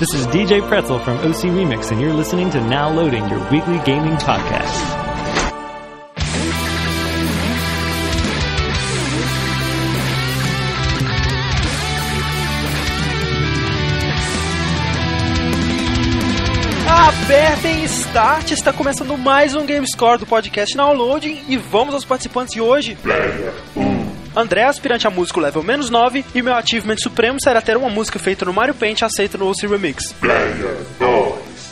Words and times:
This 0.00 0.14
is 0.14 0.26
DJ 0.28 0.66
Pretzel 0.66 0.98
from 1.00 1.18
OC 1.18 1.52
Remix, 1.52 1.92
and 1.92 2.00
you're 2.00 2.14
listening 2.14 2.48
to 2.52 2.60
Now 2.62 2.90
Loading, 2.90 3.28
your 3.28 3.38
weekly 3.50 3.78
gaming 3.84 4.16
podcast. 4.16 4.96
Apertem 16.88 17.86
Start, 17.86 18.50
está 18.52 18.72
começando 18.72 19.18
mais 19.18 19.54
um 19.54 19.66
Game 19.66 19.86
Score 19.86 20.16
do 20.16 20.24
podcast 20.24 20.74
Downloading 20.74 21.42
e 21.46 21.58
vamos 21.58 21.92
aos 21.92 22.06
participantes 22.06 22.54
de 22.54 22.62
hoje. 22.62 22.96
André, 24.34 24.64
aspirante 24.64 25.06
a 25.06 25.10
músico 25.10 25.40
level 25.40 25.62
menos 25.62 25.90
9, 25.90 26.24
e 26.34 26.42
meu 26.42 26.54
achievement 26.54 26.96
supremo 26.98 27.38
será 27.42 27.60
ter 27.60 27.76
uma 27.76 27.90
música 27.90 28.18
feita 28.18 28.44
no 28.44 28.52
Mario 28.52 28.74
Paint 28.74 29.02
aceita 29.02 29.36
no 29.36 29.48
OC 29.48 29.66
Remix. 29.66 30.14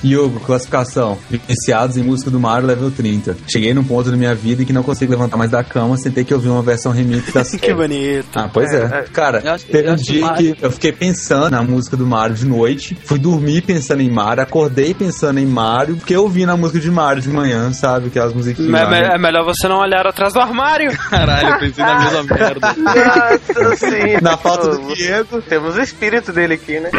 Yogo, 0.04 0.40
classificação. 0.40 1.18
Iniciados 1.30 1.96
em 1.96 2.02
música 2.02 2.30
do 2.30 2.38
Mario 2.40 2.66
level 2.66 2.90
30. 2.90 3.36
Cheguei 3.50 3.72
num 3.74 3.84
ponto 3.84 4.10
da 4.10 4.16
minha 4.16 4.34
vida 4.34 4.62
em 4.62 4.64
que 4.66 4.72
não 4.72 4.82
consigo 4.82 5.10
levantar 5.12 5.36
mais 5.36 5.50
da 5.50 5.64
cama 5.64 5.96
sem 5.96 6.10
ter 6.12 6.24
que 6.24 6.32
ouvir 6.34 6.48
uma 6.48 6.62
versão 6.62 6.92
remix 6.92 7.32
da 7.32 7.42
Que 7.58 7.74
bonito. 7.74 8.28
Ah, 8.34 8.48
pois 8.52 8.72
é. 8.72 9.04
Cara, 9.12 9.40
eu 9.44 9.52
acho- 9.52 9.66
teve 9.66 9.90
um 9.90 9.96
dia 9.96 10.20
Mario- 10.26 10.56
que 10.56 10.64
eu 10.64 10.70
fiquei 10.70 10.92
pensando 10.92 11.50
na 11.50 11.62
música 11.62 11.96
do 11.96 12.06
Mario 12.06 12.36
de 12.36 12.46
noite, 12.46 12.96
fui 13.04 13.18
dormir 13.18 13.62
pensando 13.62 14.00
em 14.02 14.10
Mario, 14.10 14.42
acordei 14.42 14.94
pensando 14.94 15.38
em 15.38 15.46
Mario, 15.46 15.96
porque 15.96 16.14
eu 16.14 16.22
ouvi 16.22 16.46
na 16.46 16.56
música 16.56 16.78
de 16.80 16.90
Mario 16.90 17.22
de 17.22 17.28
manhã, 17.28 17.72
sabe? 17.72 18.08
Aquelas 18.08 18.32
musiquinhas. 18.32 18.80
É, 18.80 18.84
lá, 18.84 18.90
me- 18.90 19.00
né? 19.00 19.08
é 19.14 19.18
melhor 19.18 19.44
você 19.44 19.66
não 19.68 19.78
olhar 19.78 20.06
atrás 20.06 20.32
do 20.32 20.40
armário. 20.40 20.90
Caralho, 21.10 21.48
eu 21.54 21.58
pensei 21.58 21.84
na 21.84 21.98
mesma 22.04 22.22
merda. 22.22 22.74
Nossa, 22.76 23.76
sim. 23.76 24.18
Na 24.22 24.36
falta 24.36 24.68
do 24.76 24.94
Diego. 24.94 25.42
Temos 25.42 25.76
o 25.76 25.80
espírito 25.80 26.32
dele 26.32 26.54
aqui, 26.54 26.78
né? 26.80 26.90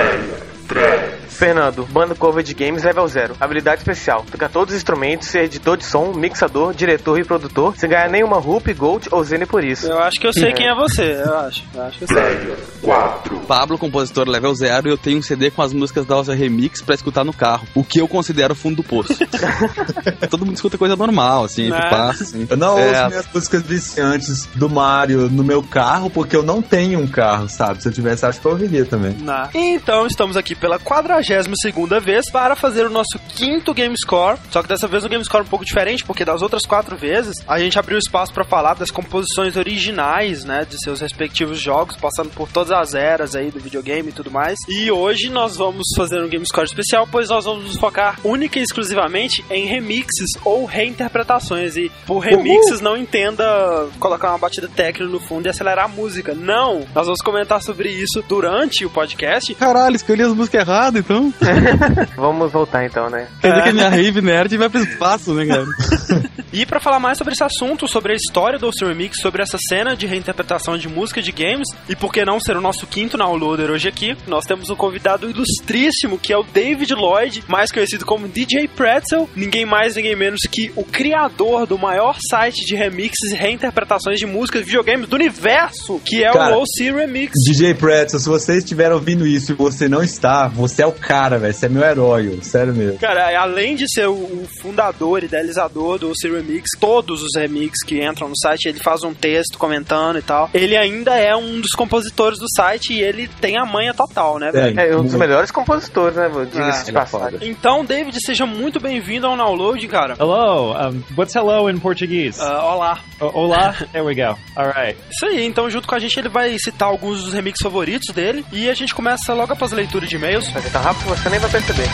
Fernando, 1.27 1.85
banda 1.89 2.13
cover 2.15 2.43
de 2.43 2.53
games 2.53 2.83
level 2.83 3.07
0. 3.07 3.35
Habilidade 3.39 3.79
especial. 3.81 4.25
Tocar 4.29 4.49
todos 4.49 4.73
os 4.73 4.77
instrumentos, 4.77 5.27
ser 5.29 5.43
editor 5.45 5.77
de 5.77 5.85
som, 5.85 6.11
mixador, 6.13 6.73
diretor 6.73 7.17
e 7.19 7.23
produtor, 7.23 7.75
sem 7.77 7.89
ganhar 7.89 8.09
nenhuma 8.09 8.37
Rup, 8.39 8.67
Gold 8.75 9.07
ou 9.11 9.23
Zene 9.23 9.45
por 9.45 9.63
isso. 9.63 9.87
Eu 9.87 9.99
acho 9.99 10.19
que 10.19 10.27
eu 10.27 10.33
sei 10.33 10.51
quem 10.51 10.67
é 10.67 10.75
você, 10.75 11.21
eu 11.25 11.37
acho. 11.39 11.63
Eu 11.73 11.81
acho 11.83 11.97
que 11.99 12.03
eu 12.03 12.07
sei. 12.07 13.39
Pablo, 13.47 13.77
compositor 13.77 14.27
level 14.27 14.53
0, 14.53 14.87
e 14.89 14.91
eu 14.91 14.97
tenho 14.97 15.19
um 15.19 15.21
CD 15.21 15.49
com 15.49 15.61
as 15.61 15.71
músicas 15.73 16.05
da 16.05 16.17
Elsa 16.17 16.33
Remix 16.33 16.81
pra 16.81 16.93
escutar 16.95 17.23
no 17.23 17.31
carro. 17.33 17.65
O 17.73 17.83
que 17.83 18.01
eu 18.01 18.07
considero 18.07 18.53
fundo 18.53 18.77
do 18.77 18.83
poço. 18.83 19.13
Todo 20.29 20.45
mundo 20.45 20.55
escuta 20.55 20.77
coisa 20.77 20.95
normal, 20.95 21.45
assim, 21.45 21.69
Né? 21.69 21.79
que 21.81 21.89
passa, 21.89 22.23
assim. 22.23 22.45
Eu 22.49 22.57
não 22.57 22.77
É, 22.77 22.89
ouço 22.89 23.07
minhas 23.09 23.27
músicas 23.33 23.61
viciantes 23.63 24.45
do 24.55 24.69
Mario 24.69 25.29
no 25.29 25.43
meu 25.43 25.63
carro, 25.63 26.09
porque 26.09 26.35
eu 26.35 26.43
não 26.43 26.61
tenho 26.61 26.99
um 26.99 27.07
carro, 27.07 27.47
sabe? 27.49 27.81
Se 27.81 27.87
eu 27.87 27.93
tivesse, 27.93 28.25
acho 28.25 28.39
que 28.41 28.45
eu 28.45 28.51
ouviria 28.51 28.85
também. 28.85 29.13
Na- 29.19 29.49
Então, 29.53 30.05
estamos 30.05 30.35
aqui 30.37 30.55
pela 30.59 30.77
42 30.77 31.47
segunda 31.61 31.99
vez 31.99 32.29
para 32.29 32.55
fazer 32.55 32.85
o 32.85 32.89
nosso 32.89 33.17
quinto 33.29 33.73
Game 33.73 33.95
Score. 33.97 34.37
Só 34.51 34.61
que 34.61 34.67
dessa 34.67 34.87
vez 34.87 35.05
um 35.05 35.09
Game 35.09 35.23
Score 35.23 35.43
um 35.43 35.47
pouco 35.47 35.65
diferente, 35.65 36.03
porque 36.03 36.25
das 36.25 36.41
outras 36.41 36.65
quatro 36.65 36.97
vezes 36.97 37.35
a 37.47 37.57
gente 37.59 37.79
abriu 37.79 37.97
espaço 37.97 38.33
para 38.33 38.43
falar 38.43 38.73
das 38.75 38.91
composições 38.91 39.55
originais, 39.55 40.43
né, 40.43 40.65
de 40.69 40.81
seus 40.83 41.01
respectivos 41.01 41.59
jogos, 41.59 41.95
passando 41.95 42.29
por 42.31 42.49
todas 42.49 42.71
as 42.71 42.93
eras 42.93 43.35
aí 43.35 43.49
do 43.51 43.59
videogame 43.59 44.09
e 44.09 44.13
tudo 44.13 44.29
mais. 44.29 44.57
E 44.67 44.91
hoje 44.91 45.29
nós 45.29 45.55
vamos 45.55 45.87
fazer 45.95 46.21
um 46.21 46.27
Game 46.27 46.45
Score 46.45 46.67
especial, 46.67 47.07
pois 47.09 47.29
nós 47.29 47.45
vamos 47.45 47.65
nos 47.65 47.77
focar 47.77 48.19
única 48.23 48.59
e 48.59 48.63
exclusivamente 48.63 49.43
em 49.49 49.65
remixes 49.65 50.29
ou 50.43 50.65
reinterpretações. 50.65 51.77
E 51.77 51.91
por 52.05 52.19
remixes 52.19 52.81
não 52.81 52.97
entenda 52.97 53.87
colocar 53.99 54.29
uma 54.29 54.37
batida 54.37 54.67
técnica 54.67 55.11
no 55.11 55.19
fundo 55.19 55.45
e 55.45 55.49
acelerar 55.49 55.85
a 55.85 55.87
música. 55.87 56.33
Não! 56.33 56.85
Nós 56.93 57.05
vamos 57.05 57.21
comentar 57.21 57.61
sobre 57.61 57.89
isso 57.89 58.23
durante 58.27 58.85
o 58.85 58.89
podcast. 58.89 59.53
Caralho, 59.55 59.95
escolhi 59.95 60.23
as 60.23 60.33
músicas 60.33 60.48
erradas, 60.57 61.01
então. 61.01 61.33
Vamos 62.15 62.51
voltar 62.51 62.85
então, 62.85 63.09
né? 63.09 63.27
Quer 63.41 63.49
dizer 63.49 63.63
que 63.63 63.69
a 63.69 63.73
minha 63.73 63.89
rave 63.89 64.21
nerd 64.21 64.57
vai 64.57 64.69
pro 64.69 64.81
espaço, 64.81 65.33
né, 65.33 65.45
cara? 65.45 65.65
E 66.51 66.65
pra 66.65 66.79
falar 66.79 66.99
mais 66.99 67.17
sobre 67.17 67.33
esse 67.33 67.43
assunto, 67.43 67.87
sobre 67.87 68.13
a 68.13 68.15
história 68.15 68.57
do 68.57 68.67
Ocean 68.67 68.87
Remix, 68.87 69.21
sobre 69.21 69.43
essa 69.43 69.57
cena 69.69 69.95
de 69.95 70.07
reinterpretação 70.07 70.77
de 70.77 70.89
música 70.89 71.21
de 71.21 71.31
games, 71.31 71.67
e 71.87 71.95
por 71.95 72.11
que 72.11 72.25
não 72.25 72.39
ser 72.39 72.57
o 72.57 72.61
nosso 72.61 72.87
quinto 72.87 73.17
downloader 73.17 73.69
hoje 73.69 73.87
aqui, 73.87 74.17
nós 74.25 74.45
temos 74.45 74.69
um 74.69 74.75
convidado 74.75 75.29
ilustríssimo, 75.29 76.17
que 76.17 76.33
é 76.33 76.37
o 76.37 76.43
David 76.43 76.95
Lloyd, 76.95 77.43
mais 77.47 77.71
conhecido 77.71 78.03
como 78.03 78.27
DJ 78.27 78.67
Pretzel, 78.67 79.29
ninguém 79.35 79.63
mais, 79.63 79.95
ninguém 79.95 80.15
menos 80.15 80.39
que 80.49 80.71
o 80.75 80.83
criador 80.83 81.67
do 81.67 81.77
maior 81.77 82.17
site 82.29 82.65
de 82.65 82.75
remixes 82.75 83.31
e 83.31 83.35
reinterpretações 83.35 84.17
de 84.17 84.25
músicas 84.25 84.61
de 84.61 84.67
videogames 84.67 85.07
do 85.07 85.15
universo, 85.15 86.01
que 86.03 86.23
é 86.23 86.31
Cara, 86.31 86.57
o 86.57 86.63
OC 86.63 86.91
Remix. 86.91 87.33
DJ 87.47 87.75
Pretzel, 87.75 88.19
se 88.19 88.27
você 88.27 88.57
estiver 88.57 88.91
ouvindo 88.91 89.27
isso 89.27 89.51
e 89.51 89.55
você 89.55 89.87
não 89.87 90.01
está, 90.01 90.38
você 90.47 90.83
é 90.83 90.87
o 90.87 90.91
cara, 90.91 91.37
velho. 91.37 91.53
Você 91.53 91.65
é 91.65 91.69
meu 91.69 91.83
herói, 91.83 92.37
ó. 92.39 92.43
sério 92.43 92.73
mesmo. 92.73 92.99
Cara, 92.99 93.39
além 93.41 93.75
de 93.75 93.85
ser 93.91 94.07
o- 94.07 94.47
fundador, 94.61 95.23
idealizador 95.23 95.97
do 95.99 96.09
OC 96.11 96.29
Remix, 96.31 96.69
todos 96.79 97.21
os 97.23 97.29
remixes 97.35 97.83
que 97.85 98.03
entram 98.03 98.29
no 98.29 98.37
site, 98.37 98.67
ele 98.67 98.79
faz 98.79 99.03
um 99.03 99.13
texto 99.13 99.57
comentando 99.57 100.17
e 100.19 100.21
tal. 100.21 100.49
Ele 100.53 100.75
ainda 100.77 101.15
é 101.15 101.35
um 101.35 101.59
dos 101.59 101.71
compositores 101.71 102.39
do 102.39 102.45
site 102.55 102.93
e 102.93 103.01
ele 103.01 103.27
tem 103.41 103.57
a 103.57 103.65
manha 103.65 103.93
total, 103.93 104.37
né? 104.39 104.51
velho? 104.51 104.79
É 104.79 104.95
um 104.95 105.03
dos 105.03 105.15
melhores 105.15 105.51
compositores, 105.51 106.15
né, 106.15 106.29
diga-se 106.51 106.83
de 106.85 106.89
ele 106.91 106.97
é 106.97 106.99
passagem. 107.01 107.39
Então, 107.43 107.83
David, 107.85 108.17
seja 108.25 108.45
muito 108.45 108.79
bem-vindo 108.79 109.27
ao 109.27 109.35
Download, 109.37 109.87
cara. 109.87 110.15
Hello. 110.19 110.73
Um, 110.73 111.01
what's 111.17 111.35
hello 111.35 111.69
in 111.69 111.79
Portuguese? 111.79 112.39
Ah, 112.41 112.63
olá. 112.75 112.99
O- 113.19 113.39
Olá. 113.39 113.75
There 113.91 114.03
we 114.05 114.13
go. 114.15 114.37
All 114.55 114.67
right. 114.67 114.97
Isso 115.11 115.25
aí, 115.25 115.45
então 115.45 115.69
junto 115.69 115.87
com 115.87 115.95
a 115.95 115.99
gente 115.99 116.17
ele 116.19 116.29
vai 116.29 116.57
citar 116.59 116.87
alguns 116.87 117.23
dos 117.23 117.33
remixes 117.33 117.61
favoritos 117.63 118.13
dele 118.13 118.45
e 118.51 118.69
a 118.69 118.73
gente 118.73 118.93
começa 118.93 119.33
logo 119.33 119.53
após 119.53 119.73
a 119.73 119.75
leitura 119.75 120.05
de 120.05 120.17
e-mails. 120.19 120.49
Vai 120.51 120.61
tão 120.61 120.81
rápido 120.81 121.07
você 121.07 121.29
nem 121.29 121.39
vai 121.39 121.49
perceber. 121.49 121.89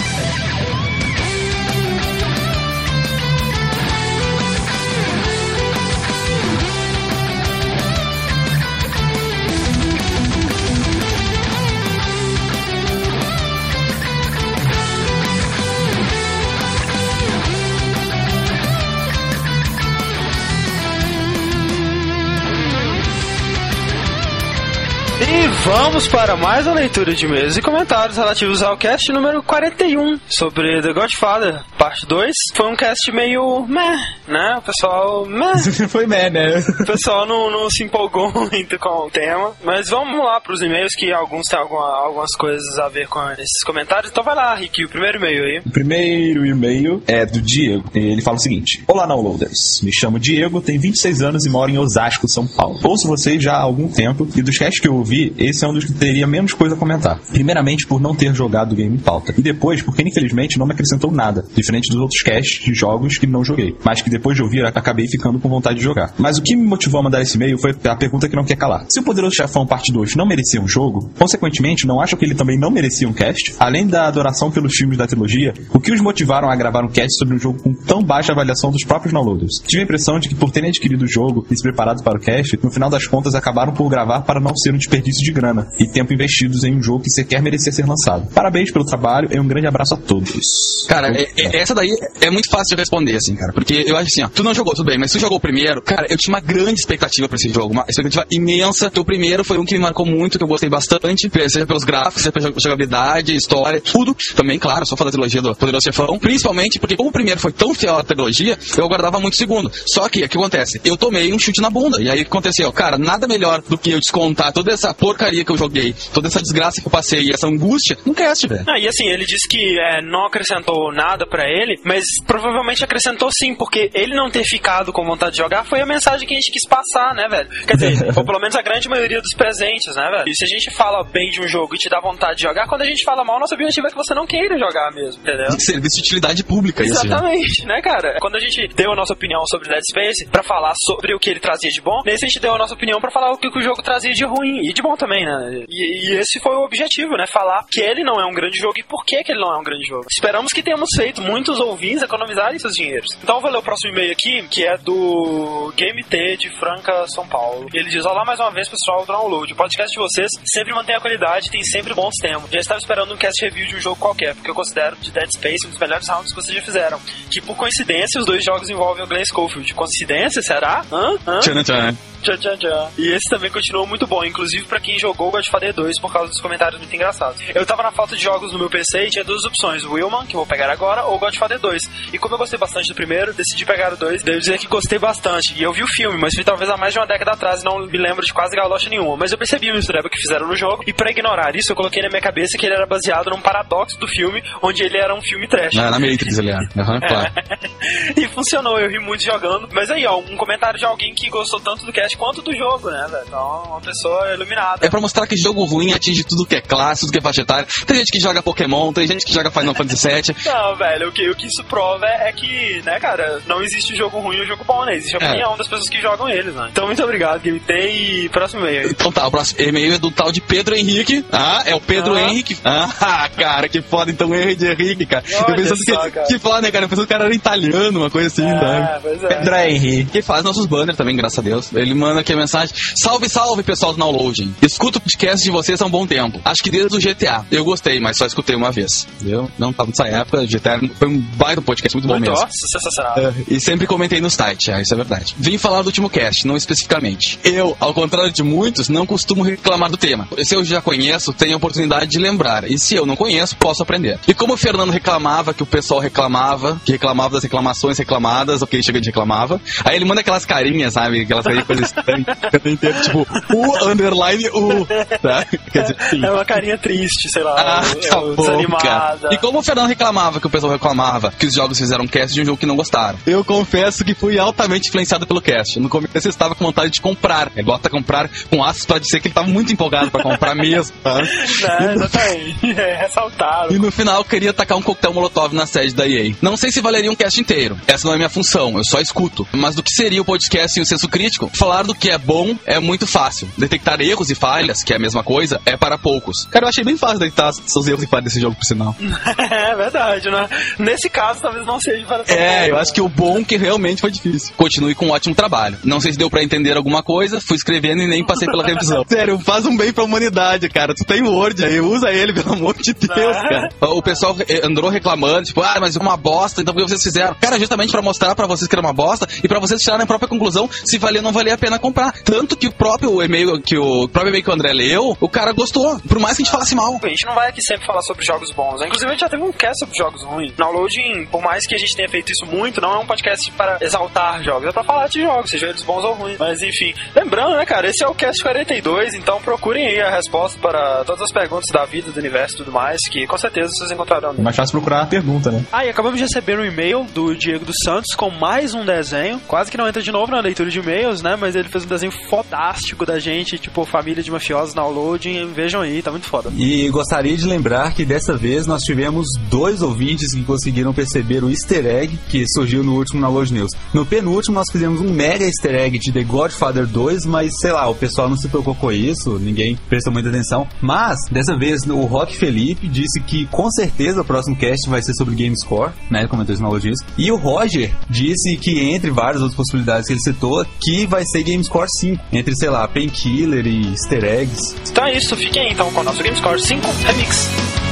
Vamos 25.65 26.07
para 26.07 26.35
mais 26.35 26.67
uma 26.67 26.75
leitura 26.75 27.13
de 27.13 27.25
e-mails 27.25 27.57
e 27.57 27.61
comentários 27.61 28.17
relativos 28.17 28.61
ao 28.61 28.77
cast 28.77 29.11
número 29.11 29.41
41 29.41 30.19
sobre 30.29 30.79
The 30.81 30.93
Godfather, 30.93 31.61
parte 31.77 32.05
2. 32.05 32.31
Foi 32.53 32.71
um 32.71 32.75
cast 32.75 33.11
meio 33.11 33.65
meh, 33.67 33.97
né? 34.27 34.57
O 34.59 34.61
pessoal 34.61 35.25
meh. 35.25 35.57
Foi 35.89 36.05
meh, 36.05 36.29
né? 36.29 36.59
O 36.81 36.85
pessoal 36.85 37.25
não, 37.25 37.49
não 37.49 37.69
se 37.69 37.83
empolgou 37.83 38.31
muito 38.51 38.77
com 38.77 39.07
o 39.07 39.09
tema. 39.09 39.53
Mas 39.63 39.89
vamos 39.89 40.17
lá 40.23 40.39
para 40.39 40.53
os 40.53 40.61
e-mails 40.61 40.93
que 40.95 41.11
alguns 41.11 41.43
têm 41.49 41.59
alguma- 41.59 42.05
algumas 42.05 42.31
coisas 42.37 42.77
a 42.79 42.87
ver 42.89 43.07
com 43.07 43.19
esses 43.31 43.63
comentários. 43.65 44.11
Então 44.11 44.23
vai 44.23 44.35
lá, 44.35 44.53
Rick, 44.55 44.85
o 44.85 44.89
primeiro 44.89 45.17
e-mail 45.17 45.43
aí. 45.43 45.61
O 45.65 45.71
primeiro 45.71 46.45
e-mail 46.45 47.01
é 47.07 47.25
do 47.25 47.41
Diego. 47.41 47.83
Ele 47.95 48.21
fala 48.21 48.37
o 48.37 48.41
seguinte: 48.41 48.83
Olá, 48.87 49.05
downloaders. 49.07 49.81
Me 49.81 49.91
chamo 49.93 50.19
Diego, 50.19 50.61
tenho 50.61 50.79
26 50.79 51.21
anos 51.23 51.45
e 51.45 51.49
moro 51.49 51.71
em 51.71 51.77
Osasco, 51.79 52.27
São 52.29 52.45
Paulo. 52.45 52.79
Ouço 52.83 53.07
vocês 53.07 53.41
já 53.41 53.53
há 53.53 53.61
algum 53.61 53.87
tempo 53.87 54.27
e 54.35 54.41
dos 54.43 54.57
casts 54.57 54.79
que 54.79 54.87
eu 54.87 54.95
ouvi, 54.95 55.33
esse 55.37 55.54
é 55.63 55.67
um 55.67 55.73
dos 55.73 55.85
que 55.85 55.93
teria 55.93 56.25
menos 56.25 56.53
coisa 56.53 56.75
a 56.75 56.77
comentar. 56.77 57.19
Primeiramente, 57.31 57.85
por 57.87 58.01
não 58.01 58.15
ter 58.15 58.33
jogado 58.33 58.73
o 58.73 58.75
game 58.75 58.95
em 58.95 58.99
pauta. 58.99 59.33
E 59.37 59.41
depois, 59.41 59.81
porque 59.81 60.01
infelizmente 60.01 60.57
não 60.57 60.65
me 60.65 60.73
acrescentou 60.73 61.11
nada, 61.11 61.45
diferente 61.55 61.89
dos 61.91 62.01
outros 62.01 62.21
casts 62.21 62.63
de 62.63 62.73
jogos 62.73 63.17
que 63.17 63.27
não 63.27 63.43
joguei. 63.43 63.75
Mas 63.83 64.01
que 64.01 64.09
depois 64.09 64.35
de 64.35 64.43
ouvir, 64.43 64.65
acabei 64.65 65.07
ficando 65.07 65.39
com 65.39 65.49
vontade 65.49 65.77
de 65.77 65.83
jogar. 65.83 66.13
Mas 66.17 66.37
o 66.37 66.41
que 66.41 66.55
me 66.55 66.63
motivou 66.63 66.99
a 66.99 67.03
mandar 67.03 67.21
esse 67.21 67.35
e-mail 67.35 67.57
foi 67.57 67.75
a 67.85 67.95
pergunta 67.95 68.27
que 68.27 68.35
não 68.35 68.43
quer 68.43 68.55
calar. 68.55 68.85
Se 68.89 68.99
o 68.99 69.03
Poderoso 69.03 69.35
Chefão 69.35 69.65
Parte 69.65 69.91
2 69.91 70.15
não 70.15 70.25
merecia 70.25 70.61
um 70.61 70.67
jogo, 70.67 71.11
consequentemente, 71.17 71.87
não 71.87 72.01
acham 72.01 72.17
que 72.17 72.25
ele 72.25 72.35
também 72.35 72.59
não 72.59 72.71
merecia 72.71 73.07
um 73.07 73.13
cast? 73.13 73.55
Além 73.59 73.87
da 73.87 74.07
adoração 74.07 74.51
pelos 74.51 74.75
filmes 74.75 74.97
da 74.97 75.07
trilogia, 75.07 75.53
o 75.73 75.79
que 75.79 75.91
os 75.91 76.01
motivaram 76.01 76.49
a 76.49 76.55
gravar 76.55 76.83
um 76.83 76.89
cast 76.89 77.17
sobre 77.17 77.35
um 77.35 77.39
jogo 77.39 77.61
com 77.61 77.73
tão 77.73 78.01
baixa 78.01 78.31
avaliação 78.31 78.71
dos 78.71 78.83
próprios 78.83 79.13
downloaders? 79.13 79.61
Tive 79.67 79.81
a 79.81 79.83
impressão 79.85 80.19
de 80.19 80.29
que 80.29 80.35
por 80.35 80.51
terem 80.51 80.69
adquirido 80.69 81.03
o 81.03 81.07
jogo 81.07 81.45
e 81.49 81.55
se 81.55 81.63
preparado 81.63 82.03
para 82.03 82.17
o 82.17 82.21
cast, 82.21 82.57
no 82.61 82.71
final 82.71 82.89
das 82.89 83.07
contas 83.07 83.35
acabaram 83.35 83.73
por 83.73 83.89
gravar 83.89 84.21
para 84.21 84.39
não 84.39 84.55
ser 84.55 84.73
um 84.73 84.77
desperdício 84.77 85.23
de 85.23 85.31
grana 85.35 85.67
e 85.79 85.85
tempo 85.85 86.13
investidos 86.13 86.63
em 86.63 86.75
um 86.75 86.81
jogo 86.81 87.03
que 87.03 87.11
sequer 87.11 87.41
merecia 87.41 87.71
ser 87.71 87.85
lançado. 87.85 88.27
Parabéns 88.33 88.71
pelo 88.71 88.85
trabalho 88.85 89.27
e 89.31 89.39
um 89.39 89.47
grande 89.47 89.67
abraço 89.67 89.93
a 89.93 89.97
todos. 89.97 90.85
Cara, 90.87 91.09
é- 91.09 91.27
é- 91.37 91.57
essa 91.57 91.75
daí 91.75 91.89
é 92.21 92.29
muito 92.29 92.49
fácil 92.49 92.75
de 92.75 92.81
responder, 92.81 93.15
assim, 93.15 93.35
cara. 93.35 93.51
Porque 93.53 93.83
eu 93.85 93.95
acho 93.97 94.07
assim, 94.07 94.23
ó, 94.23 94.29
tu 94.29 94.43
não 94.43 94.53
jogou, 94.53 94.73
tudo 94.73 94.85
bem, 94.85 94.97
mas 94.97 95.11
tu 95.11 95.19
jogou 95.19 95.37
o 95.37 95.41
primeiro, 95.41 95.81
cara, 95.81 96.07
eu 96.09 96.17
tinha 96.17 96.33
uma 96.33 96.39
grande 96.41 96.79
expectativa 96.79 97.27
pra 97.27 97.35
esse 97.35 97.49
jogo, 97.49 97.73
uma 97.73 97.85
expectativa 97.87 98.25
imensa. 98.31 98.91
O 98.97 99.05
primeiro 99.05 99.43
foi 99.43 99.57
um 99.57 99.65
que 99.65 99.73
me 99.75 99.81
marcou 99.81 100.05
muito, 100.05 100.37
que 100.37 100.43
eu 100.43 100.47
gostei 100.47 100.69
bastante, 100.69 101.29
seja 101.49 101.65
pelos 101.65 101.83
gráficos, 101.83 102.23
seja 102.23 102.31
pela 102.31 102.53
jogabilidade, 102.59 103.35
história, 103.35 103.81
tudo. 103.81 104.15
Também, 104.35 104.57
claro, 104.57 104.85
só 104.85 104.95
falar 104.95 105.09
da 105.09 105.13
trilogia 105.13 105.41
do 105.41 105.55
Poderoso 105.55 105.83
Chefão. 105.83 106.17
Principalmente 106.17 106.79
porque, 106.79 106.95
como 106.95 107.09
o 107.09 107.11
primeiro 107.11 107.39
foi 107.39 107.51
tão 107.51 107.73
fiel 107.73 107.97
à 107.97 108.03
trilogia, 108.03 108.57
eu 108.77 108.85
aguardava 108.85 109.19
muito 109.19 109.33
o 109.33 109.37
segundo. 109.37 109.71
Só 109.87 110.07
que, 110.09 110.23
o 110.23 110.29
que 110.29 110.37
acontece? 110.37 110.79
Eu 110.83 110.95
tomei 110.97 111.33
um 111.33 111.39
chute 111.39 111.61
na 111.61 111.69
bunda. 111.69 112.01
E 112.01 112.09
aí, 112.09 112.21
o 112.21 112.23
que 112.23 112.29
aconteceu? 112.29 112.71
Cara, 112.71 112.97
nada 112.97 113.27
melhor 113.27 113.61
do 113.67 113.77
que 113.77 113.91
eu 113.91 113.99
descontar 113.99 114.51
toda 114.53 114.71
essa 114.71 114.93
porcaria 114.93 115.24
porcaria 115.25 115.45
que 115.45 115.51
eu 115.51 115.57
joguei, 115.57 115.95
toda 116.13 116.27
essa 116.27 116.41
desgraça 116.41 116.81
que 116.81 116.87
eu 116.87 116.91
passei 116.91 117.21
e 117.21 117.31
essa 117.31 117.47
angústia, 117.47 117.97
num 118.05 118.13
cast, 118.13 118.47
velho. 118.47 118.63
Ah, 118.67 118.79
e 118.79 118.87
assim, 118.87 119.07
ele 119.07 119.25
disse 119.25 119.47
que 119.47 119.79
é, 119.79 120.01
não 120.01 120.25
acrescentou 120.25 120.91
nada 120.93 121.25
pra 121.25 121.45
ele, 121.45 121.79
mas 121.83 122.03
provavelmente 122.25 122.83
acrescentou 122.83 123.29
sim, 123.31 123.55
porque 123.55 123.89
ele 123.93 124.15
não 124.15 124.29
ter 124.29 124.43
ficado 124.43 124.93
com 124.93 125.03
vontade 125.03 125.33
de 125.33 125.37
jogar 125.39 125.65
foi 125.65 125.81
a 125.81 125.85
mensagem 125.85 126.27
que 126.27 126.33
a 126.33 126.37
gente 126.37 126.51
quis 126.51 126.67
passar, 126.67 127.15
né, 127.15 127.27
velho? 127.27 127.49
Quer 127.65 127.75
dizer, 127.75 128.07
ou 128.17 128.25
pelo 128.25 128.39
menos 128.39 128.55
a 128.55 128.61
grande 128.61 128.87
maioria 128.87 129.21
dos 129.21 129.33
presentes, 129.35 129.95
né, 129.95 130.09
velho? 130.11 130.25
E 130.27 130.35
se 130.35 130.43
a 130.43 130.47
gente 130.47 130.71
fala 130.75 131.03
bem 131.03 131.29
de 131.29 131.41
um 131.41 131.47
jogo 131.47 131.75
e 131.75 131.77
te 131.77 131.89
dá 131.89 131.99
vontade 131.99 132.37
de 132.37 132.43
jogar, 132.43 132.67
quando 132.67 132.81
a 132.81 132.85
gente 132.85 133.03
fala 133.03 133.23
mal, 133.23 133.39
nosso 133.39 133.55
objetivo 133.55 133.87
é 133.87 133.89
que 133.89 133.95
você 133.95 134.13
não 134.13 134.27
queira 134.27 134.57
jogar 134.57 134.91
mesmo, 134.93 135.21
entendeu? 135.21 135.51
Serviço 135.59 135.95
de 135.95 136.01
utilidade 136.01 136.43
pública, 136.43 136.83
isso 136.83 136.93
já. 136.93 137.15
Exatamente, 137.15 137.65
né, 137.65 137.81
cara? 137.81 138.17
Quando 138.19 138.35
a 138.35 138.39
gente 138.39 138.67
deu 138.75 138.91
a 138.91 138.95
nossa 138.95 139.13
opinião 139.13 139.41
sobre 139.47 139.69
Dead 139.69 139.81
Space 139.89 140.27
pra 140.29 140.43
falar 140.43 140.73
sobre 140.85 141.15
o 141.15 141.19
que 141.19 141.29
ele 141.29 141.39
trazia 141.39 141.69
de 141.69 141.81
bom, 141.81 142.01
nesse 142.05 142.25
a 142.25 142.27
gente 142.27 142.39
deu 142.39 142.53
a 142.53 142.57
nossa 142.57 142.73
opinião 142.73 142.99
pra 142.99 143.11
falar 143.11 143.31
o 143.31 143.37
que 143.37 143.47
o 143.47 143.61
jogo 143.61 143.81
trazia 143.81 144.13
de 144.13 144.25
ruim 144.25 144.59
e 144.69 144.73
de 144.73 144.81
bom 144.81 144.95
também, 144.95 145.14
né? 145.23 145.65
E, 145.69 146.09
e 146.09 146.17
esse 146.17 146.39
foi 146.39 146.55
o 146.55 146.63
objetivo, 146.63 147.15
né? 147.15 147.25
Falar 147.27 147.63
que 147.69 147.79
ele 147.79 148.03
não 148.03 148.19
é 148.19 148.25
um 148.25 148.33
grande 148.33 148.57
jogo 148.57 148.73
e 148.77 148.83
por 148.83 149.05
que, 149.05 149.23
que 149.23 149.31
ele 149.31 149.41
não 149.41 149.53
é 149.53 149.59
um 149.59 149.63
grande 149.63 149.85
jogo. 149.87 150.05
Esperamos 150.09 150.51
que 150.51 150.63
tenhamos 150.63 150.89
feito 150.95 151.21
muitos 151.21 151.59
ouvintes 151.59 152.01
economizarem 152.03 152.59
seus 152.59 152.73
dinheiros. 152.73 153.07
Então 153.23 153.35
eu 153.35 153.41
vou 153.41 153.51
ler 153.51 153.59
o 153.59 153.63
próximo 153.63 153.93
e-mail 153.93 154.11
aqui, 154.11 154.47
que 154.49 154.65
é 154.65 154.77
do 154.77 155.71
Game 155.77 156.03
T 156.03 156.37
de 156.37 156.49
Franca, 156.59 157.05
São 157.07 157.27
Paulo. 157.27 157.67
Ele 157.73 157.89
diz: 157.89 158.05
Olá 158.05 158.25
mais 158.25 158.39
uma 158.39 158.51
vez, 158.51 158.67
pessoal 158.67 159.01
do 159.01 159.07
Download. 159.07 159.53
O 159.53 159.55
podcast 159.55 159.91
de 159.91 159.99
vocês 159.99 160.29
sempre 160.51 160.73
mantém 160.73 160.95
a 160.95 160.99
qualidade 160.99 161.49
tem 161.51 161.63
sempre 161.63 161.93
bons 161.93 162.13
temas. 162.21 162.49
Já 162.51 162.59
estava 162.59 162.79
esperando 162.79 163.13
um 163.13 163.17
cast 163.17 163.43
review 163.43 163.67
de 163.67 163.75
um 163.75 163.79
jogo 163.79 163.99
qualquer, 163.99 164.33
porque 164.35 164.49
eu 164.49 164.55
considero 164.55 164.95
de 164.97 165.11
Dead 165.11 165.29
Space 165.35 165.67
um 165.67 165.69
dos 165.69 165.79
melhores 165.79 166.07
rounds 166.07 166.33
que 166.33 166.41
vocês 166.41 166.57
já 166.57 166.63
fizeram. 166.63 166.99
Que 167.31 167.41
por 167.41 167.55
coincidência 167.55 168.19
os 168.19 168.25
dois 168.25 168.43
jogos 168.43 168.69
envolvem 168.69 169.03
o 169.03 169.07
Glenn 169.07 169.23
Schofield. 169.25 169.73
Coincidência? 169.73 170.41
Será? 170.41 170.83
Hã? 170.91 171.15
Hã? 171.27 171.39
Tchan, 171.39 171.63
tchan. 171.63 171.97
Tchan, 172.23 172.37
tchan, 172.37 172.57
tchan. 172.57 172.89
E 172.97 173.07
esse 173.09 173.29
também 173.29 173.51
continuou 173.51 173.85
muito 173.85 174.07
bom, 174.07 174.23
inclusive 174.23 174.65
pra 174.65 174.79
quem 174.79 174.97
jogou 175.05 175.29
Godfather 175.29 175.73
2 175.73 176.01
por 176.01 176.11
causa 176.11 176.29
dos 176.29 176.41
comentários 176.41 176.79
muito 176.79 176.95
engraçados. 176.95 177.39
Eu 177.53 177.65
tava 177.65 177.83
na 177.83 177.91
falta 177.91 178.15
de 178.15 178.23
jogos 178.23 178.51
no 178.51 178.57
meu 178.57 178.69
PC 178.69 179.05
e 179.05 179.09
tinha 179.09 179.23
duas 179.23 179.43
opções: 179.43 179.83
Willman, 179.85 180.25
que 180.25 180.35
eu 180.35 180.39
vou 180.39 180.47
pegar 180.47 180.69
agora, 180.69 181.03
ou 181.05 181.19
Godfather 181.19 181.59
2. 181.59 181.81
E 182.13 182.17
como 182.17 182.33
eu 182.33 182.39
gostei 182.39 182.57
bastante 182.57 182.89
do 182.89 182.95
primeiro, 182.95 183.33
decidi 183.33 183.65
pegar 183.65 183.93
o 183.93 183.97
2. 183.97 184.23
Devo 184.23 184.39
dizer 184.39 184.57
que 184.57 184.67
gostei 184.67 184.97
bastante. 184.97 185.53
E 185.55 185.61
eu 185.61 185.71
vi 185.71 185.83
o 185.83 185.87
filme, 185.87 186.17
mas 186.17 186.33
vi 186.35 186.43
talvez 186.43 186.69
há 186.69 186.77
mais 186.77 186.93
de 186.93 186.99
uma 186.99 187.05
década 187.05 187.31
atrás 187.31 187.61
e 187.61 187.65
não 187.65 187.85
me 187.85 187.97
lembro 187.97 188.25
de 188.25 188.33
quase 188.33 188.55
galocha 188.55 188.89
nenhuma. 188.89 189.17
Mas 189.17 189.31
eu 189.31 189.37
percebi 189.37 189.71
o 189.71 189.75
mistureba 189.75 190.09
que 190.09 190.17
fizeram 190.17 190.47
no 190.47 190.55
jogo, 190.55 190.83
e 190.87 190.93
pra 190.93 191.11
ignorar 191.11 191.55
isso, 191.55 191.71
eu 191.71 191.75
coloquei 191.75 192.01
na 192.01 192.09
minha 192.09 192.21
cabeça 192.21 192.57
que 192.57 192.65
ele 192.65 192.75
era 192.75 192.87
baseado 192.87 193.29
num 193.29 193.41
paradoxo 193.41 193.99
do 193.99 194.07
filme, 194.07 194.41
onde 194.61 194.83
ele 194.83 194.97
era 194.97 195.13
um 195.13 195.21
filme 195.21 195.47
trash. 195.47 195.73
Na, 195.73 195.91
na 195.91 195.99
Matrix, 195.99 196.37
ele 196.39 196.51
é. 196.51 196.57
Aham, 196.77 196.99
claro. 196.99 197.31
e 198.17 198.27
funcionou, 198.29 198.79
eu 198.79 198.89
ri 198.89 198.99
muito 198.99 199.23
jogando. 199.23 199.67
Mas 199.71 199.91
aí, 199.91 200.05
ó, 200.05 200.17
um 200.17 200.37
comentário 200.37 200.79
de 200.79 200.85
alguém 200.85 201.13
que 201.13 201.29
gostou 201.29 201.59
tanto 201.59 201.85
do 201.85 201.93
cast 201.93 202.17
quanto 202.17 202.41
do 202.41 202.55
jogo, 202.55 202.89
né, 202.89 203.07
velho? 203.09 203.23
Então, 203.27 203.63
uma 203.67 203.81
pessoa 203.81 204.33
iluminada. 204.33 204.85
É 204.85 204.89
pra 204.95 205.01
mostrar 205.01 205.27
que 205.27 205.35
jogo 205.37 205.63
ruim 205.65 205.93
atinge 205.93 206.23
tudo 206.23 206.45
que 206.45 206.55
é 206.55 206.61
classe, 206.61 207.01
tudo 207.01 207.11
que 207.11 207.19
é 207.19 207.21
faixa 207.21 207.41
etária. 207.41 207.67
Tem 207.85 207.97
gente 207.97 208.11
que 208.11 208.19
joga 208.19 208.41
Pokémon, 208.41 208.93
tem 208.93 209.05
gente 209.07 209.25
que 209.25 209.33
joga 209.33 209.51
Final 209.51 209.75
Fantasy 209.75 210.07
VII. 210.07 210.35
Não, 210.45 210.75
velho, 210.77 211.09
o 211.09 211.11
que, 211.11 211.29
o 211.29 211.35
que 211.35 211.47
isso 211.47 211.63
prova 211.65 212.05
é, 212.05 212.29
é 212.29 212.31
que, 212.31 212.81
né, 212.85 212.99
cara, 212.99 213.41
não 213.47 213.61
existe 213.61 213.95
jogo 213.95 214.19
ruim 214.19 214.39
ou 214.39 214.45
jogo 214.45 214.63
bom, 214.65 214.85
né? 214.85 214.95
Existe 214.95 215.17
a 215.17 215.19
É. 215.25 215.29
opinião 215.29 215.57
das 215.57 215.67
pessoas 215.67 215.89
que 215.89 216.01
jogam 216.01 216.29
eles, 216.29 216.53
né? 216.55 216.69
Então, 216.71 216.85
muito 216.87 217.03
obrigado, 217.03 217.41
Game 217.41 217.59
Tem 217.59 218.23
e 218.25 218.29
próximo 218.29 218.61
e-mail 218.61 218.81
aí. 218.81 218.89
Então 218.89 219.11
tá, 219.11 219.27
o 219.27 219.31
próximo 219.31 219.61
e-mail 219.61 219.93
é 219.95 219.97
do 219.97 220.09
tal 220.11 220.31
de 220.31 220.39
Pedro 220.41 220.75
Henrique. 220.75 221.25
Ah, 221.31 221.63
é 221.65 221.75
o 221.75 221.81
Pedro 221.81 222.15
Ah. 222.15 222.21
Henrique. 222.21 222.57
Ah, 222.63 223.29
cara, 223.35 223.67
que 223.67 223.81
foda, 223.81 224.11
então 224.11 224.33
erro 224.33 224.55
de 224.55 224.65
Henrique, 224.67 225.05
cara. 225.05 225.23
Olha 225.27 225.51
eu 225.51 225.55
pensando 225.55 225.77
só, 225.89 226.01
que, 226.03 226.11
cara. 226.11 226.27
que 226.27 226.39
foda, 226.39 226.61
né, 226.61 226.71
cara? 226.71 226.85
Eu 226.85 226.89
pensando 226.89 227.07
que 227.07 227.13
o 227.13 227.17
cara 227.17 227.25
era 227.25 227.35
italiano, 227.35 227.99
uma 227.99 228.09
coisa 228.09 228.27
assim, 228.27 228.49
Ah, 228.49 228.59
tá? 228.59 228.99
pois 229.01 229.23
é. 229.23 229.27
Pedro 229.27 229.55
Henry. 229.55 230.05
Que 230.05 230.21
faz 230.21 230.43
nossos 230.43 230.65
banners 230.65 230.97
também, 230.97 231.15
graças 231.15 231.39
a 231.39 231.41
Deus. 231.41 231.73
Ele 231.73 231.93
manda 231.93 232.21
aqui 232.21 232.33
a 232.33 232.37
mensagem: 232.37 232.73
Salve, 233.01 233.27
salve, 233.29 233.63
pessoal 233.63 233.93
do 233.93 233.99
Downloading. 233.99 234.53
Escuto 234.85 234.99
o 234.99 235.01
podcast 235.01 235.43
de 235.43 235.49
vocês 235.49 235.81
há 235.81 235.85
um 235.87 235.89
bom 235.89 236.05
tempo. 236.05 236.39
Acho 236.45 236.61
que 236.61 236.69
desde 236.69 236.95
o 236.95 236.99
GTA. 236.99 237.43
Eu 237.49 237.65
gostei, 237.65 237.99
mas 237.99 238.17
só 238.17 238.27
escutei 238.27 238.55
uma 238.55 238.71
vez. 238.71 239.07
Entendeu? 239.15 239.49
Não 239.57 239.73
tava 239.73 239.89
nessa 239.89 240.05
época. 240.07 240.41
O 240.43 240.47
GTA 240.47 240.79
foi 240.99 241.07
um 241.07 241.17
baita 241.17 241.59
podcast, 241.59 241.95
muito 241.95 242.07
bom 242.07 242.19
Muito, 242.19 242.29
mesmo. 242.29 242.45
ó, 242.45 242.47
sensacional. 242.51 243.17
É, 243.17 243.33
e 243.47 243.59
sempre 243.59 243.87
comentei 243.87 244.21
no 244.21 244.29
site, 244.29 244.69
é, 244.69 244.79
isso 244.79 244.93
é 244.93 244.97
verdade. 244.97 245.35
Vim 245.39 245.57
falar 245.57 245.81
do 245.81 245.87
último 245.87 246.07
cast, 246.07 246.45
não 246.45 246.55
especificamente. 246.55 247.39
Eu, 247.43 247.75
ao 247.79 247.95
contrário 247.95 248.31
de 248.31 248.43
muitos, 248.43 248.87
não 248.87 249.07
costumo 249.07 249.41
reclamar 249.41 249.89
do 249.89 249.97
tema. 249.97 250.27
Se 250.43 250.53
eu 250.53 250.63
já 250.63 250.79
conheço, 250.81 251.33
tenho 251.33 251.55
a 251.55 251.57
oportunidade 251.57 252.05
de 252.05 252.19
lembrar. 252.19 252.69
E 252.69 252.77
se 252.77 252.93
eu 252.93 253.07
não 253.07 253.15
conheço, 253.15 253.55
posso 253.55 253.81
aprender. 253.81 254.19
E 254.27 254.35
como 254.35 254.53
o 254.53 254.57
Fernando 254.57 254.91
reclamava 254.91 255.51
que 255.51 255.63
o 255.63 255.65
pessoal 255.65 255.99
reclamava, 255.99 256.79
que 256.85 256.91
reclamava 256.91 257.33
das 257.33 257.43
reclamações 257.43 257.97
reclamadas, 257.97 258.61
ou 258.61 258.67
que 258.67 258.75
ele 258.75 258.83
chega 258.83 259.01
de 259.01 259.07
reclamava, 259.07 259.59
aí 259.83 259.95
ele 259.95 260.05
manda 260.05 260.21
aquelas 260.21 260.45
carinhas, 260.45 260.93
sabe? 260.93 261.21
Aquelas 261.21 261.43
carinhas 261.43 261.65
coisas 261.65 261.87
estranhas, 261.87 262.25
tipo, 263.03 263.25
o 263.51 263.89
underline 263.89 264.47
o. 264.49 264.74
Tá? 265.21 265.45
Quer 265.71 265.81
dizer, 265.81 265.97
sim. 266.09 266.25
É 266.25 266.31
uma 266.31 266.45
carinha 266.45 266.77
triste, 266.77 267.29
sei 267.31 267.43
lá. 267.43 267.55
Ah, 267.57 267.83
é, 267.85 267.95
tá 268.07 268.17
é, 268.17 268.19
bom, 268.19 268.35
cara. 268.35 269.15
desanimada. 269.15 269.29
E 269.31 269.37
como 269.37 269.59
o 269.59 269.63
Fernando 269.63 269.87
reclamava, 269.87 270.39
que 270.39 270.47
o 270.47 270.49
pessoal 270.49 270.73
reclamava 270.73 271.31
que 271.31 271.45
os 271.45 271.53
jogos 271.53 271.77
fizeram 271.77 272.07
cast 272.07 272.33
de 272.33 272.41
um 272.41 272.45
jogo 272.45 272.57
que 272.57 272.65
não 272.65 272.75
gostaram. 272.75 273.17
Eu 273.25 273.43
confesso 273.43 274.03
que 274.03 274.13
fui 274.13 274.37
altamente 274.39 274.89
influenciado 274.89 275.25
pelo 275.25 275.41
cast. 275.41 275.79
No 275.79 275.89
começo 275.89 276.27
eu 276.27 276.29
estava 276.29 276.55
com 276.55 276.65
vontade 276.65 276.91
de 276.91 277.01
comprar. 277.01 277.51
Ele 277.55 277.65
bota 277.65 277.89
comprar 277.89 278.29
com 278.49 278.63
aspas 278.63 278.85
pra 278.85 278.99
dizer 278.99 279.19
que 279.19 279.27
ele 279.27 279.31
estava 279.31 279.47
muito 279.47 279.71
empolgado 279.71 280.11
pra 280.11 280.21
comprar 280.23 280.55
mesmo, 280.55 280.95
tá? 281.03 281.15
Né, 281.65 281.93
exatamente. 281.95 282.79
É, 282.79 282.95
ressaltado. 282.95 283.73
E 283.73 283.79
no 283.79 283.91
final 283.91 284.17
eu 284.17 284.25
queria 284.25 284.53
tacar 284.53 284.77
um 284.77 284.81
coquetel 284.81 285.13
molotov 285.13 285.53
na 285.53 285.65
sede 285.65 285.93
da 285.93 286.07
EA. 286.07 286.33
Não 286.41 286.57
sei 286.57 286.71
se 286.71 286.81
valeria 286.81 287.11
um 287.11 287.15
cast 287.15 287.39
inteiro. 287.39 287.77
Essa 287.87 288.07
não 288.07 288.13
é 288.13 288.17
minha 288.17 288.29
função, 288.29 288.77
eu 288.77 288.83
só 288.83 288.99
escuto. 288.99 289.47
Mas 289.51 289.75
do 289.75 289.83
que 289.83 289.91
seria 289.91 290.21
o 290.21 290.25
podcast 290.25 290.77
e 290.77 290.81
o 290.81 290.85
senso 290.85 291.07
crítico, 291.07 291.49
falar 291.53 291.83
do 291.83 291.95
que 291.95 292.09
é 292.09 292.17
bom 292.17 292.55
é 292.65 292.79
muito 292.79 293.07
fácil. 293.07 293.49
Detectar 293.57 294.01
erros 294.01 294.29
e 294.29 294.35
falhas, 294.35 294.64
que 294.73 294.93
é 294.93 294.95
a 294.95 294.99
mesma 294.99 295.23
coisa, 295.23 295.59
é 295.65 295.77
para 295.77 295.97
poucos. 295.97 296.45
Cara, 296.45 296.65
eu 296.65 296.69
achei 296.69 296.83
bem 296.83 296.97
fácil 296.97 297.19
detectar 297.19 297.53
seus 297.53 297.87
erros 297.87 298.03
e 298.03 298.07
falhas 298.07 298.25
desse 298.25 298.39
jogo, 298.39 298.55
por 298.55 298.65
sinal. 298.65 298.95
é 299.37 299.75
verdade, 299.75 300.29
né? 300.29 300.47
Nesse 300.79 301.09
caso, 301.09 301.41
talvez 301.41 301.65
não 301.65 301.79
seja 301.79 302.05
para 302.05 302.23
É, 302.27 302.69
eu 302.69 302.77
acho 302.77 302.93
que 302.93 303.01
o 303.01 303.09
bom 303.09 303.43
que 303.43 303.57
realmente 303.57 304.01
foi 304.01 304.11
difícil. 304.11 304.53
Continue 304.55 304.95
com 304.95 305.07
um 305.07 305.11
ótimo 305.11 305.35
trabalho. 305.35 305.77
Não 305.83 305.99
sei 305.99 306.13
se 306.13 306.17
deu 306.17 306.29
pra 306.29 306.43
entender 306.43 306.75
alguma 306.75 307.03
coisa, 307.03 307.39
fui 307.41 307.55
escrevendo 307.55 308.01
e 308.01 308.07
nem 308.07 308.25
passei 308.25 308.47
pela 308.47 308.65
revisão. 308.65 309.03
Sério, 309.07 309.39
faz 309.39 309.65
um 309.65 309.75
bem 309.75 309.91
pra 309.91 310.03
humanidade, 310.03 310.67
cara. 310.69 310.93
Tu 310.93 311.05
tem 311.05 311.21
Word 311.21 311.63
aí, 311.63 311.79
usa 311.79 312.11
ele, 312.11 312.33
pelo 312.33 312.53
amor 312.53 312.75
de 312.75 312.93
Deus, 312.93 313.37
cara. 313.37 313.69
O 313.81 314.01
pessoal 314.01 314.35
eh, 314.47 314.61
andou 314.63 314.89
reclamando, 314.89 315.43
tipo, 315.43 315.61
ah, 315.61 315.77
mas 315.79 315.95
é 315.95 315.99
uma 315.99 316.17
bosta, 316.17 316.61
então 316.61 316.73
por 316.73 316.81
que 316.83 316.89
vocês 316.89 317.03
fizeram? 317.03 317.35
Cara, 317.39 317.59
justamente 317.59 317.91
pra 317.91 318.01
mostrar 318.01 318.35
pra 318.35 318.47
vocês 318.47 318.67
que 318.67 318.75
era 318.75 318.81
uma 318.81 318.93
bosta 318.93 319.27
e 319.43 319.47
pra 319.47 319.59
vocês 319.59 319.79
tirarem 319.81 320.03
a 320.03 320.07
própria 320.07 320.27
conclusão 320.27 320.69
se 320.69 320.97
valia 320.97 321.19
ou 321.19 321.23
não 321.23 321.31
valia 321.31 321.53
a 321.53 321.57
pena 321.57 321.79
comprar. 321.79 322.13
Tanto 322.23 322.55
que 322.55 322.67
o 322.67 322.71
próprio 322.71 323.21
e-mail 323.21 323.61
que 323.61 323.77
o 323.77 324.07
próprio 324.07 324.29
e-mail 324.29 324.43
que 324.43 324.49
o 324.49 324.53
André 324.55 324.73
leu, 324.73 325.15
o 325.19 325.29
cara 325.29 325.51
gostou. 325.53 325.99
Por 326.07 326.19
mais 326.19 326.35
que 326.35 326.41
a 326.41 326.45
gente 326.45 326.51
falasse 326.51 326.75
mal. 326.75 326.99
A 327.03 327.07
gente 327.07 327.25
não 327.25 327.35
vai 327.35 327.49
aqui 327.49 327.61
sempre 327.61 327.85
falar 327.85 328.01
sobre 328.01 328.25
jogos 328.25 328.51
bons. 328.51 328.79
né? 328.79 328.87
Inclusive, 328.87 329.07
a 329.09 329.11
gente 329.13 329.21
já 329.21 329.29
teve 329.29 329.43
um 329.43 329.51
cast 329.51 329.79
sobre 329.79 329.95
jogos 329.97 330.23
ruins. 330.23 330.53
Downloading, 330.55 331.25
por 331.27 331.41
mais 331.41 331.65
que 331.67 331.75
a 331.75 331.77
gente 331.77 331.95
tenha 331.95 332.09
feito 332.09 332.31
isso 332.31 332.45
muito, 332.45 332.81
não 332.81 332.93
é 332.93 332.97
um 332.97 333.05
podcast 333.05 333.51
para 333.51 333.77
exaltar 333.81 334.43
jogos, 334.43 334.67
é 334.69 334.71
para 334.71 334.83
falar 334.83 335.07
de 335.07 335.21
jogos, 335.21 335.49
sejam 335.49 335.69
eles 335.69 335.83
bons 335.83 336.03
ou 336.03 336.13
ruins. 336.13 336.37
Mas 336.37 336.61
enfim, 336.61 336.93
lembrando, 337.15 337.55
né, 337.55 337.65
cara, 337.65 337.87
esse 337.87 338.03
é 338.03 338.07
o 338.07 338.15
cast 338.15 338.41
42, 338.41 339.13
então 339.13 339.41
procurem 339.41 339.87
aí 339.87 340.01
a 340.01 340.09
resposta 340.09 340.59
para 340.59 341.03
todas 341.03 341.21
as 341.21 341.31
perguntas 341.31 341.65
da 341.71 341.85
vida, 341.85 342.11
do 342.11 342.19
universo 342.19 342.55
e 342.55 342.57
tudo 342.57 342.71
mais, 342.71 342.99
que 343.11 343.25
com 343.27 343.37
certeza 343.37 343.69
vocês 343.69 343.91
encontrarão. 343.91 344.33
É 344.37 344.41
mais 344.41 344.55
fácil 344.55 344.71
procurar 344.73 345.01
a 345.01 345.05
pergunta, 345.05 345.51
né? 345.51 345.63
Ah, 345.71 345.85
e 345.85 345.89
acabamos 345.89 346.17
de 346.17 346.23
receber 346.23 346.59
um 346.59 346.65
e-mail 346.65 347.03
do 347.13 347.35
Diego 347.35 347.65
dos 347.65 347.75
Santos 347.83 348.13
com 348.15 348.29
mais 348.29 348.73
um 348.73 348.85
desenho. 348.85 349.39
Quase 349.47 349.69
que 349.71 349.77
não 349.77 349.87
entra 349.87 350.01
de 350.01 350.11
novo 350.11 350.31
na 350.31 350.39
leitura 350.39 350.69
de 350.69 350.79
e-mails, 350.79 351.21
né? 351.21 351.35
Mas 351.35 351.55
ele 351.55 351.69
fez 351.69 351.85
um 351.85 351.87
desenho 351.87 352.11
fodástico 352.29 353.05
da 353.05 353.19
gente, 353.19 353.57
tipo, 353.57 353.85
família 353.85 354.23
de 354.23 354.31
mafiosos 354.35 354.73
downloading. 354.73 355.51
Vejam 355.53 355.81
aí, 355.81 356.01
tá 356.01 356.11
muito 356.11 356.27
foda. 356.27 356.51
E 356.57 356.89
gostaria 356.89 357.35
de 357.35 357.45
lembrar 357.45 357.93
que 357.93 358.05
dessa 358.05 358.35
vez 358.37 358.67
nós 358.67 358.81
tivemos 358.81 359.27
dois 359.49 359.81
ouvintes 359.81 360.33
que 360.33 360.43
conseguiram 360.43 360.93
perceber 360.93 361.43
o 361.43 361.49
easter 361.49 361.85
egg 361.85 362.19
que 362.29 362.45
surgiu 362.53 362.83
no 362.83 362.95
último 362.95 363.21
Download 363.21 363.53
News. 363.53 363.71
No 363.93 364.05
penúltimo 364.05 364.55
nós 364.55 364.71
fizemos 364.71 365.01
um 365.01 365.11
mega 365.11 365.45
easter 365.45 365.75
egg 365.75 365.97
de 365.97 366.11
The 366.11 366.23
Godfather 366.23 366.85
2, 366.85 367.25
mas 367.25 367.51
sei 367.59 367.71
lá, 367.71 367.87
o 367.87 367.95
pessoal 367.95 368.29
não 368.29 368.37
se 368.37 368.47
preocupou 368.47 368.75
com 368.75 368.91
isso, 368.91 369.39
ninguém 369.39 369.77
prestou 369.89 370.11
muita 370.11 370.29
atenção. 370.29 370.67
Mas, 370.81 371.17
dessa 371.31 371.57
vez, 371.57 371.81
o 371.83 372.01
Rock 372.05 372.35
Felipe 372.35 372.87
disse 372.87 373.19
que 373.21 373.45
com 373.47 373.69
certeza 373.71 374.21
o 374.21 374.25
próximo 374.25 374.55
cast 374.55 374.89
vai 374.89 375.01
ser 375.01 375.13
sobre 375.13 375.35
GameScore, 375.35 375.91
né? 376.09 376.27
Comentou 376.27 376.53
isso 376.53 376.61
no 376.61 376.69
Download 376.69 376.87
News. 376.87 376.99
E 377.17 377.31
o 377.31 377.37
Roger 377.37 377.91
disse 378.09 378.57
que, 378.57 378.79
entre 378.79 379.11
várias 379.11 379.41
outras 379.41 379.55
possibilidades 379.55 380.07
que 380.07 380.13
ele 380.13 380.21
citou, 380.21 380.65
que 380.79 381.05
vai 381.05 381.23
ser 381.25 381.43
GameScore 381.43 381.87
5, 381.99 382.23
entre, 382.31 382.55
sei 382.55 382.69
lá, 382.69 382.87
Painkiller 382.87 383.65
e 383.65 383.91
easter 383.91 384.24
eggs. 384.25 384.75
Então 384.89 385.05
é 385.05 385.17
isso, 385.17 385.35
fiquem 385.35 385.71
então 385.71 385.91
com 385.91 386.01
o 386.01 386.03
nosso 386.03 386.23
GameScore 386.23 386.59
5 386.59 386.87
Remix. 387.05 387.84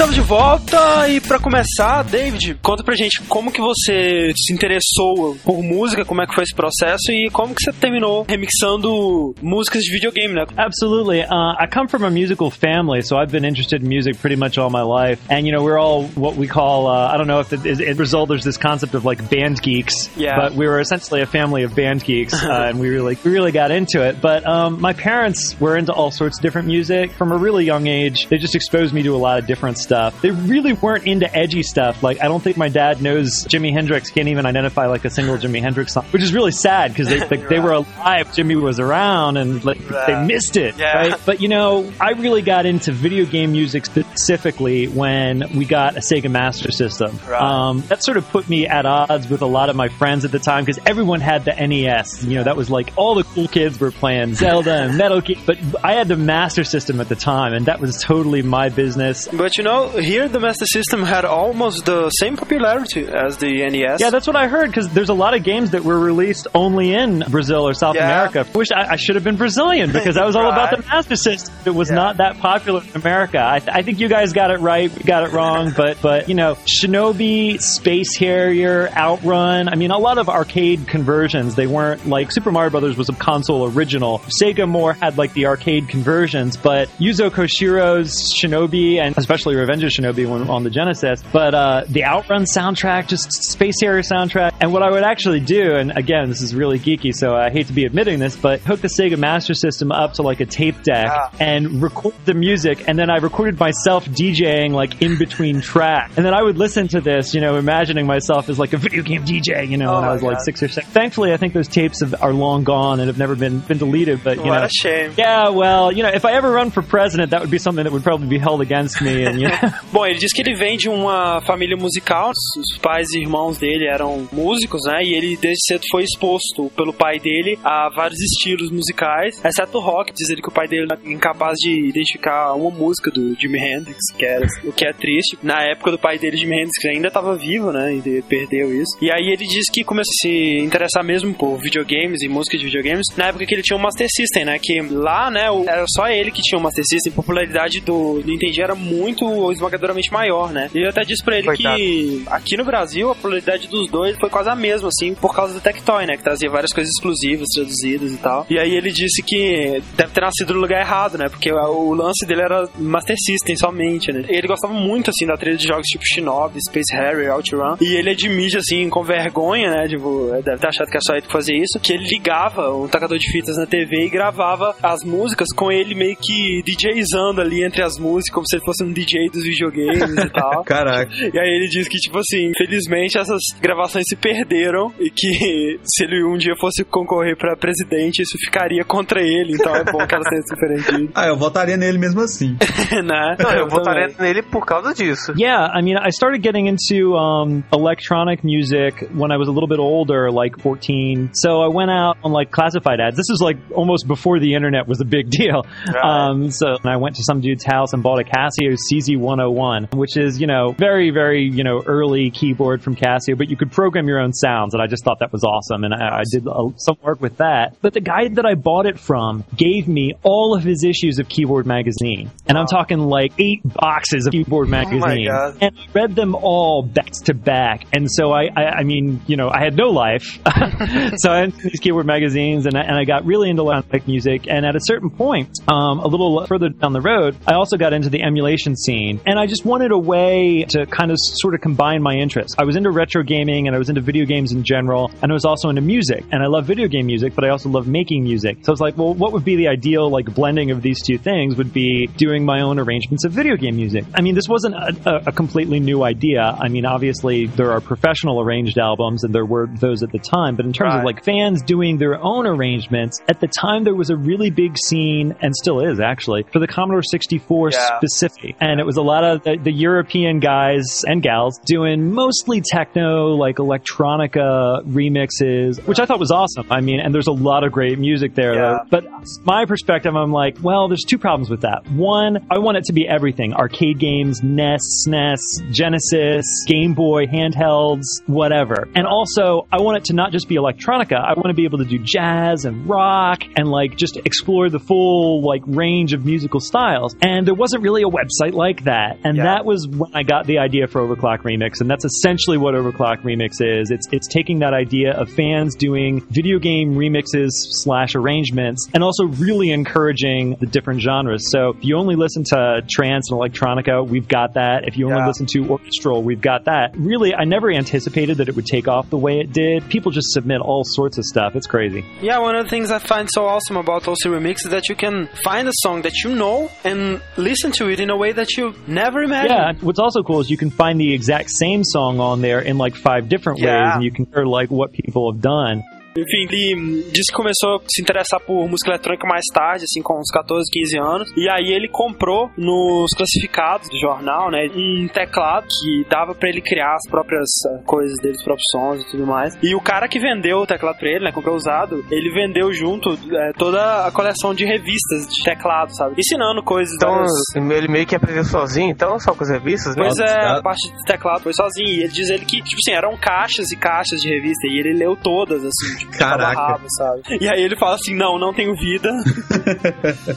Estamos 0.00 0.14
de 0.14 0.22
volta 0.22 1.08
e 1.10 1.20
para 1.20 1.38
começar, 1.38 2.02
David, 2.04 2.56
conta 2.62 2.82
pra 2.82 2.94
gente 2.94 3.20
como 3.28 3.52
que 3.52 3.60
você 3.60 4.32
se 4.34 4.50
interessou 4.50 5.36
por 5.44 5.62
música, 5.62 6.06
como 6.06 6.22
é 6.22 6.26
que 6.26 6.34
foi 6.34 6.42
esse 6.42 6.54
processo 6.54 7.12
e 7.12 7.28
como 7.30 7.54
que 7.54 7.62
você 7.62 7.70
terminou 7.70 8.24
remixando 8.26 9.34
músicas 9.42 9.82
de 9.82 9.92
videogame, 9.92 10.32
né? 10.32 10.46
Absolutely. 10.56 11.20
Uh, 11.20 11.52
I 11.60 11.66
come 11.70 11.86
from 11.86 12.06
a 12.06 12.10
musical 12.10 12.50
family, 12.50 13.02
so 13.02 13.18
I've 13.18 13.30
been 13.30 13.44
interested 13.44 13.82
in 13.82 13.88
music 13.90 14.18
pretty 14.22 14.36
much 14.36 14.56
all 14.56 14.70
my 14.70 14.80
life. 14.80 15.20
And, 15.28 15.46
you 15.46 15.52
know, 15.52 15.62
we're 15.62 15.78
all 15.78 16.04
what 16.14 16.34
we 16.34 16.48
call, 16.48 16.86
uh, 16.86 17.12
I 17.12 17.18
don't 17.18 17.28
know 17.28 17.40
if 17.40 17.52
it, 17.52 17.66
in 17.66 17.96
Brazil 17.98 18.24
there's 18.24 18.42
this 18.42 18.56
concept 18.56 18.94
of 18.94 19.04
like 19.04 19.28
band 19.28 19.60
geeks. 19.60 20.08
Yeah. 20.16 20.34
But 20.34 20.54
we 20.54 20.66
were 20.66 20.80
essentially 20.80 21.20
a 21.20 21.26
family 21.26 21.64
of 21.64 21.74
band 21.74 22.04
geeks, 22.04 22.32
uh, 22.42 22.70
and 22.70 22.80
we 22.80 22.88
really, 22.88 23.18
we 23.22 23.32
really 23.32 23.52
got 23.52 23.70
into 23.70 24.02
it. 24.02 24.18
But 24.18 24.46
um, 24.46 24.80
my 24.80 24.94
parents 24.94 25.60
were 25.60 25.76
into 25.76 25.92
all 25.92 26.10
sorts 26.10 26.38
of 26.38 26.42
different 26.42 26.68
music 26.68 27.12
from 27.12 27.32
a 27.32 27.36
really 27.36 27.66
young 27.66 27.86
age. 27.86 28.28
They 28.28 28.38
just 28.38 28.54
exposed 28.54 28.94
me 28.94 29.02
to 29.02 29.14
a 29.14 29.18
lot 29.18 29.38
of 29.38 29.46
different 29.46 29.76
stuff. 29.76 29.89
They 30.22 30.30
really 30.30 30.72
weren't 30.72 31.04
into 31.06 31.32
edgy 31.34 31.62
stuff. 31.62 32.02
Like, 32.02 32.20
I 32.22 32.28
don't 32.28 32.42
think 32.42 32.56
my 32.56 32.68
dad 32.68 33.02
knows 33.02 33.44
Jimi 33.44 33.72
Hendrix, 33.72 34.10
can't 34.10 34.28
even 34.28 34.46
identify 34.46 34.86
like 34.86 35.04
a 35.04 35.10
single 35.10 35.36
Jimi 35.36 35.60
Hendrix 35.60 35.92
song, 35.94 36.04
which 36.10 36.22
is 36.22 36.32
really 36.32 36.52
sad 36.52 36.92
because 36.92 37.08
they, 37.08 37.18
like, 37.20 37.48
they 37.48 37.58
were 37.60 37.72
alive, 37.80 38.32
Jimmy 38.34 38.56
was 38.56 38.78
around, 38.80 39.36
and 39.36 39.64
like 39.64 39.78
they 39.88 40.24
missed 40.24 40.56
it, 40.56 40.76
Yeah. 40.78 40.96
right? 40.96 41.20
But 41.26 41.40
you 41.40 41.48
know, 41.48 41.90
I 42.00 42.10
really 42.12 42.42
got 42.42 42.66
into 42.66 42.92
video 42.92 43.24
game 43.24 43.52
music 43.52 43.84
specifically 43.86 44.86
when 44.88 45.42
we 45.56 45.64
got 45.64 45.96
a 45.96 46.00
Sega 46.00 46.30
Master 46.30 46.70
System. 46.72 47.18
Right. 47.28 47.40
Um, 47.40 47.80
that 47.88 48.02
sort 48.02 48.16
of 48.16 48.28
put 48.28 48.48
me 48.48 48.66
at 48.66 48.86
odds 48.86 49.28
with 49.28 49.42
a 49.42 49.46
lot 49.46 49.70
of 49.70 49.76
my 49.76 49.88
friends 49.88 50.24
at 50.24 50.32
the 50.32 50.38
time 50.38 50.64
because 50.64 50.78
everyone 50.86 51.20
had 51.20 51.44
the 51.44 51.52
NES. 51.54 52.24
You 52.24 52.36
know, 52.36 52.44
that 52.44 52.56
was 52.56 52.70
like 52.70 52.92
all 52.96 53.14
the 53.14 53.24
cool 53.24 53.48
kids 53.48 53.78
were 53.80 53.90
playing 53.90 54.34
Zelda 54.34 54.74
and 54.82 54.98
Metal 54.98 55.20
Gear, 55.20 55.36
but 55.46 55.58
I 55.82 55.94
had 55.94 56.08
the 56.08 56.16
Master 56.16 56.64
System 56.64 57.00
at 57.00 57.08
the 57.08 57.16
time, 57.16 57.52
and 57.54 57.66
that 57.66 57.80
was 57.80 58.02
totally 58.02 58.42
my 58.42 58.68
business. 58.68 59.28
But 59.28 59.56
you 59.58 59.64
know, 59.64 59.79
here 59.88 60.28
the 60.28 60.38
Master 60.40 60.66
System 60.66 61.02
had 61.02 61.24
almost 61.24 61.84
the 61.86 62.10
same 62.10 62.36
popularity 62.36 63.06
as 63.06 63.38
the 63.38 63.66
NES. 63.68 64.00
Yeah, 64.00 64.10
that's 64.10 64.26
what 64.26 64.36
I 64.36 64.46
heard 64.48 64.66
because 64.68 64.88
there's 64.90 65.08
a 65.08 65.14
lot 65.14 65.34
of 65.34 65.42
games 65.42 65.70
that 65.70 65.82
were 65.84 65.98
released 65.98 66.46
only 66.54 66.92
in 66.94 67.20
Brazil 67.30 67.66
or 67.68 67.74
South 67.74 67.94
Yeah. 67.96 68.04
America. 68.06 68.46
I 68.52 68.58
wish 68.58 68.68
I, 68.74 68.92
I 68.92 68.96
should 68.96 69.14
have 69.14 69.24
been 69.24 69.36
Brazilian 69.36 69.92
because 69.92 70.16
I 70.16 70.24
was 70.24 70.36
all 70.36 70.48
about 70.50 70.76
the 70.76 70.82
Master 70.86 71.16
System. 71.16 71.54
It 71.64 71.70
was 71.74 71.88
Yeah. 71.88 71.96
not 71.96 72.16
that 72.18 72.38
popular 72.38 72.82
in 72.82 73.00
America. 73.00 73.38
I, 73.38 73.60
I 73.66 73.82
think 73.82 74.00
you 74.00 74.08
guys 74.08 74.32
got 74.32 74.50
it 74.50 74.60
right, 74.60 74.90
got 75.06 75.24
it 75.24 75.32
wrong, 75.32 75.72
but 75.76 76.00
but 76.02 76.28
you 76.28 76.34
know, 76.34 76.56
Shinobi, 76.66 77.60
Space 77.60 78.16
Harrier, 78.16 78.88
Outrun. 78.90 79.68
I 79.68 79.76
mean, 79.76 79.90
a 79.90 79.98
lot 79.98 80.18
of 80.18 80.28
arcade 80.28 80.86
conversions. 80.88 81.54
They 81.54 81.66
weren't 81.66 82.06
like 82.06 82.32
Super 82.32 82.50
Mario 82.50 82.70
Brothers 82.70 82.96
was 82.96 83.08
a 83.08 83.14
console 83.14 83.70
original. 83.70 84.18
Sega 84.42 84.68
more 84.68 84.94
had 84.94 85.16
like 85.16 85.32
the 85.34 85.46
arcade 85.46 85.88
conversions, 85.88 86.56
but 86.56 86.88
Yuzo 86.98 87.30
Koshiro's 87.30 88.32
Shinobi 88.40 88.98
and 88.98 89.16
especially 89.16 89.54
Revenge 89.56 89.69
of 89.72 89.80
Shinobi 89.90 90.28
when, 90.28 90.48
on 90.50 90.64
the 90.64 90.70
Genesis. 90.70 91.22
But 91.32 91.54
uh, 91.54 91.84
the 91.88 92.04
Outrun 92.04 92.42
soundtrack, 92.42 93.08
just 93.08 93.32
Space 93.32 93.80
Harrier 93.80 94.02
soundtrack. 94.02 94.54
And 94.60 94.72
what 94.72 94.82
I 94.82 94.90
would 94.90 95.02
actually 95.04 95.40
do, 95.40 95.74
and 95.76 95.90
again, 95.96 96.28
this 96.28 96.40
is 96.42 96.54
really 96.54 96.78
geeky, 96.78 97.14
so 97.14 97.34
I 97.34 97.50
hate 97.50 97.68
to 97.68 97.72
be 97.72 97.84
admitting 97.84 98.18
this, 98.18 98.36
but 98.36 98.60
hook 98.60 98.80
the 98.80 98.88
Sega 98.88 99.18
Master 99.18 99.54
System 99.54 99.92
up 99.92 100.14
to 100.14 100.22
like 100.22 100.40
a 100.40 100.46
tape 100.46 100.82
deck 100.82 101.08
Ah. 101.10 101.30
and 101.40 101.80
record 101.82 102.14
the 102.24 102.34
music, 102.34 102.88
and 102.88 102.98
then 102.98 103.10
I 103.10 103.16
recorded 103.16 103.58
myself 103.58 104.04
DJing 104.06 104.70
like 104.72 105.00
in 105.02 105.16
between 105.18 105.60
tracks. 105.60 106.16
And 106.16 106.26
then 106.26 106.34
I 106.34 106.42
would 106.42 106.58
listen 106.58 106.88
to 106.88 107.00
this, 107.00 107.34
you 107.34 107.40
know, 107.40 107.56
imagining 107.56 108.06
myself 108.06 108.48
as 108.48 108.58
like 108.58 108.72
a 108.72 108.76
video 108.76 109.02
game 109.02 109.24
DJ, 109.24 109.68
you 109.68 109.76
know, 109.76 109.90
Oh 109.92 110.00
when 110.00 110.04
I 110.08 110.12
was 110.12 110.22
like 110.22 110.40
six 110.40 110.62
or 110.62 110.68
seven. 110.68 110.90
Thankfully, 110.90 111.32
I 111.32 111.36
think 111.36 111.54
those 111.54 111.68
tapes 111.68 112.00
have, 112.00 112.14
are 112.22 112.32
long 112.32 112.64
gone 112.64 113.00
and 113.00 113.08
have 113.08 113.18
never 113.18 113.34
been 113.36 113.60
been 113.60 113.78
deleted. 113.78 114.22
But 114.24 114.36
you 114.38 114.44
What 114.44 114.58
know, 114.60 114.64
a 114.64 114.68
shame. 114.68 115.14
yeah, 115.16 115.48
well, 115.50 115.92
you 115.92 116.02
know, 116.02 116.08
if 116.10 116.24
I 116.24 116.32
ever 116.32 116.50
run 116.50 116.70
for 116.70 116.82
president, 116.82 117.30
that 117.30 117.40
would 117.40 117.50
be 117.50 117.58
something 117.58 117.84
that 117.84 117.92
would 117.92 118.02
probably 118.02 118.28
be 118.28 118.38
held 118.38 118.60
against 118.60 119.00
me. 119.02 119.24
And 119.24 119.40
you 119.40 119.48
know, 119.48 119.58
Bom, 119.92 120.06
ele 120.06 120.18
diz 120.18 120.32
que 120.32 120.40
ele 120.42 120.54
vem 120.54 120.76
de 120.76 120.88
uma 120.88 121.40
família 121.42 121.76
musical, 121.76 122.30
os 122.30 122.78
pais 122.78 123.08
e 123.12 123.20
irmãos 123.20 123.58
dele 123.58 123.86
eram 123.86 124.28
músicos, 124.32 124.80
né? 124.86 125.02
E 125.04 125.14
ele 125.14 125.36
desde 125.36 125.64
cedo 125.66 125.82
foi 125.90 126.04
exposto 126.04 126.70
pelo 126.76 126.92
pai 126.92 127.18
dele 127.18 127.58
a 127.64 127.88
vários 127.94 128.20
estilos 128.20 128.70
musicais, 128.70 129.40
exceto 129.44 129.78
o 129.78 129.80
rock. 129.80 130.12
Diz 130.12 130.28
ele 130.30 130.40
que 130.42 130.48
o 130.48 130.52
pai 130.52 130.66
dele 130.68 130.86
é 130.92 131.10
incapaz 131.10 131.56
de 131.58 131.88
identificar 131.88 132.54
uma 132.54 132.70
música 132.70 133.10
do 133.10 133.34
Jimi 133.38 133.58
Hendrix, 133.58 133.98
que 134.16 134.24
era, 134.24 134.46
o 134.64 134.72
que 134.72 134.84
é 134.86 134.92
triste. 134.92 135.38
Na 135.42 135.62
época 135.62 135.90
do 135.92 135.98
pai 135.98 136.18
dele, 136.18 136.36
Jimi 136.36 136.56
Hendrix 136.56 136.84
ainda 136.86 137.08
estava 137.08 137.36
vivo, 137.36 137.72
né? 137.72 137.94
E 137.94 138.22
perdeu 138.22 138.74
isso. 138.74 138.96
E 139.00 139.10
aí 139.10 139.28
ele 139.32 139.46
diz 139.46 139.68
que 139.70 139.84
começou 139.84 140.10
a 140.10 140.22
se 140.22 140.58
interessar 140.58 141.04
mesmo 141.04 141.32
por 141.34 141.56
videogames 141.58 142.22
e 142.22 142.28
música 142.28 142.56
de 142.56 142.64
videogames 142.64 143.06
na 143.16 143.26
época 143.26 143.46
que 143.46 143.54
ele 143.54 143.62
tinha 143.62 143.76
um 143.76 143.80
Master 143.82 144.06
System, 144.10 144.44
né? 144.44 144.58
Que 144.58 144.80
lá, 144.80 145.30
né, 145.30 145.50
o- 145.50 145.62
era 145.68 145.84
só 145.88 146.08
ele 146.08 146.30
que 146.30 146.42
tinha 146.42 146.58
um 146.58 146.62
Master 146.62 146.84
System. 146.84 147.12
A 147.12 147.16
popularidade 147.16 147.80
do 147.80 148.22
Nintendo 148.24 148.62
era 148.62 148.74
muito 148.74 149.24
esmagadoramente 149.52 150.12
maior, 150.12 150.52
né? 150.52 150.70
E 150.74 150.84
eu 150.84 150.90
até 150.90 151.02
disse 151.02 151.24
pra 151.24 151.36
ele 151.38 151.46
Coitado. 151.46 151.76
que 151.76 152.22
aqui 152.26 152.56
no 152.56 152.64
Brasil 152.64 153.10
a 153.10 153.14
popularidade 153.14 153.68
dos 153.68 153.90
dois 153.90 154.16
foi 154.18 154.28
quase 154.30 154.48
a 154.48 154.54
mesma, 154.54 154.88
assim, 154.88 155.14
por 155.14 155.34
causa 155.34 155.54
do 155.54 155.60
Tectoy, 155.60 156.06
né? 156.06 156.16
Que 156.16 156.22
trazia 156.22 156.50
várias 156.50 156.72
coisas 156.72 156.92
exclusivas, 156.92 157.48
traduzidas 157.54 158.12
e 158.12 158.16
tal. 158.16 158.46
E 158.50 158.58
aí 158.58 158.74
ele 158.74 158.90
disse 158.90 159.22
que 159.22 159.82
deve 159.96 160.12
ter 160.12 160.20
nascido 160.20 160.54
no 160.54 160.60
lugar 160.60 160.80
errado, 160.80 161.18
né? 161.18 161.28
Porque 161.28 161.52
o 161.52 161.92
lance 161.94 162.26
dele 162.26 162.42
era 162.42 162.68
Master 162.78 163.16
System 163.18 163.56
somente, 163.56 164.12
né? 164.12 164.24
Ele 164.28 164.46
gostava 164.46 164.72
muito, 164.72 165.10
assim, 165.10 165.26
da 165.26 165.36
trilha 165.36 165.56
de 165.56 165.66
jogos 165.66 165.86
tipo 165.86 166.04
Shinobi, 166.04 166.58
Space 166.68 166.94
Harrier, 166.94 167.32
OutRun. 167.34 167.76
E 167.80 167.94
ele 167.94 168.10
admite, 168.10 168.56
assim, 168.56 168.88
com 168.88 169.02
vergonha, 169.02 169.70
né? 169.70 169.88
Tipo, 169.88 170.30
deve 170.44 170.58
ter 170.58 170.68
achado 170.68 170.88
que 170.90 170.96
é 170.96 171.00
só 171.00 171.12
ele 171.14 171.22
que 171.22 171.32
fazia 171.32 171.56
isso, 171.56 171.78
que 171.80 171.92
ele 171.92 172.04
ligava 172.08 172.74
um 172.74 172.88
tacador 172.88 173.18
de 173.18 173.30
fitas 173.30 173.56
na 173.56 173.66
TV 173.66 174.06
e 174.06 174.10
gravava 174.10 174.74
as 174.82 175.04
músicas 175.04 175.48
com 175.54 175.70
ele 175.70 175.94
meio 175.94 176.16
que 176.16 176.62
DJzando 176.64 177.40
ali 177.40 177.64
entre 177.64 177.82
as 177.82 177.98
músicas, 177.98 178.34
como 178.34 178.46
se 178.48 178.56
ele 178.56 178.64
fosse 178.64 178.84
um 178.84 178.92
DJ 178.92 179.28
dos 179.40 179.44
videogames 179.44 180.24
e 180.24 180.30
tal. 180.30 180.62
Caraca. 180.64 181.10
E 181.12 181.38
aí 181.38 181.48
ele 181.48 181.68
diz 181.68 181.88
que, 181.88 181.96
tipo 181.98 182.18
assim, 182.18 182.50
infelizmente 182.50 183.18
essas 183.18 183.40
gravações 183.60 184.04
se 184.08 184.16
perderam 184.16 184.92
e 184.98 185.10
que 185.10 185.78
se 185.84 186.04
ele 186.04 186.24
um 186.24 186.36
dia 186.36 186.54
fosse 186.56 186.84
concorrer 186.84 187.36
pra 187.36 187.56
presidente, 187.56 188.22
isso 188.22 188.36
ficaria 188.44 188.84
contra 188.84 189.20
ele. 189.20 189.54
Então 189.54 189.74
é 189.74 189.84
bom 189.84 190.06
que 190.06 190.14
elas 190.14 190.28
tenham 190.28 190.42
se 190.42 190.54
diferendido, 190.54 191.12
Ah, 191.14 191.26
eu 191.26 191.36
votaria 191.36 191.76
nele 191.76 191.98
mesmo 191.98 192.20
assim. 192.20 192.56
né? 193.04 193.36
Não, 193.38 193.50
eu 193.52 193.68
votaria 193.68 194.14
nele 194.18 194.42
por 194.42 194.64
causa 194.66 194.94
disso. 194.94 195.32
Yeah, 195.38 195.72
I 195.76 195.82
mean, 195.82 195.96
I 195.96 196.10
started 196.10 196.42
getting 196.42 196.66
into 196.68 197.14
um, 197.16 197.62
electronic 197.72 198.44
music 198.44 199.08
when 199.14 199.32
I 199.32 199.36
was 199.36 199.48
a 199.48 199.52
little 199.52 199.68
bit 199.68 199.78
older, 199.78 200.30
like 200.30 200.60
14. 200.60 201.30
So 201.34 201.62
I 201.62 201.68
went 201.68 201.90
out 201.90 202.16
on 202.22 202.32
like 202.32 202.50
classified 202.50 203.00
ads. 203.00 203.16
This 203.16 203.30
is 203.30 203.40
like 203.40 203.58
almost 203.74 204.06
before 204.06 204.40
the 204.40 204.54
internet 204.54 204.86
was 204.86 205.00
a 205.00 205.04
big 205.04 205.30
deal. 205.30 205.64
Um, 206.02 206.50
so 206.50 206.76
I 206.84 206.96
went 206.96 207.16
to 207.16 207.22
some 207.22 207.40
dude's 207.40 207.64
house 207.64 207.92
and 207.92 208.02
bought 208.02 208.20
a 208.20 208.24
Casio 208.24 208.76
CZ101, 209.20 209.94
which 209.94 210.16
is, 210.16 210.40
you 210.40 210.46
know, 210.46 210.72
very, 210.72 211.10
very, 211.10 211.44
you 211.44 211.64
know, 211.64 211.82
early 211.84 212.30
keyboard 212.30 212.82
from 212.82 212.96
Casio, 212.96 213.36
but 213.36 213.48
you 213.48 213.56
could 213.56 213.72
program 213.72 214.08
your 214.08 214.20
own 214.20 214.32
sounds. 214.32 214.74
And 214.74 214.82
I 214.82 214.86
just 214.86 215.04
thought 215.04 215.20
that 215.20 215.32
was 215.32 215.44
awesome. 215.44 215.84
And 215.84 215.94
I, 215.94 216.18
I 216.18 216.22
did 216.30 216.46
uh, 216.46 216.70
some 216.76 216.96
work 217.02 217.20
with 217.20 217.38
that. 217.38 217.76
But 217.80 217.94
the 217.94 218.00
guy 218.00 218.28
that 218.28 218.46
I 218.46 218.54
bought 218.54 218.86
it 218.86 218.98
from 218.98 219.44
gave 219.56 219.88
me 219.88 220.14
all 220.22 220.54
of 220.54 220.62
his 220.62 220.84
issues 220.84 221.18
of 221.18 221.28
Keyboard 221.28 221.66
Magazine. 221.66 222.30
And 222.46 222.58
I'm 222.58 222.66
talking 222.66 222.98
like 222.98 223.32
eight 223.38 223.60
boxes 223.64 224.26
of 224.26 224.32
Keyboard 224.32 224.68
Magazine 224.68 225.26
God. 225.26 225.58
and 225.60 225.78
I 225.78 225.86
read 225.92 226.14
them 226.14 226.34
all 226.34 226.82
back 226.82 227.10
to 227.24 227.34
back. 227.34 227.86
And 227.92 228.10
so 228.10 228.32
I, 228.32 228.48
I, 228.56 228.64
I 228.78 228.84
mean, 228.84 229.20
you 229.26 229.36
know, 229.36 229.48
I 229.48 229.62
had 229.62 229.76
no 229.76 229.90
life. 229.90 230.38
so 231.16 231.32
I 231.32 231.46
to 231.46 231.62
these 231.62 231.80
Keyboard 231.80 232.06
magazines 232.06 232.66
and 232.66 232.76
I, 232.76 232.82
and 232.82 232.96
I 232.96 233.04
got 233.04 233.24
really 233.24 233.50
into 233.50 233.62
electronic 233.62 234.06
music. 234.06 234.46
And 234.48 234.64
at 234.64 234.76
a 234.76 234.80
certain 234.82 235.10
point, 235.10 235.58
um, 235.68 235.98
a 236.00 236.06
little 236.06 236.46
further 236.46 236.68
down 236.68 236.92
the 236.92 237.00
road, 237.00 237.36
I 237.46 237.54
also 237.54 237.76
got 237.76 237.92
into 237.92 238.10
the 238.10 238.22
emulation 238.22 238.76
scene. 238.76 239.09
And 239.26 239.38
I 239.38 239.46
just 239.46 239.64
wanted 239.64 239.90
a 239.90 239.98
way 239.98 240.64
to 240.70 240.86
kind 240.86 241.10
of 241.10 241.16
sort 241.18 241.54
of 241.54 241.60
combine 241.60 242.02
my 242.02 242.14
interests. 242.14 242.54
I 242.58 242.64
was 242.64 242.76
into 242.76 242.90
retro 242.90 243.22
gaming 243.22 243.66
and 243.66 243.74
I 243.74 243.78
was 243.78 243.88
into 243.88 244.00
video 244.00 244.24
games 244.26 244.52
in 244.52 244.62
general. 244.62 245.10
And 245.22 245.32
I 245.32 245.34
was 245.34 245.44
also 245.44 245.68
into 245.68 245.80
music. 245.82 246.24
And 246.30 246.42
I 246.42 246.46
love 246.46 246.66
video 246.66 246.88
game 246.88 247.06
music, 247.06 247.34
but 247.34 247.44
I 247.44 247.48
also 247.48 247.68
love 247.68 247.86
making 247.88 248.22
music. 248.22 248.58
So 248.62 248.72
it's 248.72 248.80
like, 248.80 248.96
well, 248.96 249.14
what 249.14 249.32
would 249.32 249.44
be 249.44 249.56
the 249.56 249.68
ideal 249.68 250.10
like 250.10 250.32
blending 250.34 250.70
of 250.70 250.82
these 250.82 251.02
two 251.02 251.18
things 251.18 251.56
would 251.56 251.72
be 251.72 252.06
doing 252.16 252.44
my 252.44 252.60
own 252.62 252.78
arrangements 252.78 253.24
of 253.24 253.32
video 253.32 253.56
game 253.56 253.76
music. 253.76 254.04
I 254.14 254.20
mean, 254.20 254.34
this 254.34 254.48
wasn't 254.48 254.74
a, 254.74 255.28
a, 255.28 255.32
completely 255.32 255.80
new 255.80 256.02
idea. 256.02 256.42
I 256.42 256.68
mean, 256.68 256.84
obviously 256.84 257.46
there 257.46 257.72
are 257.72 257.80
professional 257.80 258.40
arranged 258.40 258.78
albums 258.78 259.24
and 259.24 259.34
there 259.34 259.44
were 259.44 259.66
those 259.66 260.02
at 260.02 260.12
the 260.12 260.18
time, 260.18 260.56
but 260.56 260.66
in 260.66 260.72
terms 260.72 260.94
of 260.96 261.04
like 261.04 261.24
fans 261.24 261.62
doing 261.62 261.98
their 261.98 262.22
own 262.22 262.46
arrangements, 262.46 263.20
at 263.28 263.40
the 263.40 263.48
time 263.48 263.84
there 263.84 263.94
was 263.94 264.10
a 264.10 264.16
really 264.16 264.50
big 264.50 264.76
scene 264.76 265.34
and 265.40 265.54
still 265.54 265.80
is 265.80 266.00
actually 266.00 266.44
for 266.52 266.58
the 266.58 266.66
Commodore 266.66 267.02
64 267.02 267.70
Yeah. 267.72 267.98
specific. 267.98 268.56
And 268.60 268.80
it 268.80 268.86
was 268.86 268.96
a 269.00 269.02
lot 269.02 269.24
of 269.24 269.42
the, 269.42 269.56
the 269.56 269.72
European 269.72 270.40
guys 270.40 271.04
and 271.06 271.22
gals 271.22 271.58
doing 271.64 272.12
mostly 272.12 272.62
techno, 272.64 273.28
like 273.28 273.56
electronica 273.56 274.82
remixes, 274.84 275.84
which 275.86 275.98
I 275.98 276.06
thought 276.06 276.20
was 276.20 276.30
awesome. 276.30 276.66
I 276.70 276.80
mean, 276.80 277.00
and 277.00 277.14
there's 277.14 277.26
a 277.26 277.32
lot 277.32 277.64
of 277.64 277.72
great 277.72 277.98
music 277.98 278.34
there. 278.34 278.54
Yeah. 278.54 278.78
But 278.90 279.06
my 279.44 279.64
perspective, 279.64 280.14
I'm 280.14 280.32
like, 280.32 280.58
well, 280.62 280.88
there's 280.88 281.04
two 281.06 281.18
problems 281.18 281.50
with 281.50 281.62
that. 281.62 281.90
One, 281.90 282.46
I 282.50 282.58
want 282.58 282.76
it 282.78 282.84
to 282.84 282.92
be 282.92 283.08
everything 283.08 283.54
arcade 283.54 283.98
games, 283.98 284.42
NES, 284.42 285.06
SNES, 285.06 285.70
Genesis, 285.70 286.44
Game 286.66 286.94
Boy, 286.94 287.26
handhelds, 287.26 288.04
whatever. 288.26 288.88
And 288.94 289.06
also, 289.06 289.66
I 289.72 289.80
want 289.80 289.98
it 289.98 290.04
to 290.06 290.14
not 290.14 290.32
just 290.32 290.48
be 290.48 290.56
electronica. 290.56 291.16
I 291.16 291.34
want 291.34 291.48
to 291.48 291.54
be 291.54 291.64
able 291.64 291.78
to 291.78 291.84
do 291.84 291.98
jazz 291.98 292.64
and 292.64 292.88
rock 292.88 293.42
and 293.56 293.68
like 293.68 293.96
just 293.96 294.16
explore 294.18 294.68
the 294.68 294.80
full 294.80 295.42
like 295.42 295.62
range 295.66 296.12
of 296.12 296.24
musical 296.24 296.60
styles. 296.60 297.14
And 297.22 297.46
there 297.46 297.54
wasn't 297.54 297.82
really 297.82 298.02
a 298.02 298.08
website 298.08 298.52
like 298.52 298.70
like 298.70 298.84
that. 298.90 299.18
And 299.24 299.36
Yeah. 299.36 299.44
that 299.44 299.64
was 299.64 299.86
when 299.88 300.10
I 300.14 300.22
got 300.22 300.46
the 300.46 300.58
idea 300.58 300.86
for 300.86 301.00
Overclock 301.00 301.42
Remix. 301.42 301.80
And 301.80 301.88
that's 301.90 302.04
essentially 302.04 302.58
what 302.58 302.74
Overclock 302.74 303.22
Remix 303.22 303.60
is. 303.60 303.90
It's, 303.90 304.06
it's 304.12 304.26
taking 304.28 304.58
that 304.60 304.74
idea 304.74 305.12
of 305.12 305.30
fans 305.30 305.74
doing 305.76 306.20
video 306.30 306.58
game 306.58 306.94
remixes 306.94 307.50
slash 307.82 308.14
arrangements 308.14 308.88
and 308.94 309.02
also 309.02 309.24
really 309.26 309.70
encouraging 309.70 310.56
the 310.60 310.66
different 310.66 311.00
genres. 311.00 311.50
So 311.50 311.70
if 311.70 311.84
you 311.84 311.96
only 311.96 312.16
listen 312.16 312.44
to 312.44 312.82
trance 312.90 313.30
and 313.30 313.40
electronica, 313.40 314.06
we've 314.06 314.28
got 314.28 314.54
that. 314.54 314.86
If 314.88 314.96
you 314.96 315.06
only 315.06 315.18
Yeah. 315.20 315.26
listen 315.28 315.46
to 315.54 315.68
orchestral, 315.70 316.22
we've 316.22 316.40
got 316.40 316.64
that. 316.64 316.92
Really, 316.96 317.34
I 317.34 317.44
never 317.44 317.70
anticipated 317.70 318.38
that 318.38 318.48
it 318.48 318.56
would 318.56 318.66
take 318.66 318.88
off 318.88 319.08
the 319.10 319.18
way 319.18 319.38
it 319.40 319.52
did. 319.52 319.88
People 319.88 320.10
just 320.12 320.28
submit 320.32 320.60
all 320.60 320.82
sorts 320.84 321.18
of 321.18 321.24
stuff. 321.24 321.54
It's 321.56 321.66
crazy. 321.66 322.04
Yeah, 322.22 322.38
one 322.38 322.56
of 322.56 322.64
the 322.64 322.70
things 322.70 322.90
I 322.90 322.98
find 322.98 323.28
so 323.30 323.46
awesome 323.46 323.76
about 323.76 324.06
OC 324.08 324.24
Remix 324.28 324.64
is 324.64 324.70
that 324.70 324.88
you 324.88 324.94
can 324.96 325.28
find 325.44 325.68
a 325.68 325.72
song 325.82 326.02
that 326.02 326.12
you 326.24 326.34
know 326.34 326.70
and 326.84 327.20
listen 327.36 327.70
to 327.72 327.88
it 327.88 328.00
in 328.00 328.10
a 328.10 328.16
way 328.16 328.32
that 328.32 328.56
you 328.56 328.74
never 328.86 329.22
imagined. 329.22 329.50
Yeah, 329.50 329.72
what's 329.80 329.98
also 329.98 330.22
cool 330.22 330.40
is 330.40 330.50
you 330.50 330.56
can 330.56 330.70
find 330.70 331.00
the 331.00 331.12
exact 331.12 331.50
same 331.50 331.82
song 331.84 332.20
on 332.20 332.40
there 332.40 332.60
in 332.60 332.78
like 332.78 332.94
five 332.94 333.28
different 333.28 333.58
Yeah. 333.60 333.66
ways, 333.86 333.94
and 333.96 334.04
you 334.04 334.10
can 334.10 334.24
compare 334.26 334.46
like 334.46 334.70
what 334.70 334.92
people 334.92 335.32
have 335.32 335.40
done. 335.40 335.82
Enfim, 336.16 336.46
ele 336.50 337.02
disse 337.12 337.30
que 337.30 337.36
começou 337.36 337.76
a 337.76 337.80
se 337.88 338.02
interessar 338.02 338.40
por 338.40 338.68
música 338.68 338.90
eletrônica 338.90 339.26
mais 339.26 339.44
tarde, 339.52 339.84
assim, 339.84 340.02
com 340.02 340.18
uns 340.18 340.30
14, 340.32 340.64
15 340.70 340.98
anos. 340.98 341.32
E 341.36 341.48
aí 341.48 341.72
ele 341.72 341.88
comprou 341.88 342.50
nos 342.56 343.10
classificados 343.16 343.88
do 343.88 343.98
jornal, 343.98 344.50
né, 344.50 344.68
um 344.74 345.08
teclado 345.08 345.66
que 345.68 346.04
dava 346.10 346.34
pra 346.34 346.48
ele 346.48 346.60
criar 346.60 346.94
as 346.94 347.08
próprias 347.08 347.48
ah, 347.68 347.82
coisas 347.84 348.16
dele, 348.20 348.34
os 348.36 348.42
próprios 348.44 348.66
sons 348.72 349.02
e 349.02 349.10
tudo 349.10 349.26
mais. 349.26 349.56
E 349.62 349.74
o 349.74 349.80
cara 349.80 350.08
que 350.08 350.18
vendeu 350.18 350.58
o 350.58 350.66
teclado 350.66 350.98
pra 350.98 351.08
ele, 351.08 351.24
né, 351.24 351.32
comprou 351.32 351.54
usado, 351.54 352.04
ele 352.10 352.30
vendeu 352.32 352.72
junto 352.72 353.10
é, 353.10 353.52
toda 353.56 354.06
a 354.06 354.10
coleção 354.12 354.54
de 354.54 354.64
revistas 354.64 355.26
de 355.32 355.42
teclado, 355.44 355.94
sabe? 355.96 356.14
Ensinando 356.18 356.62
coisas 356.62 356.94
Então, 356.96 357.10
várias- 357.10 357.76
ele 357.78 357.88
meio 357.88 358.06
que 358.06 358.16
aprendeu 358.16 358.44
sozinho, 358.44 358.90
então, 358.90 359.18
só 359.20 359.32
com 359.34 359.42
as 359.44 359.50
revistas, 359.50 359.94
né? 359.96 360.02
Pois 360.04 360.18
é, 360.18 360.34
Nossa, 360.48 360.58
a 360.58 360.62
parte 360.62 360.90
de 360.92 361.04
teclado 361.04 361.42
foi 361.42 361.52
sozinho. 361.52 361.88
E 361.88 362.00
ele 362.00 362.08
diz 362.08 362.28
ele 362.30 362.44
que, 362.44 362.60
tipo 362.62 362.78
assim, 362.84 362.96
eram 362.96 363.16
caixas 363.16 363.70
e 363.70 363.76
caixas 363.76 364.20
de 364.20 364.28
revista. 364.28 364.66
E 364.66 364.78
ele 364.80 364.98
leu 364.98 365.16
todas, 365.16 365.62
assim, 365.64 365.99
de 366.06 366.18
Caraca. 366.18 366.60
rabo, 366.60 366.86
sabe? 366.96 367.22
E 367.40 367.48
aí 367.48 367.62
ele 367.62 367.76
fala 367.76 367.94
assim: 367.94 368.14
não, 368.14 368.38
não 368.38 368.52
tenho 368.52 368.74
vida. 368.76 369.10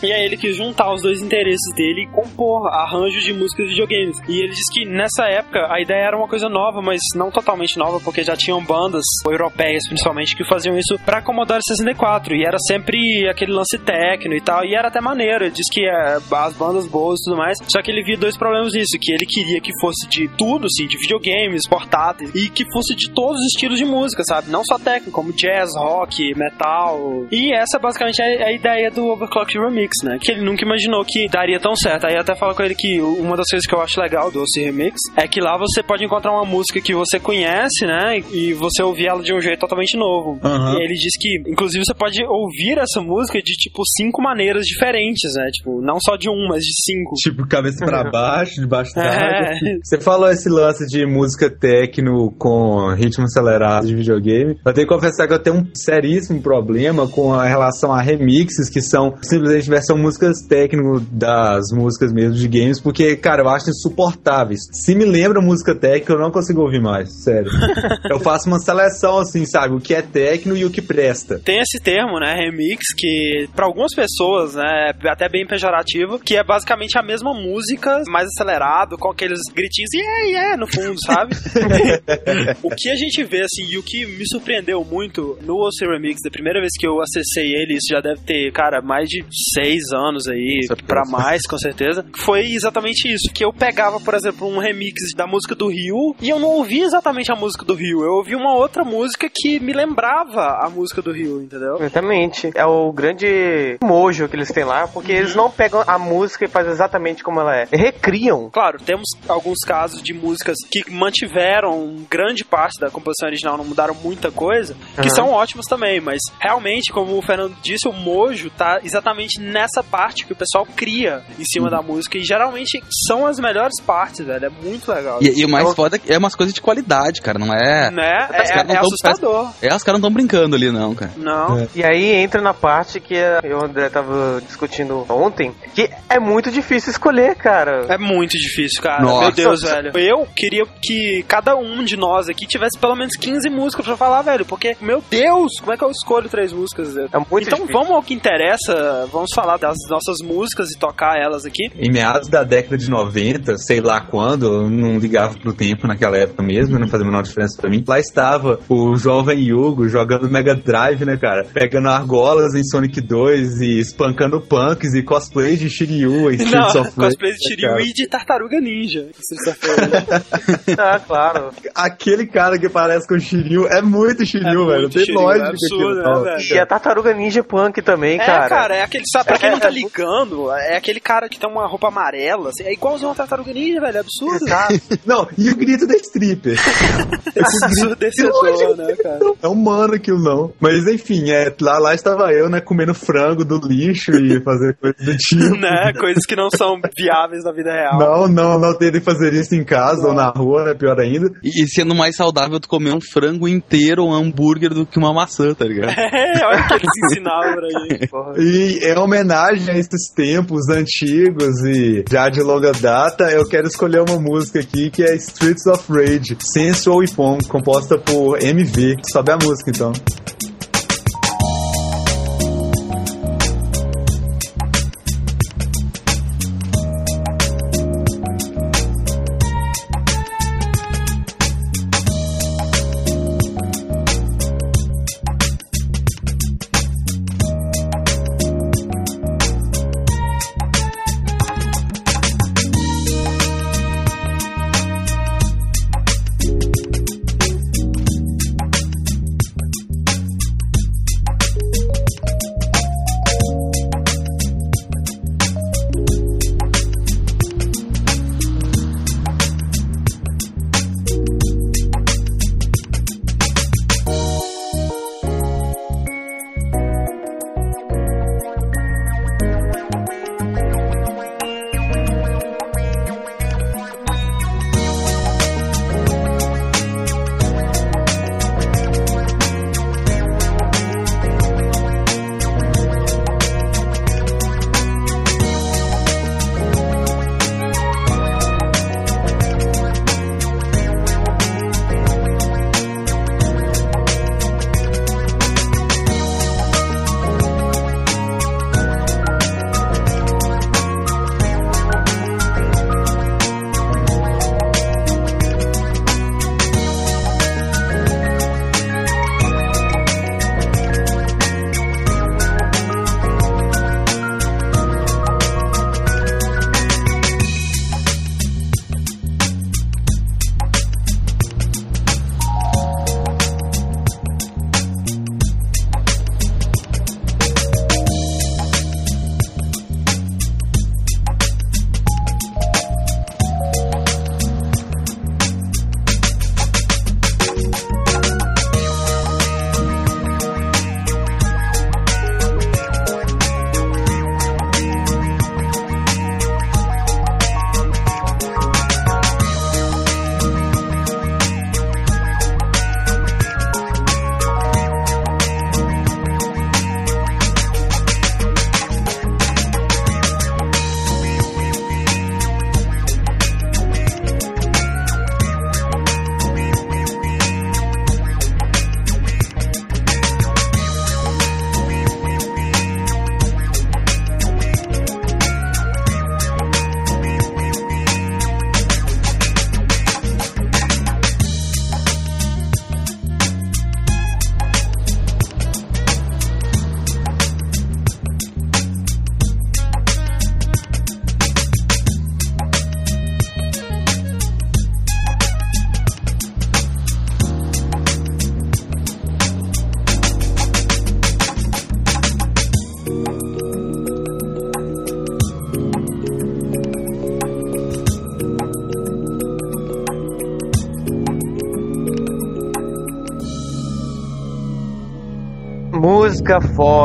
e 0.01 0.11
aí 0.11 0.25
ele 0.25 0.37
quis 0.37 0.55
juntar 0.55 0.93
os 0.93 1.01
dois 1.01 1.21
interesses 1.21 1.73
dele 1.75 2.03
e 2.03 2.07
compor 2.07 2.67
arranjos 2.67 3.23
de 3.23 3.33
músicas 3.33 3.67
de 3.67 3.71
videogames. 3.71 4.17
E 4.27 4.39
ele 4.39 4.49
diz 4.49 4.69
que 4.71 4.85
nessa 4.85 5.25
época 5.25 5.67
a 5.71 5.81
ideia 5.81 6.07
era 6.07 6.17
uma 6.17 6.27
coisa 6.27 6.49
nova, 6.49 6.81
mas 6.81 6.99
não 7.15 7.31
totalmente 7.31 7.77
nova, 7.77 7.99
porque 7.99 8.23
já 8.23 8.35
tinham 8.35 8.63
bandas 8.63 9.03
europeias, 9.25 9.87
principalmente, 9.87 10.35
que 10.35 10.43
faziam 10.45 10.77
isso 10.77 10.97
pra 11.05 11.21
Commodore 11.21 11.61
64. 11.63 12.35
E 12.35 12.45
era 12.45 12.57
sempre 12.59 13.27
aquele 13.29 13.53
lance 13.53 13.77
técnico 13.77 14.35
e 14.35 14.41
tal. 14.41 14.65
E 14.65 14.75
era 14.75 14.87
até 14.87 15.01
maneiro. 15.01 15.45
Ele 15.45 15.53
diz 15.53 15.69
que 15.71 15.85
é, 15.85 16.15
as 16.15 16.53
bandas 16.55 16.87
boas 16.87 17.19
e 17.19 17.25
tudo 17.25 17.37
mais. 17.37 17.57
Só 17.67 17.81
que 17.81 17.91
ele 17.91 18.03
via 18.03 18.17
dois 18.17 18.37
problemas 18.37 18.73
nisso: 18.73 18.97
que 18.99 19.11
ele 19.11 19.25
queria 19.25 19.61
que 19.61 19.71
fosse 19.79 20.07
de 20.07 20.27
tudo, 20.29 20.65
assim, 20.65 20.87
de 20.87 20.97
videogames, 20.97 21.67
portáteis, 21.67 22.33
e 22.35 22.49
que 22.49 22.65
fosse 22.71 22.95
de 22.95 23.11
todos 23.11 23.39
os 23.39 23.47
estilos 23.47 23.77
de 23.77 23.85
música, 23.85 24.23
sabe? 24.23 24.49
Não 24.49 24.63
só 24.63 24.77
técnico, 24.77 25.11
como 25.11 25.33
jazz, 25.33 25.71
rock, 25.75 26.33
metal. 26.35 27.25
E 27.31 27.53
essa 27.53 27.79
basicamente 27.79 28.21
é 28.21 28.43
a 28.45 28.51
ideia 28.51 28.91
do 28.91 29.11
Overclock 29.23 29.57
Remix, 29.57 29.91
né? 30.03 30.17
Que 30.19 30.31
ele 30.31 30.41
nunca 30.41 30.63
imaginou 30.63 31.03
que 31.05 31.27
daria 31.27 31.59
tão 31.59 31.75
certo. 31.75 32.05
Aí 32.05 32.15
até 32.15 32.35
falo 32.35 32.53
com 32.53 32.63
ele 32.63 32.75
que 32.75 33.01
uma 33.01 33.37
das 33.37 33.47
coisas 33.49 33.65
que 33.65 33.73
eu 33.73 33.81
acho 33.81 33.99
legal 33.99 34.29
do 34.31 34.41
OC 34.41 34.59
Remix 34.59 34.95
é 35.15 35.27
que 35.27 35.39
lá 35.39 35.57
você 35.57 35.81
pode 35.81 36.03
encontrar 36.03 36.31
uma 36.31 36.45
música 36.45 36.81
que 36.81 36.93
você 36.93 37.19
conhece, 37.19 37.85
né? 37.85 38.19
E 38.31 38.53
você 38.53 38.83
ouvir 38.83 39.07
ela 39.07 39.21
de 39.21 39.33
um 39.33 39.41
jeito 39.41 39.59
totalmente 39.59 39.97
novo. 39.97 40.39
Aham. 40.43 40.77
E 40.77 40.83
ele 40.83 40.93
diz 40.93 41.17
que, 41.19 41.41
inclusive, 41.47 41.83
você 41.85 41.93
pode 41.93 42.23
ouvir 42.23 42.77
essa 42.77 43.01
música 43.01 43.41
de 43.41 43.53
tipo 43.53 43.81
cinco 43.97 44.21
maneiras 44.21 44.65
diferentes, 44.65 45.33
né? 45.35 45.49
Tipo, 45.51 45.81
não 45.81 45.97
só 46.03 46.15
de 46.15 46.29
um, 46.29 46.47
mas 46.49 46.63
de 46.63 46.73
cinco. 46.83 47.15
Tipo, 47.15 47.47
cabeça 47.47 47.85
pra 47.85 48.03
baixo, 48.11 48.59
debaixo 48.59 48.93
da 48.95 49.03
água. 49.03 49.23
É. 49.23 49.77
Você 49.83 49.99
falou 49.99 50.29
esse 50.29 50.49
lance 50.49 50.85
de 50.87 51.05
música 51.05 51.49
techno 51.49 52.31
com 52.37 52.93
ritmo 52.93 53.23
acelerado 53.23 53.87
de 53.87 53.95
videogame. 53.95 54.57
Eu 54.65 54.73
tenho 54.73 54.87
que 54.87 54.93
confessar 54.93 55.27
que 55.27 55.33
eu 55.33 55.39
tenho 55.39 55.57
um 55.57 55.65
seríssimo 55.75 56.41
problema 56.41 57.07
com 57.07 57.33
a 57.33 57.45
relação 57.45 57.91
a 57.91 58.01
remixes 58.01 58.69
que 58.69 58.81
são 58.81 59.12
simplesmente 59.21 59.69
versão 59.69 59.97
músicas 59.97 60.41
techno 60.47 60.99
das 61.11 61.71
músicas 61.73 62.11
mesmo 62.11 62.35
de 62.35 62.47
games, 62.47 62.79
porque, 62.79 63.15
cara, 63.15 63.41
eu 63.41 63.49
acho 63.49 63.69
insuportáveis. 63.69 64.61
Se 64.71 64.95
me 64.95 65.05
lembra 65.05 65.41
música 65.41 65.75
techno, 65.75 66.15
eu 66.15 66.19
não 66.19 66.31
consigo 66.31 66.61
ouvir 66.61 66.81
mais, 66.81 67.23
sério. 67.23 67.51
eu 68.09 68.19
faço 68.19 68.47
uma 68.47 68.59
seleção 68.59 69.19
assim, 69.19 69.45
sabe? 69.45 69.75
O 69.75 69.79
que 69.79 69.93
é 69.93 70.01
techno 70.01 70.55
e 70.55 70.65
o 70.65 70.69
que 70.69 70.81
presta. 70.81 71.39
Tem 71.39 71.59
esse 71.59 71.79
termo, 71.79 72.19
né, 72.19 72.33
remix, 72.33 72.93
que 72.95 73.47
pra 73.55 73.65
algumas 73.65 73.93
pessoas, 73.93 74.55
né, 74.55 74.91
é 75.03 75.09
até 75.09 75.29
bem 75.29 75.45
pejorativo, 75.45 76.19
que 76.19 76.35
é 76.35 76.43
basicamente 76.43 76.97
a 76.97 77.03
mesma 77.03 77.33
música, 77.33 78.01
mais 78.07 78.27
acelerado, 78.27 78.97
com 78.97 79.09
aqueles 79.09 79.39
gritinhos, 79.53 79.89
yeah, 79.93 80.23
yeah, 80.23 80.57
no 80.57 80.67
fundo, 80.67 80.97
sabe? 81.05 81.35
o 82.63 82.69
que 82.69 82.89
a 82.89 82.95
gente 82.95 83.23
vê, 83.23 83.41
assim, 83.41 83.71
e 83.71 83.77
o 83.77 83.83
que 83.83 84.05
me 84.05 84.27
surpreendeu 84.27 84.83
muito 84.83 85.37
no 85.41 85.55
OC 85.55 85.85
Remix, 85.87 86.21
da 86.23 86.29
primeira 86.29 86.59
vez 86.59 86.71
que 86.77 86.87
eu 86.87 87.01
acessei 87.01 87.53
ele, 87.53 87.75
isso 87.75 87.87
já 87.89 88.01
deve 88.01 88.21
ter, 88.21 88.51
cara, 88.51 88.81
mais 88.81 89.02
de 89.05 89.25
seis 89.53 89.91
anos 89.93 90.27
aí, 90.27 90.67
pra 90.87 91.03
mais, 91.09 91.45
com 91.47 91.57
certeza, 91.57 92.05
foi 92.15 92.41
exatamente 92.41 93.07
isso, 93.11 93.31
que 93.33 93.43
eu 93.43 93.53
pegava, 93.53 93.99
por 93.99 94.13
exemplo, 94.13 94.47
um 94.47 94.59
remix 94.59 95.13
da 95.15 95.27
música 95.27 95.55
do 95.55 95.67
Rio, 95.67 96.15
e 96.21 96.29
eu 96.29 96.39
não 96.39 96.49
ouvia 96.49 96.85
exatamente 96.85 97.31
a 97.31 97.35
música 97.35 97.65
do 97.65 97.73
Rio, 97.73 98.03
eu 98.03 98.13
ouvi 98.13 98.35
uma 98.35 98.55
outra 98.55 98.83
música 98.83 99.29
que 99.33 99.59
me 99.59 99.73
lembrava 99.73 100.59
a 100.61 100.69
música 100.69 101.01
do 101.01 101.11
Rio, 101.11 101.41
entendeu? 101.41 101.77
Exatamente. 101.79 102.51
É 102.55 102.65
o 102.65 102.91
grande 102.91 103.77
mojo 103.83 104.27
que 104.27 104.35
eles 104.35 104.51
têm 104.51 104.63
lá, 104.63 104.87
porque 104.87 105.11
eles 105.11 105.35
não 105.35 105.49
pegam 105.49 105.83
a 105.85 105.97
música 105.97 106.45
e 106.45 106.47
fazem 106.47 106.71
exatamente 106.71 107.23
como 107.23 107.39
ela 107.39 107.55
é. 107.55 107.67
Recriam. 107.71 108.49
Claro, 108.51 108.77
temos 108.83 109.07
alguns 109.27 109.59
casos 109.65 110.01
de 110.01 110.13
músicas 110.13 110.57
que 110.69 110.89
mantiveram 110.91 111.95
grande 112.09 112.43
parte 112.43 112.79
da 112.79 112.89
composição 112.89 113.27
original, 113.27 113.57
não 113.57 113.65
mudaram 113.65 113.95
muita 113.95 114.31
coisa, 114.31 114.75
que 114.95 115.01
Aham. 115.01 115.09
são 115.09 115.29
ótimos 115.29 115.65
também, 115.65 115.99
mas 115.99 116.19
realmente, 116.39 116.91
como 116.91 117.17
o 117.17 117.21
Fernando 117.21 117.55
disse, 117.61 117.87
o 117.87 117.93
mojo 117.93 118.49
tá 118.51 118.79
exatamente 118.83 119.39
nessa 119.39 119.83
parte 119.83 120.25
que 120.25 120.33
o 120.33 120.35
pessoal 120.35 120.65
cria 120.75 121.21
em 121.39 121.43
cima 121.45 121.69
da 121.69 121.81
música, 121.81 122.17
e 122.17 122.23
geralmente 122.23 122.81
são 123.07 123.25
as 123.25 123.39
melhores 123.39 123.79
partes, 123.85 124.25
velho, 124.25 124.45
é 124.45 124.49
muito 124.49 124.91
legal. 124.91 125.19
E, 125.21 125.41
e 125.41 125.45
o 125.45 125.49
mais 125.49 125.67
Eu- 125.67 125.75
foda 125.75 125.99
é 126.07 126.17
umas 126.17 126.35
coisas 126.35 126.53
de 126.53 126.61
qualidade, 126.61 127.21
cara, 127.21 127.37
não 127.39 127.53
é... 127.53 127.89
Né? 127.91 128.27
Caras 128.29 128.49
É, 128.49 128.55
não 128.55 128.61
é 128.61 128.65
tão- 128.75 128.77
assustador. 128.85 129.51
É, 129.61 129.73
os 129.75 129.83
caras 129.83 129.99
não 130.01 130.07
estão 130.07 130.11
brincando 130.11 130.55
ali, 130.55 130.71
não, 130.71 130.93
cara. 130.95 131.11
Não. 131.17 131.67
E 131.75 131.83
aí 131.83 132.11
entra 132.15 132.41
na 132.41 132.53
parte 132.53 132.99
que 132.99 133.13
eu 133.15 133.39
e 133.49 133.53
o 133.53 133.63
André 133.63 133.89
tava 133.89 134.41
discutindo 134.45 135.05
ontem, 135.09 135.53
que 135.73 135.89
é 136.09 136.19
muito 136.19 136.51
difícil 136.51 136.91
escolher, 136.91 137.35
cara. 137.35 137.85
É 137.89 137.97
muito 137.97 138.31
difícil, 138.37 138.81
cara. 138.81 139.01
Nossa. 139.03 139.21
Meu 139.23 139.31
Deus, 139.31 139.61
velho. 139.61 139.91
Eu 139.97 140.27
queria 140.35 140.63
que 140.81 141.23
cada 141.27 141.55
um 141.55 141.83
de 141.83 141.95
nós 141.97 142.27
aqui 142.29 142.45
tivesse 142.45 142.77
pelo 142.79 142.95
menos 142.95 143.15
15 143.15 143.49
músicas 143.49 143.85
pra 143.85 143.97
falar, 143.97 144.21
velho. 144.21 144.45
Porque, 144.45 144.75
meu 144.81 145.01
Deus, 145.09 145.51
como 145.59 145.73
é 145.73 145.77
que 145.77 145.83
eu 145.83 145.91
escolho 145.91 146.29
três 146.29 146.51
músicas? 146.51 146.95
É 146.95 147.17
muito 147.17 147.47
então 147.47 147.59
difícil. 147.59 147.73
vamos 147.73 147.91
ao 147.91 148.03
que 148.03 148.13
interessa. 148.13 148.72
Vamos 149.11 149.29
falar 149.33 149.57
das 149.57 149.77
nossas 149.89 150.17
músicas 150.23 150.69
e 150.71 150.77
tocar 150.79 151.17
elas 151.17 151.45
aqui. 151.45 151.63
Em 151.77 151.91
meados 151.91 152.27
da 152.29 152.43
década 152.43 152.77
de 152.77 152.89
90, 152.89 153.57
sei 153.57 153.81
lá 153.81 154.01
quando, 154.01 154.45
eu 154.45 154.69
não 154.69 154.97
ligava 154.97 155.37
pro 155.37 155.53
tempo 155.53 155.87
naquela 155.87 156.17
época 156.17 156.41
mesmo, 156.43 156.77
não 156.79 156.87
fazia 156.87 157.05
a 157.05 157.09
menor 157.09 157.23
diferença 157.23 157.59
pra 157.59 157.69
mim. 157.69 157.83
Lá 157.87 157.99
estava 157.99 158.59
o 158.69 158.95
jovem 158.95 159.39
Yugo 159.39 159.87
jogando 159.87 160.29
Mega 160.29 160.55
Drive, 160.55 161.05
né, 161.05 161.17
cara? 161.17 161.45
Pegando 161.53 161.89
argolas 161.89 162.53
em 162.55 162.63
Sonic 162.63 163.01
2 163.01 163.61
e 163.61 163.79
espancando 163.79 164.39
punks 164.41 164.93
e 164.93 165.03
cosplay 165.03 165.55
de 165.55 165.69
Shiryu 165.69 166.31
em 166.31 166.35
Streets 166.35 166.51
Não, 166.73 166.81
of 166.81 166.91
Rage. 166.91 166.95
cosplay 166.95 167.31
de 167.33 167.47
Shiryu 167.47 167.69
cara. 167.69 167.81
e 167.81 167.93
de 167.93 168.07
Tartaruga 168.07 168.59
Ninja. 168.59 169.07
Ah, 170.77 170.99
claro. 170.99 171.49
Aquele 171.75 172.25
cara 172.25 172.57
que 172.57 172.69
parece 172.69 173.07
com 173.07 173.15
o 173.15 173.19
Shiryu 173.19 173.67
é 173.67 173.81
muito 173.81 174.25
Shiryu, 174.25 174.63
É 174.63 174.67
velho. 174.67 174.81
Muito 174.81 174.93
tem 174.93 175.05
Shiryu, 175.05 175.21
lógica. 175.21 175.45
é 175.45 175.49
absurdo, 175.49 175.95
né, 175.95 176.03
não. 176.03 176.23
velho? 176.23 176.53
E 176.53 176.59
a 176.59 176.65
Tartaruga 176.65 177.13
Ninja 177.13 177.43
Punk 177.43 177.81
também, 177.81 178.15
É, 178.19 178.25
cara. 178.25 178.49
cara, 178.49 178.62
é 178.71 178.83
aquele, 178.83 179.03
sabe, 179.11 179.25
pra 179.25 179.37
quem 179.37 179.51
não 179.51 179.59
tá 179.59 179.67
É, 179.67 179.71
é, 179.71 179.73
ligando, 179.73 180.51
é 180.51 180.77
aquele 180.77 180.99
cara 180.99 181.29
que 181.29 181.39
tem 181.39 181.49
uma 181.49 181.67
roupa 181.67 181.87
amarela, 181.87 182.49
assim, 182.49 182.63
é 182.63 182.73
igualzinho 182.73 183.09
uma 183.09 183.15
tartaruga 183.15 183.53
ninja, 183.53 183.79
velho, 183.79 183.97
é 183.97 183.99
absurdo. 183.99 184.45
Exato. 184.45 184.73
Não, 185.05 185.27
e 185.37 185.49
o 185.49 185.55
grito 185.55 185.87
da 185.87 185.95
stripper. 185.95 186.57
Ensurdecedor, 187.35 188.77
né, 188.77 188.95
cara? 188.95 189.19
É 189.41 189.47
humano 189.47 189.95
aquilo 189.95 190.21
não. 190.21 190.53
Mas 190.59 190.87
enfim, 190.87 191.31
é, 191.31 191.53
lá, 191.61 191.77
lá 191.79 191.93
estava 191.93 192.31
eu, 192.31 192.49
né, 192.49 192.61
comendo 192.61 192.93
frango 192.93 193.43
do 193.43 193.59
lixo 193.65 194.11
e 194.11 194.41
fazer 194.41 194.75
coisa 194.75 194.95
do 194.99 195.17
tipo. 195.17 195.55
né, 195.57 195.93
coisas 195.99 196.25
que 196.25 196.35
não 196.35 196.49
são 196.49 196.79
viáveis 196.97 197.43
na 197.43 197.51
vida 197.51 197.71
real. 197.71 197.99
Não, 197.99 198.27
não, 198.27 198.59
não 198.59 198.77
tentem 198.77 199.01
fazer 199.01 199.33
isso 199.33 199.55
em 199.55 199.63
casa 199.63 200.07
ou 200.07 200.13
na 200.13 200.29
rua, 200.29 200.65
né? 200.65 200.73
Pior 200.73 200.99
ainda. 200.99 201.31
E, 201.43 201.63
e 201.63 201.67
sendo 201.67 201.95
mais 201.95 202.15
saudável 202.15 202.59
tu 202.59 202.67
comer 202.67 202.93
um 202.93 203.01
frango 203.01 203.47
inteiro 203.47 204.03
ou 204.03 204.11
um 204.11 204.13
hambúrguer 204.13 204.73
do 204.73 204.85
que 204.85 204.97
uma 204.97 205.13
maçã, 205.13 205.53
tá 205.53 205.65
ligado? 205.65 205.93
É, 206.13 206.45
olha 206.45 206.61
o 206.61 206.67
que 206.67 206.73
eles 206.73 206.89
ensinavam 207.05 207.53
pra 207.53 207.67
gente. 207.69 208.09
E 208.55 208.77
em 208.83 208.95
homenagem 208.99 209.73
a 209.73 209.79
esses 209.79 210.11
tempos 210.15 210.69
antigos 210.69 211.65
e 211.65 212.05
já 212.07 212.29
de 212.29 212.39
longa 212.39 212.71
data, 212.71 213.23
eu 213.31 213.49
quero 213.49 213.65
escolher 213.67 214.07
uma 214.07 214.19
música 214.19 214.59
aqui 214.59 214.91
que 214.91 215.01
é 215.01 215.15
Streets 215.15 215.65
of 215.65 215.91
Rage, 215.91 216.37
Sensual 216.39 217.03
Ipon, 217.03 217.39
composta 217.49 217.97
por 217.97 218.39
MV. 218.39 218.97
Sobe 219.11 219.31
a 219.31 219.37
música 219.37 219.71
então. 219.71 219.91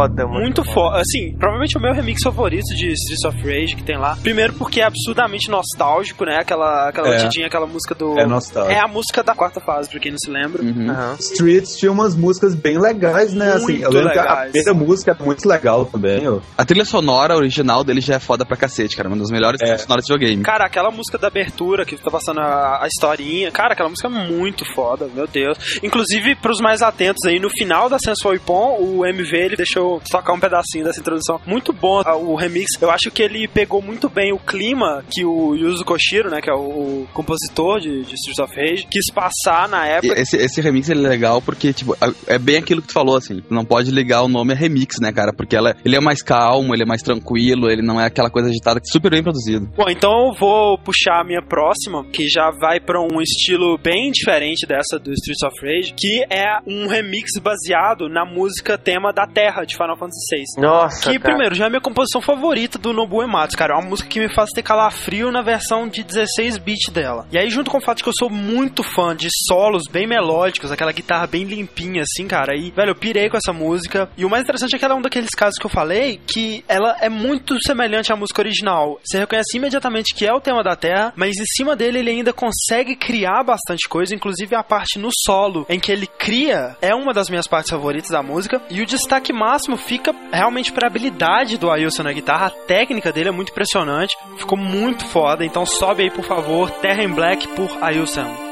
Foda, 0.00 0.26
mano. 0.26 0.40
Muito 0.40 0.64
foda. 0.64 1.00
Assim, 1.00 1.32
provavelmente 1.36 1.76
o 1.76 1.80
meu 1.80 1.92
remix 1.92 2.22
favorito 2.22 2.74
de 2.74 2.92
Streets 2.92 3.24
of 3.24 3.36
Rage 3.42 3.76
que 3.76 3.82
tem 3.82 3.98
lá. 3.98 4.16
Primeiro 4.22 4.52
porque 4.54 4.80
é 4.80 4.84
absurdamente 4.84 5.50
nostálgico, 5.50 6.24
né? 6.24 6.38
Aquela, 6.40 6.88
aquela 6.88 7.08
É. 7.08 7.16
batidinha, 7.16 7.46
aquela 7.46 7.66
música 7.66 7.94
do. 7.94 8.18
É 8.18 8.26
nostálgico. 8.26 8.74
É 8.74 8.80
a 8.80 8.88
música 8.88 9.22
da 9.22 9.34
quarta 9.34 9.60
fase, 9.60 9.88
pra 9.88 10.00
quem 10.00 10.12
não 10.12 10.18
se 10.18 10.30
lembra. 10.30 10.62
Uhum. 10.62 10.90
Aham. 10.90 11.16
Streets 11.20 11.76
tinha 11.76 11.90
umas 11.92 12.14
músicas 12.14 12.54
bem 12.54 12.78
legais, 12.78 13.32
né? 13.34 13.52
assim, 13.52 13.76
eu 13.76 13.90
Muito 13.90 13.90
lembro 13.94 14.12
que 14.12 14.18
a 14.18 14.22
legais. 14.22 14.52
primeira 14.52 14.74
música 14.74 15.16
é 15.18 15.24
muito 15.24 15.48
legal 15.48 15.84
também. 15.86 16.28
ó. 16.28 16.38
A 16.56 16.64
trilha 16.64 16.84
sonora 16.84 17.36
original 17.36 17.82
dele 17.84 18.00
já 18.00 18.14
é 18.14 18.18
foda 18.18 18.44
pra 18.44 18.56
cacete, 18.56 18.96
cara. 18.96 19.08
Uma 19.08 19.16
das 19.18 19.30
melhores 19.30 19.60
É. 19.60 19.64
trilhas 19.64 19.82
sonoras 19.82 20.04
de 20.04 20.12
videogame. 20.12 20.42
Cara, 20.42 20.64
aquela 20.64 20.90
música 20.90 21.18
da 21.18 21.28
abertura 21.28 21.84
que 21.84 21.96
tá 21.96 22.10
passando 22.10 22.40
a, 22.40 22.82
a 22.82 22.86
historinha. 22.86 23.50
Cara, 23.50 23.72
aquela 23.72 23.88
música 23.88 24.08
é 24.08 24.10
muito 24.10 24.64
foda, 24.74 25.08
meu 25.14 25.26
Deus. 25.26 25.58
Inclusive, 25.82 26.34
pros 26.36 26.60
mais 26.60 26.82
atentos 26.82 27.24
aí, 27.26 27.38
no 27.40 27.48
final 27.50 27.88
da 27.88 27.98
Sensual 27.98 28.34
Ipon, 28.34 28.78
o 28.80 29.06
MV 29.06 29.36
ele 29.36 29.56
deixou 29.56 29.87
tocar 30.10 30.32
um 30.32 30.40
pedacinho 30.40 30.84
dessa 30.84 31.00
introdução. 31.00 31.40
Muito 31.46 31.72
bom 31.72 32.02
ah, 32.04 32.16
o 32.16 32.34
remix. 32.34 32.70
Eu 32.80 32.90
acho 32.90 33.10
que 33.10 33.22
ele 33.22 33.48
pegou 33.48 33.80
muito 33.82 34.08
bem 34.08 34.32
o 34.32 34.38
clima 34.38 35.04
que 35.10 35.24
o 35.24 35.54
Yuzo 35.54 35.84
Koshiro, 35.84 36.30
né, 36.30 36.40
que 36.40 36.50
é 36.50 36.54
o, 36.54 36.58
o 36.58 37.08
compositor 37.12 37.80
de, 37.80 38.04
de 38.04 38.14
Streets 38.14 38.38
of 38.38 38.54
Rage, 38.54 38.86
quis 38.90 39.12
passar 39.12 39.68
na 39.68 39.86
época. 39.86 40.20
esse, 40.20 40.36
esse 40.36 40.60
remix 40.60 40.90
é 40.90 40.94
legal 40.94 41.40
porque, 41.40 41.72
tipo, 41.72 41.96
é 42.26 42.38
é 42.38 42.38
bem 42.38 42.56
aquilo 42.56 42.80
que 42.80 42.88
tu 42.88 42.94
falou, 42.94 43.16
assim. 43.16 43.42
Não 43.50 43.64
pode 43.64 43.90
ligar 43.90 44.22
o 44.22 44.28
nome 44.28 44.52
a 44.52 44.56
remix, 44.56 44.96
né, 45.00 45.12
cara? 45.12 45.32
Porque 45.32 45.56
ela, 45.56 45.76
ele 45.84 45.96
é 45.96 46.00
mais 46.00 46.22
calmo, 46.22 46.74
ele 46.74 46.82
é 46.82 46.86
mais 46.86 47.02
tranquilo, 47.02 47.70
ele 47.70 47.82
não 47.82 48.00
é 48.00 48.06
aquela 48.06 48.30
coisa 48.30 48.48
agitada, 48.48 48.80
super 48.84 49.10
bem 49.10 49.22
produzido. 49.22 49.68
Bom, 49.76 49.88
então 49.88 50.28
eu 50.28 50.34
vou 50.34 50.78
puxar 50.78 51.20
a 51.20 51.24
minha 51.24 51.42
próxima, 51.42 52.04
que 52.12 52.28
já 52.28 52.50
vai 52.50 52.80
pra 52.80 53.00
um 53.00 53.20
estilo 53.20 53.78
bem 53.78 54.10
diferente 54.10 54.66
dessa 54.66 54.98
do 54.98 55.12
Streets 55.12 55.42
of 55.42 55.56
Rage, 55.60 55.94
que 55.94 56.24
é 56.30 56.58
um 56.66 56.86
remix 56.86 57.32
baseado 57.42 58.08
na 58.08 58.24
música 58.24 58.78
tema 58.78 59.12
da 59.12 59.26
Terra 59.26 59.64
de 59.64 59.76
Final 59.78 59.96
Fantasy 59.96 60.18
VI. 60.36 60.60
Nossa, 60.60 61.00
Que, 61.10 61.18
cara. 61.18 61.20
primeiro, 61.20 61.54
já 61.54 61.66
é 61.66 61.68
minha 61.68 61.80
composição 61.80 62.20
favorita 62.20 62.78
do 62.78 62.92
Nobuo 62.92 63.22
Ematsu, 63.22 63.56
cara. 63.56 63.74
É 63.74 63.76
uma 63.76 63.88
música 63.88 64.08
que 64.08 64.20
me 64.20 64.28
faz 64.34 64.50
ter 64.50 64.62
calafrio 64.62 65.30
na 65.30 65.40
versão 65.42 65.88
de 65.88 66.02
16-bit 66.04 66.90
dela. 66.90 67.26
E 67.32 67.38
aí, 67.38 67.48
junto 67.50 67.70
com 67.70 67.78
o 67.78 67.80
fato 67.80 67.98
de 67.98 68.02
que 68.02 68.08
eu 68.08 68.14
sou 68.18 68.28
muito 68.30 68.82
fã 68.82 69.14
de 69.14 69.28
solos 69.48 69.84
bem 69.90 70.06
melódicos, 70.06 70.70
aquela 70.72 70.92
guitarra 70.92 71.26
bem 71.26 71.44
limpinha, 71.44 72.02
assim, 72.02 72.26
cara, 72.26 72.52
aí, 72.52 72.70
velho, 72.70 72.90
eu 72.90 72.94
pirei 72.96 73.28
com 73.30 73.36
essa 73.36 73.52
música. 73.52 74.08
E 74.16 74.24
o 74.24 74.30
mais 74.30 74.42
interessante 74.42 74.74
é 74.74 74.78
que 74.78 74.84
ela 74.84 74.94
é 74.94 74.96
um 74.96 75.02
daqueles 75.02 75.30
casos 75.30 75.58
que 75.58 75.66
eu 75.66 75.70
falei 75.70 76.20
que 76.26 76.64
ela 76.68 76.96
é 77.00 77.08
muito 77.08 77.60
semelhante 77.62 78.12
à 78.12 78.16
música 78.16 78.40
original. 78.42 78.98
Você 79.04 79.18
reconhece 79.18 79.56
imediatamente 79.56 80.14
que 80.14 80.26
é 80.26 80.32
o 80.32 80.40
tema 80.40 80.62
da 80.62 80.74
Terra, 80.76 81.12
mas 81.16 81.36
em 81.36 81.44
cima 81.56 81.76
dele 81.76 81.98
ele 81.98 82.10
ainda 82.10 82.32
consegue 82.32 82.96
criar 82.96 83.42
bastante 83.44 83.88
coisa, 83.88 84.14
inclusive 84.14 84.54
a 84.54 84.62
parte 84.62 84.98
no 84.98 85.10
solo, 85.24 85.64
em 85.68 85.78
que 85.78 85.92
ele 85.92 86.06
cria, 86.06 86.76
é 86.80 86.94
uma 86.94 87.12
das 87.12 87.28
minhas 87.28 87.46
partes 87.46 87.70
favoritas 87.70 88.10
da 88.10 88.22
música. 88.22 88.60
E 88.70 88.80
o 88.80 88.86
destaque 88.86 89.32
máximo 89.32 89.67
fica 89.76 90.14
realmente 90.32 90.72
pra 90.72 90.86
habilidade 90.86 91.58
do 91.58 91.70
Ailson 91.70 92.02
na 92.02 92.12
guitarra. 92.12 92.46
A 92.46 92.50
técnica 92.50 93.12
dele 93.12 93.28
é 93.28 93.32
muito 93.32 93.50
impressionante, 93.50 94.16
ficou 94.36 94.58
muito 94.58 95.04
foda. 95.04 95.44
Então 95.44 95.66
sobe 95.66 96.02
aí, 96.02 96.10
por 96.10 96.24
favor, 96.24 96.70
Terra 96.70 97.02
em 97.02 97.08
Black 97.08 97.46
por 97.48 97.70
Ailson. 97.82 98.47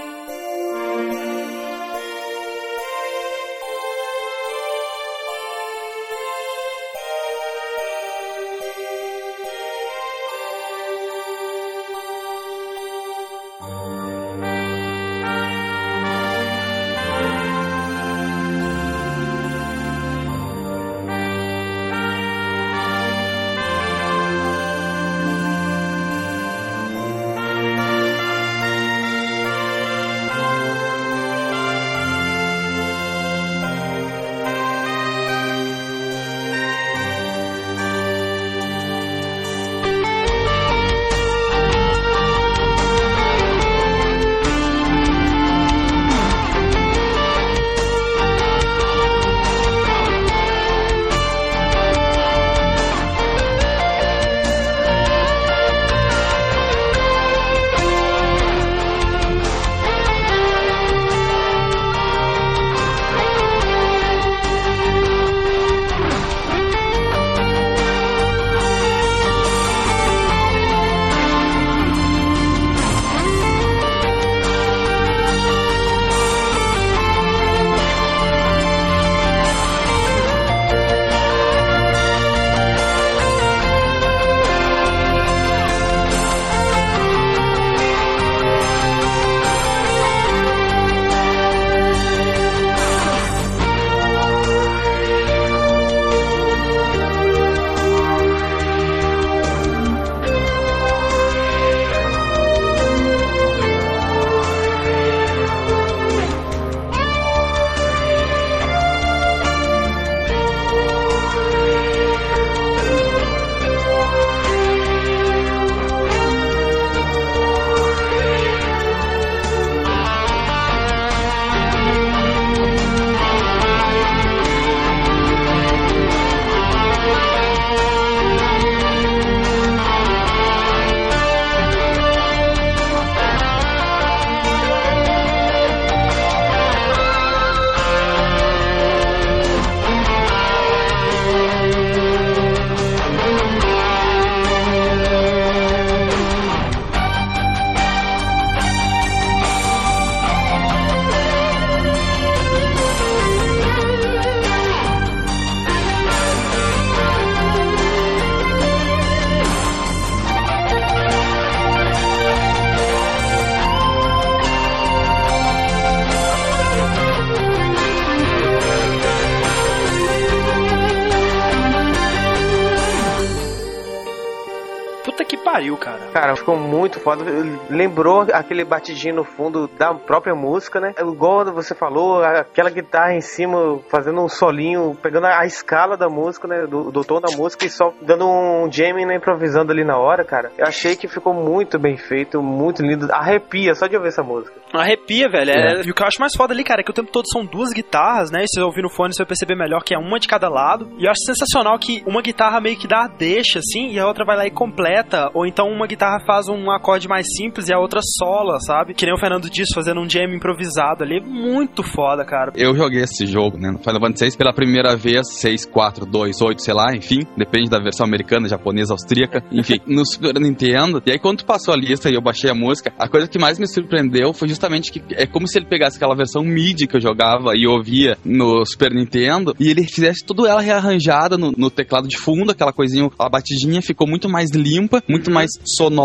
Cara. 176.16 176.34
Ficou 176.34 176.56
muito 176.56 176.98
foda. 176.98 177.22
Lembrou 177.68 178.26
aquele 178.32 178.64
batidinho 178.64 179.16
no 179.16 179.24
fundo 179.24 179.68
da 179.78 179.92
própria 179.92 180.34
música, 180.34 180.80
né? 180.80 180.94
Igual 180.98 181.44
você 181.52 181.74
falou, 181.74 182.22
aquela 182.22 182.70
guitarra 182.70 183.14
em 183.14 183.20
cima 183.20 183.78
fazendo 183.90 184.22
um 184.22 184.28
solinho, 184.28 184.96
pegando 185.02 185.26
a 185.26 185.44
escala 185.44 185.96
da 185.96 186.08
música, 186.08 186.48
né? 186.48 186.66
Do, 186.66 186.90
do 186.90 187.04
tom 187.04 187.20
da 187.20 187.36
música 187.36 187.66
e 187.66 187.70
só 187.70 187.92
dando 188.00 188.26
um 188.26 188.70
jamming, 188.72 189.04
né? 189.04 189.16
Improvisando 189.16 189.72
ali 189.72 189.84
na 189.84 189.98
hora, 189.98 190.24
cara. 190.24 190.50
Eu 190.56 190.66
achei 190.66 190.96
que 190.96 191.06
ficou 191.06 191.34
muito 191.34 191.78
bem 191.78 191.98
feito, 191.98 192.42
muito 192.42 192.82
lindo. 192.82 193.12
Arrepia 193.12 193.74
só 193.74 193.86
de 193.86 193.96
ouvir 193.96 194.08
essa 194.08 194.22
música. 194.22 194.54
Arrepia, 194.72 195.28
velho. 195.28 195.50
É. 195.50 195.82
E 195.84 195.90
o 195.90 195.94
que 195.94 196.02
eu 196.02 196.06
acho 196.06 196.20
mais 196.20 196.34
foda 196.34 196.54
ali, 196.54 196.64
cara, 196.64 196.80
é 196.80 196.84
que 196.84 196.90
o 196.90 196.94
tempo 196.94 197.10
todo 197.10 197.24
são 197.30 197.44
duas 197.44 197.72
guitarras, 197.72 198.30
né? 198.30 198.42
E 198.42 198.48
se 198.48 198.58
você 198.58 198.62
ouvir 198.62 198.82
no 198.82 198.90
fone, 198.90 199.12
você 199.12 199.22
vai 199.22 199.28
perceber 199.28 199.54
melhor 199.54 199.82
que 199.82 199.94
é 199.94 199.98
uma 199.98 200.18
de 200.18 200.28
cada 200.28 200.48
lado. 200.48 200.90
E 200.98 201.04
eu 201.04 201.10
acho 201.10 201.20
sensacional 201.24 201.78
que 201.78 202.02
uma 202.06 202.22
guitarra 202.22 202.60
meio 202.60 202.76
que 202.76 202.88
dá 202.88 203.04
a 203.04 203.08
deixa, 203.08 203.58
assim, 203.58 203.90
e 203.90 203.98
a 203.98 204.06
outra 204.06 204.24
vai 204.24 204.36
lá 204.36 204.46
e 204.46 204.50
completa. 204.50 205.30
Ou 205.34 205.46
então 205.46 205.68
uma 205.68 205.86
guitarra 205.86 206.05
faz 206.26 206.48
um 206.48 206.70
acorde 206.70 207.08
mais 207.08 207.26
simples 207.36 207.68
e 207.68 207.74
a 207.74 207.78
outra 207.78 208.00
sola, 208.02 208.58
sabe? 208.60 208.94
Que 208.94 209.04
nem 209.04 209.14
o 209.14 209.18
Fernando 209.18 209.50
disse, 209.50 209.74
fazendo 209.74 210.00
um 210.00 210.08
jam 210.08 210.34
improvisado 210.34 211.02
ali. 211.02 211.20
Muito 211.20 211.82
foda, 211.82 212.24
cara. 212.24 212.52
Eu 212.54 212.74
joguei 212.74 213.02
esse 213.02 213.26
jogo, 213.26 213.58
né? 213.58 213.70
No 213.70 213.78
Final 213.78 214.00
Fantasy 214.00 214.26
6 214.26 214.36
pela 214.36 214.52
primeira 214.52 214.96
vez, 214.96 215.26
6, 215.34 215.66
4, 215.66 216.06
2, 216.06 216.40
8, 216.40 216.62
sei 216.62 216.74
lá, 216.74 216.94
enfim. 216.94 217.20
Depende 217.36 217.70
da 217.70 217.78
versão 217.78 218.06
americana, 218.06 218.48
japonesa, 218.48 218.92
austríaca. 218.92 219.42
Enfim, 219.52 219.80
no 219.86 220.04
Super 220.04 220.38
Nintendo. 220.40 221.02
E 221.06 221.12
aí 221.12 221.18
quando 221.18 221.44
passou 221.44 221.72
a 221.72 221.76
lista 221.76 222.10
e 222.10 222.14
eu 222.14 222.20
baixei 222.20 222.50
a 222.50 222.54
música, 222.54 222.92
a 222.98 223.08
coisa 223.08 223.26
que 223.26 223.38
mais 223.38 223.58
me 223.58 223.66
surpreendeu 223.66 224.32
foi 224.32 224.48
justamente 224.48 224.92
que 224.92 225.02
é 225.14 225.26
como 225.26 225.46
se 225.46 225.58
ele 225.58 225.66
pegasse 225.66 225.96
aquela 225.96 226.14
versão 226.14 226.42
MIDI 226.42 226.86
que 226.86 226.96
eu 226.96 227.00
jogava 227.00 227.52
e 227.54 227.66
ouvia 227.66 228.16
no 228.24 228.64
Super 228.66 228.92
Nintendo 228.92 229.54
e 229.58 229.68
ele 229.68 229.84
fizesse 229.84 230.24
tudo 230.24 230.46
ela 230.46 230.60
rearranjada 230.60 231.36
no, 231.38 231.52
no 231.52 231.70
teclado 231.70 232.08
de 232.08 232.18
fundo, 232.18 232.50
aquela 232.50 232.72
coisinha, 232.72 233.08
a 233.18 233.28
batidinha 233.28 233.80
ficou 233.80 234.06
muito 234.06 234.28
mais 234.28 234.50
limpa, 234.50 235.02
muito 235.08 235.30
mais 235.30 235.50
sonora. 235.64 235.95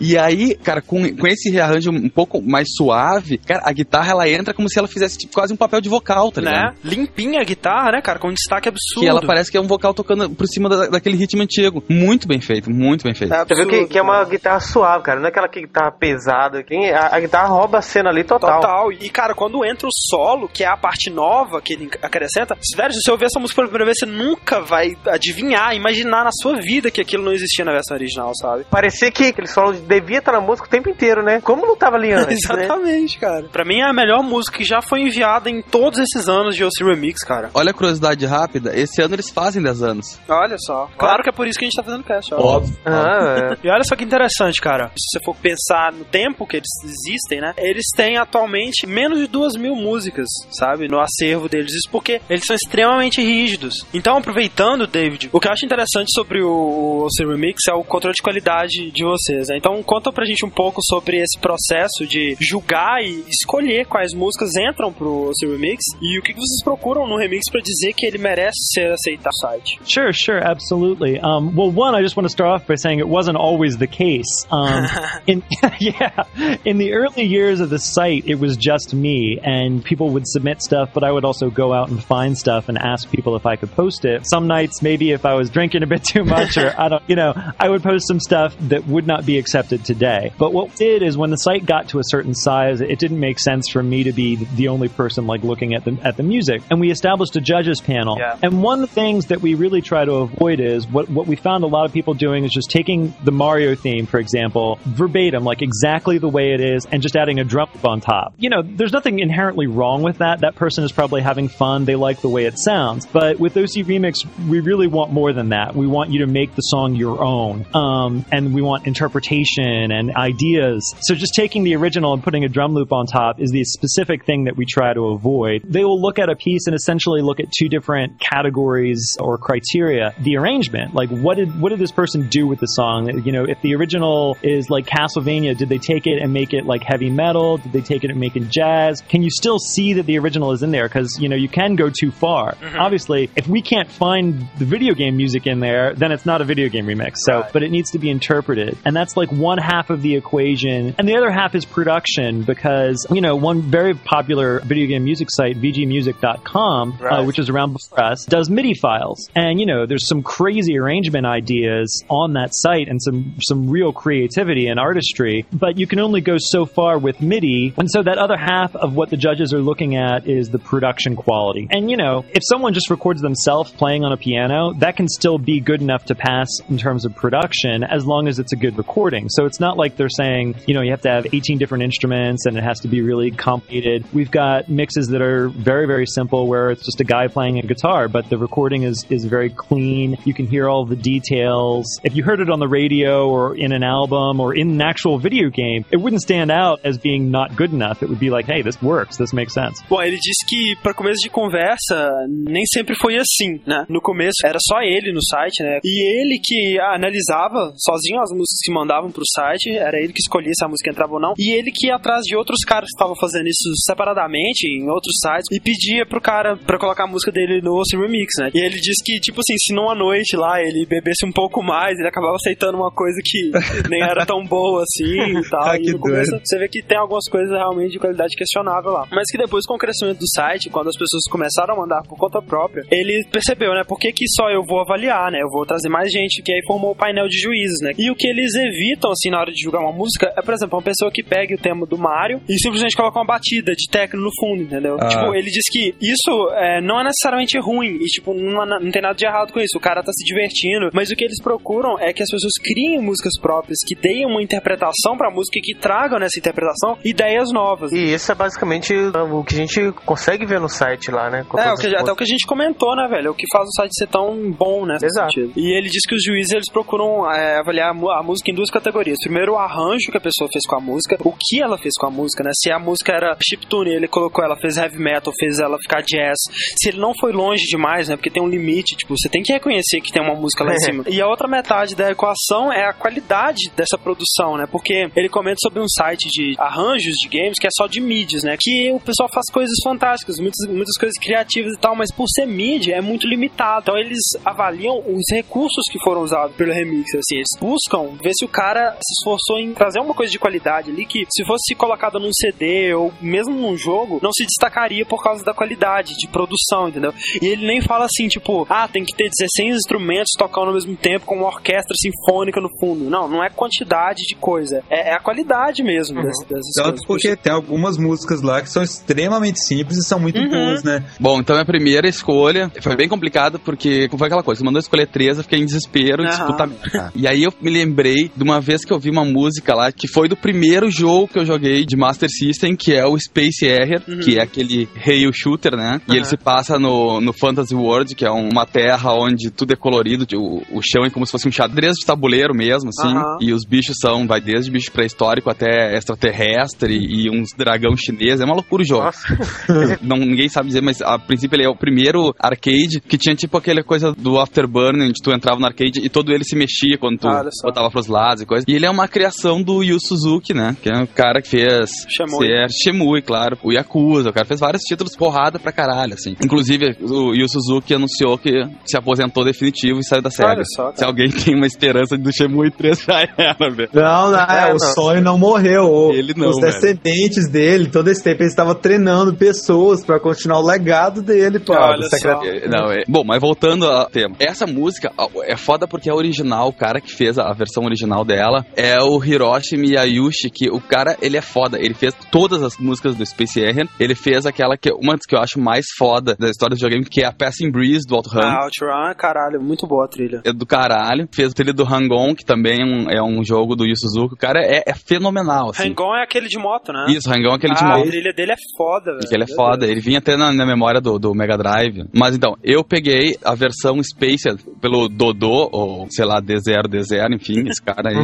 E 0.00 0.16
aí, 0.16 0.54
cara, 0.56 0.80
com, 0.80 1.16
com 1.16 1.26
esse 1.26 1.50
rearranjo 1.50 1.90
um 1.90 2.08
pouco 2.08 2.42
mais 2.42 2.68
suave, 2.76 3.38
cara, 3.38 3.62
a 3.64 3.72
guitarra 3.72 4.12
ela 4.12 4.28
entra 4.28 4.54
como 4.54 4.68
se 4.68 4.78
ela 4.78 4.88
fizesse 4.88 5.18
tipo, 5.18 5.34
quase 5.34 5.52
um 5.52 5.56
papel 5.56 5.80
de 5.80 5.88
vocal, 5.88 6.30
tá 6.30 6.40
ligado? 6.40 6.72
Né? 6.72 6.74
Limpinha 6.84 7.40
a 7.40 7.44
guitarra, 7.44 7.92
né, 7.92 8.02
cara? 8.02 8.18
Com 8.18 8.28
um 8.28 8.34
destaque 8.34 8.68
absurdo. 8.68 9.04
Que 9.04 9.08
ela 9.08 9.20
parece 9.20 9.50
que 9.50 9.56
é 9.56 9.60
um 9.60 9.66
vocal 9.66 9.94
tocando 9.94 10.30
por 10.30 10.46
cima 10.46 10.68
da, 10.68 10.86
daquele 10.88 11.16
ritmo 11.16 11.42
antigo. 11.42 11.82
Muito 11.88 12.26
bem 12.26 12.40
feito, 12.40 12.70
muito 12.70 13.04
bem 13.04 13.14
feito. 13.14 13.32
É, 13.32 13.44
você 13.44 13.54
viu 13.54 13.66
que, 13.66 13.86
que, 13.86 13.98
é 13.98 14.02
uma 14.02 14.24
guitarra 14.24 14.60
suave, 14.60 15.02
cara, 15.02 15.20
não 15.20 15.26
é 15.26 15.30
aquela 15.30 15.48
guitarra 15.48 15.92
pesada. 15.92 16.64
A, 16.94 17.16
a 17.16 17.20
guitarra 17.20 17.48
rouba 17.48 17.78
a 17.78 17.82
cena 17.82 18.10
ali 18.10 18.24
total. 18.24 18.60
Total. 18.60 18.92
E, 18.92 19.08
cara, 19.08 19.34
quando 19.34 19.64
entra 19.64 19.86
o 19.86 19.90
solo, 19.92 20.48
que 20.48 20.64
é 20.64 20.68
a 20.68 20.76
parte 20.76 21.10
nova 21.10 21.60
que 21.60 21.74
ele 21.74 21.90
acrescenta, 22.02 22.56
velho, 22.76 22.92
se 22.92 23.02
você 23.02 23.10
ouvir 23.10 23.26
essa 23.26 23.40
música 23.40 23.56
pela 23.56 23.68
primeira 23.68 23.86
vez, 23.86 23.98
você 23.98 24.06
nunca 24.06 24.60
vai 24.60 24.96
adivinhar, 25.06 25.74
imaginar 25.74 26.24
na 26.24 26.30
sua 26.32 26.56
vida 26.56 26.90
que 26.90 27.00
aquilo 27.00 27.24
não 27.24 27.32
existia 27.32 27.64
na 27.64 27.72
versão 27.72 27.96
original, 27.96 28.32
sabe? 28.34 28.64
Parecia 28.70 29.10
que 29.10 29.23
aquele 29.30 29.46
solo 29.46 29.72
devia 29.72 30.18
estar 30.18 30.32
na 30.32 30.40
música 30.40 30.66
o 30.66 30.70
tempo 30.70 30.88
inteiro, 30.88 31.22
né? 31.22 31.40
Como 31.40 31.66
não 31.66 31.76
tava 31.76 31.96
ali 31.96 32.12
antes, 32.12 32.40
né? 32.48 32.64
Exatamente, 32.64 33.14
né? 33.14 33.20
cara. 33.20 33.48
Pra 33.48 33.64
mim 33.64 33.80
é 33.80 33.88
a 33.88 33.92
melhor 33.92 34.22
música 34.22 34.58
que 34.58 34.64
já 34.64 34.80
foi 34.80 35.00
enviada 35.00 35.50
em 35.50 35.62
todos 35.62 35.98
esses 35.98 36.28
anos 36.28 36.56
de 36.56 36.64
OC 36.64 36.82
Remix, 36.82 37.24
cara. 37.24 37.50
Olha 37.54 37.70
a 37.70 37.74
curiosidade 37.74 38.24
rápida, 38.26 38.72
esse 38.74 39.02
ano 39.02 39.14
eles 39.14 39.30
fazem 39.30 39.62
10 39.62 39.82
anos. 39.82 40.20
Olha 40.28 40.56
só. 40.58 40.88
Claro 40.96 41.22
que 41.22 41.28
é 41.28 41.32
por 41.32 41.46
isso 41.46 41.58
que 41.58 41.64
a 41.64 41.68
gente 41.68 41.76
tá 41.76 41.82
fazendo 41.82 42.04
cast, 42.04 42.34
ó. 42.34 42.38
Óbvio. 42.38 42.76
Ah, 42.84 43.56
é. 43.62 43.66
E 43.66 43.70
olha 43.70 43.84
só 43.84 43.96
que 43.96 44.04
interessante, 44.04 44.60
cara. 44.60 44.88
Se 44.96 45.18
você 45.18 45.24
for 45.24 45.36
pensar 45.36 45.92
no 45.92 46.04
tempo 46.04 46.46
que 46.46 46.56
eles 46.56 46.68
existem, 46.84 47.40
né? 47.40 47.54
Eles 47.56 47.86
têm 47.94 48.16
atualmente 48.16 48.86
menos 48.86 49.18
de 49.18 49.26
duas 49.26 49.56
mil 49.56 49.74
músicas, 49.74 50.28
sabe? 50.50 50.88
No 50.88 51.00
acervo 51.00 51.48
deles. 51.48 51.72
Isso 51.72 51.88
porque 51.90 52.20
eles 52.28 52.44
são 52.46 52.56
extremamente 52.56 53.20
rígidos. 53.20 53.86
Então, 53.92 54.18
aproveitando, 54.18 54.86
David, 54.86 55.30
o 55.32 55.40
que 55.40 55.48
eu 55.48 55.52
acho 55.52 55.64
interessante 55.64 56.10
sobre 56.14 56.42
o, 56.42 57.06
o 57.06 57.08
Remix 57.26 57.62
é 57.68 57.74
o 57.74 57.84
controle 57.84 58.14
de 58.14 58.22
qualidade 58.22 58.90
de 58.90 59.04
vocês. 59.16 59.48
Né? 59.48 59.56
Então, 59.58 59.82
conta 59.82 60.12
pra 60.12 60.24
gente 60.24 60.44
um 60.44 60.50
pouco 60.50 60.80
sobre 60.82 61.18
esse 61.18 61.38
processo 61.38 62.06
de 62.06 62.36
julgar 62.40 63.02
e 63.02 63.24
escolher 63.28 63.86
quais 63.86 64.14
músicas 64.14 64.50
entram 64.56 64.92
pro 64.92 65.30
seu 65.34 65.52
remix 65.52 65.82
e 66.00 66.18
o 66.18 66.22
que 66.22 66.32
vocês 66.32 66.62
procuram 66.62 67.06
no 67.06 67.16
remix 67.16 67.50
para 67.50 67.60
dizer 67.60 67.92
que 67.94 68.06
ele 68.06 68.18
merece 68.18 68.72
ser 68.72 68.92
aceitado 68.92 69.24
no 69.24 69.32
site. 69.32 69.78
Sure, 69.84 70.12
sure, 70.12 70.40
absolutely. 70.42 71.18
Um, 71.18 71.54
well, 71.54 71.70
one, 71.70 71.94
I 71.94 72.02
just 72.02 72.16
want 72.16 72.26
to 72.26 72.30
start 72.30 72.50
off 72.50 72.66
by 72.66 72.76
saying 72.76 72.98
it 72.98 73.08
wasn't 73.08 73.36
always 73.36 73.76
the 73.76 73.86
case. 73.86 74.46
Um, 74.50 74.86
in, 75.26 75.42
yeah, 75.80 76.24
in 76.64 76.78
the 76.78 76.92
early 76.92 77.24
years 77.24 77.60
of 77.60 77.70
the 77.70 77.78
site, 77.78 78.26
it 78.26 78.38
was 78.38 78.56
just 78.56 78.94
me, 78.94 79.40
and 79.42 79.84
people 79.84 80.10
would 80.10 80.26
submit 80.26 80.62
stuff, 80.62 80.90
but 80.92 81.04
I 81.04 81.10
would 81.10 81.24
also 81.24 81.50
go 81.50 81.72
out 81.72 81.90
and 81.90 82.02
find 82.02 82.36
stuff 82.36 82.68
and 82.68 82.78
ask 82.78 83.10
people 83.10 83.36
if 83.36 83.46
I 83.46 83.56
could 83.56 83.70
post 83.72 84.04
it. 84.04 84.26
Some 84.26 84.46
nights, 84.46 84.82
maybe 84.82 85.12
if 85.12 85.24
I 85.24 85.34
was 85.34 85.50
drinking 85.50 85.82
a 85.82 85.86
bit 85.86 86.04
too 86.04 86.24
much, 86.24 86.56
or 86.56 86.74
I 86.78 86.88
don't, 86.88 87.02
you 87.08 87.16
know, 87.16 87.34
I 87.58 87.68
would 87.68 87.82
post 87.82 88.06
some 88.06 88.20
stuff 88.20 88.56
that 88.68 88.86
would 88.86 89.03
not 89.06 89.26
be 89.26 89.38
accepted 89.38 89.84
today. 89.84 90.32
But 90.38 90.52
what 90.52 90.70
we 90.70 90.76
did 90.76 91.02
is 91.02 91.16
when 91.16 91.30
the 91.30 91.36
site 91.36 91.66
got 91.66 91.88
to 91.90 91.98
a 91.98 92.04
certain 92.04 92.34
size, 92.34 92.80
it 92.80 92.98
didn't 92.98 93.20
make 93.20 93.38
sense 93.38 93.68
for 93.68 93.82
me 93.82 94.04
to 94.04 94.12
be 94.12 94.36
the 94.36 94.68
only 94.68 94.88
person 94.88 95.26
like 95.26 95.42
looking 95.42 95.74
at 95.74 95.84
the 95.84 95.98
at 96.02 96.16
the 96.16 96.22
music. 96.22 96.62
And 96.70 96.80
we 96.80 96.90
established 96.90 97.36
a 97.36 97.40
judges 97.40 97.80
panel. 97.80 98.16
Yeah. 98.18 98.38
And 98.42 98.62
one 98.62 98.82
of 98.82 98.88
the 98.88 98.94
things 98.94 99.26
that 99.26 99.40
we 99.40 99.54
really 99.54 99.82
try 99.82 100.04
to 100.04 100.12
avoid 100.16 100.60
is 100.60 100.86
what 100.86 101.08
what 101.08 101.26
we 101.26 101.36
found 101.36 101.64
a 101.64 101.66
lot 101.66 101.86
of 101.86 101.92
people 101.92 102.14
doing 102.14 102.44
is 102.44 102.52
just 102.52 102.70
taking 102.70 103.14
the 103.24 103.32
Mario 103.32 103.74
theme, 103.74 104.06
for 104.06 104.18
example, 104.18 104.78
verbatim, 104.84 105.44
like 105.44 105.62
exactly 105.62 106.18
the 106.18 106.28
way 106.28 106.52
it 106.52 106.60
is, 106.60 106.86
and 106.86 107.02
just 107.02 107.16
adding 107.16 107.40
a 107.40 107.44
drum 107.44 107.64
on 107.84 108.00
top. 108.00 108.34
You 108.38 108.50
know, 108.50 108.62
there's 108.62 108.92
nothing 108.92 109.18
inherently 109.20 109.66
wrong 109.66 110.02
with 110.02 110.18
that. 110.18 110.40
That 110.40 110.54
person 110.54 110.84
is 110.84 110.92
probably 110.92 111.22
having 111.22 111.48
fun. 111.48 111.84
They 111.84 111.96
like 111.96 112.20
the 112.20 112.28
way 112.28 112.44
it 112.44 112.58
sounds. 112.58 113.06
But 113.06 113.38
with 113.38 113.56
OC 113.56 113.86
Remix, 113.86 114.26
we 114.48 114.60
really 114.60 114.86
want 114.86 115.12
more 115.12 115.32
than 115.32 115.50
that. 115.50 115.74
We 115.74 115.86
want 115.86 116.10
you 116.10 116.20
to 116.20 116.26
make 116.26 116.54
the 116.54 116.62
song 116.62 116.94
your 116.94 117.22
own. 117.22 117.66
Um, 117.74 118.24
and 118.30 118.54
we 118.54 118.62
want 118.62 118.86
interpretation 118.94 119.90
and 119.92 120.14
ideas. 120.16 120.94
So 121.02 121.14
just 121.14 121.34
taking 121.34 121.64
the 121.64 121.74
original 121.76 122.12
and 122.12 122.22
putting 122.22 122.44
a 122.44 122.48
drum 122.48 122.74
loop 122.74 122.92
on 122.92 123.06
top 123.06 123.40
is 123.40 123.50
the 123.50 123.64
specific 123.64 124.24
thing 124.24 124.44
that 124.44 124.56
we 124.56 124.64
try 124.66 124.92
to 124.94 125.08
avoid. 125.08 125.62
They 125.64 125.84
will 125.84 126.00
look 126.00 126.18
at 126.18 126.28
a 126.28 126.36
piece 126.36 126.66
and 126.66 126.74
essentially 126.74 127.22
look 127.22 127.40
at 127.40 127.46
two 127.50 127.68
different 127.68 128.20
categories 128.20 129.16
or 129.20 129.38
criteria. 129.38 130.14
The 130.20 130.36
arrangement, 130.36 130.94
like 130.94 131.10
what 131.10 131.36
did 131.36 131.58
what 131.60 131.70
did 131.70 131.78
this 131.78 131.92
person 131.92 132.28
do 132.28 132.46
with 132.46 132.60
the 132.60 132.66
song? 132.66 133.22
You 133.24 133.32
know, 133.32 133.44
if 133.44 133.60
the 133.62 133.74
original 133.74 134.36
is 134.42 134.70
like 134.70 134.86
Castlevania, 134.86 135.56
did 135.56 135.68
they 135.68 135.78
take 135.78 136.06
it 136.06 136.20
and 136.22 136.32
make 136.32 136.52
it 136.54 136.64
like 136.66 136.82
heavy 136.82 137.10
metal? 137.10 137.58
Did 137.58 137.72
they 137.72 137.80
take 137.80 138.04
it 138.04 138.10
and 138.10 138.20
make 138.20 138.36
it 138.36 138.48
jazz? 138.48 139.00
Can 139.08 139.22
you 139.22 139.30
still 139.30 139.58
see 139.58 139.94
that 139.94 140.06
the 140.06 140.18
original 140.18 140.52
is 140.52 140.62
in 140.62 140.70
there? 140.70 140.86
Because 140.88 141.18
you 141.20 141.28
know 141.28 141.36
you 141.36 141.48
can 141.48 141.74
go 141.76 141.90
too 141.90 142.10
far. 142.10 142.52
Mm-hmm. 142.54 142.78
Obviously, 142.78 143.30
if 143.36 143.46
we 143.48 143.62
can't 143.62 143.90
find 143.90 144.46
the 144.58 144.64
video 144.64 144.94
game 144.94 145.16
music 145.16 145.46
in 145.46 145.60
there, 145.60 145.94
then 145.94 146.12
it's 146.12 146.26
not 146.26 146.40
a 146.40 146.44
video 146.44 146.68
game 146.68 146.86
remix. 146.86 147.16
So, 147.16 147.40
Right. 147.40 147.52
but 147.52 147.62
it 147.62 147.70
needs 147.70 147.90
to 147.92 147.98
be 147.98 148.10
interpreted, 148.10 148.76
and 148.84 148.94
that's 148.94 149.16
like 149.16 149.30
one 149.32 149.58
half 149.58 149.90
of 149.90 150.02
the 150.02 150.14
equation, 150.16 150.94
and 150.98 151.08
the 151.08 151.16
other 151.16 151.30
half 151.30 151.54
is 151.54 151.64
production 151.64 152.42
because 152.42 153.06
you 153.10 153.20
know 153.20 153.36
one 153.36 153.62
very 153.62 153.94
popular 153.94 154.60
video 154.60 154.86
game 154.86 155.04
music 155.04 155.28
site, 155.30 155.56
VGMusic.com, 155.60 156.92
uh, 156.92 157.04
Right. 157.04 157.26
which 157.26 157.38
is 157.38 157.48
around 157.48 157.72
before 157.72 158.02
us, 158.04 158.24
does 158.26 158.50
MIDI 158.50 158.74
files, 158.74 159.28
and 159.34 159.60
you 159.60 159.66
know 159.66 159.86
there's 159.86 160.06
some 160.06 160.22
crazy 160.22 160.78
arrangement 160.78 161.26
ideas 161.26 162.02
on 162.08 162.34
that 162.34 162.50
site 162.52 162.88
and 162.88 163.02
some 163.02 163.34
some 163.42 163.68
real 163.70 163.92
creativity 163.92 164.66
and 164.68 164.78
artistry, 164.78 165.46
but 165.52 165.78
you 165.78 165.86
can 165.86 165.98
only 165.98 166.20
go 166.20 166.36
so 166.38 166.66
far 166.66 166.98
with 166.98 167.20
MIDI, 167.20 167.74
and 167.76 167.88
so 167.90 168.02
that 168.02 168.18
other 168.18 168.36
half 168.36 168.74
of 168.76 168.94
what 168.94 169.10
the 169.10 169.16
judges 169.16 169.52
are 169.52 169.60
looking 169.60 169.96
at 169.96 170.26
is 170.28 170.50
the 170.50 170.58
production 170.58 171.16
quality. 171.16 171.66
And 171.70 171.90
you 171.90 171.96
know, 171.96 172.24
if 172.32 172.42
someone 172.44 172.74
just 172.74 172.90
records 172.90 173.20
themselves 173.20 173.72
playing 173.72 174.04
on 174.04 174.12
a 174.12 174.16
piano, 174.16 174.72
that 174.78 174.96
can 174.96 175.08
still 175.08 175.38
be 175.38 175.60
good 175.60 175.80
enough 175.82 176.04
to 176.06 176.14
pass 176.14 176.48
in 176.68 176.78
terms 176.78 177.04
of 177.04 177.14
production 177.14 177.84
as 177.84 178.06
long 178.06 178.28
as 178.28 178.38
it's 178.38 178.52
a 178.52 178.56
good 178.56 178.73
recording. 178.76 179.28
So 179.28 179.46
it's 179.46 179.60
not 179.60 179.76
like 179.76 179.96
they're 179.96 180.08
saying, 180.08 180.56
you 180.66 180.74
know, 180.74 180.82
you 180.82 180.90
have 180.90 181.02
to 181.02 181.10
have 181.10 181.26
18 181.32 181.58
different 181.58 181.84
instruments 181.84 182.46
and 182.46 182.56
it 182.56 182.64
has 182.64 182.80
to 182.80 182.88
be 182.88 183.02
really 183.02 183.30
complicated. 183.30 184.04
We've 184.12 184.30
got 184.30 184.68
mixes 184.68 185.08
that 185.08 185.22
are 185.22 185.48
very, 185.48 185.86
very 185.86 186.06
simple 186.06 186.46
where 186.46 186.70
it's 186.70 186.84
just 186.84 187.00
a 187.00 187.04
guy 187.04 187.28
playing 187.28 187.58
a 187.58 187.62
guitar, 187.62 188.08
but 188.08 188.28
the 188.28 188.38
recording 188.38 188.82
is, 188.82 189.06
is 189.10 189.24
very 189.24 189.50
clean. 189.50 190.16
You 190.24 190.34
can 190.34 190.46
hear 190.46 190.68
all 190.68 190.84
the 190.84 190.96
details. 190.96 191.86
If 192.02 192.16
you 192.16 192.24
heard 192.24 192.40
it 192.40 192.50
on 192.50 192.60
the 192.60 192.68
radio 192.68 193.28
or 193.28 193.56
in 193.56 193.72
an 193.72 193.82
album 193.82 194.40
or 194.40 194.54
in 194.54 194.70
an 194.70 194.80
actual 194.80 195.18
video 195.18 195.50
game, 195.50 195.84
it 195.90 195.96
wouldn't 195.96 196.22
stand 196.22 196.50
out 196.50 196.80
as 196.84 196.98
being 196.98 197.30
not 197.30 197.56
good 197.56 197.72
enough. 197.72 198.02
It 198.02 198.08
would 198.08 198.20
be 198.20 198.30
like, 198.30 198.46
hey, 198.46 198.62
this 198.62 198.80
works. 198.82 199.16
This 199.16 199.32
makes 199.32 199.54
sense. 199.54 199.82
Bom, 199.88 200.02
ele 200.02 200.18
disse 200.18 200.44
que 200.46 200.76
para 200.82 200.94
começo 200.94 201.20
de 201.22 201.30
conversa 201.30 202.10
nem 202.28 202.64
sempre 202.66 202.94
foi 202.94 203.16
assim, 203.16 203.60
né? 203.66 203.86
No 203.88 204.00
começo 204.00 204.44
era 204.44 204.58
só 204.60 204.80
ele 204.80 205.12
no 205.12 205.22
site, 205.22 205.62
né? 205.62 205.78
E 205.84 206.20
ele 206.20 206.40
que 206.42 206.80
analisava 206.80 207.72
sozinho 207.76 208.20
as 208.20 208.30
músicas 208.30 208.60
que 208.64 208.72
mandavam 208.72 209.12
pro 209.12 209.22
site, 209.26 209.76
era 209.76 209.98
ele 209.98 210.12
que 210.12 210.20
escolhia 210.20 210.52
se 210.54 210.64
a 210.64 210.68
música 210.68 210.90
entrava 210.90 211.12
ou 211.12 211.20
não. 211.20 211.34
E 211.38 211.52
ele 211.52 211.70
que 211.70 211.88
ia 211.88 211.96
atrás 211.96 212.22
de 212.24 212.34
outros 212.36 212.60
caras 212.66 212.88
que 212.88 212.96
estavam 212.96 213.14
fazendo 213.14 213.46
isso 213.46 213.68
separadamente 213.84 214.66
em 214.66 214.88
outros 214.88 215.14
sites 215.20 215.46
e 215.52 215.60
pedia 215.60 216.06
pro 216.06 216.20
cara 216.20 216.56
pra 216.56 216.78
colocar 216.78 217.04
a 217.04 217.06
música 217.06 217.30
dele 217.30 217.60
no 217.60 217.78
OC 217.80 217.96
Remix, 217.96 218.32
né? 218.38 218.50
E 218.54 218.58
ele 218.64 218.80
disse 218.80 219.04
que, 219.04 219.20
tipo 219.20 219.40
assim, 219.40 219.56
se 219.58 219.74
numa 219.74 219.94
noite 219.94 220.36
lá 220.36 220.60
ele 220.60 220.86
bebesse 220.86 221.26
um 221.26 221.32
pouco 221.32 221.62
mais, 221.62 221.98
ele 221.98 222.08
acabava 222.08 222.36
aceitando 222.36 222.78
uma 222.78 222.90
coisa 222.90 223.20
que 223.22 223.50
nem 223.90 224.02
era 224.02 224.24
tão 224.24 224.44
boa 224.44 224.82
assim 224.82 225.38
e 225.38 225.50
tal. 225.50 225.68
Ah, 225.68 225.76
e 225.78 225.92
no 225.92 225.98
começo 225.98 226.30
doido. 226.30 226.42
você 226.44 226.58
vê 226.58 226.68
que 226.68 226.82
tem 226.82 226.96
algumas 226.96 227.28
coisas 227.28 227.50
realmente 227.50 227.92
de 227.92 227.98
qualidade 227.98 228.34
questionável 228.36 228.92
lá. 228.92 229.06
Mas 229.10 229.30
que 229.30 229.38
depois, 229.38 229.66
com 229.66 229.74
o 229.74 229.78
crescimento 229.78 230.18
do 230.18 230.28
site, 230.28 230.70
quando 230.70 230.88
as 230.88 230.96
pessoas 230.96 231.22
começaram 231.30 231.74
a 231.74 231.78
mandar 231.78 232.02
por 232.08 232.16
conta 232.16 232.40
própria, 232.40 232.84
ele 232.90 233.26
percebeu, 233.30 233.74
né? 233.74 233.84
Por 233.84 233.98
que, 233.98 234.12
que 234.12 234.24
só 234.28 234.50
eu 234.50 234.64
vou 234.64 234.80
avaliar, 234.80 235.30
né? 235.30 235.40
Eu 235.42 235.50
vou 235.50 235.66
trazer 235.66 235.88
mais 235.88 236.10
gente, 236.10 236.42
que 236.42 236.52
aí 236.52 236.60
formou 236.66 236.92
o 236.92 236.96
painel 236.96 237.28
de 237.28 237.38
juízes, 237.38 237.80
né? 237.80 237.92
E 237.98 238.10
o 238.10 238.16
que 238.16 238.28
eles 238.28 238.53
evitam, 238.54 239.10
assim, 239.10 239.30
na 239.30 239.38
hora 239.40 239.50
de 239.52 239.60
julgar 239.62 239.80
uma 239.80 239.92
música 239.92 240.32
é, 240.36 240.42
por 240.42 240.54
exemplo, 240.54 240.76
uma 240.78 240.82
pessoa 240.84 241.10
que 241.10 241.22
pega 241.22 241.54
o 241.54 241.58
tema 241.58 241.86
do 241.86 241.96
Mario 241.98 242.40
e 242.48 242.58
simplesmente 242.58 242.96
coloca 242.96 243.18
uma 243.18 243.24
batida 243.26 243.72
de 243.72 243.88
techno 243.90 244.20
no 244.22 244.30
fundo, 244.40 244.62
entendeu? 244.62 244.96
Ah. 245.00 245.08
Tipo, 245.08 245.34
ele 245.34 245.50
diz 245.50 245.64
que 245.70 245.94
isso 246.00 246.48
é, 246.54 246.80
não 246.80 247.00
é 247.00 247.04
necessariamente 247.04 247.58
ruim 247.58 247.96
e, 248.00 248.04
tipo, 248.06 248.34
não, 248.34 248.64
não 248.66 248.90
tem 248.90 249.02
nada 249.02 249.14
de 249.14 249.24
errado 249.26 249.52
com 249.52 249.60
isso. 249.60 249.76
O 249.76 249.80
cara 249.80 250.02
tá 250.02 250.12
se 250.12 250.24
divertindo, 250.24 250.90
mas 250.92 251.10
o 251.10 251.16
que 251.16 251.24
eles 251.24 251.40
procuram 251.42 251.98
é 251.98 252.12
que 252.12 252.22
as 252.22 252.30
pessoas 252.30 252.52
criem 252.62 253.00
músicas 253.00 253.32
próprias, 253.40 253.78
que 253.86 253.94
deem 253.94 254.26
uma 254.26 254.42
interpretação 254.42 255.16
pra 255.16 255.30
música 255.30 255.58
e 255.58 255.62
que 255.62 255.74
tragam 255.74 256.18
nessa 256.18 256.38
interpretação 256.38 256.96
ideias 257.04 257.50
novas. 257.52 257.92
E 257.92 258.14
isso 258.14 258.30
é 258.30 258.34
basicamente 258.34 258.94
o 258.94 259.44
que 259.44 259.54
a 259.54 259.58
gente 259.58 259.92
consegue 260.04 260.46
ver 260.46 260.60
no 260.60 260.68
site 260.68 261.10
lá, 261.10 261.30
né? 261.30 261.44
Com 261.48 261.58
É, 261.58 261.72
o 261.72 261.76
que, 261.76 261.86
até 261.94 262.12
o 262.12 262.16
que 262.16 262.24
a 262.24 262.26
gente 262.26 262.46
comentou, 262.46 262.94
né, 262.96 263.06
velho? 263.08 263.32
O 263.32 263.34
que 263.34 263.44
faz 263.52 263.66
o 263.68 263.72
site 263.72 263.94
ser 263.94 264.06
tão 264.08 264.50
bom, 264.52 264.84
né? 264.86 264.96
Exato. 265.02 265.32
sentido. 265.32 265.52
E 265.56 265.76
ele 265.76 265.88
diz 265.88 266.02
que 266.06 266.14
os 266.14 266.22
juízes 266.24 266.52
eles 266.52 266.70
procuram 266.72 267.30
é, 267.30 267.58
avaliar 267.58 267.90
a 267.90 267.94
mu- 267.94 268.10
a 268.10 268.22
música 268.34 268.50
em 268.50 268.54
duas 268.54 268.70
categorias. 268.70 269.18
Primeiro, 269.22 269.52
o 269.52 269.58
arranjo 269.58 270.10
que 270.10 270.16
a 270.16 270.20
pessoa 270.20 270.48
fez 270.52 270.66
com 270.66 270.76
a 270.76 270.80
música, 270.80 271.16
o 271.24 271.32
que 271.32 271.62
ela 271.62 271.78
fez 271.78 271.94
com 271.96 272.06
a 272.06 272.10
música, 272.10 272.42
né? 272.42 272.50
Se 272.54 272.70
a 272.70 272.78
música 272.78 273.12
era 273.12 273.36
chiptune, 273.40 273.94
ele 273.94 274.08
colocou 274.08 274.44
ela, 274.44 274.56
fez 274.56 274.76
heavy 274.76 274.98
metal, 274.98 275.32
fez 275.38 275.58
ela 275.58 275.78
ficar 275.78 276.02
jazz. 276.02 276.38
Se 276.76 276.88
ele 276.88 276.98
não 276.98 277.12
foi 277.14 277.32
longe 277.32 277.64
demais, 277.66 278.08
né? 278.08 278.16
Porque 278.16 278.30
tem 278.30 278.42
um 278.42 278.48
limite, 278.48 278.96
tipo, 278.96 279.16
você 279.16 279.28
tem 279.28 279.42
que 279.42 279.52
reconhecer 279.52 280.00
que 280.00 280.12
tem 280.12 280.22
uma 280.22 280.34
música 280.34 280.64
lá 280.64 280.74
em 280.74 280.78
cima. 280.80 281.04
E 281.08 281.20
a 281.20 281.28
outra 281.28 281.46
metade 281.46 281.94
da 281.94 282.10
equação 282.10 282.72
é 282.72 282.86
a 282.86 282.92
qualidade 282.92 283.70
dessa 283.76 283.96
produção, 283.96 284.56
né? 284.56 284.66
Porque 284.70 285.08
ele 285.14 285.28
comenta 285.28 285.58
sobre 285.60 285.80
um 285.80 285.88
site 285.88 286.28
de 286.28 286.54
arranjos 286.58 287.14
de 287.14 287.28
games 287.28 287.58
que 287.60 287.66
é 287.66 287.70
só 287.72 287.86
de 287.86 288.00
mídias, 288.00 288.42
né? 288.42 288.56
Que 288.58 288.90
o 288.92 289.00
pessoal 289.00 289.28
faz 289.32 289.46
coisas 289.52 289.76
fantásticas, 289.84 290.38
muitas, 290.38 290.66
muitas 290.68 290.96
coisas 290.98 291.18
criativas 291.20 291.74
e 291.74 291.78
tal, 291.78 291.94
mas 291.94 292.10
por 292.10 292.26
ser 292.28 292.46
mídia 292.46 292.96
é 292.96 293.00
muito 293.00 293.26
limitado. 293.28 293.82
Então 293.82 293.96
eles 293.96 294.20
avaliam 294.44 294.98
os 294.98 295.24
recursos 295.30 295.84
que 295.90 295.98
foram 296.02 296.22
usados 296.22 296.56
pelo 296.56 296.72
remixer, 296.72 297.20
assim, 297.20 297.36
eles 297.36 297.48
buscam 297.60 298.16
ver 298.24 298.32
se 298.34 298.44
o 298.44 298.48
cara 298.48 298.92
se 298.92 299.12
esforçou 299.20 299.58
em 299.58 299.72
trazer 299.74 300.00
uma 300.00 300.14
coisa 300.14 300.32
de 300.32 300.38
qualidade 300.38 300.90
ali 300.90 301.04
que 301.04 301.24
se 301.30 301.44
fosse 301.44 301.74
colocado 301.74 302.18
num 302.18 302.30
CD 302.32 302.94
ou 302.94 303.12
mesmo 303.20 303.54
num 303.54 303.76
jogo, 303.76 304.18
não 304.22 304.32
se 304.32 304.44
destacaria 304.46 305.04
por 305.04 305.22
causa 305.22 305.44
da 305.44 305.52
qualidade 305.52 306.14
de 306.16 306.26
produção, 306.26 306.88
entendeu? 306.88 307.12
E 307.42 307.46
ele 307.46 307.66
nem 307.66 307.80
fala 307.82 308.06
assim, 308.06 308.26
tipo, 308.28 308.66
ah, 308.70 308.88
tem 308.88 309.04
que 309.04 309.14
ter 309.14 309.28
16 309.30 309.76
instrumentos 309.76 310.32
tocando 310.38 310.68
ao 310.68 310.74
mesmo 310.74 310.96
tempo 310.96 311.26
com 311.26 311.36
uma 311.36 311.46
orquestra 311.48 311.94
sinfônica 312.00 312.60
no 312.60 312.70
fundo. 312.80 313.10
Não, 313.10 313.28
não 313.28 313.44
é 313.44 313.50
quantidade 313.50 314.22
de 314.26 314.34
coisa, 314.36 314.82
é, 314.88 315.10
é 315.10 315.14
a 315.14 315.20
qualidade 315.20 315.82
mesmo 315.82 316.22
dessas, 316.22 316.46
dessas 316.48 316.72
Tanto 316.76 316.88
coisas. 317.04 317.06
porque 317.06 317.36
tem 317.36 317.52
algumas 317.52 317.98
músicas 317.98 318.40
lá 318.42 318.62
que 318.62 318.70
são 318.70 318.82
extremamente 318.82 319.60
simples 319.60 319.98
e 319.98 320.04
são 320.04 320.18
muito 320.18 320.38
Uhum. 320.38 320.48
boas, 320.50 320.82
né? 320.82 321.04
Bom, 321.20 321.38
então 321.40 321.54
minha 321.54 321.66
primeira 321.66 322.08
escolha 322.08 322.70
foi 322.80 322.96
bem 322.96 323.08
complicado 323.08 323.58
porque 323.58 324.08
foi 324.16 324.26
aquela 324.26 324.42
coisa, 324.42 324.58
você 324.60 324.64
mandou 324.64 324.80
escolher 324.80 325.06
três, 325.06 325.36
eu 325.36 325.42
fiquei 325.44 325.58
em 325.60 325.64
desespero, 325.66 326.22
Aham. 326.22 326.28
disse, 326.30 326.44
puta 326.46 326.66
merda. 326.66 327.12
E 327.14 327.26
aí 327.28 327.42
eu 327.42 327.52
me 327.60 327.70
lembrei 327.70 328.13
de 328.36 328.42
uma 328.42 328.60
vez 328.60 328.84
que 328.84 328.92
eu 328.92 328.98
vi 328.98 329.10
uma 329.10 329.24
música 329.24 329.74
lá 329.74 329.90
que 329.92 330.06
foi 330.08 330.28
do 330.28 330.36
primeiro 330.36 330.90
jogo 330.90 331.28
que 331.28 331.38
eu 331.38 331.44
joguei 331.44 331.84
de 331.84 331.96
Master 331.96 332.28
System, 332.30 332.76
que 332.76 332.92
é 332.94 333.04
o 333.06 333.18
Space 333.18 333.64
Harrier, 333.66 334.02
Uhum. 334.08 334.20
que 334.20 334.38
é 334.38 334.42
aquele 334.42 334.88
rail 334.94 335.30
shooter, 335.32 335.76
né? 335.76 336.00
E 336.08 336.16
ele 336.16 336.24
se 336.24 336.36
passa 336.36 336.78
no, 336.78 337.20
no 337.20 337.32
Fantasy 337.32 337.74
World, 337.74 338.14
que 338.14 338.24
é 338.24 338.30
uma 338.30 338.66
terra 338.66 339.12
onde 339.14 339.50
tudo 339.50 339.72
é 339.72 339.76
colorido, 339.76 340.26
o, 340.36 340.62
o 340.72 340.80
chão 340.82 341.04
é 341.04 341.10
como 341.10 341.24
se 341.26 341.32
fosse 341.32 341.48
um 341.48 341.52
xadrez 341.52 341.96
de 341.96 342.04
tabuleiro 342.06 342.54
mesmo, 342.54 342.90
assim. 342.90 343.08
Aham. 343.14 343.38
E 343.40 343.52
os 343.52 343.64
bichos 343.64 343.96
são, 344.00 344.26
vai 344.26 344.40
desde 344.40 344.70
bicho 344.70 344.90
pré-histórico 344.92 345.48
até 345.50 345.94
extraterrestre 345.96 346.94
e 346.96 347.30
uns 347.30 347.50
dragão 347.56 347.96
chinês. 347.96 348.40
É 348.40 348.44
uma 348.44 348.54
loucura 348.54 348.82
o 348.82 348.86
jogo. 348.86 349.10
Não, 350.02 350.16
ninguém 350.18 350.48
sabe 350.48 350.68
dizer, 350.68 350.82
mas 350.82 351.00
a 351.02 351.18
princípio 351.18 351.56
ele 351.56 351.64
é 351.64 351.68
o 351.68 351.76
primeiro 351.76 352.34
arcade 352.38 353.00
que 353.00 353.16
tinha 353.18 353.34
tipo 353.34 353.56
aquela 353.56 353.82
coisa 353.82 354.12
do 354.12 354.38
Afterburner, 354.38 355.08
onde 355.08 355.22
tu 355.22 355.30
entrava 355.32 355.58
no 355.60 355.66
arcade 355.66 356.00
e 356.02 356.08
todo 356.08 356.32
ele 356.32 356.44
se 356.44 356.56
mexia 356.56 356.98
quando 356.98 357.18
tu 357.18 357.28
só. 357.28 357.68
botava 357.68 357.90
pros 357.90 358.03
lados 358.06 358.42
e 358.42 358.46
coisa. 358.46 358.64
E 358.68 358.74
ele 358.74 358.86
é 358.86 358.90
uma 358.90 359.08
criação 359.08 359.62
do 359.62 359.82
Yu 359.82 359.98
Suzuki, 360.00 360.52
né? 360.54 360.76
Que 360.82 360.88
é 360.90 361.02
o 361.02 361.06
cara 361.06 361.40
que 361.42 361.48
fez 361.48 361.90
Shenmue. 362.08 362.46
é, 362.50 362.66
Shenmue, 362.68 363.22
claro, 363.22 363.56
o 363.62 363.72
Yakuza, 363.72 364.30
o 364.30 364.32
cara 364.32 364.46
fez 364.46 364.60
vários 364.60 364.82
títulos 364.82 365.16
porrada 365.16 365.58
pra 365.58 365.72
caralho, 365.72 366.14
assim. 366.14 366.36
Inclusive, 366.44 366.96
o 367.02 367.34
Yu 367.34 367.48
Suzuki 367.48 367.94
anunciou 367.94 368.36
que 368.38 368.50
se 368.84 368.96
aposentou 368.96 369.44
definitivo 369.44 369.98
e 370.00 370.04
saiu 370.04 370.22
da 370.22 370.30
SEGA. 370.30 370.48
Olha 370.50 370.62
só, 370.64 370.84
cara. 370.84 370.96
Se 370.96 371.04
alguém 371.04 371.30
tem 371.30 371.54
uma 371.54 371.66
esperança 371.66 372.16
do 372.16 372.32
Shenmue 372.32 372.70
3, 372.70 373.02
já 373.02 373.20
era, 373.36 373.70
velho. 373.70 373.88
Não, 373.92 374.30
não, 374.30 374.40
é, 374.40 374.64
É, 374.64 374.66
o 374.68 374.72
não. 374.72 374.78
sonho 374.78 375.20
não 375.22 375.38
morreu. 375.38 375.84
O- 375.84 376.12
Ele 376.12 376.34
não, 376.36 376.48
Os 376.50 376.60
velho. 376.60 376.72
descendentes 376.72 377.48
dele, 377.50 377.86
todo 377.88 378.08
esse 378.08 378.22
tempo, 378.22 378.42
ele 378.42 378.48
estava 378.50 378.74
treinando 378.74 379.34
pessoas 379.34 380.04
pra 380.04 380.18
continuar 380.20 380.60
o 380.60 380.66
legado 380.66 381.22
dele, 381.22 381.58
pô. 381.60 381.72
Olha 381.74 382.08
só. 382.08 382.42
É, 382.44 382.68
Não, 382.68 382.90
é... 382.90 383.04
Bom, 383.08 383.22
mas 383.24 383.40
voltando 383.40 383.84
ao 383.86 384.06
tema. 384.08 384.34
Essa 384.40 384.66
música 384.66 385.12
é 385.44 385.56
foda 385.56 385.86
porque 385.86 386.10
é 386.10 386.14
original, 386.14 386.68
o 386.68 386.72
cara 386.72 387.00
que 387.00 387.12
fez 387.12 387.38
a 387.38 387.44
a 387.44 387.52
versão 387.52 387.84
original 387.84 387.93
dela 388.24 388.64
é 388.76 388.98
o 389.00 389.22
Hiroshi 389.22 389.76
Miyayushi, 389.76 390.50
que 390.50 390.68
o 390.70 390.80
cara, 390.80 391.16
ele 391.20 391.36
é 391.36 391.40
foda. 391.40 391.78
Ele 391.78 391.94
fez 391.94 392.14
todas 392.30 392.62
as 392.62 392.76
músicas 392.78 393.16
do 393.16 393.24
Space 393.24 393.62
Alien. 393.62 393.88
Ele 393.98 394.14
fez 394.14 394.46
aquela 394.46 394.76
que 394.76 394.90
uma 394.92 395.14
das 395.14 395.26
que 395.26 395.34
eu 395.36 395.40
acho 395.40 395.60
mais 395.60 395.86
foda 395.96 396.36
da 396.38 396.48
história 396.48 396.74
do 396.74 396.78
videogame, 396.78 397.04
que 397.04 397.22
é 397.22 397.26
a 397.26 397.32
Passing 397.32 397.70
Breeze 397.70 398.06
do 398.06 398.16
Outrun. 398.16 398.40
Ah, 398.42 398.64
Outrun, 398.64 399.14
caralho, 399.16 399.62
muito 399.62 399.86
boa 399.86 400.04
a 400.04 400.08
trilha. 400.08 400.42
É 400.44 400.52
do 400.52 400.66
caralho. 400.66 401.28
Fez 401.32 401.50
o 401.50 401.54
trilha 401.54 401.72
do 401.72 401.84
Hang-On, 401.84 402.34
que 402.34 402.44
também 402.44 402.80
é 402.80 402.84
um, 402.84 403.10
é 403.10 403.22
um 403.22 403.44
jogo 403.44 403.74
do 403.74 403.86
Yu 403.86 403.96
Suzuki. 403.96 404.34
O 404.34 404.38
cara 404.38 404.60
é, 404.60 404.82
é 404.86 404.94
fenomenal, 404.94 405.70
assim. 405.70 405.88
Hang-On 405.88 406.16
é 406.16 406.22
aquele 406.22 406.48
de 406.48 406.58
moto, 406.58 406.92
né? 406.92 407.06
Isso, 407.08 407.30
Hang-On 407.30 407.52
é 407.52 407.56
aquele 407.56 407.74
de 407.74 407.84
ah, 407.84 407.88
moto. 407.88 408.06
a 408.06 408.10
trilha 408.10 408.32
dele 408.32 408.52
é 408.52 408.56
foda, 408.76 409.12
velho. 409.12 409.28
Ele 409.30 409.44
é 409.44 409.46
Meu 409.46 409.56
foda, 409.56 409.78
Deus. 409.78 409.90
ele 409.90 410.00
vinha 410.00 410.18
até 410.18 410.36
na, 410.36 410.52
na 410.52 410.66
memória 410.66 411.00
do, 411.00 411.18
do 411.18 411.34
Mega 411.34 411.56
Drive. 411.56 412.04
Mas 412.12 412.34
então, 412.34 412.56
eu 412.62 412.84
peguei 412.84 413.36
a 413.44 413.54
versão 413.54 414.02
Space 414.02 414.44
pelo 414.80 415.08
Dodô, 415.08 415.68
ou 415.72 416.06
sei 416.10 416.24
lá, 416.24 416.40
D0, 416.40 416.88
D0, 416.88 417.34
enfim, 417.34 417.70
cara 417.84 418.10
aí. 418.10 418.16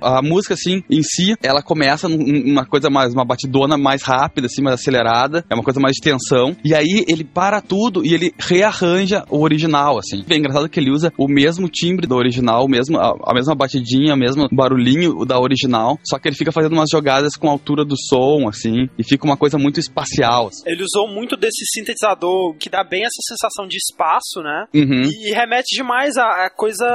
a 0.00 0.22
música, 0.22 0.54
assim, 0.54 0.82
em 0.90 1.02
si, 1.02 1.34
ela 1.42 1.62
começa 1.62 2.08
num- 2.08 2.18
numa 2.18 2.66
coisa 2.66 2.88
mais, 2.90 3.12
uma 3.12 3.24
batidona 3.24 3.76
mais 3.76 4.02
rápida, 4.02 4.46
assim, 4.46 4.62
mais 4.62 4.80
acelerada, 4.80 5.44
é 5.48 5.54
uma 5.54 5.64
coisa 5.64 5.80
mais 5.80 5.94
de 5.94 6.02
tensão. 6.02 6.56
E 6.64 6.74
aí 6.74 7.04
ele 7.08 7.24
para 7.24 7.60
tudo 7.60 8.04
e 8.04 8.14
ele 8.14 8.32
rearranja 8.38 9.24
o 9.30 9.42
original, 9.42 9.98
assim. 9.98 10.24
É 10.28 10.36
engraçado 10.36 10.68
que 10.68 10.78
ele 10.78 10.90
usa 10.90 11.12
o 11.16 11.26
mesmo 11.28 11.68
timbre 11.68 12.06
do 12.06 12.14
original, 12.16 12.64
o 12.64 12.68
mesmo, 12.68 12.98
a, 12.98 13.32
mesma 13.34 13.54
batidinha, 13.54 14.14
o 14.14 14.18
mesmo 14.18 14.48
barulhinho 14.52 15.24
da 15.24 15.38
original, 15.40 15.98
só 16.06 16.18
que 16.18 16.28
ele 16.28 16.36
fica 16.36 16.52
fazendo 16.52 16.72
umas 16.72 16.90
jogadas 16.90 17.36
com 17.36 17.48
a 17.48 17.52
altura 17.52 17.84
do 17.84 17.96
som, 17.96 18.48
assim, 18.48 18.88
e 18.98 19.04
fica 19.04 19.24
uma 19.24 19.36
coisa 19.36 19.58
muito 19.58 19.80
espacial. 19.80 20.48
assim. 20.48 20.62
Ele 20.66 20.82
usou 20.82 21.08
muito 21.08 21.36
desse 21.36 21.64
sintetizador 21.72 22.54
que 22.58 22.68
dá 22.68 22.84
bem 22.84 23.02
essa 23.02 23.20
sensação 23.26 23.66
de 23.66 23.76
espaço, 23.76 24.40
né? 24.42 24.66
Uhum. 24.74 25.02
E 25.02 25.32
remete 25.32 25.74
demais 25.76 26.16
a 26.16 26.50
coisa 26.50 26.86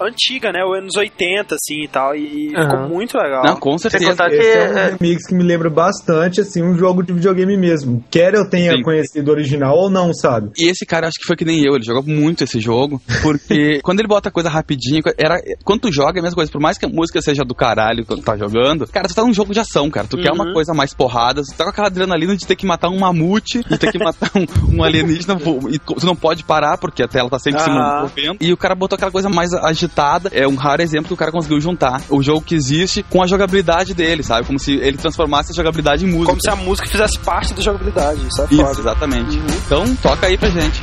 antiga, 0.00 0.52
né? 0.52 0.64
Os 0.64 0.78
anos 0.78 0.96
80, 0.96 1.47
assim 1.54 1.82
e 1.84 1.88
tal. 1.88 2.14
E, 2.14 2.54
Aham. 2.56 2.64
ficou 2.64 2.88
muito 2.88 3.16
legal. 3.18 3.44
Não, 3.44 3.56
com 3.56 3.76
Sem 3.78 3.90
certeza. 3.90 4.10
contar 4.12 4.28
que 4.30 4.36
Esse 4.36 4.58
é 4.58 4.62
um 4.72 4.78
é, 4.78 4.90
remix 4.98 5.26
que 5.26 5.34
me 5.34 5.42
lembra 5.44 5.70
bastante, 5.70 6.40
assim, 6.40 6.62
um 6.62 6.76
jogo 6.76 7.02
de 7.02 7.12
videogame 7.12 7.56
mesmo. 7.56 8.04
Quer 8.10 8.34
eu 8.34 8.48
tenha 8.48 8.72
Sim. 8.76 8.82
conhecido 8.82 9.28
o 9.30 9.34
original 9.34 9.76
ou 9.76 9.90
não, 9.90 10.12
sabe? 10.14 10.50
E 10.58 10.68
esse 10.68 10.84
cara, 10.86 11.06
acho 11.08 11.18
que 11.18 11.26
foi 11.26 11.36
que 11.36 11.44
nem 11.44 11.64
eu, 11.64 11.74
ele 11.74 11.84
jogou 11.84 12.02
muito 12.02 12.44
esse 12.44 12.60
jogo, 12.60 13.00
porque 13.22 13.80
quando 13.82 14.00
ele 14.00 14.08
bota 14.08 14.30
coisa 14.30 14.48
rapidinha, 14.48 15.00
era, 15.16 15.36
quando 15.64 15.80
tu 15.82 15.92
joga 15.92 16.18
é 16.18 16.20
a 16.20 16.22
mesma 16.22 16.36
coisa, 16.36 16.50
por 16.50 16.60
mais 16.60 16.78
que 16.78 16.86
a 16.86 16.88
música 16.88 17.20
seja 17.20 17.44
do 17.44 17.54
caralho 17.54 18.04
quando 18.04 18.20
tu 18.20 18.24
tá 18.24 18.36
jogando, 18.36 18.86
cara, 18.86 19.08
tu 19.08 19.14
tá 19.14 19.22
num 19.22 19.32
jogo 19.32 19.52
de 19.52 19.60
ação, 19.60 19.90
cara, 19.90 20.06
tu 20.06 20.16
quer 20.18 20.32
uma 20.32 20.44
Uhum. 20.46 20.52
coisa 20.52 20.72
mais 20.74 20.94
porrada, 20.94 21.42
tu 21.42 21.54
tá 21.56 21.64
com 21.64 21.70
aquela 21.70 21.88
adrenalina 21.88 22.36
de 22.36 22.46
ter 22.46 22.56
que 22.56 22.66
matar 22.66 22.88
um 22.88 22.98
mamute, 22.98 23.62
de 23.68 23.78
ter 23.78 23.90
que 23.92 23.98
matar 23.98 24.30
um, 24.34 24.76
um 24.76 24.82
alienígena, 24.84 25.36
e 25.70 25.78
tu 25.78 26.06
não 26.06 26.16
pode 26.16 26.44
parar, 26.44 26.78
porque 26.78 27.02
a 27.02 27.08
tela 27.08 27.28
tá 27.30 27.38
sempre 27.38 27.60
se 27.62 27.68
Ah. 27.70 28.00
movendo, 28.02 28.36
e 28.40 28.52
o 28.52 28.56
cara 28.56 28.74
botou 28.74 28.96
aquela 28.96 29.10
coisa 29.12 29.28
mais 29.28 29.52
agitada, 29.52 30.30
é 30.32 30.46
um 30.46 30.54
raro 30.54 30.82
exemplo 30.82 31.08
que 31.08 31.14
o 31.14 31.16
cara 31.16 31.30
conseguiu 31.38 31.60
juntar 31.60 32.02
o 32.10 32.22
jogo 32.22 32.42
que 32.42 32.54
existe 32.54 33.02
com 33.02 33.22
a 33.22 33.26
jogabilidade 33.26 33.94
dele, 33.94 34.22
sabe, 34.22 34.46
como 34.46 34.58
se 34.58 34.72
ele 34.72 34.96
transformasse 34.96 35.52
a 35.52 35.54
jogabilidade 35.54 36.04
em 36.04 36.08
música. 36.08 36.26
Como 36.26 36.40
se 36.40 36.50
a 36.50 36.56
música 36.56 36.88
fizesse 36.88 37.18
parte 37.20 37.54
da 37.54 37.62
jogabilidade. 37.62 38.20
É 38.20 38.26
Isso, 38.26 38.46
foda. 38.56 38.80
exatamente. 38.80 39.36
Uhum. 39.38 39.46
Então, 39.66 39.96
toca 39.96 40.26
aí 40.26 40.36
pra 40.36 40.50
gente. 40.50 40.82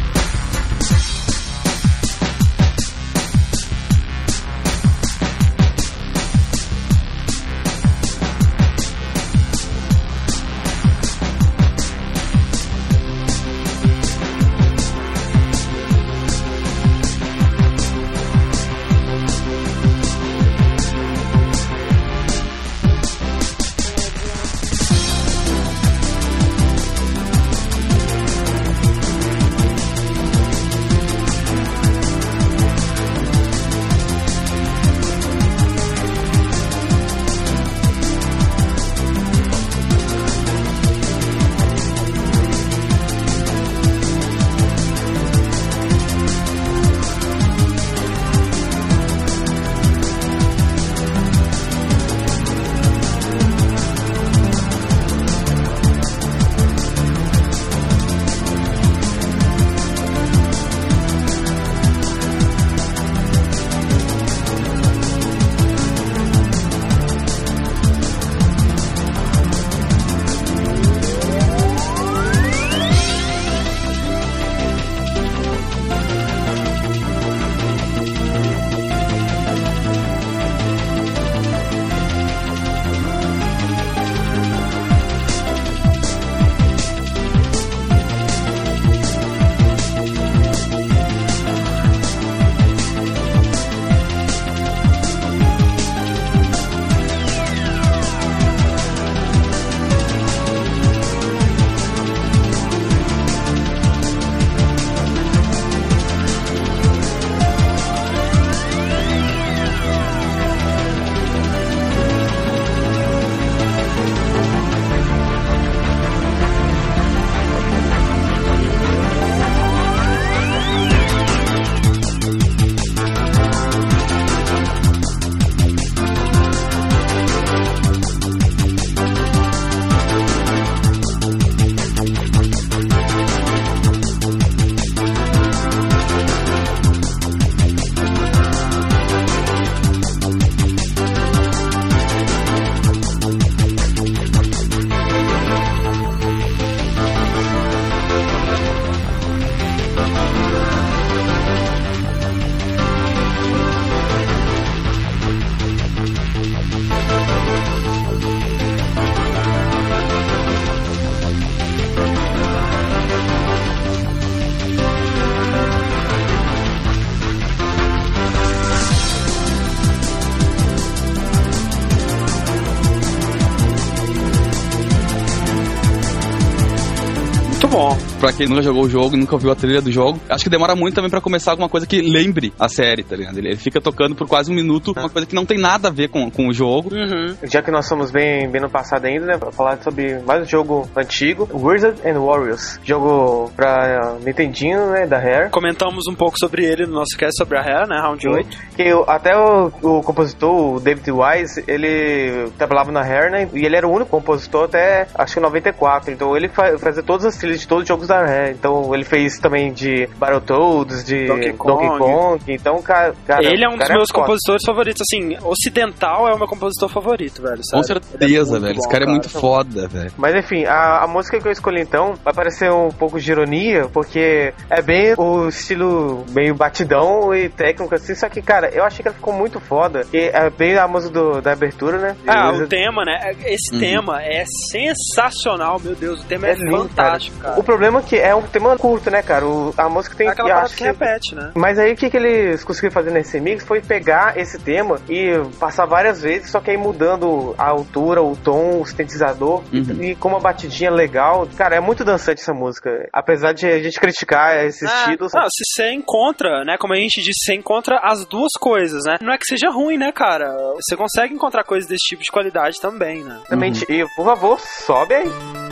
Pra 178.26 178.34
quem 178.34 178.48
nunca 178.48 178.62
jogou 178.64 178.84
o 178.86 178.90
jogo, 178.90 179.16
nunca 179.16 179.36
ouviu 179.36 179.52
a 179.52 179.56
trilha 179.56 179.82
do 179.82 179.92
jogo, 179.92 180.20
acho 180.30 180.44
que 180.44 180.50
demora 180.50 180.76
muito 180.76 180.96
também 180.96 181.12
pra 181.12 181.22
começar 181.22 181.52
alguma 181.52 181.70
coisa 181.70 181.86
que 181.86 182.02
lembre 182.02 182.52
a 182.60 182.68
série, 182.68 183.04
tá 183.04 183.16
ligado? 183.16 183.38
Ele, 183.38 183.50
ele 183.50 183.58
fica 183.58 183.80
tocando 183.80 184.16
por 184.16 184.28
quase 184.28 184.52
um 184.52 184.56
minuto, 184.56 184.94
uma 184.98 185.10
coisa 185.10 185.28
que 185.28 185.36
não 185.36 185.46
tem 185.46 185.60
nada 185.60 185.90
a 185.90 185.92
ver 185.92 186.10
com, 186.10 186.30
com 186.32 186.48
o 186.48 186.54
jogo. 186.54 186.90
Uhum. 186.94 187.36
Já 187.44 187.62
que 187.62 187.70
nós 187.70 187.88
somos 187.88 188.10
bem, 188.10 188.50
bem 188.50 188.62
no 188.62 188.70
passado 188.70 189.06
ainda, 189.06 189.26
né? 189.28 189.38
Pra 189.38 189.52
falar 189.52 189.78
sobre 189.84 190.20
mais 190.26 190.42
um 190.42 190.46
jogo 190.50 190.90
antigo, 190.96 191.48
Wizard 191.54 192.00
and 192.08 192.20
Warriors. 192.20 192.80
Jogo 192.84 193.52
pra 193.56 194.16
Nintendinho, 194.26 194.90
né? 194.92 195.06
Da 195.06 195.20
Rare. 195.20 195.50
Comentamos 195.52 196.08
um 196.10 196.16
pouco 196.16 196.40
sobre 196.40 196.66
ele 196.66 196.86
no 196.88 196.94
nosso 196.94 197.16
cast 197.18 197.38
sobre 197.38 197.58
a 197.60 197.62
Rare, 197.62 197.88
né? 197.88 198.00
Round 198.02 198.28
8. 198.28 198.58
Que 198.76 198.94
o- 198.94 199.04
até 199.08 199.38
o, 199.38 199.68
o 199.82 200.02
compositor, 200.02 200.76
o 200.76 200.80
David 200.80 201.12
Wise, 201.12 201.64
ele 201.68 202.50
trabalhava 202.58 202.92
na 202.92 203.04
Rare, 203.04 203.30
né? 203.32 203.50
E 203.54 203.66
ele 203.66 203.76
era 203.76 203.88
o 203.88 203.92
único 203.92 204.10
compositor 204.10 204.64
até, 204.66 205.08
acho 205.14 205.36
que 205.36 205.40
94. 205.40 206.12
Então 206.12 206.36
ele 206.36 206.50
fa 206.50 206.78
fazia 206.80 207.04
todas 207.04 207.26
as 207.26 207.38
trilhas 207.38 207.60
de 207.60 207.68
todos 207.68 207.84
os 207.84 207.88
jogos 207.88 208.08
da 208.08 208.15
Rare. 208.24 208.52
Então 208.52 208.94
ele 208.94 209.04
fez 209.04 209.38
também 209.40 209.72
de 209.74 210.08
Battletoads, 210.18 211.04
de 211.06 211.26
Donkey 211.28 211.52
Donkey 211.54 211.88
Kong. 211.88 211.98
Kong. 212.00 212.44
Então, 212.54 212.82
cara, 212.82 213.14
cara 213.26 213.44
ele 213.44 213.64
é 213.64 213.68
um 213.68 213.78
dos 213.78 213.80
cara 213.88 213.94
meus 213.96 214.10
foda. 214.12 214.22
compositores 214.26 214.64
favoritos. 214.66 215.02
Assim, 215.02 215.38
ocidental 215.44 216.28
é 216.28 216.34
o 216.34 216.38
meu 216.38 216.48
compositor 216.48 216.90
favorito, 216.90 217.42
velho. 217.42 217.58
Com 217.72 217.84
sério. 217.84 218.02
certeza, 218.04 218.58
é 218.58 218.60
velho. 218.60 218.74
bom, 218.76 218.80
Esse 218.80 218.90
cara 218.90 219.04
é 219.04 219.08
muito 219.08 219.30
foda, 219.30 219.88
velho. 219.88 220.12
Mas 220.18 220.36
enfim, 220.36 220.66
a, 220.66 221.04
a 221.04 221.08
música 221.08 221.40
que 221.40 221.48
eu 221.48 221.52
escolhi 221.52 221.82
então 221.82 222.14
vai 222.24 222.34
parecer 222.34 222.72
um 222.72 222.90
pouco 222.90 223.20
de 223.20 223.32
ironia, 223.32 223.88
porque 223.92 224.54
é 224.70 224.82
bem 224.82 225.14
o 225.18 225.48
estilo 225.48 226.26
meio 226.32 226.56
batidão 226.56 227.34
e 227.34 227.50
técnico 227.50 227.94
assim, 227.96 228.16
só 228.16 228.28
que, 228.30 228.42
cara, 228.42 228.70
eu 228.70 228.84
achei 228.84 229.02
que 229.02 229.08
ela 229.08 229.16
ficou 229.16 229.34
muito 229.34 229.60
foda. 229.60 230.06
E 230.14 230.18
é 230.18 230.50
bem 230.50 230.78
a 230.78 230.88
música 230.88 231.14
do- 231.14 231.42
da 231.42 231.52
abertura, 231.54 231.98
né? 231.98 232.16
Ah, 232.28 232.52
E- 232.54 232.62
o 232.64 232.68
tema, 232.68 233.04
né? 233.06 233.34
Esse 233.46 233.74
Uhum. 233.74 233.80
tema 233.80 234.22
é 234.24 234.44
sensacional, 234.72 235.80
meu 235.84 235.96
Deus. 235.96 236.22
O 236.22 236.26
tema 236.26 236.48
é, 236.48 236.52
É 236.52 236.56
lindo, 236.56 236.78
fantástico, 236.88 237.38
cara. 237.40 237.60
O 237.60 237.64
problema 237.64 238.00
é 238.00 238.04
que 238.06 238.16
é 238.18 238.34
um 238.36 238.42
tema 238.44 238.78
curto, 238.78 239.10
né, 239.12 239.22
cara? 239.22 239.46
O- 239.46 239.74
a 239.78 239.90
música 239.90 240.16
tem 240.16 240.28
É 240.28 240.32
aquela 240.32 240.62
acho 240.62 240.76
que 240.76 240.84
repete, 240.84 241.36
né? 241.36 241.52
Mas 241.56 241.78
aí 241.80 241.94
o 241.94 241.96
que, 241.96 242.10
que 242.10 242.18
eles 242.18 242.64
conseguiram 242.64 242.94
fazer 242.94 243.12
nesse 243.12 243.40
mix 243.40 243.64
foi 243.66 243.82
pegar 243.82 244.38
esse 244.38 244.58
tema 244.60 245.00
e 245.10 245.32
passar 245.60 245.86
várias 245.86 246.22
vezes, 246.22 246.50
só 246.52 246.60
que 246.60 246.72
aí 246.72 246.78
mudando 246.78 247.54
a 247.58 247.68
altura, 247.70 248.22
o 248.22 248.36
tom, 248.36 248.82
o 248.82 248.86
sintetizador 248.86 249.64
Uhum. 249.74 250.02
e 250.02 250.16
com 250.16 250.30
uma 250.30 250.40
batidinha 250.40 250.92
legal. 250.92 251.48
Cara, 251.58 251.76
é 251.76 251.80
muito 251.80 252.04
dançante 252.06 252.42
essa 252.42 252.54
música. 252.54 253.08
Apesar 253.12 253.54
de 253.54 253.66
a 253.66 253.82
gente 253.82 254.00
criticar 254.00 254.66
esse 254.66 254.86
Ah, 254.86 254.90
estilo. 255.12 255.28
não, 255.34 255.48
se 255.50 255.64
você 255.74 255.92
encontra, 255.92 256.64
né? 256.64 256.78
Como 256.80 256.94
a 256.94 256.98
gente 256.98 257.22
disse, 257.22 257.46
você 257.46 257.56
encontra 257.56 258.00
as 258.04 258.26
duas 258.26 258.52
coisas, 258.60 259.04
né? 259.06 259.16
Não 259.22 259.34
é 259.34 259.38
que 259.38 259.46
seja 259.46 259.70
ruim, 259.72 259.98
né, 259.98 260.12
cara? 260.12 260.48
Você 260.76 260.96
consegue 260.96 261.34
encontrar 261.34 261.64
coisas 261.64 261.90
desse 261.90 262.06
tipo 262.10 262.22
de 262.24 262.32
qualidade 262.32 262.80
também, 262.80 263.24
né? 263.24 263.38
Exatamente. 263.40 263.86
E, 263.90 264.06
por 264.16 264.26
favor, 264.26 264.60
sobe 264.60 265.14
aí. 265.16 265.65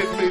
I'ma 0.00 0.16
get 0.16 0.29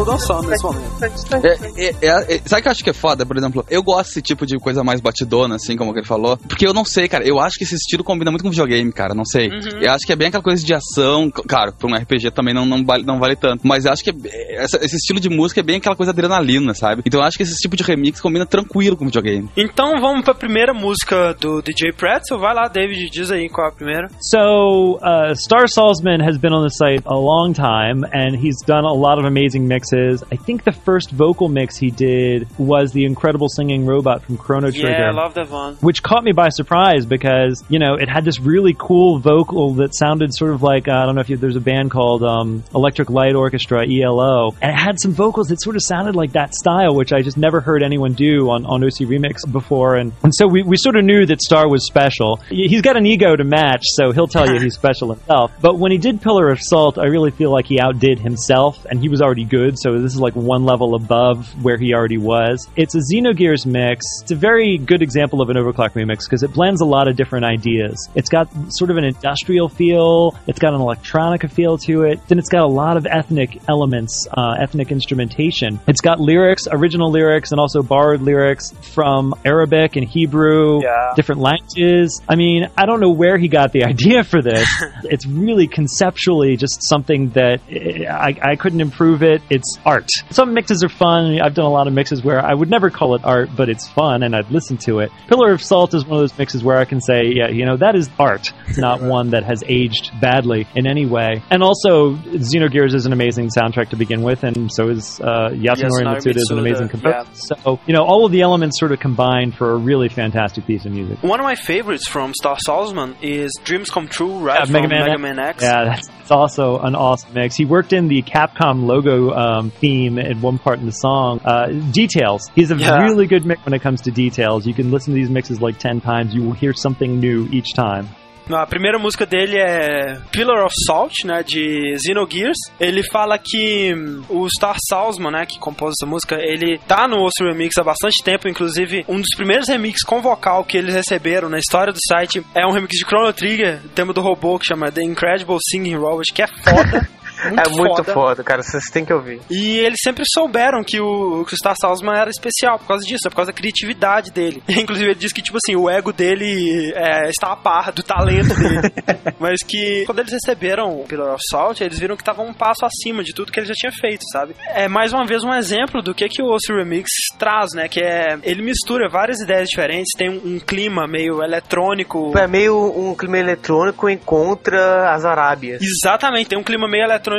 estou 0.00 0.04
dançando 0.04 0.48
nesse 0.48 0.64
momento. 0.64 0.89
É, 1.02 1.84
é, 1.86 1.94
é, 2.02 2.34
é, 2.36 2.40
sabe 2.44 2.60
o 2.60 2.62
que 2.62 2.68
eu 2.68 2.72
acho 2.72 2.84
que 2.84 2.90
é 2.90 2.94
foda, 2.94 3.24
por 3.24 3.36
exemplo? 3.36 3.64
Eu 3.70 3.82
gosto 3.82 4.08
desse 4.08 4.22
tipo 4.22 4.44
de 4.46 4.56
coisa 4.58 4.82
mais 4.84 5.00
batidona, 5.00 5.56
assim, 5.56 5.76
como 5.76 5.96
ele 5.96 6.04
falou. 6.06 6.36
Porque 6.36 6.66
eu 6.66 6.74
não 6.74 6.84
sei, 6.84 7.08
cara. 7.08 7.26
Eu 7.26 7.38
acho 7.40 7.56
que 7.56 7.64
esse 7.64 7.74
estilo 7.74 8.04
combina 8.04 8.30
muito 8.30 8.42
com 8.42 8.50
videogame, 8.50 8.92
cara. 8.92 9.14
Não 9.14 9.24
sei. 9.24 9.48
Uhum. 9.48 9.80
Eu 9.80 9.92
acho 9.92 10.06
que 10.06 10.12
é 10.12 10.16
bem 10.16 10.28
aquela 10.28 10.42
coisa 10.42 10.64
de 10.64 10.74
ação. 10.74 11.30
Claro, 11.30 11.72
pra 11.72 11.88
um 11.88 11.94
RPG 11.94 12.30
também 12.32 12.54
não, 12.54 12.66
não, 12.66 12.84
vale, 12.84 13.04
não 13.04 13.18
vale 13.18 13.36
tanto. 13.36 13.66
Mas 13.66 13.84
eu 13.84 13.92
acho 13.92 14.02
que 14.04 14.10
é- 14.10 14.62
essa- 14.64 14.78
esse 14.84 14.96
estilo 14.96 15.20
de 15.20 15.28
música 15.28 15.60
é 15.60 15.62
bem 15.62 15.76
aquela 15.76 15.96
coisa 15.96 16.12
adrenalina, 16.12 16.74
sabe? 16.74 17.02
Então 17.06 17.20
eu 17.20 17.26
acho 17.26 17.36
que 17.36 17.42
esse 17.42 17.56
tipo 17.56 17.76
de 17.76 17.82
remix 17.82 18.20
combina 18.20 18.44
tranquilo 18.46 18.96
com 18.96 19.06
videogame. 19.06 19.48
Então 19.56 20.00
vamos 20.00 20.22
pra 20.24 20.34
primeira 20.34 20.72
música 20.74 21.34
do 21.40 21.62
DJ 21.62 21.92
Pretzel. 21.92 22.38
Vai 22.38 22.54
lá, 22.54 22.68
David, 22.68 23.10
diz 23.10 23.30
aí 23.30 23.48
qual 23.48 23.66
é 23.66 23.70
a 23.70 23.72
primeira. 23.72 24.08
So, 24.20 24.96
uh, 24.96 25.34
Star 25.34 25.68
Salzman 25.68 26.22
has 26.26 26.36
been 26.36 26.52
on 26.52 26.62
the 26.62 26.70
site 26.70 27.02
a 27.06 27.14
long 27.14 27.52
time, 27.52 28.04
and 28.12 28.36
he's 28.36 28.56
done 28.66 28.86
a 28.86 28.92
lot 28.92 29.18
of 29.18 29.26
amazing 29.26 29.60
mixes. 29.66 30.22
I 30.32 30.36
think 30.36 30.62
the 30.64 30.72
first 30.72 30.89
vocal 30.98 31.48
mix 31.48 31.76
he 31.76 31.90
did 31.90 32.46
was 32.58 32.92
the 32.92 33.04
incredible 33.04 33.48
singing 33.48 33.86
robot 33.86 34.22
from 34.24 34.36
Chrono 34.36 34.70
Trigger. 34.70 34.90
Yeah, 34.90 35.08
I 35.08 35.12
love 35.12 35.34
that 35.34 35.48
one. 35.50 35.74
which 35.76 36.02
caught 36.02 36.24
me 36.24 36.32
by 36.32 36.48
surprise 36.48 37.06
because 37.06 37.62
you 37.68 37.78
know 37.78 37.94
it 37.94 38.08
had 38.08 38.24
this 38.24 38.40
really 38.40 38.74
cool 38.78 39.18
vocal 39.18 39.74
that 39.74 39.94
sounded 39.94 40.30
sort 40.34 40.52
of 40.52 40.62
like 40.62 40.88
uh, 40.88 40.92
I 40.92 41.06
don't 41.06 41.14
know 41.14 41.20
if 41.20 41.28
you, 41.30 41.36
there's 41.36 41.56
a 41.56 41.60
band 41.60 41.90
called 41.90 42.22
um, 42.22 42.62
Electric 42.74 43.10
Light 43.10 43.34
Orchestra 43.34 43.84
ELO, 43.88 44.54
and 44.60 44.70
it 44.72 44.76
had 44.78 44.98
some 45.00 45.12
vocals 45.12 45.48
that 45.48 45.60
sort 45.62 45.76
of 45.76 45.82
sounded 45.84 46.16
like 46.16 46.32
that 46.32 46.54
style, 46.54 46.94
which 46.94 47.12
I 47.12 47.22
just 47.22 47.36
never 47.36 47.60
heard 47.60 47.82
anyone 47.82 48.14
do 48.14 48.50
on, 48.50 48.64
on 48.66 48.82
OC 48.84 49.06
Remix 49.08 49.50
before, 49.50 49.96
and, 49.96 50.12
and 50.22 50.34
so 50.34 50.46
we, 50.46 50.62
we 50.62 50.76
sort 50.76 50.96
of 50.96 51.04
knew 51.04 51.26
that 51.26 51.42
Star 51.42 51.68
was 51.68 51.86
special. 51.86 52.36
He- 52.48 52.68
He's 52.70 52.82
got 52.82 52.96
an 52.96 53.04
ego 53.04 53.34
to 53.34 53.42
match, 53.44 53.82
so 53.84 54.12
he'll 54.12 54.28
tell 54.28 54.48
you 54.48 54.60
he's 54.60 54.74
special 54.82 55.12
himself. 55.12 55.50
But 55.60 55.76
when 55.78 55.90
he 55.92 55.98
did 55.98 56.22
Pillar 56.22 56.50
of 56.50 56.60
Salt, 56.62 56.98
I 56.98 57.06
really 57.06 57.30
feel 57.32 57.50
like 57.50 57.66
he 57.66 57.80
outdid 57.80 58.20
himself, 58.20 58.86
and 58.88 59.00
he 59.00 59.08
was 59.08 59.20
already 59.20 59.44
good, 59.44 59.76
so 59.78 59.98
this 59.98 60.14
is 60.14 60.20
like 60.20 60.34
one 60.36 60.64
level 60.64 60.79
above 60.94 61.46
where 61.62 61.76
he 61.78 61.94
already 61.94 62.18
was. 62.18 62.68
It's 62.76 62.94
a 62.94 62.98
Xenogears 63.00 63.66
mix. 63.66 64.04
It's 64.22 64.30
a 64.30 64.36
very 64.36 64.78
good 64.78 65.02
example 65.02 65.40
of 65.42 65.50
an 65.50 65.56
overclock 65.56 65.90
remix 65.92 66.24
because 66.24 66.42
it 66.42 66.52
blends 66.52 66.80
a 66.80 66.84
lot 66.84 67.08
of 67.08 67.16
different 67.16 67.44
ideas. 67.44 68.08
It's 68.14 68.28
got 68.28 68.48
sort 68.72 68.90
of 68.90 68.96
an 68.96 69.04
industrial 69.04 69.68
feel. 69.68 70.36
It's 70.46 70.58
got 70.58 70.74
an 70.74 70.80
electronica 70.80 71.50
feel 71.50 71.78
to 71.78 72.02
it. 72.02 72.20
Then 72.28 72.38
it's 72.38 72.48
got 72.48 72.62
a 72.62 72.66
lot 72.72 72.96
of 72.96 73.06
ethnic 73.06 73.60
elements, 73.68 74.26
uh, 74.32 74.56
ethnic 74.58 74.90
instrumentation. 74.90 75.78
It's 75.86 76.00
got 76.00 76.18
lyrics, 76.20 76.66
original 76.70 77.10
lyrics, 77.10 77.50
and 77.52 77.60
also 77.60 77.82
borrowed 77.82 78.22
lyrics 78.22 78.72
from 78.94 79.34
Arabic 79.44 79.96
and 79.96 80.06
Hebrew, 80.06 80.82
Yeah. 80.82 81.12
different 81.16 81.40
languages. 81.40 82.20
I 82.28 82.36
mean, 82.36 82.68
I 82.76 82.86
don't 82.86 83.00
know 83.00 83.10
where 83.12 83.38
he 83.38 83.48
got 83.48 83.72
the 83.72 83.84
idea 83.92 84.24
for 84.24 84.42
this. 84.42 84.68
it's 85.04 85.26
really 85.26 85.66
conceptually 85.66 86.56
just 86.56 86.82
something 86.82 87.30
that 87.30 87.60
eh, 87.70 88.06
I, 88.10 88.36
I 88.52 88.56
couldn't 88.56 88.80
improve 88.80 89.22
it. 89.22 89.42
It's 89.50 89.78
art. 89.84 90.08
Some 90.30 90.54
mixes 90.70 90.84
are 90.84 90.88
fun. 90.88 91.40
I've 91.40 91.54
done 91.54 91.64
a 91.64 91.70
lot 91.70 91.88
of 91.88 91.92
mixes 91.92 92.22
where 92.22 92.44
I 92.44 92.54
would 92.54 92.70
never 92.70 92.90
call 92.90 93.16
it 93.16 93.24
art, 93.24 93.50
but 93.56 93.68
it's 93.68 93.88
fun 93.88 94.22
and 94.22 94.36
I'd 94.36 94.50
listen 94.50 94.76
to 94.78 95.00
it. 95.00 95.10
Pillar 95.26 95.52
of 95.52 95.60
Salt 95.62 95.94
is 95.94 96.04
one 96.04 96.18
of 96.18 96.22
those 96.22 96.38
mixes 96.38 96.62
where 96.62 96.78
I 96.78 96.84
can 96.84 97.00
say, 97.00 97.32
yeah, 97.34 97.48
you 97.48 97.66
know, 97.66 97.76
that 97.78 97.96
is 97.96 98.08
art, 98.20 98.52
not 98.76 99.02
one 99.02 99.30
that 99.30 99.42
has 99.42 99.64
aged 99.66 100.12
badly 100.20 100.68
in 100.76 100.86
any 100.86 101.06
way. 101.06 101.42
And 101.50 101.62
also, 101.62 102.14
Xenogears 102.14 102.94
is 102.94 103.04
an 103.06 103.12
amazing 103.12 103.48
soundtrack 103.48 103.90
to 103.90 103.96
begin 103.96 104.22
with, 104.22 104.44
and 104.44 104.70
so 104.72 104.88
is 104.88 105.20
uh, 105.20 105.50
Yasunori 105.50 106.02
Yasunori 106.04 106.16
Mitsuda 106.16 106.36
is 106.36 106.50
an 106.50 106.58
amazing 106.58 106.88
composer. 106.88 107.16
yeah. 107.16 107.32
So, 107.32 107.80
you 107.86 107.94
know, 107.94 108.04
all 108.04 108.24
of 108.24 108.32
the 108.32 108.42
elements 108.42 108.78
sort 108.78 108.92
of 108.92 109.00
combined 109.00 109.56
for 109.56 109.72
a 109.72 109.76
really 109.76 110.08
fantastic 110.08 110.66
piece 110.66 110.84
of 110.84 110.92
music. 110.92 111.20
One 111.22 111.40
of 111.40 111.44
my 111.44 111.56
favorites 111.56 112.06
from 112.08 112.32
Star 112.34 112.56
Salzman 112.64 113.16
is 113.22 113.52
Dreams 113.64 113.90
Come 113.90 114.06
True, 114.06 114.38
right? 114.38 114.60
Yeah, 114.60 114.64
from 114.66 114.72
Mega 114.74 114.88
Man 114.88 115.00
Mega 115.00 115.12
X. 115.12 115.20
Man 115.20 115.38
X. 115.40 115.62
Yeah, 115.64 115.84
that's, 115.84 116.06
that's 116.08 116.30
also 116.30 116.78
an 116.78 116.94
awesome 116.94 117.34
mix. 117.34 117.56
He 117.56 117.64
worked 117.64 117.92
in 117.92 118.06
the 118.06 118.22
Capcom 118.22 118.84
logo 118.86 119.30
um, 119.32 119.70
theme 119.70 120.18
at 120.18 120.36
one 120.36 120.58
part 120.60 120.78
in 120.80 120.86
the 120.86 120.92
song. 120.92 121.40
Uh, 121.44 121.68
details. 121.92 122.42
He's 122.56 122.70
a 122.70 122.76
Yeah. 122.76 123.02
really 123.06 123.26
good 123.26 123.44
mix 123.46 123.60
when 123.64 123.74
it 123.74 123.82
comes 123.82 124.00
to 124.02 124.10
details. 124.10 124.66
You 124.66 124.74
can 124.74 124.90
listen 124.90 125.12
to 125.14 125.18
these 125.20 125.30
mixes 125.30 125.60
like 125.60 125.78
10 125.78 126.00
times. 126.00 126.34
You 126.34 126.42
will 126.44 126.54
hear 126.56 126.72
something 126.74 127.18
new 127.18 127.48
each 127.52 127.72
time. 127.74 128.06
A 128.52 128.66
primeira 128.66 128.98
música 128.98 129.24
dele 129.24 129.56
é 129.58 130.18
Pillar 130.32 130.64
of 130.64 130.74
Salt, 130.84 131.24
né, 131.24 131.40
de 131.44 131.94
Xenogears. 132.04 132.56
Ele 132.80 133.00
fala 133.12 133.38
que 133.38 133.94
hum, 133.94 134.24
o 134.28 134.48
Star 134.50 134.74
Salzman, 134.88 135.30
né, 135.30 135.46
que 135.46 135.56
compôs 135.60 135.94
essa 135.96 136.04
música, 136.10 136.34
ele 136.34 136.76
tá 136.88 137.06
no 137.06 137.22
Osso 137.24 137.44
Remix 137.44 137.76
há 137.78 137.84
bastante 137.84 138.20
tempo, 138.24 138.48
inclusive 138.48 139.04
um 139.08 139.20
dos 139.20 139.36
primeiros 139.36 139.68
remixes 139.68 140.02
com 140.02 140.20
vocal 140.20 140.64
que 140.64 140.76
eles 140.76 140.92
receberam 140.96 141.48
na 141.48 141.60
história 141.60 141.92
do 141.92 141.98
site 142.08 142.44
é 142.52 142.66
um 142.66 142.72
remix 142.72 142.96
de 142.98 143.04
Chrono 143.06 143.32
Trigger, 143.32 143.78
tema 143.94 144.12
do 144.12 144.20
robô 144.20 144.58
que 144.58 144.66
chama 144.66 144.90
The 144.90 145.02
Incredible 145.04 145.58
Singing 145.70 145.94
Robot, 145.94 146.32
que 146.34 146.42
é 146.42 146.48
foda. 146.48 147.08
Muito 147.44 147.60
é 147.60 147.70
muito 147.70 148.04
foda. 148.04 148.12
foda, 148.12 148.44
cara. 148.44 148.62
Vocês 148.62 148.84
têm 148.92 149.04
que 149.04 149.12
ouvir. 149.12 149.40
E 149.50 149.78
eles 149.78 149.98
sempre 150.02 150.24
souberam 150.32 150.82
que 150.84 151.00
o, 151.00 151.44
que 151.44 151.54
o 151.54 151.56
Star 151.56 151.74
Salzman 151.80 152.16
era 152.16 152.30
especial 152.30 152.78
por 152.78 152.86
causa 152.86 153.04
disso, 153.04 153.28
por 153.28 153.36
causa 153.36 153.52
da 153.52 153.56
criatividade 153.56 154.30
dele. 154.30 154.62
Inclusive, 154.68 155.10
ele 155.10 155.18
diz 155.18 155.32
que, 155.32 155.42
tipo 155.42 155.58
assim, 155.62 155.76
o 155.76 155.88
ego 155.88 156.12
dele 156.12 156.92
é, 156.94 157.28
está 157.28 157.52
a 157.52 157.56
par 157.56 157.92
do 157.92 158.02
talento 158.02 158.54
dele. 158.54 158.92
Mas 159.38 159.62
que 159.66 160.04
quando 160.06 160.20
eles 160.20 160.32
receberam 160.32 161.00
o 161.00 161.04
Pillar 161.04 161.34
of 161.34 161.42
Salt, 161.50 161.80
eles 161.80 161.98
viram 161.98 162.16
que 162.16 162.22
estava 162.22 162.42
um 162.42 162.52
passo 162.52 162.84
acima 162.84 163.22
de 163.22 163.32
tudo 163.32 163.52
que 163.52 163.58
ele 163.58 163.66
já 163.66 163.74
tinha 163.74 163.92
feito, 163.92 164.22
sabe? 164.32 164.54
É 164.68 164.88
mais 164.88 165.12
uma 165.12 165.24
vez 165.26 165.42
um 165.42 165.54
exemplo 165.54 166.02
do 166.02 166.14
que, 166.14 166.28
que 166.28 166.42
o 166.42 166.50
Ossi 166.50 166.72
Remix 166.72 167.08
traz, 167.38 167.70
né? 167.74 167.88
Que 167.88 168.02
é. 168.02 168.38
Ele 168.42 168.62
mistura 168.62 169.08
várias 169.08 169.40
ideias 169.40 169.68
diferentes, 169.68 170.10
tem 170.16 170.28
um, 170.30 170.56
um 170.56 170.58
clima 170.58 171.06
meio 171.06 171.42
eletrônico. 171.42 172.36
É 172.38 172.46
meio 172.46 172.76
um 172.76 173.14
clima 173.14 173.38
eletrônico 173.38 174.08
encontra 174.08 175.12
as 175.14 175.24
Arábias. 175.24 175.80
Exatamente, 175.82 176.48
tem 176.48 176.58
um 176.58 176.62
clima 176.62 176.88
meio 176.88 177.04
eletrônico 177.04 177.29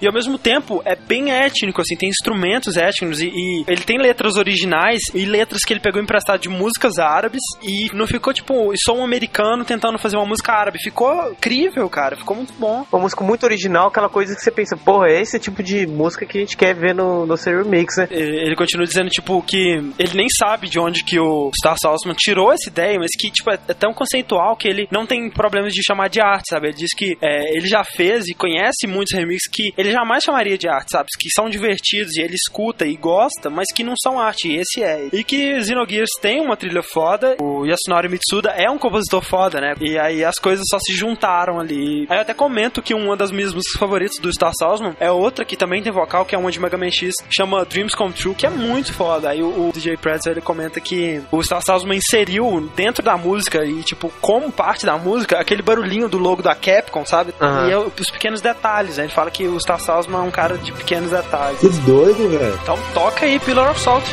e 0.00 0.06
ao 0.06 0.12
mesmo 0.12 0.38
tempo 0.38 0.82
é 0.84 0.94
bem 0.94 1.30
étnico, 1.30 1.80
assim, 1.80 1.96
tem 1.96 2.08
instrumentos 2.08 2.76
étnicos 2.76 3.20
e, 3.20 3.28
e 3.28 3.64
ele 3.66 3.82
tem 3.82 3.98
letras 3.98 4.36
originais 4.36 5.00
e 5.14 5.24
letras 5.24 5.62
que 5.64 5.72
ele 5.72 5.80
pegou 5.80 6.02
emprestado 6.02 6.40
de 6.40 6.48
músicas 6.48 6.98
árabes 6.98 7.40
e 7.62 7.88
não 7.94 8.06
ficou 8.06 8.32
tipo, 8.32 8.72
sou 8.84 8.98
um 8.98 9.04
americano 9.04 9.64
tentando 9.64 9.98
fazer 9.98 10.16
uma 10.16 10.26
música 10.26 10.52
árabe. 10.52 10.78
Ficou 10.82 11.32
incrível, 11.32 11.88
cara, 11.88 12.16
ficou 12.16 12.36
muito 12.36 12.52
bom. 12.58 12.84
Uma 12.92 13.02
música 13.02 13.24
muito 13.24 13.44
original, 13.44 13.88
aquela 13.88 14.08
coisa 14.08 14.34
que 14.34 14.40
você 14.40 14.50
pensa, 14.50 14.76
porra, 14.76 15.08
é 15.08 15.20
esse 15.20 15.38
tipo 15.38 15.62
de 15.62 15.86
música 15.86 16.26
que 16.26 16.38
a 16.38 16.40
gente 16.40 16.56
quer 16.56 16.74
ver 16.74 16.94
no, 16.94 17.26
no 17.26 17.36
seu 17.36 17.62
remix, 17.62 17.96
né? 17.96 18.08
Ele 18.10 18.56
continua 18.56 18.86
dizendo, 18.86 19.08
tipo, 19.08 19.42
que 19.42 19.80
ele 19.98 20.14
nem 20.14 20.26
sabe 20.28 20.68
de 20.68 20.78
onde 20.78 21.04
que 21.04 21.18
o 21.18 21.50
Star 21.58 21.76
Salzman 21.80 22.14
tirou 22.16 22.52
essa 22.52 22.68
ideia, 22.68 22.96
mas 22.98 23.10
que, 23.18 23.30
tipo, 23.30 23.50
é 23.50 23.60
é 23.70 23.74
tão 23.74 23.92
conceitual 23.92 24.56
que 24.56 24.68
ele 24.68 24.88
não 24.90 25.06
tem 25.06 25.30
problemas 25.30 25.72
de 25.72 25.82
chamar 25.82 26.08
de 26.08 26.20
arte, 26.20 26.50
sabe? 26.50 26.68
Ele 26.68 26.76
diz 26.76 26.94
que 26.96 27.16
é, 27.22 27.56
ele 27.56 27.66
já 27.66 27.84
fez 27.84 28.26
e 28.26 28.34
conhece 28.34 28.86
muitos 28.86 29.16
remixes 29.16 29.39
que 29.50 29.72
ele 29.76 29.92
jamais 29.92 30.22
chamaria 30.22 30.58
de 30.58 30.68
arte, 30.68 30.90
sabe? 30.90 31.08
Que 31.18 31.30
são 31.30 31.48
divertidos 31.48 32.16
e 32.16 32.22
ele 32.22 32.34
escuta 32.34 32.86
e 32.86 32.96
gosta, 32.96 33.50
mas 33.50 33.66
que 33.74 33.84
não 33.84 33.94
são 34.02 34.18
arte, 34.18 34.48
e 34.48 34.56
esse 34.56 34.82
é. 34.82 35.08
E 35.12 35.22
que 35.24 35.62
Xenogears 35.62 36.10
tem 36.20 36.40
uma 36.40 36.56
trilha 36.56 36.82
foda, 36.82 37.36
o 37.40 37.64
Yasunori 37.66 38.08
Mitsuda 38.08 38.50
é 38.50 38.70
um 38.70 38.78
compositor 38.78 39.22
foda, 39.22 39.60
né? 39.60 39.74
E 39.80 39.98
aí 39.98 40.24
as 40.24 40.36
coisas 40.36 40.64
só 40.70 40.78
se 40.78 40.92
juntaram 40.92 41.58
ali. 41.58 42.06
Aí 42.08 42.18
eu 42.18 42.22
até 42.22 42.34
comento 42.34 42.82
que 42.82 42.94
uma 42.94 43.16
das 43.16 43.30
minhas 43.30 43.52
músicas 43.52 43.78
favoritas 43.78 44.18
do 44.18 44.32
Star 44.32 44.52
Salzman 44.58 44.96
é 44.98 45.10
outra 45.10 45.44
que 45.44 45.56
também 45.56 45.82
tem 45.82 45.92
vocal, 45.92 46.24
que 46.24 46.34
é 46.34 46.38
uma 46.38 46.50
de 46.50 46.60
Mega 46.60 46.76
Man 46.76 46.90
X, 46.90 47.14
chama 47.30 47.64
Dreams 47.64 47.94
Come 47.94 48.12
True, 48.12 48.34
que 48.34 48.46
é 48.46 48.50
muito 48.50 48.92
foda. 48.92 49.30
Aí 49.30 49.42
o, 49.42 49.68
o 49.68 49.72
DJ 49.72 49.96
Pretzel 49.96 50.32
ele 50.32 50.40
comenta 50.40 50.80
que 50.80 51.22
o 51.30 51.42
Star 51.42 51.62
Salzman 51.62 51.98
inseriu 51.98 52.70
dentro 52.74 53.02
da 53.02 53.16
música 53.16 53.64
e, 53.64 53.82
tipo, 53.82 54.12
como 54.20 54.50
parte 54.50 54.86
da 54.86 54.96
música, 54.96 55.38
aquele 55.38 55.62
barulhinho 55.62 56.08
do 56.08 56.18
logo 56.18 56.42
da 56.42 56.54
Capcom, 56.54 57.04
sabe? 57.04 57.34
Aham. 57.40 57.68
E 57.68 57.72
é 57.72 57.78
os 57.78 58.10
pequenos 58.10 58.40
detalhes, 58.40 58.96
né? 58.96 59.04
Ele 59.04 59.12
fala 59.12 59.29
que 59.30 59.46
o 59.46 59.58
Star 59.60 59.80
Salzman 59.80 60.20
é 60.20 60.22
um 60.24 60.30
cara 60.30 60.58
de 60.58 60.72
pequenos 60.72 61.10
detalhes. 61.10 61.60
Que 61.60 61.68
doido, 61.68 62.28
velho. 62.28 62.58
Então 62.62 62.78
toca 62.94 63.24
aí 63.26 63.38
Pillar 63.38 63.70
of 63.70 63.80
Salt. 63.80 64.04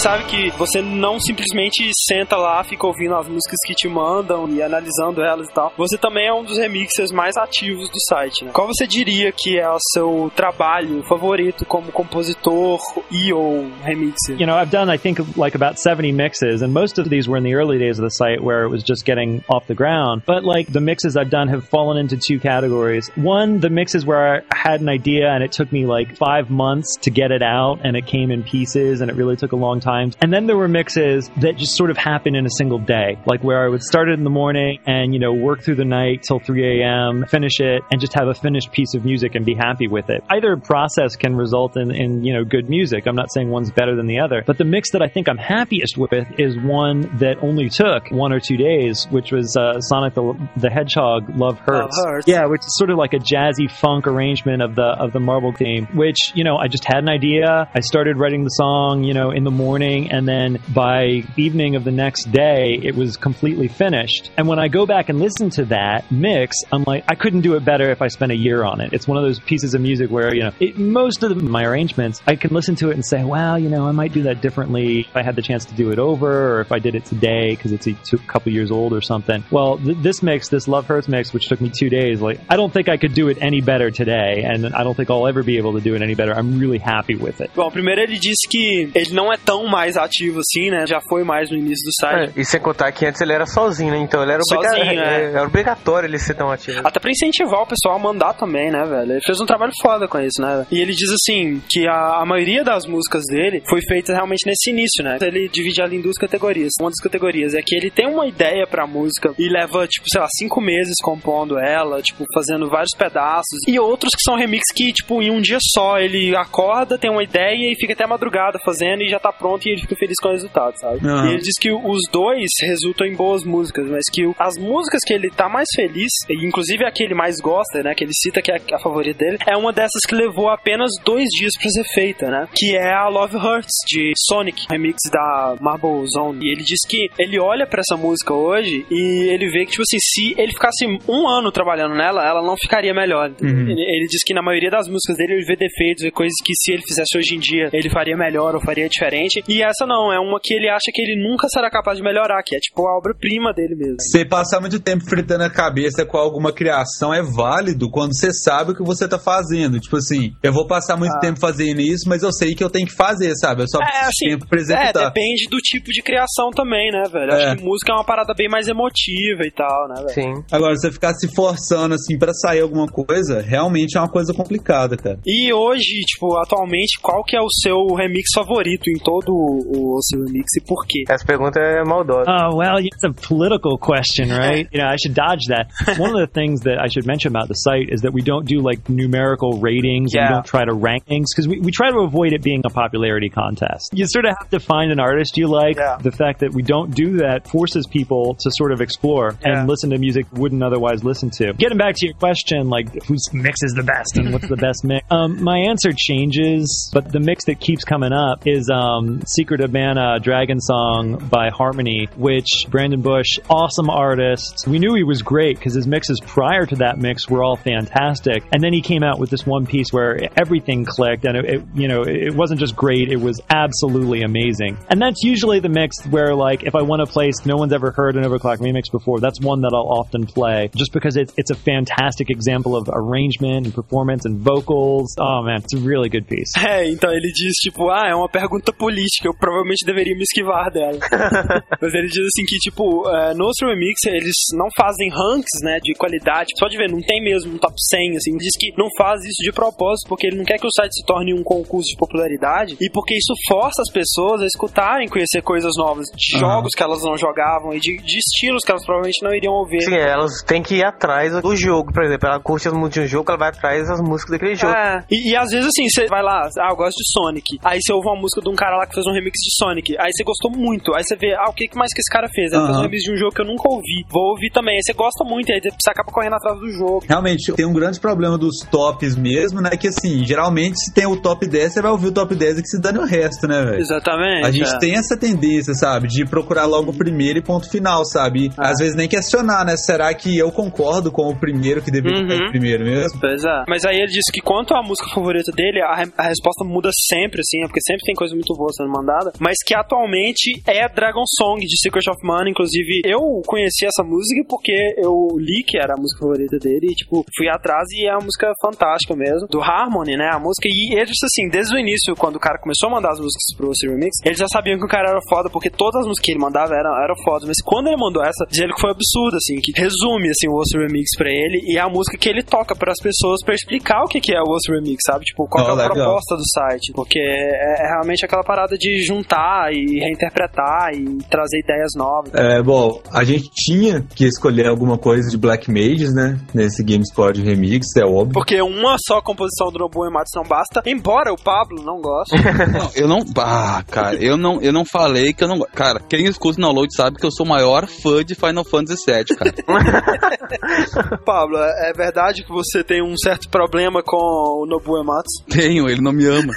Sabe 0.00 0.24
que 0.24 0.50
você 0.56 0.80
não 0.80 1.20
simplesmente 1.20 1.90
senta 1.94 2.34
lá, 2.34 2.64
fica 2.64 2.86
ouvindo 2.86 3.14
as 3.14 3.28
músicas 3.28 3.58
que 3.66 3.74
te 3.74 3.86
mandam 3.86 4.48
e 4.48 4.62
analisando 4.62 5.22
elas 5.22 5.46
e 5.46 5.52
tal. 5.52 5.74
Você 5.76 5.98
também 5.98 6.26
é 6.26 6.32
um 6.32 6.42
dos 6.42 6.56
remixers 6.56 7.12
mais 7.12 7.36
ativos 7.36 7.90
do 7.90 7.98
site, 8.08 8.46
né? 8.46 8.50
Qual 8.54 8.66
você 8.66 8.86
diria 8.86 9.30
que 9.30 9.58
é 9.58 9.68
o 9.68 9.78
seu 9.92 10.32
trabalho 10.34 11.02
favorito 11.02 11.66
como 11.66 11.92
compositor 11.92 12.80
e 13.10 13.30
ou 13.30 13.68
remixer? 13.84 14.40
You 14.40 14.46
know, 14.46 14.56
I've 14.56 14.70
done, 14.70 14.90
I 14.90 14.96
think, 14.96 15.20
like 15.36 15.54
about 15.54 15.78
70 15.78 16.12
mixes, 16.14 16.62
and 16.62 16.72
most 16.72 16.98
of 16.98 17.10
these 17.10 17.28
were 17.28 17.36
in 17.36 17.44
the 17.44 17.54
early 17.54 17.78
days 17.78 17.98
of 17.98 18.04
the 18.04 18.10
site 18.10 18.42
where 18.42 18.64
it 18.64 18.70
was 18.70 18.82
just 18.82 19.04
getting 19.04 19.44
off 19.50 19.66
the 19.66 19.74
ground. 19.74 20.22
But 20.24 20.44
like 20.44 20.72
the 20.72 20.80
mixes 20.80 21.14
I've 21.14 21.30
done 21.30 21.48
have 21.48 21.68
fallen 21.68 21.98
into 21.98 22.16
two 22.16 22.40
categories. 22.40 23.10
One, 23.16 23.60
the 23.60 23.68
mixes 23.68 24.06
where 24.06 24.42
I 24.50 24.56
had 24.56 24.80
an 24.80 24.88
idea 24.88 25.28
and 25.28 25.44
it 25.44 25.52
took 25.52 25.70
me 25.70 25.84
like 25.84 26.16
five 26.16 26.48
months 26.48 26.96
to 27.02 27.10
get 27.10 27.30
it 27.32 27.42
out 27.42 27.80
and 27.84 27.96
it 27.96 28.06
came 28.06 28.30
in 28.30 28.42
pieces 28.42 29.02
and 29.02 29.10
it 29.10 29.16
really 29.16 29.36
took 29.36 29.52
a 29.52 29.56
long 29.56 29.80
time. 29.80 29.89
And 30.20 30.32
then 30.32 30.46
there 30.46 30.56
were 30.56 30.68
mixes 30.68 31.30
that 31.38 31.56
just 31.56 31.76
sort 31.76 31.90
of 31.90 31.96
happened 31.96 32.36
in 32.36 32.46
a 32.46 32.50
single 32.50 32.78
day, 32.78 33.18
like 33.26 33.42
where 33.42 33.64
I 33.64 33.68
would 33.68 33.82
start 33.82 34.08
it 34.08 34.18
in 34.18 34.24
the 34.24 34.30
morning 34.30 34.78
and, 34.86 35.12
you 35.12 35.20
know, 35.20 35.32
work 35.32 35.62
through 35.62 35.76
the 35.76 35.84
night 35.84 36.22
till 36.22 36.38
3 36.38 36.80
a.m., 36.80 37.24
finish 37.26 37.60
it, 37.60 37.82
and 37.90 38.00
just 38.00 38.14
have 38.14 38.28
a 38.28 38.34
finished 38.34 38.72
piece 38.72 38.94
of 38.94 39.04
music 39.04 39.34
and 39.34 39.44
be 39.44 39.54
happy 39.54 39.88
with 39.88 40.10
it. 40.10 40.22
Either 40.30 40.56
process 40.56 41.16
can 41.16 41.34
result 41.34 41.76
in, 41.76 41.90
in 41.90 42.24
you 42.24 42.32
know, 42.32 42.44
good 42.44 42.68
music. 42.68 43.06
I'm 43.06 43.16
not 43.16 43.32
saying 43.32 43.50
one's 43.50 43.70
better 43.70 43.96
than 43.96 44.06
the 44.06 44.20
other, 44.20 44.42
but 44.46 44.58
the 44.58 44.64
mix 44.64 44.92
that 44.92 45.02
I 45.02 45.08
think 45.08 45.28
I'm 45.28 45.38
happiest 45.38 45.96
with 45.96 46.26
is 46.38 46.56
one 46.58 47.18
that 47.18 47.42
only 47.42 47.68
took 47.68 48.10
one 48.10 48.32
or 48.32 48.40
two 48.40 48.56
days, 48.56 49.06
which 49.10 49.32
was 49.32 49.56
uh, 49.56 49.80
Sonic 49.80 50.14
the, 50.14 50.48
the 50.56 50.70
Hedgehog 50.70 51.28
Love 51.36 51.58
Hurts. 51.58 51.96
Love 51.98 52.06
Hurts. 52.06 52.28
Yeah, 52.28 52.46
which 52.46 52.60
is 52.60 52.76
sort 52.76 52.90
of 52.90 52.98
like 52.98 53.12
a 53.12 53.18
jazzy 53.18 53.70
funk 53.70 54.06
arrangement 54.06 54.62
of 54.62 54.74
the 54.74 54.82
of 54.82 55.12
the 55.12 55.20
Marble 55.20 55.52
theme. 55.52 55.86
Which 55.94 56.32
you 56.34 56.44
know, 56.44 56.56
I 56.56 56.68
just 56.68 56.84
had 56.84 56.98
an 56.98 57.08
idea. 57.08 57.68
I 57.74 57.80
started 57.80 58.18
writing 58.18 58.44
the 58.44 58.50
song, 58.50 59.04
you 59.04 59.14
know, 59.14 59.30
in 59.30 59.44
the 59.44 59.50
morning, 59.50 59.79
and 59.82 60.26
then 60.26 60.58
by 60.74 61.22
evening 61.36 61.76
of 61.76 61.84
the 61.84 61.90
next 61.90 62.30
day, 62.30 62.78
it 62.82 62.94
was 62.94 63.16
completely 63.16 63.68
finished. 63.68 64.30
And 64.36 64.46
when 64.46 64.58
I 64.58 64.68
go 64.68 64.86
back 64.86 65.08
and 65.08 65.18
listen 65.18 65.50
to 65.50 65.64
that 65.66 66.10
mix, 66.10 66.56
I'm 66.72 66.84
like, 66.86 67.04
I 67.08 67.14
couldn't 67.14 67.40
do 67.40 67.54
it 67.54 67.64
better 67.64 67.90
if 67.90 68.02
I 68.02 68.08
spent 68.08 68.32
a 68.32 68.36
year 68.36 68.64
on 68.64 68.80
it. 68.80 68.92
It's 68.92 69.08
one 69.08 69.16
of 69.16 69.24
those 69.24 69.38
pieces 69.38 69.74
of 69.74 69.80
music 69.80 70.10
where 70.10 70.34
you 70.34 70.42
know, 70.42 70.52
it, 70.60 70.78
most 70.78 71.22
of 71.22 71.30
the, 71.30 71.42
my 71.42 71.64
arrangements, 71.64 72.20
I 72.26 72.36
can 72.36 72.52
listen 72.52 72.74
to 72.76 72.90
it 72.90 72.94
and 72.94 73.04
say, 73.04 73.24
well, 73.24 73.58
you 73.58 73.68
know, 73.68 73.86
I 73.86 73.92
might 73.92 74.12
do 74.12 74.24
that 74.24 74.40
differently 74.40 75.00
if 75.00 75.16
I 75.16 75.22
had 75.22 75.36
the 75.36 75.42
chance 75.42 75.64
to 75.66 75.74
do 75.74 75.90
it 75.90 75.98
over, 75.98 76.56
or 76.56 76.60
if 76.60 76.72
I 76.72 76.78
did 76.78 76.94
it 76.94 77.04
today 77.04 77.50
because 77.50 77.72
it's 77.72 77.86
a 77.86 77.94
two, 77.94 78.18
couple 78.18 78.52
years 78.52 78.70
old 78.70 78.92
or 78.92 79.00
something. 79.00 79.44
Well, 79.50 79.78
th- 79.78 79.98
this 79.98 80.22
mix, 80.22 80.48
this 80.48 80.68
Love 80.68 80.86
Hurts 80.86 81.08
mix, 81.08 81.32
which 81.32 81.48
took 81.48 81.60
me 81.60 81.70
two 81.70 81.88
days, 81.88 82.20
like 82.20 82.40
I 82.48 82.56
don't 82.56 82.72
think 82.72 82.88
I 82.88 82.96
could 82.96 83.14
do 83.14 83.28
it 83.28 83.38
any 83.40 83.60
better 83.60 83.90
today, 83.90 84.42
and 84.44 84.74
I 84.74 84.84
don't 84.84 84.96
think 84.96 85.10
I'll 85.10 85.26
ever 85.26 85.42
be 85.42 85.58
able 85.58 85.74
to 85.74 85.80
do 85.80 85.94
it 85.94 86.02
any 86.02 86.14
better. 86.14 86.32
I'm 86.32 86.58
really 86.58 86.78
happy 86.78 87.16
with 87.16 87.40
it. 87.40 87.50
Well, 87.56 87.70
primeiro 87.70 88.00
ele 88.02 88.18
disse 88.18 88.48
que 88.48 88.90
ele 88.94 89.12
não 89.12 89.32
é 89.32 89.36
tão 89.36 89.66
mais 89.70 89.96
ativo 89.96 90.40
assim, 90.40 90.70
né? 90.70 90.86
Já 90.86 91.00
foi 91.08 91.24
mais 91.24 91.50
no 91.50 91.56
início 91.56 91.84
do 91.84 91.92
site. 92.00 92.32
É, 92.36 92.40
e 92.40 92.44
sem 92.44 92.60
contar 92.60 92.90
que 92.92 93.06
antes 93.06 93.20
ele 93.20 93.32
era 93.32 93.46
sozinho, 93.46 93.92
né? 93.92 93.98
Então 93.98 94.22
ele 94.22 94.32
era, 94.32 94.42
obriga- 94.50 94.74
Sozinho, 94.74 95.00
é. 95.00 95.22
é, 95.22 95.24
era 95.32 95.46
obrigatório 95.46 96.06
ele 96.06 96.18
ser 96.18 96.34
tão 96.34 96.50
ativo. 96.50 96.80
Até 96.84 96.98
pra 97.00 97.10
incentivar 97.10 97.62
o 97.62 97.66
pessoal 97.66 97.96
a 97.96 97.98
mandar 97.98 98.34
também, 98.34 98.70
né, 98.70 98.84
velho? 98.84 99.12
Ele 99.12 99.20
fez 99.24 99.40
um 99.40 99.46
trabalho 99.46 99.72
foda 99.82 100.06
com 100.08 100.18
isso, 100.20 100.40
né? 100.40 100.66
E 100.70 100.80
ele 100.80 100.92
diz 100.92 101.10
assim, 101.10 101.62
que 101.68 101.86
a, 101.86 102.20
a 102.20 102.26
maioria 102.26 102.64
das 102.64 102.86
músicas 102.86 103.22
dele 103.28 103.62
foi 103.68 103.80
feita 103.82 104.12
realmente 104.12 104.46
nesse 104.46 104.70
início, 104.70 105.02
né? 105.04 105.18
Ele 105.20 105.48
divide 105.48 105.80
ela 105.80 105.94
em 105.94 106.00
duas 106.00 106.16
categorias. 106.16 106.70
Uma 106.80 106.90
das 106.90 107.00
categorias 107.00 107.54
é 107.54 107.62
que 107.62 107.74
ele 107.76 107.90
tem 107.90 108.06
uma 108.06 108.26
ideia 108.26 108.66
pra 108.66 108.86
música 108.86 109.32
e 109.38 109.48
leva, 109.48 109.86
tipo, 109.86 110.06
sei 110.10 110.20
lá, 110.20 110.26
cinco 110.36 110.60
meses 110.60 110.94
compondo 111.02 111.58
ela, 111.58 112.02
tipo, 112.02 112.24
fazendo 112.34 112.68
vários 112.68 112.94
pedaços. 112.96 113.58
E 113.68 113.78
outros 113.78 114.12
que 114.14 114.22
são 114.22 114.36
remix 114.36 114.64
que, 114.74 114.92
tipo, 114.92 115.22
em 115.22 115.30
um 115.30 115.40
dia 115.40 115.58
só 115.74 115.98
ele 115.98 116.34
acorda, 116.36 116.98
tem 116.98 117.10
uma 117.10 117.22
ideia 117.22 117.70
e 117.70 117.76
fica 117.76 117.92
até 117.92 118.06
madrugada 118.06 118.58
fazendo 118.64 119.02
e 119.02 119.08
já 119.08 119.18
tá 119.18 119.32
pronto 119.32 119.59
e 119.68 119.72
ele 119.72 119.82
fica 119.82 119.96
feliz 119.96 120.16
com 120.20 120.28
o 120.28 120.32
resultado, 120.32 120.76
sabe? 120.78 121.06
Aham. 121.06 121.26
E 121.26 121.32
ele 121.34 121.42
diz 121.42 121.58
que 121.58 121.70
os 121.72 122.00
dois 122.10 122.48
resultam 122.62 123.06
em 123.06 123.14
boas 123.14 123.44
músicas, 123.44 123.88
mas 123.88 124.04
que 124.10 124.22
as 124.38 124.56
músicas 124.56 125.00
que 125.04 125.12
ele 125.12 125.30
tá 125.30 125.48
mais 125.48 125.68
feliz, 125.74 126.12
e 126.28 126.46
inclusive 126.46 126.84
a 126.84 126.90
que 126.90 127.02
ele 127.02 127.14
mais 127.14 127.36
gosta, 127.40 127.82
né, 127.82 127.94
que 127.94 128.04
ele 128.04 128.12
cita 128.14 128.42
que 128.42 128.50
é 128.50 128.56
a, 128.74 128.78
favorita 128.78 129.18
dele, 129.18 129.38
é 129.46 129.56
uma 129.56 129.72
dessas 129.72 130.00
que 130.06 130.14
levou 130.14 130.48
apenas 130.48 130.90
dois 131.04 131.28
dias 131.30 131.52
pra 131.60 131.68
ser 131.70 131.84
feita, 131.94 132.30
né? 132.30 132.48
Que 132.54 132.76
é 132.76 132.92
a 132.92 133.08
Love 133.08 133.36
Hurts, 133.36 133.74
de 133.86 134.12
Sonic, 134.26 134.66
remix 134.68 134.98
da 135.10 135.56
Marble 135.60 136.06
Zone. 136.06 136.46
E 136.46 136.52
ele 136.52 136.62
diz 136.62 136.80
que 136.88 137.10
ele 137.18 137.38
olha 137.38 137.66
pra 137.66 137.80
essa 137.80 137.96
música 137.96 138.32
hoje 138.32 138.86
e 138.90 139.28
ele 139.32 139.48
vê 139.50 139.64
que, 139.64 139.72
tipo 139.72 139.82
assim, 139.82 139.98
se 139.98 140.34
ele 140.40 140.52
ficasse 140.52 140.86
um 141.08 141.28
ano 141.28 141.50
trabalhando 141.50 141.94
nela, 141.94 142.26
ela 142.26 142.42
não 142.42 142.56
ficaria 142.56 142.94
melhor. 142.94 143.30
Ele, 143.40 143.82
ele 143.82 144.06
diz 144.08 144.22
que 144.24 144.34
na 144.34 144.42
maioria 144.42 144.70
das 144.70 144.88
músicas 144.88 145.16
dele 145.16 145.34
ele 145.34 145.44
vê 145.44 145.56
defeitos, 145.56 146.02
vê 146.02 146.10
coisas 146.10 146.34
que 146.44 146.54
se 146.54 146.72
ele 146.72 146.82
fizesse 146.82 147.16
hoje 147.16 147.36
em 147.36 147.38
dia 147.38 147.68
ele 147.72 147.90
faria 147.90 148.16
melhor 148.16 148.54
ou 148.54 148.60
faria 148.60 148.88
diferente. 148.88 149.42
E 149.50 149.62
essa 149.62 149.84
não, 149.86 150.12
é 150.12 150.18
uma 150.20 150.38
que 150.42 150.54
ele 150.54 150.68
acha 150.68 150.90
que 150.92 151.02
ele 151.02 151.20
nunca 151.20 151.48
será 151.48 151.68
capaz 151.70 151.98
de 151.98 152.04
melhorar, 152.04 152.40
que 152.44 152.54
é 152.54 152.58
tipo 152.60 152.86
a 152.86 152.96
obra-prima 152.96 153.52
dele 153.52 153.74
mesmo. 153.74 153.96
Você 154.00 154.24
passar 154.24 154.60
muito 154.60 154.78
tempo 154.80 155.04
fritando 155.04 155.42
a 155.44 155.50
cabeça 155.50 156.06
com 156.06 156.16
alguma 156.16 156.52
criação 156.52 157.12
é 157.12 157.22
válido 157.22 157.90
quando 157.90 158.14
você 158.16 158.32
sabe 158.32 158.72
o 158.72 158.74
que 158.76 158.82
você 158.84 159.08
tá 159.08 159.18
fazendo. 159.18 159.80
Tipo 159.80 159.96
assim, 159.96 160.32
eu 160.42 160.52
vou 160.52 160.66
passar 160.66 160.96
muito 160.96 161.14
Ah. 161.16 161.18
tempo 161.20 161.40
fazendo 161.40 161.80
isso, 161.80 162.08
mas 162.08 162.22
eu 162.22 162.32
sei 162.32 162.54
que 162.54 162.62
eu 162.62 162.70
tenho 162.70 162.86
que 162.86 162.94
fazer, 162.94 163.34
sabe? 163.36 163.62
Eu 163.62 163.68
só 163.68 163.78
É, 163.78 163.84
preciso 163.86 164.00
de 164.02 164.08
assim, 164.08 164.28
tempo 164.38 164.48
pra 164.48 164.58
é, 164.58 164.62
executar. 164.62 165.06
depende 165.12 165.48
do 165.50 165.58
tipo 165.58 165.90
de 165.90 166.02
criação 166.02 166.50
também, 166.50 166.90
né, 166.92 167.02
velho? 167.10 167.32
É. 167.32 167.34
Acho 167.46 167.56
que 167.56 167.64
música 167.64 167.92
é 167.92 167.94
uma 167.96 168.04
parada 168.04 168.32
bem 168.34 168.48
mais 168.48 168.68
emotiva 168.68 169.42
e 169.44 169.50
tal, 169.50 169.88
né, 169.88 169.94
velho? 169.96 170.10
Sim. 170.10 170.44
Agora, 170.52 170.74
você 170.76 170.92
ficar 170.92 171.12
se 171.14 171.26
forçando 171.34 171.94
assim 171.94 172.16
pra 172.18 172.32
sair 172.32 172.60
alguma 172.60 172.86
coisa, 172.86 173.40
realmente 173.40 173.96
é 173.96 174.00
uma 174.00 174.10
coisa 174.10 174.32
complicada, 174.32 174.96
cara. 174.96 175.18
E 175.26 175.52
hoje, 175.52 176.00
tipo, 176.06 176.36
atualmente, 176.38 177.00
qual 177.02 177.24
que 177.24 177.36
é 177.36 177.40
o 177.40 177.50
seu 177.50 177.94
remix 177.96 178.28
favorito 178.34 178.88
em 178.88 178.98
todo 179.02 179.29
o, 179.30 179.96
o 179.96 180.02
seu 180.02 180.20
remix 180.24 180.46
e 180.56 180.60
por 180.66 180.84
quê? 180.86 181.04
Essa 181.08 181.24
pergunta 181.24 181.58
é 181.60 181.82
maldosa. 181.84 182.24
Oh, 182.28 182.56
well, 182.56 182.78
it's 182.78 183.04
a 183.04 183.12
political 183.12 183.78
question, 183.78 184.28
right? 184.30 184.68
you 184.72 184.80
know, 184.80 184.86
I 184.88 184.96
should 184.96 185.14
dodge 185.14 185.46
that. 185.48 185.68
One 185.98 186.10
of 186.10 186.20
the 186.20 186.26
things 186.32 186.62
that 186.62 186.78
I 186.78 186.88
should 186.88 187.06
mention 187.06 187.30
about 187.34 187.48
the 187.48 187.54
site 187.54 187.88
is 187.90 188.02
that 188.02 188.12
we 188.12 188.22
don't 188.22 188.46
do 188.46 188.60
like 188.60 188.88
numerical 188.88 189.60
ratings 189.60 190.14
and 190.14 190.20
Yeah. 190.20 190.28
we 190.28 190.34
don't 190.34 190.46
try 190.46 190.64
to 190.64 190.72
rank 190.74 191.06
things 191.06 191.28
because 191.34 191.48
we, 191.48 191.60
we 191.60 191.70
try 191.70 191.90
to 191.90 191.98
avoid 192.00 192.32
it 192.32 192.42
being 192.42 192.62
a 192.64 192.70
popularity 192.70 193.28
contest. 193.30 193.90
You 193.92 194.06
sort 194.06 194.24
of 194.26 194.34
have 194.38 194.50
to 194.50 194.60
find 194.60 194.92
an 194.92 195.00
artist 195.00 195.36
you 195.36 195.46
like. 195.48 195.76
Yeah. 195.76 195.96
The 196.00 196.12
fact 196.12 196.40
that 196.40 196.52
we 196.52 196.62
don't 196.62 196.94
do 196.94 197.18
that 197.18 197.48
forces 197.48 197.86
people 197.86 198.34
to 198.40 198.50
sort 198.54 198.72
of 198.72 198.80
explore 198.80 199.36
Yeah. 199.44 199.60
and 199.60 199.68
listen 199.68 199.90
to 199.90 199.98
music 199.98 200.26
wouldn't 200.32 200.62
otherwise 200.62 201.04
listen 201.04 201.30
to. 201.38 201.52
Getting 201.54 201.78
back 201.78 201.94
to 201.96 202.06
your 202.06 202.14
question, 202.14 202.68
like 202.68 202.88
whose 203.04 203.24
mix 203.32 203.62
is 203.62 203.72
the 203.72 203.82
best 203.82 204.16
and 204.18 204.32
what's 204.32 204.48
the 204.48 204.56
best 204.56 204.84
mix? 204.84 205.04
Um, 205.10 205.42
my 205.42 205.58
answer 205.58 205.90
changes, 205.96 206.90
but 206.92 207.10
the 207.12 207.20
mix 207.20 207.44
that 207.46 207.60
keeps 207.60 207.84
coming 207.84 208.12
up 208.12 208.46
is 208.46 208.68
um, 208.70 209.19
Secret 209.26 209.60
of 209.60 209.72
Mana 209.72 210.18
Dragon 210.20 210.60
Song 210.60 211.16
by 211.28 211.50
Harmony, 211.50 212.08
which 212.16 212.48
Brandon 212.68 213.00
Bush, 213.00 213.38
awesome 213.48 213.90
artist. 213.90 214.66
We 214.66 214.78
knew 214.78 214.94
he 214.94 215.04
was 215.04 215.22
great 215.22 215.58
because 215.58 215.74
his 215.74 215.86
mixes 215.86 216.20
prior 216.20 216.66
to 216.66 216.76
that 216.76 216.98
mix 216.98 217.28
were 217.28 217.44
all 217.44 217.56
fantastic. 217.56 218.44
And 218.52 218.62
then 218.62 218.72
he 218.72 218.80
came 218.80 219.02
out 219.02 219.18
with 219.18 219.30
this 219.30 219.46
one 219.46 219.66
piece 219.66 219.92
where 219.92 220.18
everything 220.38 220.84
clicked 220.84 221.24
and 221.24 221.36
it, 221.36 221.44
it 221.44 221.62
you 221.74 221.88
know, 221.88 222.02
it 222.02 222.34
wasn't 222.34 222.60
just 222.60 222.74
great, 222.74 223.10
it 223.10 223.20
was 223.20 223.40
absolutely 223.50 224.22
amazing. 224.22 224.78
And 224.88 225.00
that's 225.00 225.22
usually 225.22 225.60
the 225.60 225.68
mix 225.68 226.04
where 226.06 226.34
like 226.34 226.64
if 226.64 226.74
I 226.74 226.82
want 226.82 227.02
a 227.02 227.06
place 227.06 227.44
no 227.44 227.56
one's 227.56 227.72
ever 227.72 227.90
heard 227.90 228.16
an 228.16 228.24
Overclock 228.24 228.58
remix 228.58 228.90
before, 228.90 229.20
that's 229.20 229.40
one 229.40 229.62
that 229.62 229.72
I'll 229.74 229.98
often 229.98 230.26
play 230.26 230.70
just 230.74 230.92
because 230.92 231.16
it's 231.16 231.34
it's 231.36 231.50
a 231.50 231.54
fantastic 231.54 232.30
example 232.30 232.76
of 232.76 232.88
arrangement 232.92 233.66
and 233.66 233.74
performance 233.74 234.24
and 234.24 234.40
vocals. 234.40 235.14
Oh 235.18 235.42
man, 235.42 235.62
it's 235.62 235.74
a 235.74 235.78
really 235.78 236.08
good 236.08 236.26
piece. 236.26 236.52
É, 236.70 236.88
então 236.88 237.10
ele 237.10 237.32
diz, 237.32 237.56
tipo, 237.56 237.90
ah, 237.90 238.08
é 238.08 238.14
uma 238.14 238.28
pergunta 238.28 238.72
política, 238.72 239.00
eu 239.24 239.34
provavelmente 239.34 239.84
deveria 239.84 240.14
me 240.14 240.22
esquivar 240.22 240.70
dela. 240.70 240.98
Mas 241.80 241.94
ele 241.94 242.06
diz 242.06 242.24
assim 242.24 242.44
que, 242.46 242.56
tipo, 242.58 243.08
é, 243.08 243.34
no 243.34 243.48
Astro 243.48 243.68
Remix 243.68 243.96
eles 244.06 244.36
não 244.54 244.68
fazem 244.76 245.08
ranks, 245.10 245.62
né, 245.62 245.78
de 245.82 245.94
qualidade. 245.94 246.54
Pode 246.58 246.76
ver, 246.76 246.90
não 246.90 247.00
tem 247.00 247.22
mesmo 247.22 247.54
um 247.54 247.58
top 247.58 247.74
100, 247.76 248.16
assim. 248.16 248.30
Ele 248.30 248.38
diz 248.38 248.56
que 248.58 248.72
não 248.76 248.88
faz 248.96 249.20
isso 249.20 249.42
de 249.42 249.52
propósito, 249.52 250.08
porque 250.08 250.26
ele 250.26 250.36
não 250.36 250.44
quer 250.44 250.58
que 250.58 250.66
o 250.66 250.72
site 250.74 250.94
se 250.94 251.04
torne 251.04 251.34
um 251.34 251.42
concurso 251.42 251.88
de 251.90 251.96
popularidade 251.96 252.76
e 252.80 252.90
porque 252.90 253.14
isso 253.14 253.34
força 253.48 253.82
as 253.82 253.92
pessoas 253.92 254.42
a 254.42 254.46
escutarem, 254.46 255.08
conhecer 255.08 255.42
coisas 255.42 255.72
novas, 255.76 256.06
de 256.14 256.36
Aham. 256.36 256.54
jogos 256.54 256.72
que 256.74 256.82
elas 256.82 257.02
não 257.02 257.16
jogavam 257.16 257.72
e 257.74 257.80
de, 257.80 257.96
de 257.96 258.18
estilos 258.18 258.64
que 258.64 258.70
elas 258.70 258.84
provavelmente 258.84 259.22
não 259.22 259.34
iriam 259.34 259.54
ouvir. 259.54 259.82
Sim, 259.82 259.96
elas 259.96 260.42
têm 260.42 260.62
que 260.62 260.76
ir 260.76 260.84
atrás 260.84 261.32
do 261.40 261.56
jogo, 261.56 261.92
por 261.92 262.04
exemplo. 262.04 262.28
Ela 262.28 262.40
curte 262.40 262.68
as 262.68 262.74
músicas 262.74 262.90
de 262.94 263.00
um 263.00 263.06
jogo, 263.06 263.30
ela 263.30 263.38
vai 263.38 263.48
atrás 263.48 263.88
das 263.88 264.00
músicas 264.00 264.32
daquele 264.32 264.54
jogo. 264.54 264.72
É, 264.72 265.04
e, 265.10 265.30
e 265.30 265.36
às 265.36 265.50
vezes 265.50 265.66
assim, 265.66 265.88
você 265.88 266.06
vai 266.06 266.22
lá, 266.22 266.48
ah, 266.58 266.68
eu 266.70 266.76
gosto 266.76 266.96
de 266.96 267.12
Sonic. 267.12 267.58
Aí 267.64 267.78
você 267.80 267.92
ouve 267.92 268.08
uma 268.08 268.20
música 268.20 268.40
de 268.40 268.48
um 268.48 268.54
cara 268.54 268.76
lá 268.76 268.86
que 268.86 268.94
fez 269.00 269.06
um 269.06 269.12
remix 269.12 269.38
de 269.40 269.50
Sonic. 269.56 269.96
Aí 269.98 270.10
você 270.12 270.22
gostou 270.22 270.50
muito. 270.50 270.94
Aí 270.94 271.02
você 271.02 271.16
vê, 271.16 271.34
ah, 271.34 271.48
o 271.48 271.52
que 271.52 271.68
mais 271.74 271.92
que 271.92 272.00
esse 272.00 272.10
cara 272.10 272.28
fez? 272.28 272.52
Ele 272.52 272.64
fez 272.66 272.76
um 272.76 272.82
remix 272.82 273.02
de 273.02 273.12
um 273.12 273.16
jogo 273.16 273.34
que 273.34 273.40
eu 273.40 273.46
nunca 273.46 273.68
ouvi. 273.68 274.04
Vou 274.08 274.30
ouvir 274.30 274.50
também. 274.50 274.76
Aí 274.76 274.82
você 274.82 274.92
gosta 274.92 275.24
muito, 275.24 275.50
aí 275.52 275.60
você 275.60 275.90
acaba 275.90 276.10
correndo 276.12 276.34
atrás 276.34 276.58
do 276.58 276.68
jogo. 276.70 277.04
Realmente, 277.08 277.52
tem 277.52 277.66
um 277.66 277.72
grande 277.72 277.98
problema 277.98 278.36
dos 278.36 278.60
tops 278.70 279.16
mesmo, 279.16 279.60
né? 279.60 279.70
Que 279.70 279.88
assim, 279.88 280.24
geralmente 280.24 280.78
se 280.78 280.92
tem 280.92 281.06
o 281.06 281.16
top 281.20 281.46
10, 281.46 281.72
você 281.72 281.82
vai 281.82 281.90
ouvir 281.90 282.08
o 282.08 282.12
top 282.12 282.34
10 282.34 282.58
e 282.58 282.62
que 282.62 282.68
se 282.68 282.80
dane 282.80 282.98
o 282.98 283.04
resto, 283.04 283.46
né, 283.46 283.64
velho? 283.64 283.80
Exatamente. 283.80 284.46
A 284.46 284.50
gente 284.50 284.74
é. 284.74 284.78
tem 284.78 284.94
essa 284.96 285.16
tendência, 285.16 285.74
sabe, 285.74 286.08
de 286.08 286.24
procurar 286.24 286.66
logo 286.66 286.90
o 286.90 286.96
primeiro 286.96 287.38
e 287.38 287.42
ponto 287.42 287.70
final, 287.70 288.04
sabe? 288.04 288.46
E, 288.46 288.50
Às 288.58 288.78
vezes 288.78 288.94
nem 288.96 289.08
questionar, 289.08 289.64
né? 289.64 289.76
Será 289.76 290.12
que 290.14 290.36
eu 290.36 290.50
concordo 290.52 291.10
com 291.10 291.28
o 291.28 291.36
primeiro 291.38 291.82
que 291.82 291.90
deveria 291.90 292.20
Uhum. 292.20 292.46
em 292.46 292.50
primeiro 292.50 292.84
mesmo? 292.84 293.18
Pois 293.20 293.42
é. 293.44 293.64
Mas 293.68 293.84
aí 293.84 293.96
ele 293.96 294.06
disse 294.12 294.30
que 294.32 294.40
quanto 294.40 294.74
à 294.74 294.82
música 294.82 295.08
favorita 295.14 295.50
dele, 295.52 295.80
a, 295.82 296.04
a 296.18 296.28
resposta 296.28 296.64
muda 296.64 296.90
sempre, 297.08 297.40
assim, 297.40 297.62
é 297.62 297.66
porque 297.66 297.80
sempre 297.82 298.02
tem 298.04 298.14
coisa 298.14 298.34
muito 298.34 298.54
boa 298.54 298.70
sendo 298.72 298.89
mandada. 298.90 299.32
Mas 299.38 299.56
que 299.64 299.74
atualmente 299.74 300.60
é 300.66 300.88
Dragon 300.88 301.24
Song 301.38 301.60
de 301.60 301.78
Secret 301.80 302.08
of 302.10 302.18
Mana. 302.24 302.50
Inclusive, 302.50 303.02
eu 303.04 303.20
conheci 303.46 303.86
essa 303.86 304.02
música 304.02 304.42
porque 304.48 304.72
eu 304.98 305.28
li 305.38 305.62
que 305.66 305.78
era 305.78 305.94
a 305.94 305.96
música 305.96 306.20
favorita 306.20 306.58
dele 306.58 306.88
e, 306.90 306.94
tipo, 306.94 307.24
fui 307.36 307.48
atrás 307.48 307.86
e 307.92 308.06
é 308.06 308.12
uma 308.12 308.24
música 308.24 308.52
fantástica 308.60 309.14
mesmo. 309.16 309.46
Do 309.48 309.60
Harmony, 309.62 310.16
né? 310.16 310.28
A 310.32 310.38
música. 310.38 310.68
E 310.68 310.94
ele 310.94 311.06
disse 311.06 311.24
assim, 311.26 311.48
desde 311.48 311.74
o 311.74 311.78
início, 311.78 312.14
quando 312.16 312.36
o 312.36 312.40
cara 312.40 312.58
começou 312.58 312.88
a 312.88 312.92
mandar 312.92 313.12
as 313.12 313.20
músicas 313.20 313.56
pro 313.56 313.70
Ocean 313.70 313.90
Remix, 313.94 314.16
eles 314.24 314.38
já 314.38 314.46
sabiam 314.48 314.78
que 314.78 314.84
o 314.84 314.88
cara 314.88 315.10
era 315.10 315.20
foda, 315.28 315.48
porque 315.50 315.70
todas 315.70 316.00
as 316.02 316.06
músicas 316.06 316.24
que 316.26 316.32
ele 316.32 316.40
mandava 316.40 316.74
eram, 316.74 316.92
eram 317.02 317.14
fodas. 317.24 317.46
Mas 317.46 317.60
quando 317.64 317.86
ele 317.88 317.96
mandou 317.96 318.22
essa, 318.22 318.44
diz 318.48 318.58
ele 318.60 318.72
que 318.72 318.80
foi 318.80 318.90
absurdo, 318.90 319.36
assim, 319.36 319.60
que 319.60 319.72
resume, 319.78 320.28
assim, 320.30 320.48
o 320.48 320.56
Ocean 320.56 320.86
Remix 320.86 321.10
pra 321.16 321.30
ele 321.30 321.60
e 321.66 321.78
a 321.78 321.88
música 321.88 322.16
que 322.18 322.28
ele 322.28 322.42
toca 322.42 322.74
pras 322.74 322.98
pessoas 323.00 323.42
pra 323.44 323.54
explicar 323.54 324.02
o 324.04 324.08
que, 324.08 324.20
que 324.20 324.34
é 324.34 324.40
o 324.40 324.50
Ocean 324.50 324.76
Remix, 324.80 324.98
sabe? 325.06 325.24
Tipo, 325.24 325.46
qual 325.48 325.64
que 325.64 325.70
é 325.70 325.74
Oh, 325.74 325.78
a 325.78 325.82
legal. 325.88 325.94
proposta 325.96 326.36
do 326.36 326.42
site. 326.46 326.92
Porque 326.94 327.18
é, 327.18 327.84
é 327.84 327.88
realmente 327.94 328.24
aquela 328.24 328.42
parada 328.42 328.76
de 328.80 329.04
juntar 329.04 329.72
e 329.72 330.00
reinterpretar 330.00 330.90
e 330.94 331.18
trazer 331.30 331.60
ideias 331.60 331.90
novas. 331.96 332.32
É, 332.34 332.62
bom, 332.62 333.00
a 333.12 333.22
gente 333.24 333.48
tinha 333.54 334.02
que 334.14 334.24
escolher 334.24 334.66
alguma 334.66 334.96
coisa 334.98 335.28
de 335.30 335.36
Black 335.36 335.70
Mages, 335.70 336.12
né? 336.14 336.38
Nesse 336.54 336.82
GameScore 336.82 337.34
de 337.34 337.42
remix, 337.42 337.86
é 337.96 338.04
óbvio. 338.04 338.32
Porque 338.32 338.60
uma 338.62 338.96
só 339.06 339.20
composição 339.20 339.70
do 339.70 339.78
Nobu 339.78 340.06
Ematsu 340.06 340.36
não 340.36 340.44
basta, 340.44 340.82
embora 340.86 341.32
o 341.32 341.36
Pablo 341.36 341.82
não 341.84 342.00
goste. 342.00 342.34
Não, 342.70 342.90
eu 342.94 343.08
não. 343.08 343.18
Ah, 343.36 343.82
cara, 343.90 344.14
eu 344.16 344.36
não, 344.36 344.60
eu 344.62 344.72
não 344.72 344.84
falei 344.84 345.32
que 345.32 345.42
eu 345.44 345.48
não. 345.48 345.58
go- 345.58 345.66
Cara, 345.74 346.00
quem 346.08 346.24
escuta 346.26 346.58
o 346.58 346.62
download 346.62 346.94
sabe 346.94 347.16
que 347.16 347.26
eu 347.26 347.30
sou 347.32 347.44
o 347.44 347.48
maior 347.48 347.86
fã 347.86 348.24
de 348.24 348.34
Final 348.34 348.64
Fantasy 348.64 349.04
VII, 349.06 349.36
cara. 349.36 349.52
Pablo, 351.24 351.56
é 351.58 351.90
é 351.90 351.92
verdade 351.92 352.44
que 352.44 352.50
você 352.52 352.84
tem 352.84 353.02
um 353.02 353.16
certo 353.16 353.48
problema 353.48 354.02
com 354.04 354.16
o 354.16 354.66
Nobu 354.66 354.96
Ematsu? 354.98 355.44
Tenho, 355.48 355.88
ele 355.88 356.00
não 356.00 356.12
me 356.12 356.24
ama. 356.26 356.52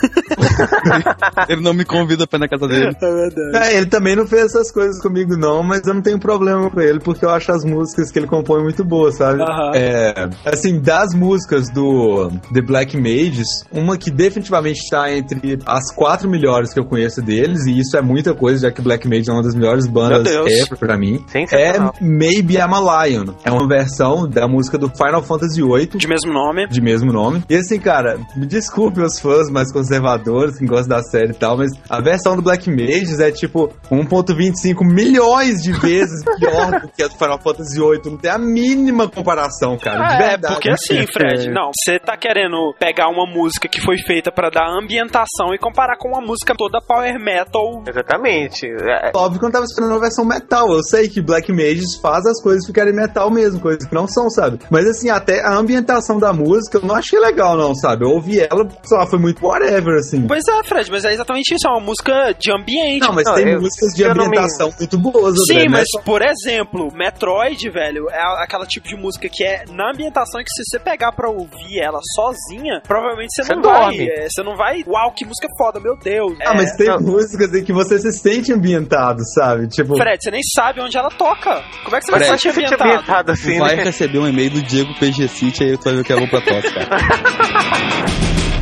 ele 1.50 1.62
não 1.62 1.74
me 1.74 1.84
convida 1.84 2.13
pra 2.28 2.38
ir 2.38 2.42
na 2.42 2.48
casa 2.48 2.68
dele. 2.68 2.96
É 3.04 3.12
verdade. 3.12 3.68
É, 3.68 3.78
ele 3.78 3.86
também 3.88 4.16
não 4.16 4.26
fez 4.26 4.46
essas 4.46 4.72
coisas 4.72 5.02
comigo, 5.02 5.36
não, 5.38 5.62
mas 5.64 5.86
eu 5.86 5.94
não 5.94 6.02
tenho 6.02 6.20
problema 6.20 6.70
com 6.70 6.80
ele, 6.80 7.00
porque 7.00 7.26
eu 7.26 7.30
acho 7.30 7.52
as 7.52 7.64
músicas 7.66 8.12
que 8.12 8.20
ele 8.20 8.28
compõe 8.28 8.62
muito 8.62 8.84
boas, 8.84 9.16
sabe? 9.16 9.44
É, 9.76 10.30
assim, 10.46 10.80
das 10.80 11.14
músicas 11.14 11.70
do 11.70 12.30
The 12.54 12.62
Black 12.62 12.96
Mages, 12.98 13.48
uma 13.72 13.98
que 13.98 14.10
definitivamente 14.12 14.80
está 14.80 15.12
entre 15.12 15.60
as 15.66 15.94
quatro 15.94 16.30
melhores 16.30 16.74
que 16.74 16.80
eu 16.80 16.86
conheço 16.86 17.22
deles, 17.22 17.66
e 17.66 17.80
isso 17.80 17.98
é 17.98 18.02
muita 18.02 18.34
coisa, 18.34 18.68
já 18.68 18.72
que 18.72 18.82
Black 18.82 19.08
Mages 19.08 19.28
é 19.28 19.34
uma 19.34 19.44
das 19.44 19.56
melhores 19.56 19.88
bandas 19.88 20.28
ever 20.28 20.78
pra 20.78 20.98
mim. 20.98 21.24
É. 21.52 21.74
Maybe 22.02 22.56
I'm 22.56 22.74
a 22.74 23.06
Lion. 23.06 23.26
É 23.44 23.52
uma 23.52 23.68
versão 23.68 24.28
da 24.30 24.48
música 24.48 24.78
do 24.78 24.90
Final 24.90 25.22
Fantasy 25.24 25.62
VIII 25.62 25.88
De 25.96 26.08
mesmo 26.08 26.32
nome. 26.32 26.68
de 26.68 26.82
mesmo 26.82 27.12
nome. 27.12 27.44
E 27.50 27.56
assim, 27.56 27.80
cara, 27.80 28.20
me 28.36 28.46
desculpe 28.46 29.02
os 29.02 29.20
fãs 29.20 29.50
mais 29.50 29.72
conservadores 29.72 30.58
que 30.58 30.66
gostam 30.66 30.98
da 30.98 31.04
série 31.04 31.32
e 31.32 31.36
tal, 31.36 31.58
mas 31.58 31.72
a 31.90 32.00
versão 32.04 32.36
do 32.36 32.42
Black 32.42 32.70
Mages 32.70 33.20
é 33.20 33.32
tipo 33.32 33.74
1.25 33.92 34.84
milhões 34.86 35.62
de 35.62 35.72
vezes 35.74 36.24
pior 36.40 36.82
do 36.82 36.88
que 36.90 37.04
a 37.04 37.08
do 37.08 37.16
Final 37.16 37.40
Fantasy 37.42 37.80
VIII. 37.80 38.02
Não 38.06 38.18
tem 38.18 38.32
a 38.32 38.38
mínima 38.38 39.08
comparação, 39.10 39.78
cara. 39.78 40.08
de 40.08 40.14
É, 40.24 40.28
verdade. 40.30 40.54
porque 40.56 40.70
assim, 40.70 41.06
Fred, 41.08 41.48
É. 41.50 41.52
não, 41.52 41.72
você 41.74 42.00
tá 42.00 42.16
querendo 42.18 42.74
pegar 42.80 43.08
uma 43.10 43.26
música 43.26 43.68
que 43.68 43.82
foi 43.82 43.98
feita 43.98 44.32
pra 44.32 44.50
dar 44.50 44.68
ambientação 44.70 45.54
e 45.54 45.58
comparar 45.58 45.98
com 45.98 46.10
uma 46.10 46.22
música 46.22 46.54
toda 46.58 46.80
power 46.86 47.20
metal. 47.20 47.84
Exatamente. 47.88 48.66
É, 48.68 49.12
Óbvio 49.16 49.40
que 49.40 49.46
eu 49.46 49.48
não 49.50 49.54
tava 49.54 49.66
esperando 49.66 49.92
uma 49.92 50.00
versão 50.00 50.26
metal. 50.26 50.72
Eu 50.72 50.84
sei 50.84 51.08
que 51.08 51.22
Black 51.22 51.52
Mages 51.52 51.96
faz 52.02 52.26
as 52.26 52.42
coisas 52.42 52.66
ficarem 52.66 52.94
metal 52.94 53.30
mesmo, 53.32 53.60
coisas 53.60 53.86
que 53.88 53.94
não 53.96 54.08
são, 54.08 54.30
sabe? 54.30 54.60
Mas 54.70 54.86
assim, 54.88 55.10
até 55.10 55.42
a 55.42 55.54
ambientação 55.56 56.20
da 56.20 56.34
música 56.34 56.78
eu 56.78 56.86
não 56.86 56.96
achei 56.96 57.20
legal, 57.20 57.56
não, 57.58 57.74
sabe? 57.76 58.04
Eu 58.06 58.10
ouvi 58.10 58.40
ela, 58.40 58.68
sei 58.84 58.98
lá, 58.98 59.08
foi 59.08 59.20
muito 59.20 59.46
whatever, 59.46 59.96
assim. 59.98 60.26
Pois 60.28 60.44
é, 60.48 60.64
Fred, 60.64 60.90
mas 60.92 61.06
é 61.06 61.14
exatamente 61.14 61.54
isso, 61.54 61.68
é 61.68 61.72
uma 61.72 61.80
música 61.80 61.93
de 62.40 62.52
ambiente. 62.52 63.02
Não, 63.02 63.14
mas 63.14 63.26
Não, 63.26 63.36
tem 63.36 63.50
eu- 63.50 63.62
músicas 63.62 63.94
de 63.96 64.04
não 64.04 64.16
me- 64.16 64.26
ambientação 64.26 64.74
muito 64.78 64.98
boas, 64.98 65.34
André, 65.34 65.44
Sim, 65.48 65.56
não 65.70 65.78
é 65.78 65.80
mas 65.80 65.88
por 66.06 66.22
exemplo, 66.22 66.90
Metroid, 66.94 67.70
velho, 67.70 68.10
é 68.10 68.22
aquela 68.44 68.66
tipo 68.66 68.88
de 68.88 68.96
música 68.96 69.28
que 69.30 69.44
é 69.44 69.64
na 69.72 69.92
ambientação 69.92 70.42
e 70.42 70.44
que 70.44 70.50
se 70.52 70.64
você 70.66 70.80
pegar 70.80 71.12
pra 71.12 71.30
ouvir 71.30 71.80
ela 71.82 72.00
sozinha, 72.16 72.82
provavelmente 72.88 73.30
você, 73.34 73.44
Você 73.44 73.56
não 73.56 73.62
vai. 73.62 73.80
dorme. 73.82 74.10
é, 74.10 74.28
você 74.30 74.44
não 74.44 74.56
vai. 74.56 74.84
Uau, 74.88 75.12
que 75.14 75.26
música 75.26 75.48
foda, 75.58 75.80
meu 75.80 75.96
Deus. 75.98 76.34
Ah, 76.42 76.54
É, 76.54 76.56
mas 76.56 76.76
tem 76.76 76.88
não. 76.88 77.00
músicas 77.00 77.54
em 77.54 77.64
que 77.64 77.74
você 77.74 78.00
se 78.00 78.12
sente 78.12 78.52
ambientado, 78.54 79.20
sabe? 79.36 79.68
Tipo, 79.68 79.96
Fred, 79.98 80.18
você 80.22 80.32
nem 80.32 80.42
sabe 80.56 80.82
onde 80.82 80.98
ela 80.98 81.10
toca. 81.10 81.64
Como 81.84 81.96
é 81.96 82.00
que 82.00 82.06
você 82.06 82.12
mas 82.12 82.28
vai 82.28 82.38
se 82.38 82.44
sentir 82.44 82.58
ambientado? 82.66 82.84
ambientado 82.84 83.32
assim, 83.32 83.60
vai 83.60 83.76
né? 83.76 83.84
receber 83.84 84.20
um 84.20 84.28
e-mail 84.28 84.50
do 84.52 84.62
Diego 84.62 84.94
PG 85.00 85.28
City, 85.28 85.64
aí 85.64 85.78
tu 85.78 85.84
vai 85.86 85.94
ver 85.96 86.02
o 86.02 86.04
que 86.04 86.14
é 86.14 86.20
bom 86.20 86.28
pra 86.28 86.42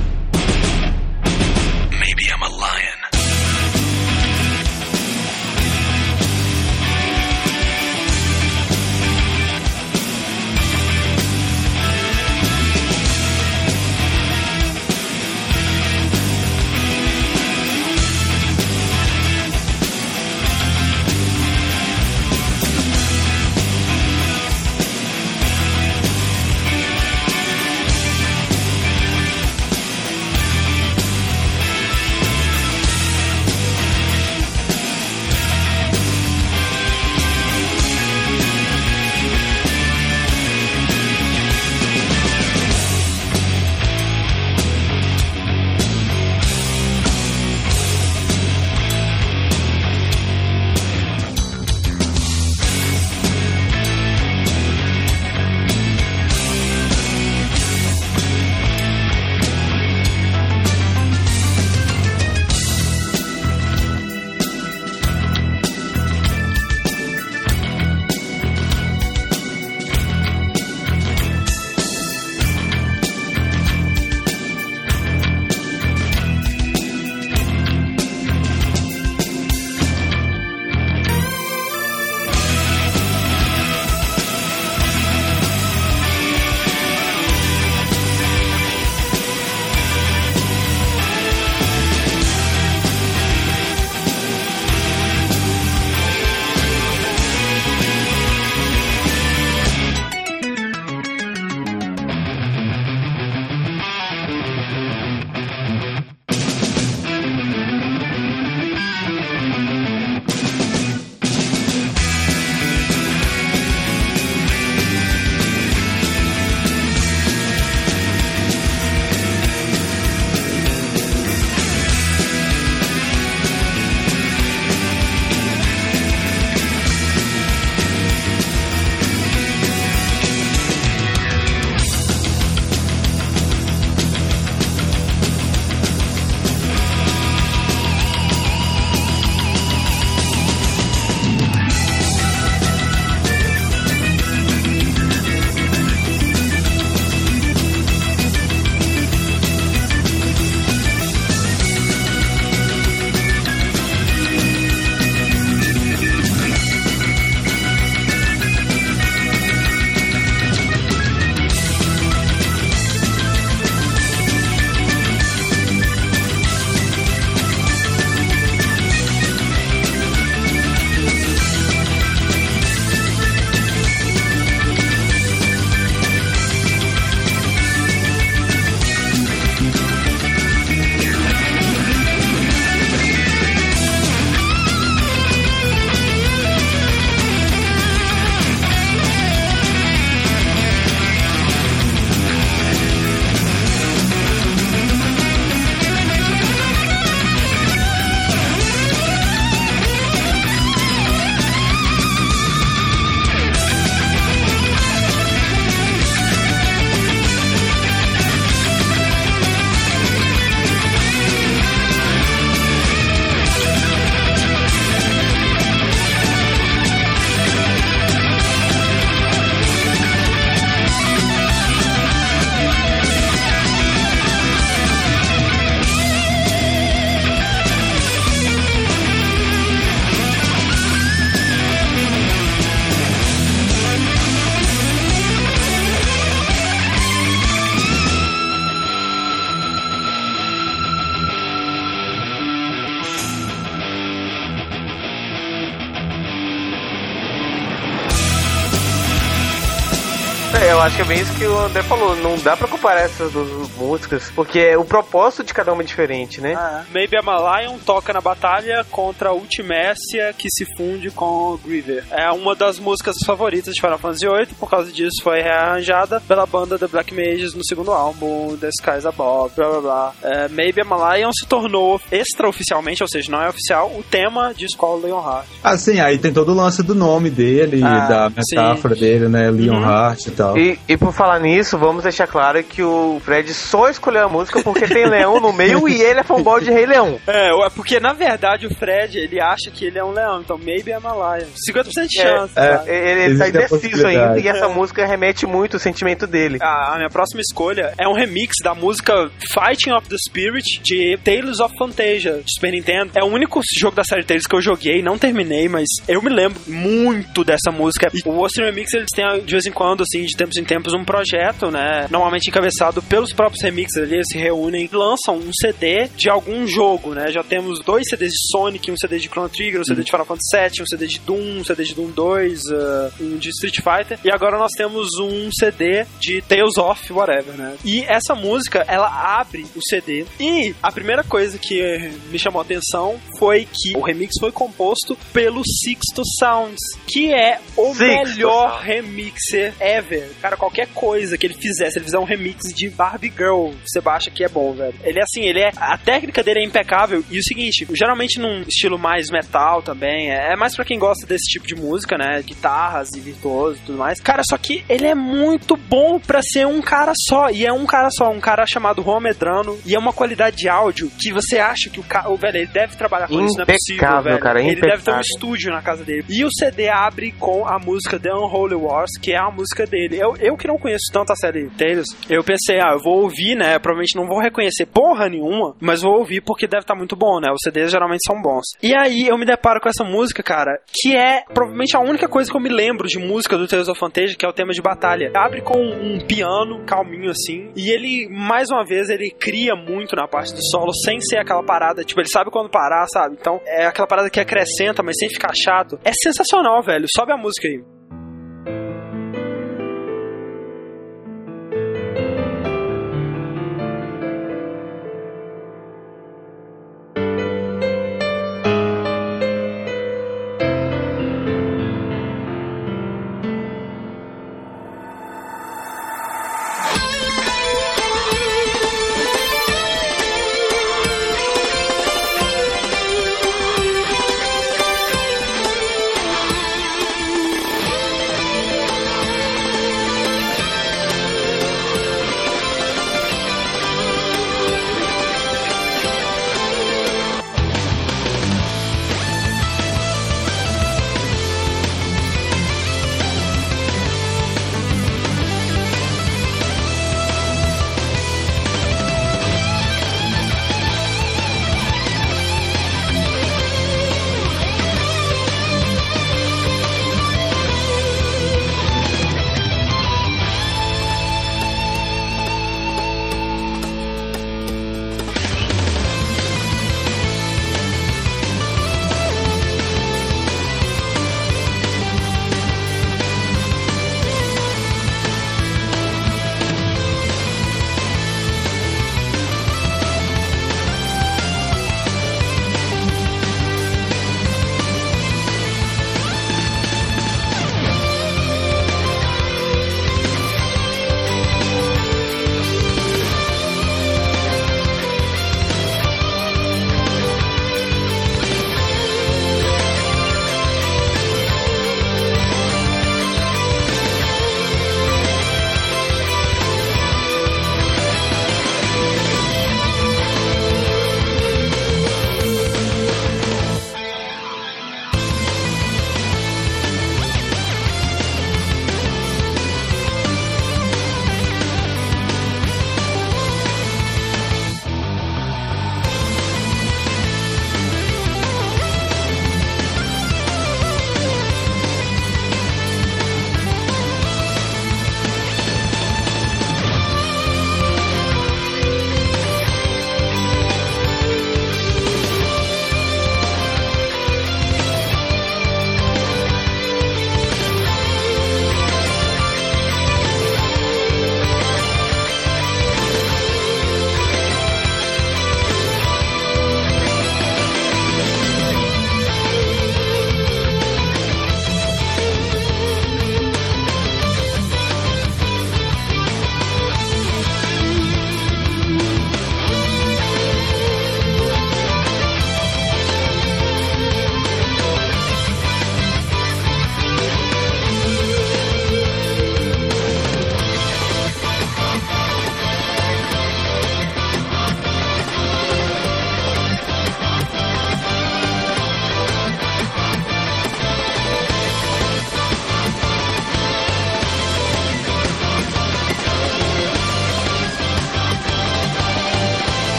eu 250.82 250.86
acho 250.86 250.95
que 250.95 251.01
é 251.03 251.05
bem 251.05 251.19
isso 251.19 251.34
que 251.38 251.45
o 251.45 251.59
André 251.59 251.84
falou. 251.84 252.15
Não 252.15 252.36
dá 252.39 252.57
pra 252.57 252.67
comparar 252.67 253.01
essas 253.01 253.32
duas 253.32 253.69
músicas, 253.77 254.32
porque 254.36 254.75
o 254.75 254.84
propósito 254.84 255.43
de 255.43 255.53
cada 255.53 255.71
uma 255.71 255.84
é 255.84 255.86
diferente, 255.86 256.41
né? 256.41 256.55
Ah, 256.57 256.84
Maybe 256.91 257.15
I'm 257.17 257.29
a 257.29 257.61
Lion 257.61 257.77
toca 257.86 258.11
na 258.11 258.19
batalha 258.19 258.84
contra 258.89 259.29
a 259.29 259.34
Ultimécia, 259.34 260.34
que 260.36 260.47
se 260.49 260.65
funde 260.75 261.11
com 261.11 261.53
o 261.53 261.59
Griever. 261.63 262.03
É 262.09 262.32
uma 262.32 262.55
das 262.55 262.79
músicas 262.79 263.15
favoritas 263.23 263.75
de 263.75 263.79
Final 263.82 263.99
Fantasy 263.99 264.25
VIII, 264.27 264.47
por 264.59 264.71
causa 264.71 264.91
disso 264.91 265.21
foi 265.21 265.41
rearranjada 265.41 266.19
pela 266.21 266.47
banda 266.47 266.79
The 266.79 266.88
Black 266.88 267.13
Mages 267.13 267.53
no 267.53 267.63
segundo 267.63 267.91
álbum, 267.91 268.57
The 268.57 268.69
Skies 268.69 269.05
Above, 269.05 269.53
blá 269.55 269.69
blá 269.69 269.82
blá. 269.82 270.13
É, 270.23 270.47
Maybe 270.49 270.82
I'm 270.82 270.93
a 270.93 271.15
Lion 271.15 271.29
se 271.32 271.45
tornou 271.45 272.01
extraoficialmente, 272.11 273.03
ou 273.03 273.07
seja, 273.07 273.32
não 273.32 273.43
é 273.43 273.49
oficial, 273.49 273.91
o 273.95 274.01
tema 274.01 274.51
de 274.51 274.65
Escola 274.65 275.05
Leonhardt. 275.05 275.47
Assim, 275.63 275.99
aí 275.99 276.17
tem 276.17 276.34
todo 276.34 276.51
o 276.53 276.55
lance 276.55 276.82
do 276.82 276.95
nome 276.95 277.29
dele, 277.29 277.84
Ah, 277.84 278.07
da 278.07 278.32
metáfora 278.32 278.95
dele, 278.95 279.27
né? 279.27 279.51
Leonhardt 279.51 280.27
e 280.27 280.32
tal. 280.32 280.57
E, 280.57 280.70
e 280.88 280.97
por 280.97 281.13
falar 281.13 281.39
nisso, 281.39 281.78
vamos 281.78 282.03
deixar 282.03 282.28
claro 282.28 282.63
que 282.63 282.84
o 282.84 283.22
Fred 283.24 283.53
só 283.53 283.89
escolheu 283.89 284.26
a 284.26 284.30
música 284.30 284.61
porque 284.63 284.88
tem 284.88 285.05
leão 285.07 285.39
no 285.39 285.51
meio 285.53 285.88
e 285.88 286.01
ele 286.01 286.19
é 286.19 286.24
fanboy 286.24 286.63
de 286.63 286.72
Rei 286.72 286.86
Leão. 286.86 287.19
É, 287.28 287.49
é 287.49 287.69
porque 287.69 287.99
na 287.99 288.13
verdade 288.13 288.65
o 288.67 288.76
Fred, 288.76 289.17
ele 289.17 289.39
acha 289.39 289.69
que 289.74 289.86
ele 289.86 289.97
é 289.99 290.03
um 290.03 290.11
leão, 290.11 290.41
então 290.41 290.57
maybe 290.57 290.91
I'm 290.91 291.05
a 291.05 291.38
lion. 291.38 291.47
50% 291.69 292.07
de 292.07 292.22
chance, 292.22 292.53
É. 292.55 292.78
sabe? 292.78 292.89
Ele, 292.91 293.22
ele 293.24 293.38
tá 293.38 293.49
indeciso 293.49 294.07
ainda 294.07 294.39
e 294.39 294.47
essa 294.47 294.67
música 294.69 295.05
remete 295.05 295.45
muito 295.45 295.76
o 295.78 295.80
sentimento 295.80 296.26
dele. 296.28 296.57
A 296.61 296.91
a 296.93 296.97
minha 296.97 297.09
próxima 297.09 297.41
escolha 297.41 297.93
é 297.97 298.07
um 298.07 298.13
remix 298.13 298.55
da 298.63 298.74
música 298.76 299.13
Fighting 299.53 299.91
of 299.91 300.07
the 300.09 300.15
Spirit 300.28 300.82
de 300.84 301.17
Tales 301.24 301.59
of 301.59 301.74
Fantasia 301.78 302.41
de 302.43 302.53
Super 302.53 302.72
Nintendo. 302.72 303.11
É 303.15 303.24
o 303.24 303.28
único 303.28 303.61
jogo 303.80 303.95
da 303.95 304.03
série 304.03 304.24
Tales 304.26 304.45
que 304.45 304.55
eu 304.55 304.61
joguei, 304.61 305.01
não 305.01 305.17
terminei, 305.17 305.69
mas 305.69 305.88
eu 306.07 306.22
me 306.22 306.30
lembro 306.30 306.59
muito 306.67 307.43
dessa 307.43 307.72
música. 307.72 308.09
E 308.13 308.22
o 308.26 308.39
Austin 308.41 308.63
Remix 308.63 308.93
eles 308.93 309.07
têm 309.15 309.26
de 309.45 309.51
vez 309.51 309.65
em 309.65 309.72
quando, 309.72 310.01
assim, 310.03 310.24
de 310.26 310.36
tempos 310.36 310.57
em 310.62 310.66
tempos, 310.66 310.93
um 310.93 311.03
projeto, 311.03 311.72
né? 311.72 312.07
Normalmente 312.09 312.49
encabeçado 312.49 313.01
pelos 313.01 313.34
próprios 313.34 313.64
remixers 313.64 314.05
ali, 314.05 314.16
eles 314.16 314.28
se 314.32 314.38
reúnem 314.38 314.86
e 314.91 314.95
lançam 314.95 315.36
um 315.36 315.51
CD 315.53 316.07
de 316.16 316.30
algum 316.30 316.68
jogo, 316.68 317.14
né? 317.14 317.32
Já 317.32 317.43
temos 317.43 317.80
dois 317.80 318.03
CDs 318.07 318.32
de 318.32 318.51
Sonic, 318.51 318.91
um 318.91 318.97
CD 318.97 319.20
de 319.20 319.28
Chrono 319.28 319.49
Trigger, 319.49 319.82
um 319.82 319.84
CD 319.84 320.03
de 320.03 320.12
Final 320.12 320.26
Fantasy 320.26 320.57
VII, 320.57 320.84
um 320.84 320.86
CD 320.86 321.07
de 321.07 321.20
Doom, 321.20 321.59
um 321.59 321.64
CD 321.64 321.84
de 321.84 321.95
Doom 321.95 322.12
2, 322.12 322.59
uh, 322.59 323.24
um 323.24 323.38
de 323.38 323.49
Street 323.49 323.78
Fighter. 323.78 324.20
E 324.24 324.32
agora 324.32 324.57
nós 324.57 324.72
temos 324.78 325.07
um 325.20 325.49
CD 325.51 326.05
de 326.20 326.41
Tales 326.41 326.78
of 326.78 327.12
whatever, 327.12 327.55
né? 327.55 327.76
E 327.84 328.03
essa 328.03 328.36
música, 328.36 328.86
ela 328.88 329.39
abre 329.39 329.66
o 329.76 329.80
CD. 329.89 330.26
E 330.39 330.76
a 330.82 330.91
primeira 330.91 331.24
coisa 331.24 331.57
que 331.57 331.82
me 332.30 332.38
chamou 332.38 332.62
a 332.62 332.64
atenção 332.64 333.20
foi 333.38 333.66
que 333.66 333.97
o 333.97 334.01
remix 334.01 334.34
foi 334.39 334.51
composto 334.51 335.18
pelo 335.34 335.62
Sixto 335.66 336.22
Sounds, 336.39 336.80
que 337.07 337.34
é 337.34 337.59
o 337.76 337.93
Sixto 337.93 338.03
melhor 338.03 338.72
Sounds. 338.72 338.86
remixer 338.86 339.74
ever. 339.80 340.30
Cara, 340.41 340.50
qualquer 340.57 340.87
coisa 340.93 341.37
que 341.37 341.45
ele 341.47 341.53
fizesse, 341.53 341.97
ele 341.97 342.05
fizer 342.05 342.19
um 342.19 342.23
remix 342.23 342.63
de 342.73 342.89
Barbie 342.89 343.33
Girl, 343.35 343.71
você 343.85 344.01
acha 344.05 344.29
que 344.31 344.43
é 344.43 344.49
bom, 344.49 344.73
velho. 344.73 344.93
Ele 345.03 345.19
é 345.19 345.23
assim, 345.23 345.41
ele 345.41 345.59
é. 345.61 345.71
A 345.77 345.97
técnica 345.97 346.43
dele 346.43 346.59
é 346.59 346.63
impecável. 346.65 347.23
E 347.31 347.39
o 347.39 347.43
seguinte, 347.43 347.87
geralmente 347.93 348.39
num 348.39 348.61
estilo 348.61 348.97
mais 348.99 349.29
metal 349.31 349.81
também, 349.81 350.31
é 350.31 350.51
é 350.51 350.55
mais 350.55 350.75
pra 350.75 350.83
quem 350.83 350.99
gosta 350.99 351.25
desse 351.25 351.45
tipo 351.49 351.65
de 351.65 351.75
música, 351.75 352.17
né? 352.17 352.41
Guitarras 352.41 353.09
e 353.15 353.19
virtuoso 353.19 353.79
e 353.81 353.85
tudo 353.85 353.97
mais. 353.97 354.19
Cara, 354.19 354.41
só 354.49 354.57
que 354.57 354.83
ele 354.89 355.05
é 355.05 355.15
muito 355.15 355.77
bom 355.77 356.19
pra 356.19 356.41
ser 356.41 356.67
um 356.67 356.81
cara 356.81 357.13
só. 357.15 357.49
E 357.49 357.65
é 357.65 357.71
um 357.71 357.85
cara 357.85 358.09
só, 358.11 358.29
um 358.29 358.39
cara 358.39 358.65
chamado 358.65 359.01
Juan 359.01 359.19
Medrano. 359.21 359.79
E 359.85 359.95
é 359.95 359.99
uma 359.99 360.11
qualidade 360.11 360.57
de 360.57 360.67
áudio 360.67 361.09
que 361.17 361.31
você 361.31 361.57
acha 361.59 361.89
que 361.89 361.99
o 361.99 362.03
cara. 362.03 362.29
Velho, 362.35 362.57
ele 362.57 362.67
deve 362.67 362.95
trabalhar 362.95 363.27
com 363.27 363.39
isso, 363.45 363.55
não 363.57 363.63
é 363.63 363.65
possível, 363.65 363.95
Impecável, 363.97 364.23
velho. 364.23 364.39
cara, 364.39 364.59
ele 364.61 364.69
deve 364.75 364.81
ter 364.81 364.87
um 364.89 364.95
impecável. 364.95 365.21
estúdio 365.21 365.71
na 365.71 365.81
casa 365.81 366.03
dele. 366.03 366.25
E 366.29 366.43
o 366.43 366.49
CD 366.51 366.89
abre 366.89 367.31
com 367.33 367.65
a 367.67 367.77
música 367.77 368.19
The 368.19 368.33
Unholy 368.33 368.75
Wars, 368.75 369.11
que 369.21 369.31
é 369.33 369.37
a 369.37 369.51
música 369.51 369.85
dele. 369.85 370.17
Eu, 370.17 370.35
eu 370.41 370.57
que 370.57 370.67
não 370.67 370.77
conheço 370.77 371.05
tanto 371.13 371.31
a 371.31 371.35
série 371.35 371.69
Tales, 371.77 372.07
eu 372.29 372.43
pensei, 372.43 372.79
ah, 372.79 372.93
eu 372.93 372.99
vou 372.99 373.21
ouvir, 373.21 373.55
né? 373.55 373.79
Provavelmente 373.79 374.15
não 374.15 374.27
vou 374.27 374.39
reconhecer 374.39 374.85
porra 374.85 375.29
nenhuma, 375.29 375.75
mas 375.79 376.01
vou 376.01 376.17
ouvir 376.17 376.41
porque 376.41 376.67
deve 376.67 376.83
estar 376.83 376.95
muito 376.95 377.15
bom, 377.15 377.39
né? 377.39 377.51
Os 377.51 377.61
CDs 377.63 377.91
geralmente 377.91 378.25
são 378.25 378.41
bons. 378.41 378.63
E 378.81 378.95
aí 378.95 379.27
eu 379.27 379.37
me 379.37 379.45
deparo 379.45 379.79
com 379.79 379.89
essa 379.89 380.03
música, 380.03 380.43
cara, 380.43 380.79
que 380.91 381.15
é 381.15 381.43
provavelmente 381.53 381.95
a 381.95 381.99
única 381.99 382.27
coisa 382.27 382.49
que 382.49 382.57
eu 382.57 382.61
me 382.61 382.69
lembro 382.69 383.07
de 383.07 383.19
música 383.19 383.57
do 383.57 383.67
Tales 383.67 383.87
of 383.87 383.99
Fantasia, 383.99 384.35
que 384.37 384.45
é 384.45 384.49
o 384.49 384.53
tema 384.53 384.71
de 384.71 384.81
batalha. 384.81 385.31
Abre 385.35 385.61
com 385.61 385.77
um 385.77 386.19
piano 386.25 386.83
calminho 386.85 387.31
assim, 387.31 387.71
e 387.75 387.89
ele, 387.91 388.27
mais 388.29 388.69
uma 388.69 388.83
vez, 388.85 389.09
ele 389.09 389.29
cria 389.31 389.75
muito 389.75 390.15
na 390.15 390.27
parte 390.27 390.53
do 390.53 390.63
solo, 390.63 390.93
sem 391.05 391.19
ser 391.21 391.37
aquela 391.37 391.63
parada, 391.63 392.03
tipo, 392.03 392.19
ele 392.19 392.29
sabe 392.29 392.49
quando 392.51 392.69
parar, 392.69 393.05
sabe? 393.07 393.35
Então 393.39 393.59
é 393.65 393.85
aquela 393.85 394.07
parada 394.07 394.29
que 394.29 394.39
acrescenta, 394.39 395.03
mas 395.03 395.17
sem 395.17 395.29
ficar 395.29 395.51
chato. 395.55 395.99
É 396.03 396.11
sensacional, 396.13 396.81
velho. 396.81 397.05
Sobe 397.15 397.31
a 397.31 397.37
música 397.37 397.67
aí. 397.67 398.00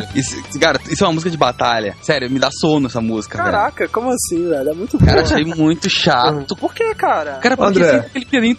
Velho. 0.00 0.08
Isso, 0.14 0.58
cara, 0.58 0.80
isso 0.88 1.04
é 1.04 1.06
uma 1.06 1.12
música 1.14 1.30
de 1.30 1.36
batalha. 1.36 1.94
Sério, 2.02 2.30
me 2.30 2.38
dá 2.38 2.50
sono 2.50 2.86
essa 2.86 3.00
música, 3.00 3.38
velho. 3.38 3.50
Caraca, 3.50 3.88
como 3.88 4.10
assim, 4.10 4.48
velho? 4.48 4.70
É 4.70 4.74
muito 4.74 4.98
Cara, 4.98 5.22
achei 5.22 5.44
muito 5.44 5.88
chato. 5.90 6.56
Por 6.56 6.74
que, 6.74 6.94
cara? 6.94 7.38
Cara, 7.40 7.56
porque 7.56 7.78
André. 7.78 7.88
assim, 7.96 8.06
aquele 8.06 8.24
pianinho. 8.28 8.56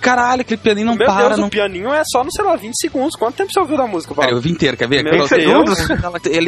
Caralho, 0.00 0.40
aquele 0.42 0.60
pianinho 0.60 0.86
não 0.86 0.94
Meu 0.96 1.06
para, 1.06 1.28
Deus, 1.28 1.38
não 1.40 1.46
o 1.48 1.50
pianinho 1.50 1.92
é 1.92 2.02
só 2.04 2.22
no, 2.24 2.30
sei 2.32 2.44
lá, 2.44 2.56
20 2.56 2.72
segundos. 2.80 3.16
Quanto 3.16 3.36
tempo 3.36 3.52
você 3.52 3.60
ouviu 3.60 3.76
da 3.76 3.86
música, 3.86 4.14
Cara, 4.14 4.26
eu 4.26 4.30
Paulo? 4.30 4.40
vi 4.42 4.50
inteiro, 4.50 4.76
quer 4.76 4.88
ver? 4.88 5.02
Meu 5.02 5.26
Deus. 5.26 5.30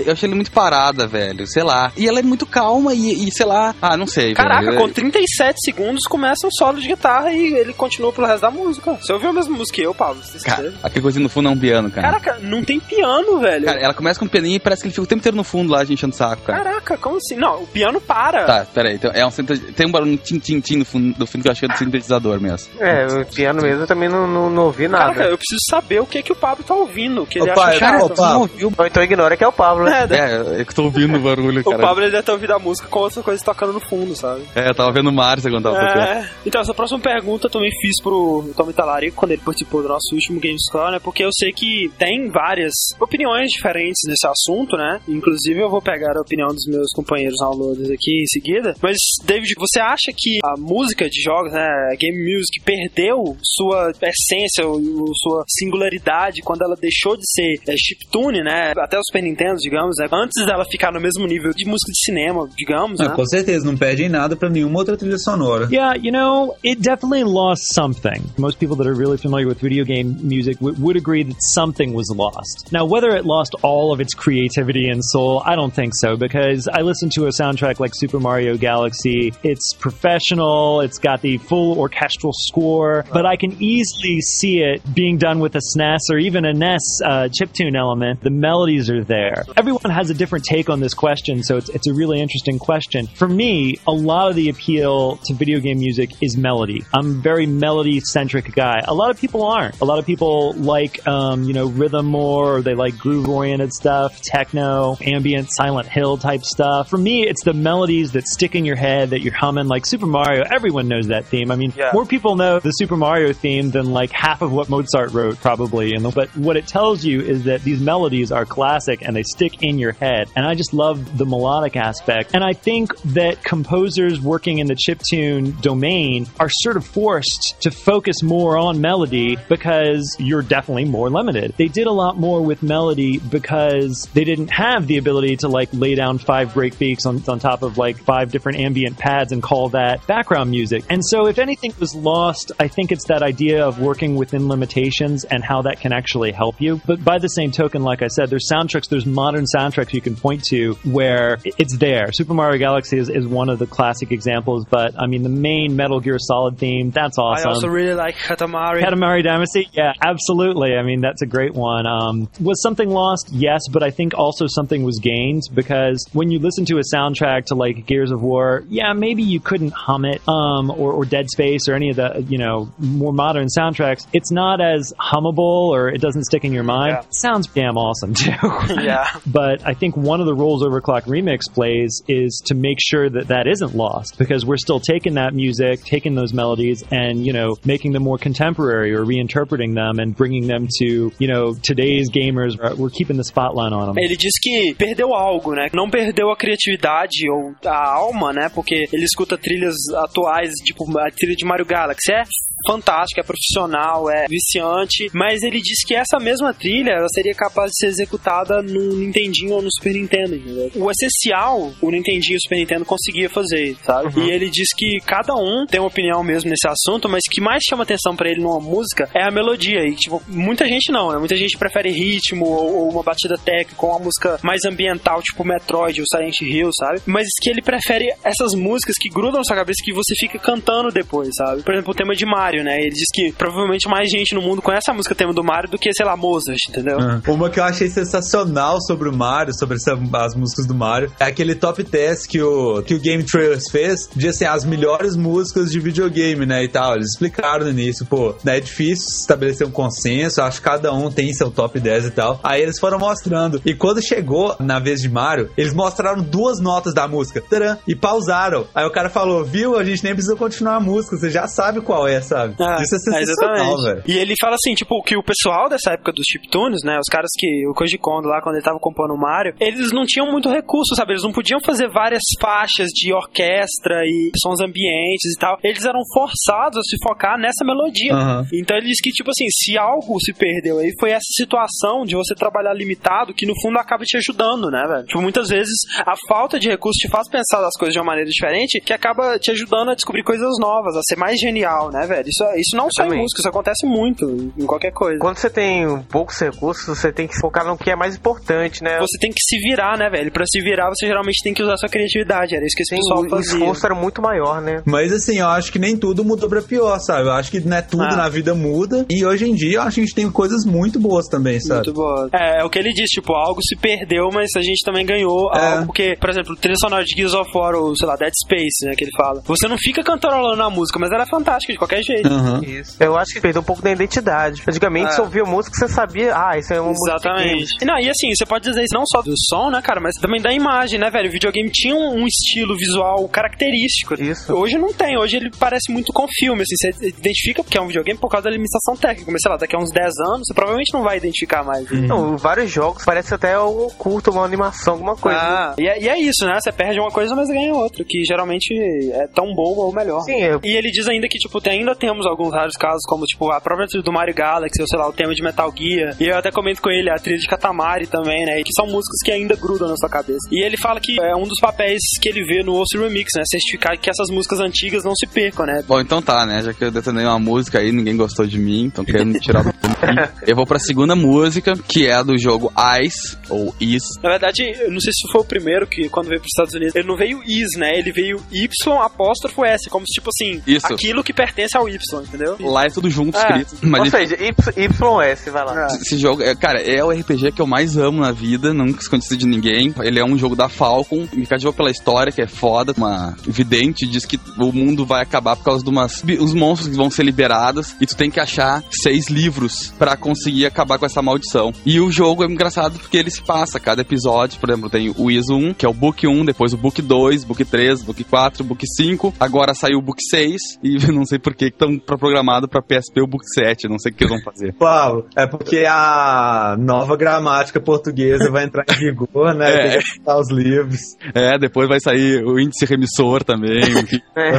Eu 0.07 0.13
achei 0.13 0.29
ele 0.29 0.35
muito 0.35 0.51
parada, 0.51 1.07
velho. 1.07 1.47
Sei 1.47 1.63
lá. 1.63 1.93
E 1.97 2.09
ela 2.09 2.21
é 2.21 2.23
muito 2.23 2.47
calma 2.47 2.95
e, 2.95 3.29
e 3.29 3.33
sei 3.33 3.47
lá. 3.47 3.75
Ah, 3.81 3.97
não 3.97 4.07
sei. 4.07 4.35
Caraca, 4.35 4.67
velho. 4.71 4.79
com 4.79 4.89
37 4.89 5.57
segundos 5.65 6.05
começa 6.09 6.47
um 6.47 6.51
solo 6.51 6.81
de 6.81 6.89
guitarra 6.89 7.33
e 7.33 7.55
ele 7.55 7.73
continua 7.73 8.13
pro 8.13 8.25
resto 8.27 8.43
da 8.43 8.51
música. 8.51 8.93
Você 8.93 9.13
ouviu 9.13 9.31
a 9.31 9.33
mesma 9.33 9.57
música 9.57 9.77
que 9.77 9.83
eu, 9.83 9.95
Pablo? 9.95 10.23
Você 10.23 10.39
Cara, 10.47 10.73
aquele 10.83 11.03
coisinho 11.03 11.25
no 11.25 11.29
fundo 11.29 11.49
é 11.49 11.53
um 11.53 11.59
piano, 11.59 11.91
cara. 11.91 12.07
Caraca, 12.21 12.39
não 12.43 12.63
tem 12.63 12.79
piano, 12.79 13.41
velho. 13.41 13.67
Cara, 13.67 13.81
ela 13.81 13.95
começa 13.95 14.19
com 14.19 14.27
um 14.27 14.29
pianinho 14.29 14.57
e 14.57 14.61
parece 14.61 14.83
que 14.83 14.89
ele 14.89 14.95
fica 14.95 15.03
o 15.03 15.07
tempo 15.07 15.21
inteiro 15.21 15.37
no 15.37 15.45
fundo 15.45 15.73
lá, 15.73 15.81
a 15.81 15.85
gente 15.85 15.97
enchendo 15.97 16.15
o 16.15 16.17
saco, 16.17 16.43
cara. 16.43 16.63
Caraca, 16.63 16.97
como 16.99 17.17
assim? 17.17 17.37
Não, 17.37 17.63
o 17.63 17.67
piano 17.67 18.01
para. 18.01 18.45
Tá, 18.45 18.67
pera 18.73 18.89
aí. 18.89 18.95
Então, 18.97 19.11
é 19.13 19.27
um 19.27 19.31
tem 19.31 19.87
um 19.87 19.91
barulho 19.91 20.17
tim-tim-tim 20.17 20.77
no 20.77 20.85
fundo, 20.85 21.15
no 21.19 21.27
fundo 21.27 21.43
que 21.43 21.49
eu 21.49 21.53
acho 21.57 21.61
que 21.61 21.67
é 21.67 21.69
do 21.69 21.79
sintetizador 21.79 22.41
mesmo. 22.41 22.69
É, 22.79 23.07
o 23.07 23.27
piano 23.27 23.63
mesmo 23.63 23.83
eu 23.83 23.87
também 23.87 24.09
não, 24.09 24.27
não, 24.27 24.51
não 24.51 24.65
ouvi 24.65 24.87
nada. 24.87 25.15
Caraca, 25.15 25.31
eu 25.31 25.39
preciso 25.39 25.61
saber 25.71 26.01
o 26.01 26.07
que, 26.07 26.23
que 26.23 26.33
o 26.33 26.37
Pablo 26.37 26.63
tá 26.63 26.75
ouvindo, 26.75 27.23
o 27.23 27.27
que 27.27 27.39
ele 27.39 27.49
Ô, 27.49 27.53
acha 27.53 27.63
pai, 27.63 27.79
chato. 27.79 28.17
não 28.17 28.41
ouviu? 28.41 28.73
Então 28.87 29.03
ignora 29.03 29.37
que 29.37 29.45
é 29.45 29.49
o 29.49 29.53
Pablo, 29.53 29.85
né? 29.85 30.03
É, 30.03 30.07
né? 30.07 30.17
É, 30.19 30.61
eu 30.61 30.67
que 30.67 30.75
tô 30.75 30.85
ouvindo 30.85 31.17
o 31.17 31.21
barulho, 31.21 31.61
O 31.61 31.65
cara. 31.65 31.79
Pablo 31.79 32.03
ele 32.03 32.11
deve 32.11 32.23
ter 32.23 32.33
ouvido 32.33 32.53
a 32.53 32.59
música 32.59 32.89
com 32.89 32.99
outras 33.01 33.25
coisas 33.25 33.43
tocando 33.43 33.73
no 33.73 33.81
fundo, 33.81 34.15
sabe? 34.15 34.43
É, 34.55 34.69
eu 34.69 34.75
tava 34.75 34.93
vendo 34.93 35.09
o 35.09 35.13
Márcio 35.13 35.51
quando 35.51 35.63
tava 35.65 35.77
tocando. 35.77 36.03
É. 36.03 36.31
Então, 36.45 36.61
essa 36.61 36.75
próxima 36.75 37.01
pergunta 37.01 37.47
eu 37.47 37.51
também 37.51 37.71
fiz 37.81 38.03
pro 38.03 38.45
Tommy 38.57 38.73
Talarico 38.73 39.17
quando 39.17 39.33
ele 39.33 39.43
participou 39.45 39.83
do 39.83 39.89
nosso 39.89 40.15
último 40.15 40.41
Gamescore, 40.41 40.93
né? 40.93 40.99
Porque 41.03 41.25
eu 41.25 41.31
sei 41.33 41.53
que 41.53 41.91
tem 41.99 42.29
várias 42.31 42.73
opiniões 43.01 43.49
diferentes 43.51 44.01
nesse 44.07 44.27
assunto, 44.27 44.77
né? 44.77 45.01
Inclusive, 45.09 45.61
eu 45.61 45.71
vou 45.71 45.81
pegar 45.81 46.17
a 46.17 46.21
opinião 46.21 46.49
dos 46.49 46.67
meus 46.67 46.89
companheiros 46.95 47.37
downloaders 47.41 47.91
aqui 47.91 48.23
em 48.23 48.27
seguida. 48.27 48.75
Mas, 48.83 48.97
David, 49.25 49.55
você 49.59 49.81
acha 49.81 50.13
que 50.17 50.39
a 50.45 50.55
música 50.59 51.09
de 51.09 51.23
jogos, 51.23 51.46
né? 51.51 51.67
a 51.93 51.95
Game 51.97 52.19
Music 52.19 52.61
perdeu 52.65 53.37
sua 53.43 53.93
essência, 54.03 54.67
ou, 54.67 54.81
sua 55.17 55.45
singularidade 55.49 56.43
quando 56.43 56.63
ela 56.63 56.77
deixou 56.77 57.17
de 57.17 57.23
ser 57.27 57.61
é, 57.69 57.75
chiptune, 57.77 58.43
né? 58.43 58.73
Até 58.79 58.99
o 58.99 59.03
Super 59.05 59.23
Nintendo, 59.23 59.57
digamos, 59.59 59.97
né? 59.99 60.07
Antes 60.13 60.45
dela 60.47 60.65
ficar 60.65 60.93
no 60.93 61.01
mesmo 61.01 61.27
nível 61.27 61.53
de 61.53 61.65
música 61.65 61.91
de 61.93 62.05
cinema, 62.05 62.49
digamos, 62.57 63.01
Ah, 63.01 63.09
né? 63.09 63.15
com 63.15 63.25
certeza, 63.27 63.65
não 63.67 63.77
perde 63.77 64.05
em 64.05 64.09
nada 64.09 64.37
pra 64.37 64.49
nenhuma 64.49 64.79
outra 64.79 64.97
trilha 64.97 65.19
sonora. 65.19 65.69
Yeah, 65.71 65.97
you 65.97 66.13
know, 66.13 66.55
it 66.65 66.81
definitely 66.81 67.25
lost 67.25 67.75
something. 67.75 68.23
Most 68.39 68.59
people 68.59 68.77
that 68.77 68.89
are 68.89 68.97
really 68.97 69.19
familiar 69.19 69.47
with 69.49 69.61
video 69.61 69.85
game 69.85 70.17
music 70.23 70.59
would 70.61 70.97
agree 70.97 71.25
that 71.25 71.37
something 71.41 71.95
was 71.95 72.07
lost. 72.15 72.73
Now, 72.73 72.85
whether 72.87 73.17
it 73.17 73.25
lost 73.25 73.55
all 73.63 73.93
of 73.93 74.01
its 74.01 74.15
creativity 74.15 74.89
and 74.89 75.03
soul, 75.05 75.43
I 75.45 75.55
don't 75.57 75.73
think 75.75 75.93
so, 75.95 76.17
because 76.17 76.69
I 76.73 76.83
listen 76.83 77.09
to 77.17 77.27
a 77.27 77.31
soundtrack 77.31 77.81
like 77.81 77.93
Super 77.95 78.19
Mario 78.21 78.57
Galaxy. 78.57 79.33
It's 79.43 79.75
professional, 79.75 80.81
it's 80.81 80.99
got 80.99 81.21
the 81.23 81.36
full 81.39 81.79
orchestral 81.79 82.33
score, 82.35 83.05
but 83.13 83.27
I 83.27 83.37
can 83.37 83.57
easily 83.63 84.21
see 84.21 84.61
it 84.61 84.83
being 84.95 85.19
done 85.19 85.41
with 85.41 85.55
a 85.57 85.61
SNES 85.61 86.11
or 86.11 86.19
even 86.19 86.45
a 86.45 86.53
NES 86.53 87.01
uh, 87.05 87.29
chiptune 87.29 87.77
element. 87.77 88.21
The 88.23 88.31
melodies 88.31 88.91
are 88.91 89.05
there. 89.05 89.45
Everyone 89.57 89.91
has 89.91 90.11
a 90.11 90.15
different 90.15 90.45
take 90.45 90.69
on 90.69 90.81
this 90.81 90.95
question, 90.95 91.43
so 91.43 91.57
it's, 91.57 91.69
it's 91.71 91.87
a 91.87 91.95
really 91.95 92.21
interesting 92.21 92.59
question. 92.59 93.07
For 93.07 93.29
me, 93.29 93.79
a 93.87 93.93
lot 93.93 94.31
of 94.31 94.37
the 94.37 94.49
appeal 94.49 95.17
to 95.25 95.35
video 95.35 95.61
game 95.61 95.79
music 95.79 96.11
is 96.21 96.37
melody. 96.37 96.85
I'm 96.93 97.07
a 97.07 97.21
very 97.21 97.47
melody 97.47 98.01
centric 98.01 98.53
guy. 98.55 98.81
A 98.87 98.95
lot 98.95 99.11
of 99.11 99.21
people 99.21 99.43
aren't. 99.45 99.81
A 99.81 99.85
lot 99.85 99.99
of 99.99 100.07
people 100.07 100.53
like, 100.55 101.07
um, 101.07 101.45
you 101.45 101.53
know, 101.53 101.67
rhythm 101.67 102.07
more, 102.07 102.57
or 102.57 102.63
they 102.63 102.75
like 102.75 102.97
groove 102.99 103.29
oriented 103.29 103.73
stuff, 103.73 104.21
techno, 104.23 104.97
ambient, 105.01 105.49
Silent 105.51 105.89
Hill 105.89 106.17
type 106.17 106.45
stuff. 106.45 106.89
For 106.89 106.99
me, 106.99 107.27
it's 107.27 107.45
the 107.45 107.53
melodies 107.53 108.13
that 108.13 108.27
stick 108.27 108.55
in 108.55 108.65
your 108.65 108.77
head 108.77 109.11
that 109.11 109.21
you're 109.21 109.35
humming, 109.35 109.67
like 109.67 109.87
Super 109.87 110.07
Mario. 110.07 110.45
Everyone 110.51 110.89
knows 110.89 111.09
that 111.09 111.26
theme. 111.27 111.51
I 111.51 111.57
mean, 111.57 111.73
Yeah. 111.77 111.91
more 111.93 112.07
people 112.07 112.37
know 112.37 112.59
the 112.61 112.71
Super 112.71 112.97
Mario 112.97 113.33
theme 113.33 113.71
than 113.71 113.93
like 113.93 114.11
half 114.11 114.43
of 114.43 114.53
what 114.53 114.69
Mozart 114.69 115.13
wrote, 115.13 115.41
probably. 115.41 115.93
And 115.95 116.13
but 116.15 116.29
what 116.37 116.57
it 116.57 116.67
tells 116.67 117.05
you 117.05 117.21
is 117.21 117.45
that 117.45 117.63
these 117.63 117.81
melodies 117.81 118.31
are 118.33 118.45
classic 118.45 119.03
and 119.03 119.15
they 119.17 119.23
stick 119.23 119.63
in 119.63 119.79
your 119.79 119.93
head. 119.93 120.29
And 120.37 120.47
I 120.47 120.55
just 120.55 120.73
love 120.73 121.19
the 121.19 121.27
melodic 121.27 121.77
aspect. 121.77 122.31
And 122.35 122.43
I 122.45 122.53
think 122.53 122.97
that 123.03 123.43
composers 123.45 124.21
working 124.21 124.59
in 124.59 124.67
the 124.67 124.77
chiptune 124.77 125.61
domain 125.61 126.27
are 126.39 126.49
sort 126.51 126.77
of 126.77 126.87
forced 126.87 127.57
to 127.61 127.71
focus 127.71 128.23
more 128.23 128.57
on 128.57 128.81
melody 128.81 129.37
because 129.49 130.15
you're 130.19 130.43
definitely 130.43 130.85
more 130.85 131.11
limited. 131.11 131.55
They 131.57 131.69
did 131.69 131.87
a 131.87 131.93
lot 131.93 132.19
more 132.19 132.41
with 132.43 132.63
melody 132.63 133.19
because 133.19 134.09
they 134.15 134.25
didn't 134.25 134.49
have 134.51 134.87
the 134.87 134.97
ability 134.99 135.37
to 135.39 135.49
like 135.49 135.69
lay 135.73 135.95
down 135.95 136.19
five 136.19 136.53
breakbeats 136.53 137.07
on, 137.07 137.23
on 137.29 137.39
top 137.39 137.63
of 137.63 137.79
like 137.79 137.97
five 137.99 138.31
different 138.31 138.59
ambient 138.59 138.99
pads 138.99 139.33
and 139.33 139.43
call 139.43 139.71
that 139.71 140.07
background 140.07 140.51
music. 140.51 140.85
And 140.91 141.03
so 141.05 141.16
if 141.25 141.39
anything 141.39 141.73
was 141.81 141.95
lost, 141.95 142.53
I 142.61 142.69
think 142.69 142.93
it's 142.93 143.07
that 143.07 143.23
idea 143.23 143.67
of 143.67 143.81
working 143.81 144.17
within 144.17 144.49
limitations 144.49 145.25
and 145.25 145.43
how 145.43 145.63
that 145.63 145.81
can 145.81 145.95
actually 145.95 146.33
help 146.33 146.61
you. 146.61 146.83
But 146.85 147.03
by 147.03 147.17
the 147.19 147.29
same 147.29 147.51
token, 147.51 147.83
like 147.83 148.03
I 148.03 148.09
said, 148.09 148.29
there's 148.29 148.47
soundtracks, 148.53 148.91
there's 148.91 149.07
modern 149.07 149.47
soundtracks 149.57 149.95
you 149.95 150.03
can 150.03 150.17
point 150.17 150.45
to 150.51 150.75
where 150.85 151.39
it's 151.45 151.75
there. 151.79 152.13
Super 152.13 152.35
Mario 152.35 152.59
Galaxy 152.59 152.99
is, 152.99 153.09
is 153.09 153.27
one 153.27 153.49
of 153.49 153.59
the 153.59 153.67
classic 153.67 154.13
examples, 154.13 154.67
but 154.67 154.95
I 155.01 155.07
mean, 155.07 155.23
the 155.23 155.31
main 155.31 155.77
Metal 155.77 156.01
Gear 156.01 156.19
Solid 156.19 156.59
theme, 156.59 156.91
that's 156.91 157.19
awesome. 157.19 157.49
I 157.49 157.53
also 157.55 157.69
really 157.69 157.95
like 157.95 158.17
Katamari. 158.17 158.83
Katamari 158.83 159.25
Damacy? 159.25 159.69
Yeah, 159.73 159.93
absolutely. 160.03 160.75
I 160.75 160.83
mean, 160.83 161.01
that's 161.01 161.23
a 161.23 161.27
great 161.27 161.55
one. 161.55 161.87
Um, 161.87 162.29
was 162.41 162.61
something 162.63 162.91
lost? 162.91 163.31
Yes, 163.33 163.63
but 163.73 163.83
I 163.83 163.91
think 163.91 164.13
also 164.15 164.47
something 164.47 164.83
was 164.83 164.99
gained 165.01 165.45
because 165.55 166.07
when 166.13 166.31
you 166.31 166.39
listen 166.39 166.65
to 166.67 166.79
a 166.79 166.83
soundtrack 166.95 167.47
to 167.47 167.55
like 167.55 167.87
Gears 167.87 168.11
of 168.11 168.23
War, 168.23 168.65
yeah, 168.69 168.93
maybe 168.93 169.23
you 169.23 169.41
couldn't 169.41 169.73
hum 169.73 170.05
it, 170.05 170.21
um, 170.29 170.71
or, 170.71 170.93
or 170.93 171.05
Dead 171.07 171.29
Space 171.31 171.69
or 171.69 171.75
any 171.75 171.91
of 171.91 171.97
the, 171.97 172.25
you 172.29 172.39
know, 172.39 172.73
more 172.79 173.13
modern 173.13 173.47
soundtracks. 173.57 174.07
It's 174.13 174.31
not 174.31 174.61
as 174.61 174.93
hummable 175.01 175.69
or 175.71 175.89
it 175.89 176.01
doesn't 176.01 176.25
stick 176.25 176.45
in 176.45 176.53
your 176.53 176.65
mind. 176.65 176.93
Yeah. 176.93 177.01
It 177.01 177.15
sounds 177.15 177.47
damn 177.49 177.77
awesome 177.77 178.15
too. 178.15 178.33
Yeah. 178.87 179.07
But 179.27 179.67
I 179.67 179.75
think 179.75 179.97
one 179.97 180.21
of 180.21 180.27
the 180.27 180.35
roles 180.35 180.63
Overclock 180.63 181.05
Remix 181.05 181.53
plays 181.53 182.03
is 182.09 182.43
to 182.47 182.55
make 182.55 182.79
sure 182.81 183.09
that 183.09 183.29
that 183.29 183.47
isn't 183.47 183.75
lost 183.75 184.19
because 184.19 184.45
we're 184.45 184.59
still 184.59 184.81
taking 184.81 185.15
that 185.15 185.35
music, 185.35 185.83
taking 185.85 186.15
those 186.15 186.33
melodies 186.33 186.85
and, 186.91 187.25
you 187.27 187.33
know, 187.33 187.57
making 187.65 187.93
them 187.93 188.03
more 188.03 188.19
contemporary 188.19 188.95
or 188.95 189.05
reinterpreting 189.05 189.75
them 189.75 189.99
and 189.99 190.15
bringing 190.15 190.47
them 190.47 190.69
to, 190.79 191.11
you 191.19 191.29
know, 191.29 191.55
today's 191.63 192.11
gamers. 192.11 192.57
We're 192.77 192.91
keeping 192.91 193.17
the 193.17 193.25
spotlight 193.25 193.73
on 193.73 193.87
them. 193.87 193.97
Ele 193.99 194.17
diz 194.17 194.39
que 194.41 194.75
perdeu 194.75 195.15
algo, 195.15 195.55
né? 195.55 195.69
Não 195.73 195.89
perdeu 195.89 196.31
a 196.31 196.37
criatividade 196.37 197.29
ou 197.31 197.55
a 197.65 197.95
alma, 197.95 198.33
né? 198.33 198.49
Porque 198.49 198.87
ele 198.93 199.05
escuta 199.05 199.37
trilhas 199.39 199.77
atuais, 199.97 200.53
tipo 200.65 200.85
a 200.99 201.11
trilha 201.11 201.37
de 201.37 201.45
Mario 201.45 201.67
Galaxy. 201.67 202.13
É 202.13 202.23
fantástica, 202.67 203.21
é 203.21 203.25
profissional, 203.25 204.11
é 204.11 204.27
viciante, 204.29 205.09
mas 205.13 205.43
ele 205.43 205.61
diz 205.61 205.85
que 205.85 205.95
essa 205.95 206.19
mesma 206.19 206.53
trilha 206.55 206.93
ela 206.93 207.09
seria 207.09 207.35
capaz 207.35 207.71
de 207.71 207.79
ser 207.79 207.87
executada 207.89 208.63
no 208.63 208.97
Nintendinho 208.97 209.55
ou 209.55 209.63
no 209.63 209.69
Super 209.73 209.95
Nintendo, 209.95 210.35
entendeu? 210.35 210.71
O 210.75 210.91
essencial, 210.91 211.73
o 211.81 211.91
Nintendinho 211.91 212.35
e 212.35 212.37
o 212.37 212.41
Super 212.41 212.59
Nintendo 212.59 212.85
conseguia 212.85 213.29
fazer, 213.29 213.77
sabe? 213.85 214.21
E 214.21 214.31
ele 214.31 214.49
diz 214.49 214.69
que 214.77 214.99
cada 215.07 215.35
um 215.35 215.67
tem 215.67 215.81
uma 215.81 215.89
opinião 215.89 216.23
mesmo 216.23 216.51
nesse 216.51 216.67
assunto, 216.69 217.09
mas 217.09 217.23
o 217.27 217.31
que 217.31 217.41
mais 217.41 217.63
chama 217.69 217.83
atenção 217.83 218.17
pra 218.17 218.31
ele 218.31 218.41
numa 218.41 218.61
música 218.61 219.09
é 219.15 219.23
a 219.23 219.31
melodia. 219.31 219.81
E, 219.87 219.95
tipo, 219.95 220.23
muita 220.29 220.67
gente 220.67 220.91
não, 220.91 221.13
né? 221.13 221.19
Muita 221.19 221.37
gente 221.37 221.57
prefere 221.59 221.91
ritmo 221.91 222.47
ou, 222.47 222.75
ou 222.77 222.91
uma 222.91 223.03
batida 223.03 223.37
técnica 223.37 223.85
ou 223.85 223.93
uma 223.93 224.05
música 224.05 224.39
mais 224.43 224.65
ambiental, 224.65 225.23
tipo 225.23 225.45
Metroid 225.45 226.01
ou 226.01 226.07
Silent 226.07 226.41
Hill, 226.41 226.71
sabe? 226.73 227.01
Mas 227.07 227.27
que 227.41 227.51
ele 227.51 227.63
prefere 227.63 228.13
essas 228.25 228.55
músicas 228.55 228.97
que 228.99 229.09
grudam 229.09 229.39
na 229.39 229.45
sua 229.45 229.57
cabeça 229.57 229.83
que 229.85 229.93
você 229.93 230.15
fica 230.19 230.39
cantando 230.39 230.91
depois, 230.91 231.31
sabe? 231.37 231.63
Por 231.63 231.75
exemplo, 231.75 231.93
o 231.93 231.97
tema 231.97 232.15
de 232.15 232.25
Mario, 232.25 232.46
né? 232.65 232.81
Ele 232.81 232.91
diz 232.91 233.07
que 233.13 233.33
provavelmente 233.33 233.89
mais 233.89 234.09
gente 234.11 234.35
no 234.35 234.43
mundo 234.43 234.63
conhece 234.63 234.91
a 234.91 234.95
música 234.95 235.15
tema 235.15 235.33
do 235.33 235.43
Mario 235.45 235.71
do 235.71 235.79
que, 235.79 235.93
sei 235.93 236.05
lá, 236.07 236.17
Mozart, 236.17 236.59
entendeu? 236.69 236.99
Uma 237.29 237.51
que 237.51 237.59
eu 237.61 237.65
achei 237.65 237.89
sensacional 237.89 238.81
sobre 238.81 239.09
o 239.09 239.13
Mario, 239.17 239.53
sobre 239.55 239.77
essa- 239.77 239.99
as 240.25 240.35
músicas 240.35 240.67
do 240.67 240.75
Mario, 240.75 241.11
é 241.19 241.25
aquele 241.25 241.55
top 241.55 241.83
10 241.83 242.27
que 242.27 242.41
o, 242.43 242.83
que 242.83 242.95
o 242.95 243.01
Game 243.01 243.23
Trailers 243.25 243.69
fez 243.71 244.09
de 244.15 244.29
assim, 244.29 244.45
as 244.45 244.65
melhores 244.65 245.17
músicas 245.17 245.71
de 245.71 245.81
videogame, 245.81 246.47
né? 246.47 246.65
E 246.65 246.69
tal. 246.69 246.95
Eles 246.95 247.11
explicaram 247.13 247.65
no 247.65 247.71
início, 247.71 248.05
pô, 248.07 248.35
né, 248.45 248.59
é 248.59 248.61
difícil 248.61 249.07
estabelecer 249.21 249.67
um 249.67 249.71
consenso, 249.71 250.41
acho 250.43 250.59
que 250.61 250.65
cada 250.69 250.93
um 250.93 251.11
tem 251.11 251.33
seu 251.33 251.51
top 251.51 251.79
10 251.81 252.07
e 252.07 252.11
tal. 252.11 252.41
Aí 252.43 252.63
eles 252.63 252.79
foram 252.79 252.99
mostrando. 252.99 253.61
E 253.65 253.75
quando 253.75 254.03
chegou 254.03 254.57
na 254.61 254.79
vez 254.79 255.01
de 255.01 255.09
Mario, 255.09 255.51
eles 255.57 255.75
mostraram 255.75 256.23
duas 256.23 256.61
notas 256.61 256.93
da 256.95 257.07
música, 257.09 257.41
taran, 257.41 257.77
e 257.87 257.95
pausaram. 257.95 258.67
Aí 258.75 258.85
o 258.87 258.91
cara 258.91 259.09
falou, 259.11 259.45
viu, 259.45 259.79
a 259.79 259.85
gente 259.85 260.03
nem 260.05 260.13
precisa 260.15 260.37
continuar 260.37 260.77
a 260.77 260.81
música, 260.81 261.17
você 261.17 261.31
já 261.31 261.47
sabe 261.47 261.81
qual 261.81 262.07
é, 262.07 262.21
sabe? 262.21 262.36
Sabe? 262.37 262.55
É, 262.61 262.83
Isso 262.83 262.95
é 262.95 262.99
sensacional, 262.99 263.83
velho. 263.83 264.03
E 264.07 264.19
ele 264.19 264.35
fala 264.41 264.55
assim, 264.55 264.75
tipo, 264.75 265.03
que 265.03 265.17
o 265.17 265.23
pessoal 265.23 265.69
dessa 265.69 265.93
época 265.93 266.13
dos 266.13 266.25
chiptunes, 266.29 266.83
né, 266.85 266.99
os 266.99 267.09
caras 267.11 267.31
que, 267.37 267.67
o 267.69 267.75
Koji 267.75 267.99
Kondo 267.99 268.29
lá, 268.29 268.41
quando 268.43 268.57
ele 268.57 268.65
tava 268.65 268.79
compondo 268.79 269.15
o 269.15 269.19
Mario, 269.19 269.55
eles 269.61 269.93
não 269.93 270.05
tinham 270.05 270.31
muito 270.31 270.49
recurso, 270.49 270.95
sabe? 270.95 271.13
Eles 271.13 271.23
não 271.23 271.33
podiam 271.33 271.61
fazer 271.61 271.89
várias 271.89 272.23
faixas 272.41 272.89
de 272.89 273.13
orquestra 273.13 274.03
e 274.05 274.31
sons 274.43 274.61
ambientes 274.61 275.33
e 275.35 275.39
tal. 275.39 275.59
Eles 275.63 275.85
eram 275.85 276.01
forçados 276.13 276.79
a 276.79 276.83
se 276.83 276.97
focar 277.03 277.39
nessa 277.39 277.65
melodia. 277.65 278.13
Aham. 278.15 278.47
Então 278.53 278.77
ele 278.77 278.87
diz 278.87 279.01
que, 279.01 279.11
tipo 279.11 279.31
assim, 279.31 279.47
se 279.51 279.79
algo 279.79 280.19
se 280.21 280.33
perdeu 280.33 280.79
aí, 280.79 280.93
foi 280.99 281.11
essa 281.11 281.29
situação 281.33 282.05
de 282.05 282.15
você 282.15 282.35
trabalhar 282.35 282.75
limitado 282.75 283.35
que 283.35 283.47
no 283.47 283.55
fundo 283.63 283.79
acaba 283.79 284.05
te 284.05 284.17
ajudando, 284.17 284.71
né, 284.71 284.85
velho? 284.89 285.07
Tipo, 285.07 285.23
muitas 285.23 285.49
vezes 285.49 285.75
a 286.05 286.15
falta 286.29 286.59
de 286.59 286.69
recursos 286.69 286.99
te 286.99 287.09
faz 287.09 287.29
pensar 287.29 287.61
das 287.61 287.77
coisas 287.79 287.93
de 287.93 287.99
uma 287.99 288.07
maneira 288.07 288.29
diferente 288.31 288.81
que 288.81 288.93
acaba 288.93 289.39
te 289.39 289.51
ajudando 289.51 289.91
a 289.91 289.95
descobrir 289.95 290.23
coisas 290.23 290.55
novas, 290.61 290.97
a 290.97 291.01
ser 291.09 291.17
mais 291.17 291.39
genial, 291.39 291.91
né, 291.91 292.07
velho? 292.07 292.26
Isso, 292.29 292.45
isso 292.57 292.77
não 292.77 292.89
só 292.97 293.05
em 293.05 293.19
música, 293.19 293.41
isso 293.41 293.49
acontece 293.49 293.87
muito 293.87 294.53
em- 294.59 294.67
qualquer 294.67 294.93
coisa. 294.93 295.19
Quando 295.21 295.37
você 295.39 295.51
tem 295.51 295.87
poucos 296.11 296.39
recursos, 296.39 296.87
você 296.99 297.13
tem 297.13 297.27
que 297.27 297.39
focar 297.39 297.65
no 297.67 297.77
que 297.77 297.91
é 297.91 297.97
mais 297.97 298.17
importante, 298.17 298.83
né? 298.83 298.99
Você 299.01 299.19
tem 299.19 299.31
que 299.31 299.41
se 299.43 299.59
virar, 299.69 299.97
né, 299.99 300.09
velho? 300.11 300.31
Pra 300.33 300.45
se 300.47 300.61
virar, 300.61 300.89
você 300.89 301.07
geralmente 301.07 301.43
tem 301.43 301.55
que 301.55 301.63
usar 301.63 301.77
sua 301.77 301.89
criatividade. 301.89 302.55
Era 302.55 302.65
isso 302.65 302.77
que 302.77 302.83
esse 302.83 302.95
Sim, 302.95 303.01
pessoal 303.03 303.25
o 303.25 303.29
fazia. 303.29 303.59
esforço 303.59 303.87
era 303.87 303.95
muito 303.95 304.21
maior, 304.23 304.61
né? 304.61 304.83
Mas 304.85 305.13
assim, 305.13 305.39
eu 305.39 305.49
acho 305.49 305.73
que 305.73 305.79
nem 305.79 305.97
tudo 305.97 306.25
mudou 306.25 306.49
pra 306.49 306.63
pior, 306.63 306.99
sabe? 307.01 307.29
Eu 307.29 307.33
acho 307.33 307.51
que 307.51 307.61
né, 307.61 307.83
tudo 307.83 308.03
Ah. 308.05 308.17
na 308.17 308.29
vida 308.29 308.55
muda. 308.55 309.07
E 309.11 309.25
hoje 309.25 309.49
em 309.49 309.55
dia 309.55 309.77
eu 309.79 309.83
acho 309.83 309.97
que 309.97 310.01
a 310.01 310.05
gente 310.05 310.15
tem 310.15 310.31
coisas 310.31 310.65
muito 310.65 310.99
boas 310.99 311.27
também, 311.27 311.61
sabe? 311.61 311.87
Muito 311.87 311.93
boa. 311.95 312.29
É, 312.33 312.61
é 312.61 312.65
o 312.65 312.71
que 312.71 312.79
ele 312.79 312.93
diz, 312.93 313.09
tipo, 313.11 313.33
algo 313.33 313.61
se 313.63 313.77
perdeu, 313.77 314.29
mas 314.33 314.51
a 314.57 314.61
gente 314.63 314.85
também 314.85 315.05
ganhou 315.07 315.51
É. 315.55 315.73
algo. 315.75 315.87
Porque, 315.87 316.17
por 316.21 316.31
exemplo, 316.31 316.53
o 316.53 316.57
trilha 316.57 316.77
sonora 316.81 317.05
de 317.05 317.15
Gears 317.17 317.35
of 317.35 317.51
War, 317.55 317.75
ou 317.75 317.95
sei 317.97 318.07
lá, 318.09 318.17
Dead 318.17 318.33
Space, 318.45 318.85
né, 318.85 318.95
que 318.97 319.05
ele 319.05 319.11
fala. 319.17 319.41
Você 319.47 319.69
não 319.69 319.77
fica 319.79 320.03
cantarolando 320.03 320.63
a 320.63 320.71
música, 320.71 320.99
mas 320.99 321.11
ela 321.13 321.23
é 321.25 321.27
fantástica 321.27 321.73
de 321.73 321.79
qualquer 321.79 322.03
jeito. 322.03 322.16
Aham. 322.25 322.61
Isso. 322.65 322.97
Eu 323.01 323.17
acho 323.17 323.33
que 323.33 323.41
perdeu 323.41 323.61
um 323.63 323.65
pouco 323.65 323.83
da 323.83 323.91
identidade. 323.91 324.63
Antigamente 324.69 325.09
É. 325.09 325.13
você 325.13 325.21
ouvia 325.21 325.45
música 325.45 325.77
você 325.77 325.89
sabia, 325.89 326.33
ah, 326.37 326.57
isso 326.59 326.73
é 326.73 326.81
uma 326.81 326.91
música. 326.91 327.17
de 327.17 327.17
Exatamente. 327.27 327.51
games. 327.55 327.71
E, 327.81 327.85
não, 327.85 327.99
e 327.99 328.09
assim, 328.11 328.35
você 328.35 328.47
pode 328.47 328.69
dizer 328.69 328.83
isso 328.83 328.95
não 328.95 329.05
só 329.07 329.23
do 329.23 329.33
som, 329.49 329.71
né, 329.71 329.81
cara, 329.83 330.01
mas 330.01 330.15
também 330.21 330.41
da 330.41 330.53
imagem, 330.53 330.99
né, 330.99 331.11
velho? 331.11 331.29
O 331.29 331.33
videogame 331.33 331.71
tinha 331.71 331.95
um, 331.95 332.23
um 332.23 332.27
estilo 332.27 332.77
visual 332.77 333.29
característico. 333.29 334.15
Isso. 334.21 334.53
Hoje 334.55 334.79
não 334.79 334.93
tem, 334.93 335.17
hoje 335.19 335.37
ele 335.37 335.51
parece 335.59 335.93
muito 335.93 336.13
com 336.13 336.27
filme, 336.29 336.63
assim, 336.63 336.75
você 336.99 337.09
identifica 337.09 337.63
porque 337.63 337.79
é 337.79 337.81
um 337.81 337.87
videogame 337.87 338.19
por 338.19 338.29
causa 338.31 338.45
da 338.45 338.51
limitação 338.51 338.97
técnica, 338.97 339.31
mas 339.31 339.41
sei 339.43 339.51
lá, 339.51 339.57
daqui 339.57 339.77
a 339.77 339.79
uns 339.79 339.91
10 339.91 340.13
anos 340.33 340.47
você 340.47 340.55
provavelmente 340.55 340.93
não 340.93 341.03
vai 341.03 341.17
identificar 341.17 341.63
mais. 341.65 341.91
Não, 341.91 342.37
vários 342.37 342.71
jogos 342.71 343.05
parece 343.05 343.35
até 343.35 343.59
um 343.61 343.89
curto, 343.99 344.31
uma 344.31 344.45
animação, 344.45 344.95
alguma 344.95 345.17
coisa. 345.17 345.39
Ah, 345.39 345.75
e, 345.79 345.87
é, 345.87 346.03
e 346.03 346.09
é 346.09 346.19
isso, 346.19 346.45
né? 346.47 346.59
Você 346.61 346.73
perde 346.73 346.99
uma 347.01 347.11
coisa, 347.11 347.35
mas 347.35 347.49
ganha 347.49 347.75
outra, 347.75 348.05
que 348.05 348.23
geralmente 348.25 348.73
é 349.13 349.27
tão 349.29 349.55
boa 349.55 349.87
ou 349.87 349.93
melhor. 349.95 350.21
Sim, 350.23 350.43
é- 350.43 350.59
E 350.63 350.77
ele 350.77 350.91
diz 350.91 351.07
ainda 351.09 351.29
que, 351.29 351.39
tipo, 351.39 351.61
tem, 351.61 351.81
ainda 351.81 351.95
temos 352.07 352.25
alguns 352.25 352.55
raros 352.55 352.77
casos, 352.77 353.03
como, 353.05 353.25
tipo, 353.25 353.51
a 353.51 353.61
própria 353.61 353.89
trilha 353.89 354.05
do 354.05 354.13
Mario 354.13 354.33
Galaxy, 354.33 354.81
ou 354.81 354.87
sei 354.87 354.97
lá, 354.97 355.09
o 355.09 355.13
tema 355.13 355.35
de 355.35 355.43
Metal 355.43 355.73
Gear. 355.77 356.15
E 356.21 356.29
eu 356.29 356.39
até 356.39 356.53
comento 356.53 356.81
com 356.81 356.89
ele 356.89 357.11
a 357.11 357.17
trilha 357.17 357.39
de 357.39 357.49
Katamari 357.49 358.07
também, 358.07 358.45
né? 358.45 358.63
Que 358.63 358.73
são 358.77 358.87
músicas 358.87 359.19
que 359.25 359.33
ainda 359.33 359.57
grudam 359.57 359.89
na 359.89 359.97
sua 359.97 360.09
cabeça. 360.09 360.49
E 360.53 360.65
ele 360.65 360.77
fala 360.77 361.01
que 361.01 361.21
é 361.21 361.35
um 361.35 361.43
dos 361.43 361.59
papéis 361.61 362.01
que 362.23 362.29
ele 362.29 362.45
vê 362.45 362.63
no 362.63 362.75
Osso 362.81 362.97
Remix, 362.97 363.33
né? 363.37 363.43
Certificar 363.51 363.99
que 363.99 364.09
essas 364.09 364.29
músicas 364.31 364.61
antigas 364.61 365.03
não 365.03 365.15
se 365.17 365.27
percam, 365.27 365.67
né? 365.67 365.83
Bom, 365.87 366.01
então 366.01 366.23
tá, 366.23 366.47
né? 366.47 366.63
Já 366.63 366.73
que 366.73 366.85
eu 366.85 366.93
detonei 366.93 367.27
uma 367.27 367.41
música 367.41 367.81
aí, 367.81 367.91
ninguém 367.91 368.17
gostou 368.17 368.47
de 368.47 368.59
mim, 368.59 368.85
então 368.85 369.05
querendo 369.05 369.33
me 369.33 369.41
tirar 369.41 369.65
do. 369.65 369.73
Eu 370.47 370.55
vou 370.55 370.67
pra 370.67 370.79
segunda 370.79 371.17
música, 371.17 371.75
que 371.89 372.07
é 372.07 372.13
a 372.13 372.23
do 372.23 372.39
jogo 372.39 372.73
Ice, 373.03 373.37
ou 373.49 373.75
Is. 373.81 374.03
Na 374.23 374.31
verdade, 374.31 374.63
eu 374.63 374.91
não 374.91 375.01
sei 375.01 375.13
se 375.13 375.33
foi 375.33 375.41
o 375.41 375.45
primeiro 375.45 375.87
que, 375.87 376.09
quando 376.09 376.29
veio 376.29 376.41
pros 376.41 376.53
Estados 376.53 376.75
Unidos, 376.75 376.95
ele 376.95 377.09
não 377.09 377.17
veio 377.17 377.43
is, 377.45 377.69
né? 377.77 377.99
Ele 377.99 378.13
veio 378.13 378.41
Y 378.53 378.69
apóstrofo 379.03 379.65
S, 379.65 379.89
como 379.89 380.07
se, 380.07 380.13
tipo 380.15 380.31
assim, 380.31 380.63
Isso. 380.67 380.87
aquilo 380.87 381.25
que 381.25 381.33
pertence 381.33 381.77
ao 381.77 381.89
Y, 381.97 382.23
entendeu? 382.23 382.57
Lá 382.61 382.85
é 382.85 382.89
tudo 382.89 383.11
junto 383.11 383.37
É. 383.37 383.41
escrito. 383.41 383.77
Mas 383.87 384.01
Ou 384.03 384.11
seja, 384.11 384.37
YS, 384.37 385.53
vai 385.53 385.65
lá. 385.65 385.87
Esse 386.01 386.17
jogo, 386.19 386.43
é, 386.43 386.55
cara, 386.55 386.81
é 386.81 387.03
o 387.05 387.11
RPG 387.11 387.53
que 387.53 387.61
eu 387.61 387.67
mais 387.67 387.97
amo 387.97 388.21
na 388.21 388.33
vida, 388.33 388.73
nunca 388.73 389.01
escondi 389.01 389.37
de 389.37 389.47
ninguém. 389.47 389.95
Ele 390.01 390.19
é 390.19 390.25
um 390.25 390.37
jogo 390.39 390.55
da 390.55 390.69
Falcon, 390.69 391.27
me 391.33 391.47
cativou 391.47 391.73
pela 391.73 391.91
história, 391.91 392.33
que 392.33 392.43
é 392.43 392.47
foda. 392.47 392.93
Uma 392.97 393.35
vidente 393.47 394.07
diz 394.07 394.25
que 394.25 394.39
o 394.59 394.73
mundo 394.73 395.05
vai 395.05 395.23
acabar 395.23 395.57
por 395.57 395.65
causa 395.65 395.83
de 395.85 395.91
umas. 395.91 396.23
Os 396.41 396.55
monstros 396.55 396.91
que 396.91 396.97
vão 396.97 397.11
ser 397.11 397.25
liberados 397.25 397.95
e 398.01 398.07
tu 398.07 398.17
tem 398.17 398.31
que 398.31 398.41
achar 398.41 398.83
seis 398.91 399.29
livros 399.29 399.93
pra 399.99 400.17
conseguir 400.17 400.67
acabar 400.67 400.99
com 400.99 401.07
essa 401.07 401.23
maldição. 401.23 401.73
E 401.85 402.01
o 402.01 402.11
jogo 402.11 402.45
é 402.45 402.47
engraçado 402.47 402.99
porque 402.99 403.17
ele 403.17 403.31
se 403.31 403.43
passa, 403.43 403.81
cada 403.81 404.03
episódio, 404.03 404.59
por 404.61 404.71
exemplo, 404.71 404.91
tem 404.91 405.13
o 405.17 405.31
ISO 405.31 405.55
1, 405.55 405.75
que 405.75 405.87
é 405.87 405.89
o 405.89 405.95
Book 405.95 406.27
1, 406.27 406.45
depois 406.45 406.73
o 406.73 406.77
Book 406.77 407.01
2, 407.01 407.45
Book 407.45 407.65
3, 407.65 408.03
Book 408.03 408.25
4, 408.25 408.65
Book 408.65 408.85
5, 408.97 409.35
agora 409.39 409.75
saiu 409.75 409.99
o 409.99 410.03
Book 410.03 410.21
6, 410.31 410.57
e 410.83 410.97
não 411.13 411.25
sei 411.25 411.39
por 411.39 411.55
que 411.55 411.71
estão 411.77 411.99
programado 411.99 412.69
pra 412.69 412.81
PSP 412.83 413.21
o 413.23 413.27
Book 413.27 413.45
7, 413.55 413.89
não 413.89 413.99
sei 413.99 414.13
o 414.13 414.15
que 414.15 414.25
eles 414.25 414.35
vão 414.35 414.43
fazer. 414.43 414.73
Pablo, 414.79 415.27
é 415.37 415.47
porque 415.47 415.85
a 415.89 416.77
nova 416.79 417.17
gramática 417.17 417.81
portuguesa 417.81 418.51
vai 418.51 418.65
entrar 418.65 418.85
em 418.91 418.99
vigor, 418.99 419.55
né? 419.55 419.67
É. 419.77 419.79
Tem 419.79 419.91
que 419.91 419.97
adaptar 420.25 420.39
os 420.41 420.51
livros. 420.51 421.01
É, 421.35 421.59
depois 421.59 421.89
vai 421.89 421.99
sair 422.01 422.43
o 422.45 422.59
índice 422.59 422.85
remissor 422.87 423.45
também, 423.45 423.79
enfim. 423.81 424.21
É. 424.37 424.51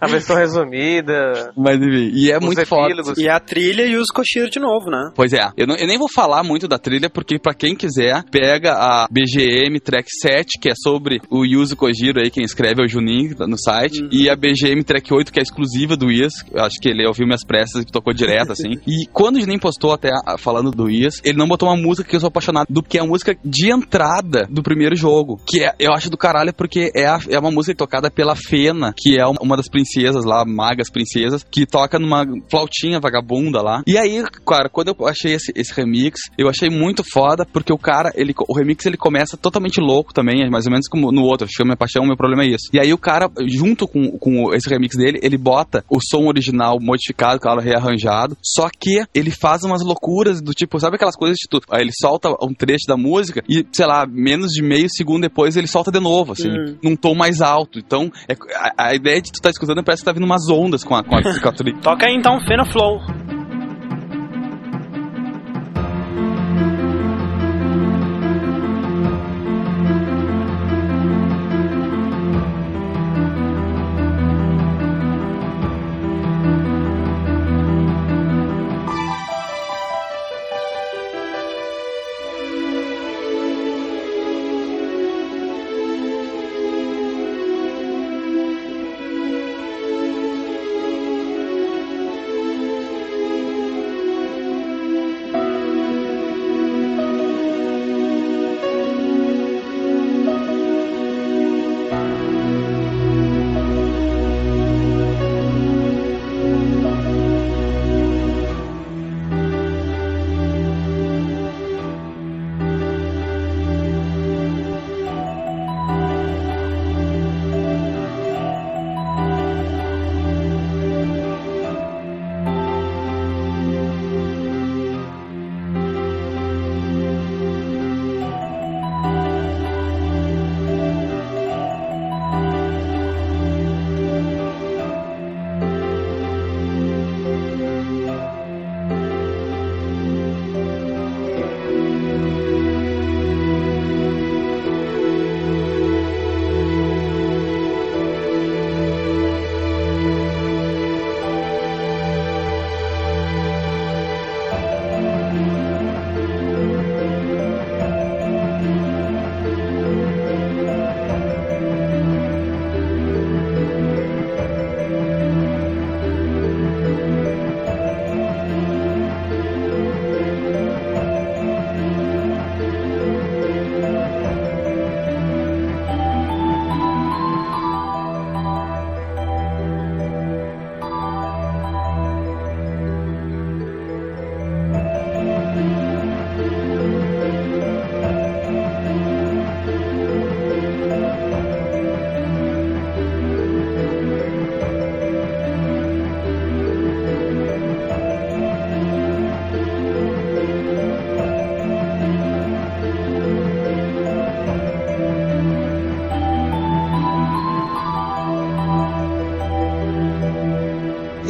A 0.00 0.06
versão 0.06 0.36
resumida. 0.36 1.52
mas 1.56 1.76
enfim, 1.80 2.10
e 2.14 2.30
é 2.30 2.38
muito 2.40 2.64
foda. 2.66 2.86
epílogos. 2.92 3.18
E 3.18 3.28
a 3.28 3.38
trilha 3.40 3.84
e 3.84 3.96
os 3.96 4.06
Koshiro 4.08 4.50
de 4.50 4.58
novo, 4.60 4.90
né? 4.90 5.10
Pois 5.14 5.32
é, 5.32 5.50
eu, 5.56 5.66
não- 5.66 5.76
eu 5.76 5.86
nem 5.86 5.98
vou 5.98 6.08
falar 6.12 6.42
muito 6.42 6.66
da 6.68 6.78
trilha, 6.78 7.10
porque 7.10 7.38
pra 7.38 7.54
quem 7.54 7.74
quiser, 7.74 8.22
pega 8.30 8.72
a 8.74 9.06
BGM 9.10 9.80
Track 9.80 10.08
7, 10.20 10.58
que 10.60 10.68
é 10.68 10.74
sobre 10.76 11.20
o 11.30 11.44
Yuzo 11.44 11.76
Kojiro 11.76 12.20
aí, 12.20 12.30
quem 12.30 12.44
escreve 12.44 12.82
é 12.82 12.84
o 12.84 12.88
Juninho 12.88 13.34
no 13.46 13.56
site, 13.58 14.06
e 14.10 14.28
a 14.28 14.36
BGM 14.36 14.82
Track 14.84 15.12
8, 15.12 15.32
que 15.32 15.40
é 15.40 15.42
exclusiva 15.42 15.96
do 15.96 16.10
Is, 16.10 16.21
eu 16.52 16.62
acho 16.64 16.76
que 16.80 16.88
ele 16.88 17.06
ouviu 17.06 17.26
minhas 17.26 17.44
pressas 17.44 17.82
e 17.82 17.86
tocou 17.86 18.12
direto, 18.12 18.52
assim. 18.52 18.72
E 18.86 19.06
quando 19.12 19.36
o 19.36 19.40
Juninho 19.40 19.60
postou 19.60 19.92
até 19.92 20.10
a- 20.26 20.36
falando 20.38 20.70
do 20.70 20.90
Is, 20.90 21.20
ele 21.24 21.38
não 21.38 21.46
botou 21.48 21.68
uma 21.68 21.76
música 21.76 22.08
que 22.08 22.16
eu 22.16 22.20
sou 22.20 22.28
apaixonado, 22.28 22.66
do 22.70 22.82
que 22.82 22.98
é 22.98 23.00
a 23.00 23.06
música 23.06 23.36
de 23.44 23.70
entrada 23.72 24.46
do 24.50 24.62
primeiro 24.62 24.94
jogo, 24.96 25.40
que 25.46 25.62
é, 25.64 25.74
eu 25.78 25.92
acho 25.92 26.10
do 26.10 26.16
caralho 26.16 26.52
porque 26.54 26.90
é, 26.94 27.06
a- 27.06 27.20
é 27.28 27.38
uma 27.38 27.50
música 27.50 27.74
tocada 27.76 28.10
pela 28.10 28.34
Fena, 28.36 28.92
que 28.96 29.18
é 29.18 29.26
uma 29.26 29.56
das 29.56 29.68
princesas 29.68 30.24
lá, 30.24 30.44
magas 30.44 30.90
princesas, 30.90 31.44
que 31.50 31.66
toca 31.66 31.98
numa 31.98 32.24
flautinha 32.50 33.00
vagabunda 33.00 33.60
lá. 33.62 33.82
E 33.86 33.96
aí, 33.98 34.22
cara, 34.46 34.68
quando 34.68 34.88
eu 34.98 35.06
achei 35.06 35.32
esse, 35.34 35.52
esse 35.54 35.72
remix, 35.74 36.20
eu 36.38 36.48
achei 36.48 36.68
muito 36.70 37.02
foda, 37.04 37.46
porque 37.52 37.72
o 37.72 37.78
cara, 37.78 38.12
ele, 38.14 38.34
o 38.48 38.56
remix 38.56 38.84
ele 38.86 38.96
começa 38.96 39.36
totalmente 39.36 39.80
louco 39.80 40.12
também, 40.12 40.42
é 40.42 40.50
mais 40.50 40.66
ou 40.66 40.72
menos 40.72 40.88
como 40.88 41.10
no 41.12 41.22
outro, 41.22 41.46
chama 41.50 41.68
Minha 41.68 41.76
Paixão, 41.76 42.04
Meu 42.06 42.16
Problema 42.16 42.42
é 42.44 42.48
Isso. 42.48 42.68
E 42.72 42.78
aí 42.80 42.92
o 42.92 42.98
cara, 42.98 43.30
junto 43.46 43.86
com, 43.88 44.18
com 44.18 44.54
esse 44.54 44.68
remix 44.68 44.96
dele, 44.96 45.18
ele 45.22 45.36
bota 45.38 45.84
o 45.88 45.98
som 46.12 46.26
original 46.26 46.78
modificado, 46.80 47.40
claro, 47.40 47.60
rearranjado, 47.60 48.36
só 48.42 48.68
que 48.68 49.02
ele 49.14 49.30
faz 49.30 49.62
umas 49.64 49.82
loucuras 49.82 50.40
do 50.42 50.52
tipo, 50.52 50.78
sabe 50.78 50.96
aquelas 50.96 51.16
coisas 51.16 51.36
de 51.38 51.48
tu, 51.48 51.60
aí 51.70 51.80
ele 51.82 51.92
solta 51.98 52.28
um 52.42 52.52
trecho 52.54 52.86
da 52.86 52.96
música 52.96 53.42
e, 53.48 53.66
sei 53.72 53.86
lá, 53.86 54.06
menos 54.06 54.52
de 54.52 54.62
meio 54.62 54.88
segundo 54.90 55.22
depois 55.22 55.56
ele 55.56 55.66
solta 55.66 55.90
de 55.90 56.00
novo, 56.00 56.32
assim, 56.32 56.50
Hum. 56.50 56.76
num 56.82 56.96
tom 56.96 57.14
mais 57.14 57.40
alto. 57.40 57.78
Então, 57.78 58.10
é- 58.28 58.34
a, 58.56 58.88
a 58.88 58.94
ideia 58.94 59.20
de 59.22 59.32
tu 59.32 59.40
tá 59.40 59.50
escutando 59.50 59.82
parece 59.82 60.02
que 60.02 60.06
tá 60.06 60.12
vindo 60.12 60.24
umas 60.24 60.48
ondas 60.50 60.84
com 60.84 60.94
a, 60.94 61.02
com 61.02 61.16
a, 61.16 61.22
com 61.22 61.48
a. 61.48 61.52
Toca 61.82 62.06
aí 62.06 62.14
então 62.14 62.38
Fena 62.40 62.64
Flow. 62.64 63.21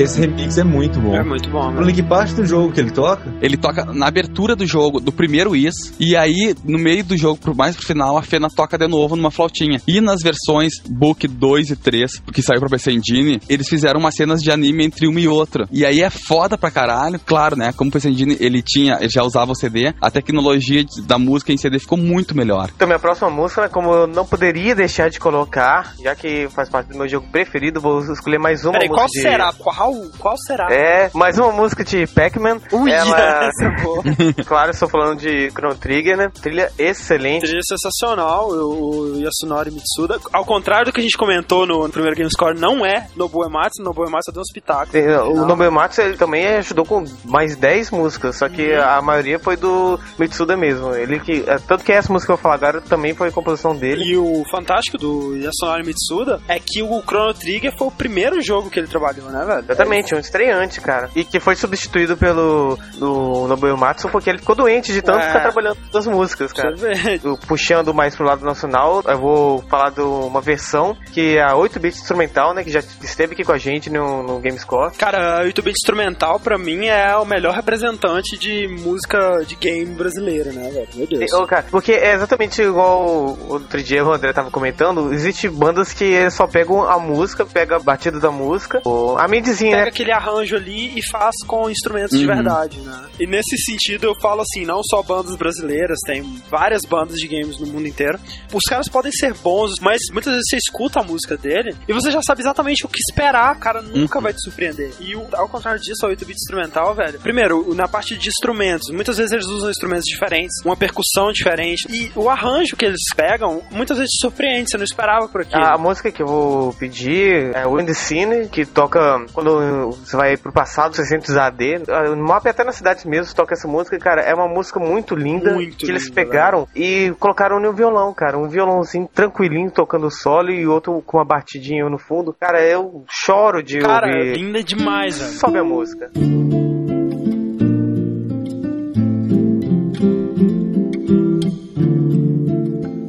Esse 0.03 0.21
remix 0.21 0.59
é 0.59 0.65
muito 0.65 1.01
bom. 1.01 1.15
É 1.15 1.23
muito 1.23 1.49
bom, 1.51 1.69
O 1.69 1.73
né? 1.73 1.83
Link 1.83 2.03
parte 2.03 2.35
do 2.35 2.47
jogo 2.47 2.73
que 2.73 2.81
ele 2.81 2.91
toca, 2.91 3.33
Ele 3.41 3.57
toca 3.57 3.85
na 3.85 4.07
abertura 4.07 4.55
do 4.57 4.67
jogo, 4.67 5.01
do 5.01 5.13
primeiro 5.13 5.55
Is, 5.55 5.75
e 5.99 6.17
aí, 6.17 6.55
no 6.65 6.79
meio 6.79 7.05
do 7.05 7.17
jogo, 7.17 7.39
pro 7.39 7.55
mais 7.55 7.77
pro 7.77 7.87
final, 7.87 8.17
a 8.17 8.23
Fena 8.23 8.49
toca 8.55 8.77
de 8.79 8.87
novo 8.87 9.17
numa 9.17 9.31
flautinha. 9.31 9.81
E 9.87 10.01
nas 10.01 10.23
versões 10.23 10.73
Book 10.89 11.27
2 11.27 11.71
e 11.71 11.77
3, 11.77 12.19
que 12.33 12.43
saiu 12.43 12.61
pra 12.61 12.69
PC 12.69 12.93
Engine, 12.93 13.41
eles 13.49 13.69
fizeram 13.69 14.01
umas 14.01 14.15
cenas 14.15 14.43
de 14.43 14.51
anime 14.51 14.85
entre 14.85 15.07
uma 15.07 15.21
e 15.21 15.29
outra. 15.29 15.67
E 15.71 15.85
aí 15.85 16.01
é 16.01 16.11
foda 16.11 16.57
pra 16.59 16.71
caralho, 16.71 17.19
claro, 17.25 17.57
né? 17.57 17.73
Como 17.73 17.89
o 17.89 17.93
PC 17.93 18.11
Engine 18.11 18.37
ele 18.41 18.63
tinha, 18.63 18.99
ele 19.01 19.11
já 19.11 19.23
usava 19.23 19.53
o 19.53 19.57
CD, 19.57 19.95
a 20.01 20.11
tecnologia 20.11 20.85
da 21.07 21.19
música 21.19 21.53
em 21.53 21.57
CD 21.57 21.79
ficou 21.79 21.99
muito 21.99 22.37
melhor. 22.37 22.71
Então, 22.75 22.87
minha 22.87 22.99
próxima 22.99 23.31
música, 23.31 23.69
como 23.69 23.93
eu 23.93 24.07
não 24.07 24.25
poderia 24.25 24.75
deixar 24.75 25.09
de 25.11 25.19
colocar, 25.19 25.95
já 26.03 26.15
que 26.15 26.49
faz 26.51 26.69
parte 26.69 26.89
do 26.89 26.99
meu 26.99 27.09
jogo 27.09 27.27
preferido, 27.31 27.81
vou 27.81 28.01
escolher 28.01 28.39
mais 28.39 28.65
uma 28.65 28.73
Peraí, 28.73 28.89
música 28.89 29.01
qual 29.01 29.07
de... 29.07 29.21
será? 29.21 29.53
Qual, 29.53 29.93
qual 30.19 30.37
será? 30.47 30.73
É, 30.73 31.11
mais 31.15 31.39
uma 31.39 31.53
música 31.53 31.85
de 31.85 32.07
Pac-Man. 32.07 32.61
Ui, 32.73 32.91
Ela, 32.91 33.47
essa 33.49 33.65
é 33.65 33.83
boa. 33.83 34.03
claro, 34.47 34.71
estou 34.71 34.89
falando 34.89 35.19
de 35.19 35.51
Chrono 35.51 35.75
Trigger, 35.75 36.17
né? 36.17 36.31
Trilha 36.41 36.73
excelente. 36.79 37.43
Trilha 37.43 37.61
sensacional, 37.63 38.49
o 38.51 39.19
Yasunori 39.19 39.71
Mitsuda. 39.71 40.19
Ao 40.33 40.45
contrário 40.45 40.87
do 40.87 40.93
que 40.93 41.01
a 41.01 41.03
gente 41.03 41.17
comentou 41.17 41.67
no, 41.67 41.89
primeiro 41.89 42.17
Game 42.17 42.31
Score, 42.31 42.59
não 42.59 42.85
é 42.87 43.09
Nobuo 43.17 43.45
Ematsu. 43.45 43.83
Nobuo 43.83 44.07
Ematsu 44.07 44.33
deu 44.33 44.41
um 44.41 44.43
espetáculo. 44.43 45.33
O 45.33 45.47
Nobuo 45.47 45.67
Ematsu 45.67 46.01
ele 46.01 46.17
também 46.17 46.47
ajudou 46.57 46.85
com 46.85 47.05
mais 47.25 47.57
10 47.57 47.91
músicas, 47.91 48.37
só 48.37 48.49
que 48.49 48.73
a 48.73 49.01
maioria 49.03 49.39
foi 49.39 49.57
do 49.57 49.99
Mitsuda 50.19 50.57
mesmo. 50.57 50.95
Ele 50.95 51.19
que, 51.21 51.45
é, 51.47 51.59
tanto 51.59 51.85
que 51.85 51.93
essa 51.93 52.13
música 52.13 52.29
que 52.29 52.33
eu 52.33 52.37
vou 52.37 52.43
falar 52.43 52.55
agora 52.55 52.81
também 52.81 53.15
foi 53.15 53.31
composição 53.31 53.75
dele. 53.75 54.05
E 54.05 54.17
o 54.17 54.45
fantástico 54.51 54.97
do 54.97 55.37
Yasunori 55.37 55.85
Mitsuda 55.85 56.41
é 56.49 56.59
que 56.61 56.83
o 56.83 57.03
Chrono 57.03 57.35
Trigger 57.35 57.77
foi 57.77 57.89
o 57.89 57.91
primeiro 57.91 58.41
jogo 58.41 58.71
que 58.71 58.79
ele 58.79 58.87
trabalhou, 58.87 59.31
né, 59.31 59.45
velho? 59.45 59.67
Exatamente, 59.83 60.15
um 60.15 60.19
estreante, 60.19 60.81
cara. 60.81 61.11
E 61.15 61.25
que 61.25 61.41
foi 61.41 61.55
substituído 61.57 62.17
pelo 62.17 62.79
do 62.99 63.47
Nobuo 63.49 63.69
Ematsu 63.71 64.09
porque 64.09 64.31
ele 64.31 64.39
ficou 64.39 64.55
doente 64.55 64.93
de 64.93 65.03
tanto 65.03 65.19
É. 65.21 65.27
ficar 65.29 65.41
trabalhando 65.41 65.79
das 65.93 66.07
músicas, 66.07 66.53
cara. 66.53 66.75
Eu, 67.23 67.37
Puxando 67.47 67.93
mais 67.93 68.15
pro 68.17 68.25
lado 68.27 68.45
nacional, 68.45 69.03
eu 69.07 69.19
vou 69.19 69.63
falar 69.69 69.91
de 69.91 70.01
uma 70.01 70.41
versão 70.41 70.97
que 71.13 71.37
é 71.37 71.43
a 71.43 71.55
8-bit 71.55 71.97
instrumental, 71.99 72.55
né? 72.55 72.63
Que 72.65 72.71
já 72.71 72.81
esteve 72.81 73.35
aqui 73.35 73.45
com 73.45 73.53
a 73.53 73.59
gente 73.59 73.91
no, 73.91 74.23
no 74.23 74.41
GameScore. 74.41 74.95
Cara, 74.97 75.43
o 75.43 75.47
YouTube 75.47 75.71
instrumental, 75.71 76.39
pra 76.41 76.57
mim, 76.59 76.87
é 76.87 77.17
o 77.17 77.25
melhor 77.25 77.55
representante 77.55 78.39
de 78.39 78.69
música 78.69 79.43
de 79.47 79.55
game 79.57 79.87
brasileira, 79.95 80.53
né, 80.53 80.71
velho? 80.71 80.89
Meu 80.95 81.07
Deus. 81.07 81.47
Cara, 81.49 81.65
porque 81.71 81.93
é 81.93 82.15
exatamente 82.15 82.63
igual 82.63 83.07
o 83.07 83.53
outro 83.53 83.83
dia 83.83 84.05
o 84.05 84.13
André 84.13 84.33
tava 84.33 84.51
comentando, 84.51 85.13
existe 85.13 85.49
bandas 85.49 85.93
que 85.93 86.31
só 86.31 86.47
pegam 86.47 86.83
a 86.89 86.99
música, 86.99 87.45
pega 87.45 87.77
a 87.77 87.81
batida 87.81 88.19
da 88.21 88.31
música, 88.31 88.81
a 89.19 89.29
midzinha, 89.29 89.72
Pega 89.73 89.83
né? 89.85 89.89
aquele 89.89 90.13
arranjo 90.13 90.57
ali 90.57 90.99
e 90.99 91.03
faz 91.11 91.35
com 91.47 91.69
instrumentos 91.71 92.19
de 92.19 92.27
Uhum. 92.27 92.35
verdade, 92.35 92.79
né? 92.81 93.05
E 93.19 93.27
nesse 93.27 93.57
sentido 93.59 94.05
eu 94.07 94.15
falo 94.21 94.43
assim, 94.43 94.65
não 94.65 94.81
só 94.83 95.03
bandas 95.03 95.37
brasileiras, 95.37 95.99
tem 96.07 96.23
várias 96.51 96.83
bandas 96.89 97.17
de 97.17 97.27
games 97.29 97.59
no 97.59 97.67
mundo 97.67 97.87
inteiro. 97.87 98.19
Os 98.53 98.65
caras 98.65 98.89
podem 98.89 99.13
ser 99.13 99.35
bons, 99.35 99.73
mas 99.81 99.99
muitas 100.13 100.33
vezes 100.33 100.47
você 100.49 100.57
escuta 100.57 101.01
a 101.01 101.03
música 101.03 101.37
dele 101.37 101.75
e 101.89 101.93
você 101.93 102.11
já 102.11 102.21
sabe 102.23 102.41
exatamente 102.43 102.85
o 102.85 102.89
que 102.89 102.99
esperar, 103.11 103.57
cara 103.59 103.83
nunca 103.83 104.21
vai 104.21 104.33
te 104.33 104.41
surpreender. 104.43 104.93
E 105.01 105.15
o- 105.17 105.27
ao 105.35 105.49
contrário 105.49 105.81
disso, 105.81 106.05
o 106.07 106.09
8-bit 106.09 106.37
instrumental, 106.37 106.95
velho. 106.95 107.19
Primeiro, 107.21 107.75
na 107.75 107.89
parte 107.89 108.17
de 108.17 108.29
instrumentos, 108.29 108.91
muitas 108.93 109.17
vezes 109.17 109.33
eles 109.33 109.47
usam 109.47 109.71
instrumentos 109.71 110.05
diferentes, 110.05 110.57
uma 110.65 110.77
percussão 110.77 111.33
diferente 111.33 111.87
e 111.91 112.11
o 112.17 112.29
arranjo 112.29 112.77
que 112.77 112.85
eles 112.85 113.01
pegam, 113.15 113.63
muitas 113.71 113.99
vezes 113.99 114.11
te 114.13 114.21
surpreende, 114.21 114.71
você 114.71 114.77
não 114.77 114.85
esperava 114.85 115.29
por 115.29 115.43
aquilo. 115.43 115.63
A 115.65 115.79
música 115.79 116.11
que 116.11 116.23
eu 116.23 116.27
vou 116.27 116.73
pedir 116.75 117.55
é 117.55 117.67
Wind 117.67 117.91
Cine, 117.95 118.49
que 118.49 118.65
toca 118.67 119.01
quando 119.33 119.62
você 119.91 120.17
vai 120.17 120.37
pro 120.37 120.53
passado, 120.53 120.95
você 120.95 121.05
sente 121.05 121.31
os 121.31 121.37
AD. 121.37 121.83
No 122.17 122.25
mapa 122.25 122.51
até 122.51 122.65
na 122.65 122.73
cidade 122.73 123.07
mesmo 123.09 123.35
toca 123.35 123.55
essa 123.55 123.69
música, 123.69 123.99
cara. 123.99 124.23
É 124.23 124.35
uma 124.35 124.49
música 124.49 124.79
muito 124.79 125.15
linda 125.15 125.53
Muito 125.53 125.77
que 125.77 125.91
eles 125.91 126.05
linda, 126.05 126.15
pegaram 126.15 126.69
e 126.75 127.13
colocaram 127.19 127.61
no 127.61 127.73
violão, 127.73 128.13
cara. 128.15 128.39
Um 128.39 128.49
violãozinho 128.49 129.09
tranquilinho 129.13 129.71
tocando 129.71 130.11
solo 130.11 130.51
e 130.51 130.67
outro 130.67 131.03
com 131.07 131.19
uma 131.19 131.25
batidinha 131.25 131.89
no 131.89 131.99
fundo. 131.99 132.35
Cara, 132.39 132.63
eu 132.63 133.05
choro 133.09 133.63
de 133.63 133.81
Cara, 133.81 134.07
ouvir. 134.07 134.37
linda 134.37 134.63
demais, 134.63 135.19
velho. 135.19 135.33
Sobe 135.33 135.59
a 135.59 135.65
música. 135.65 136.11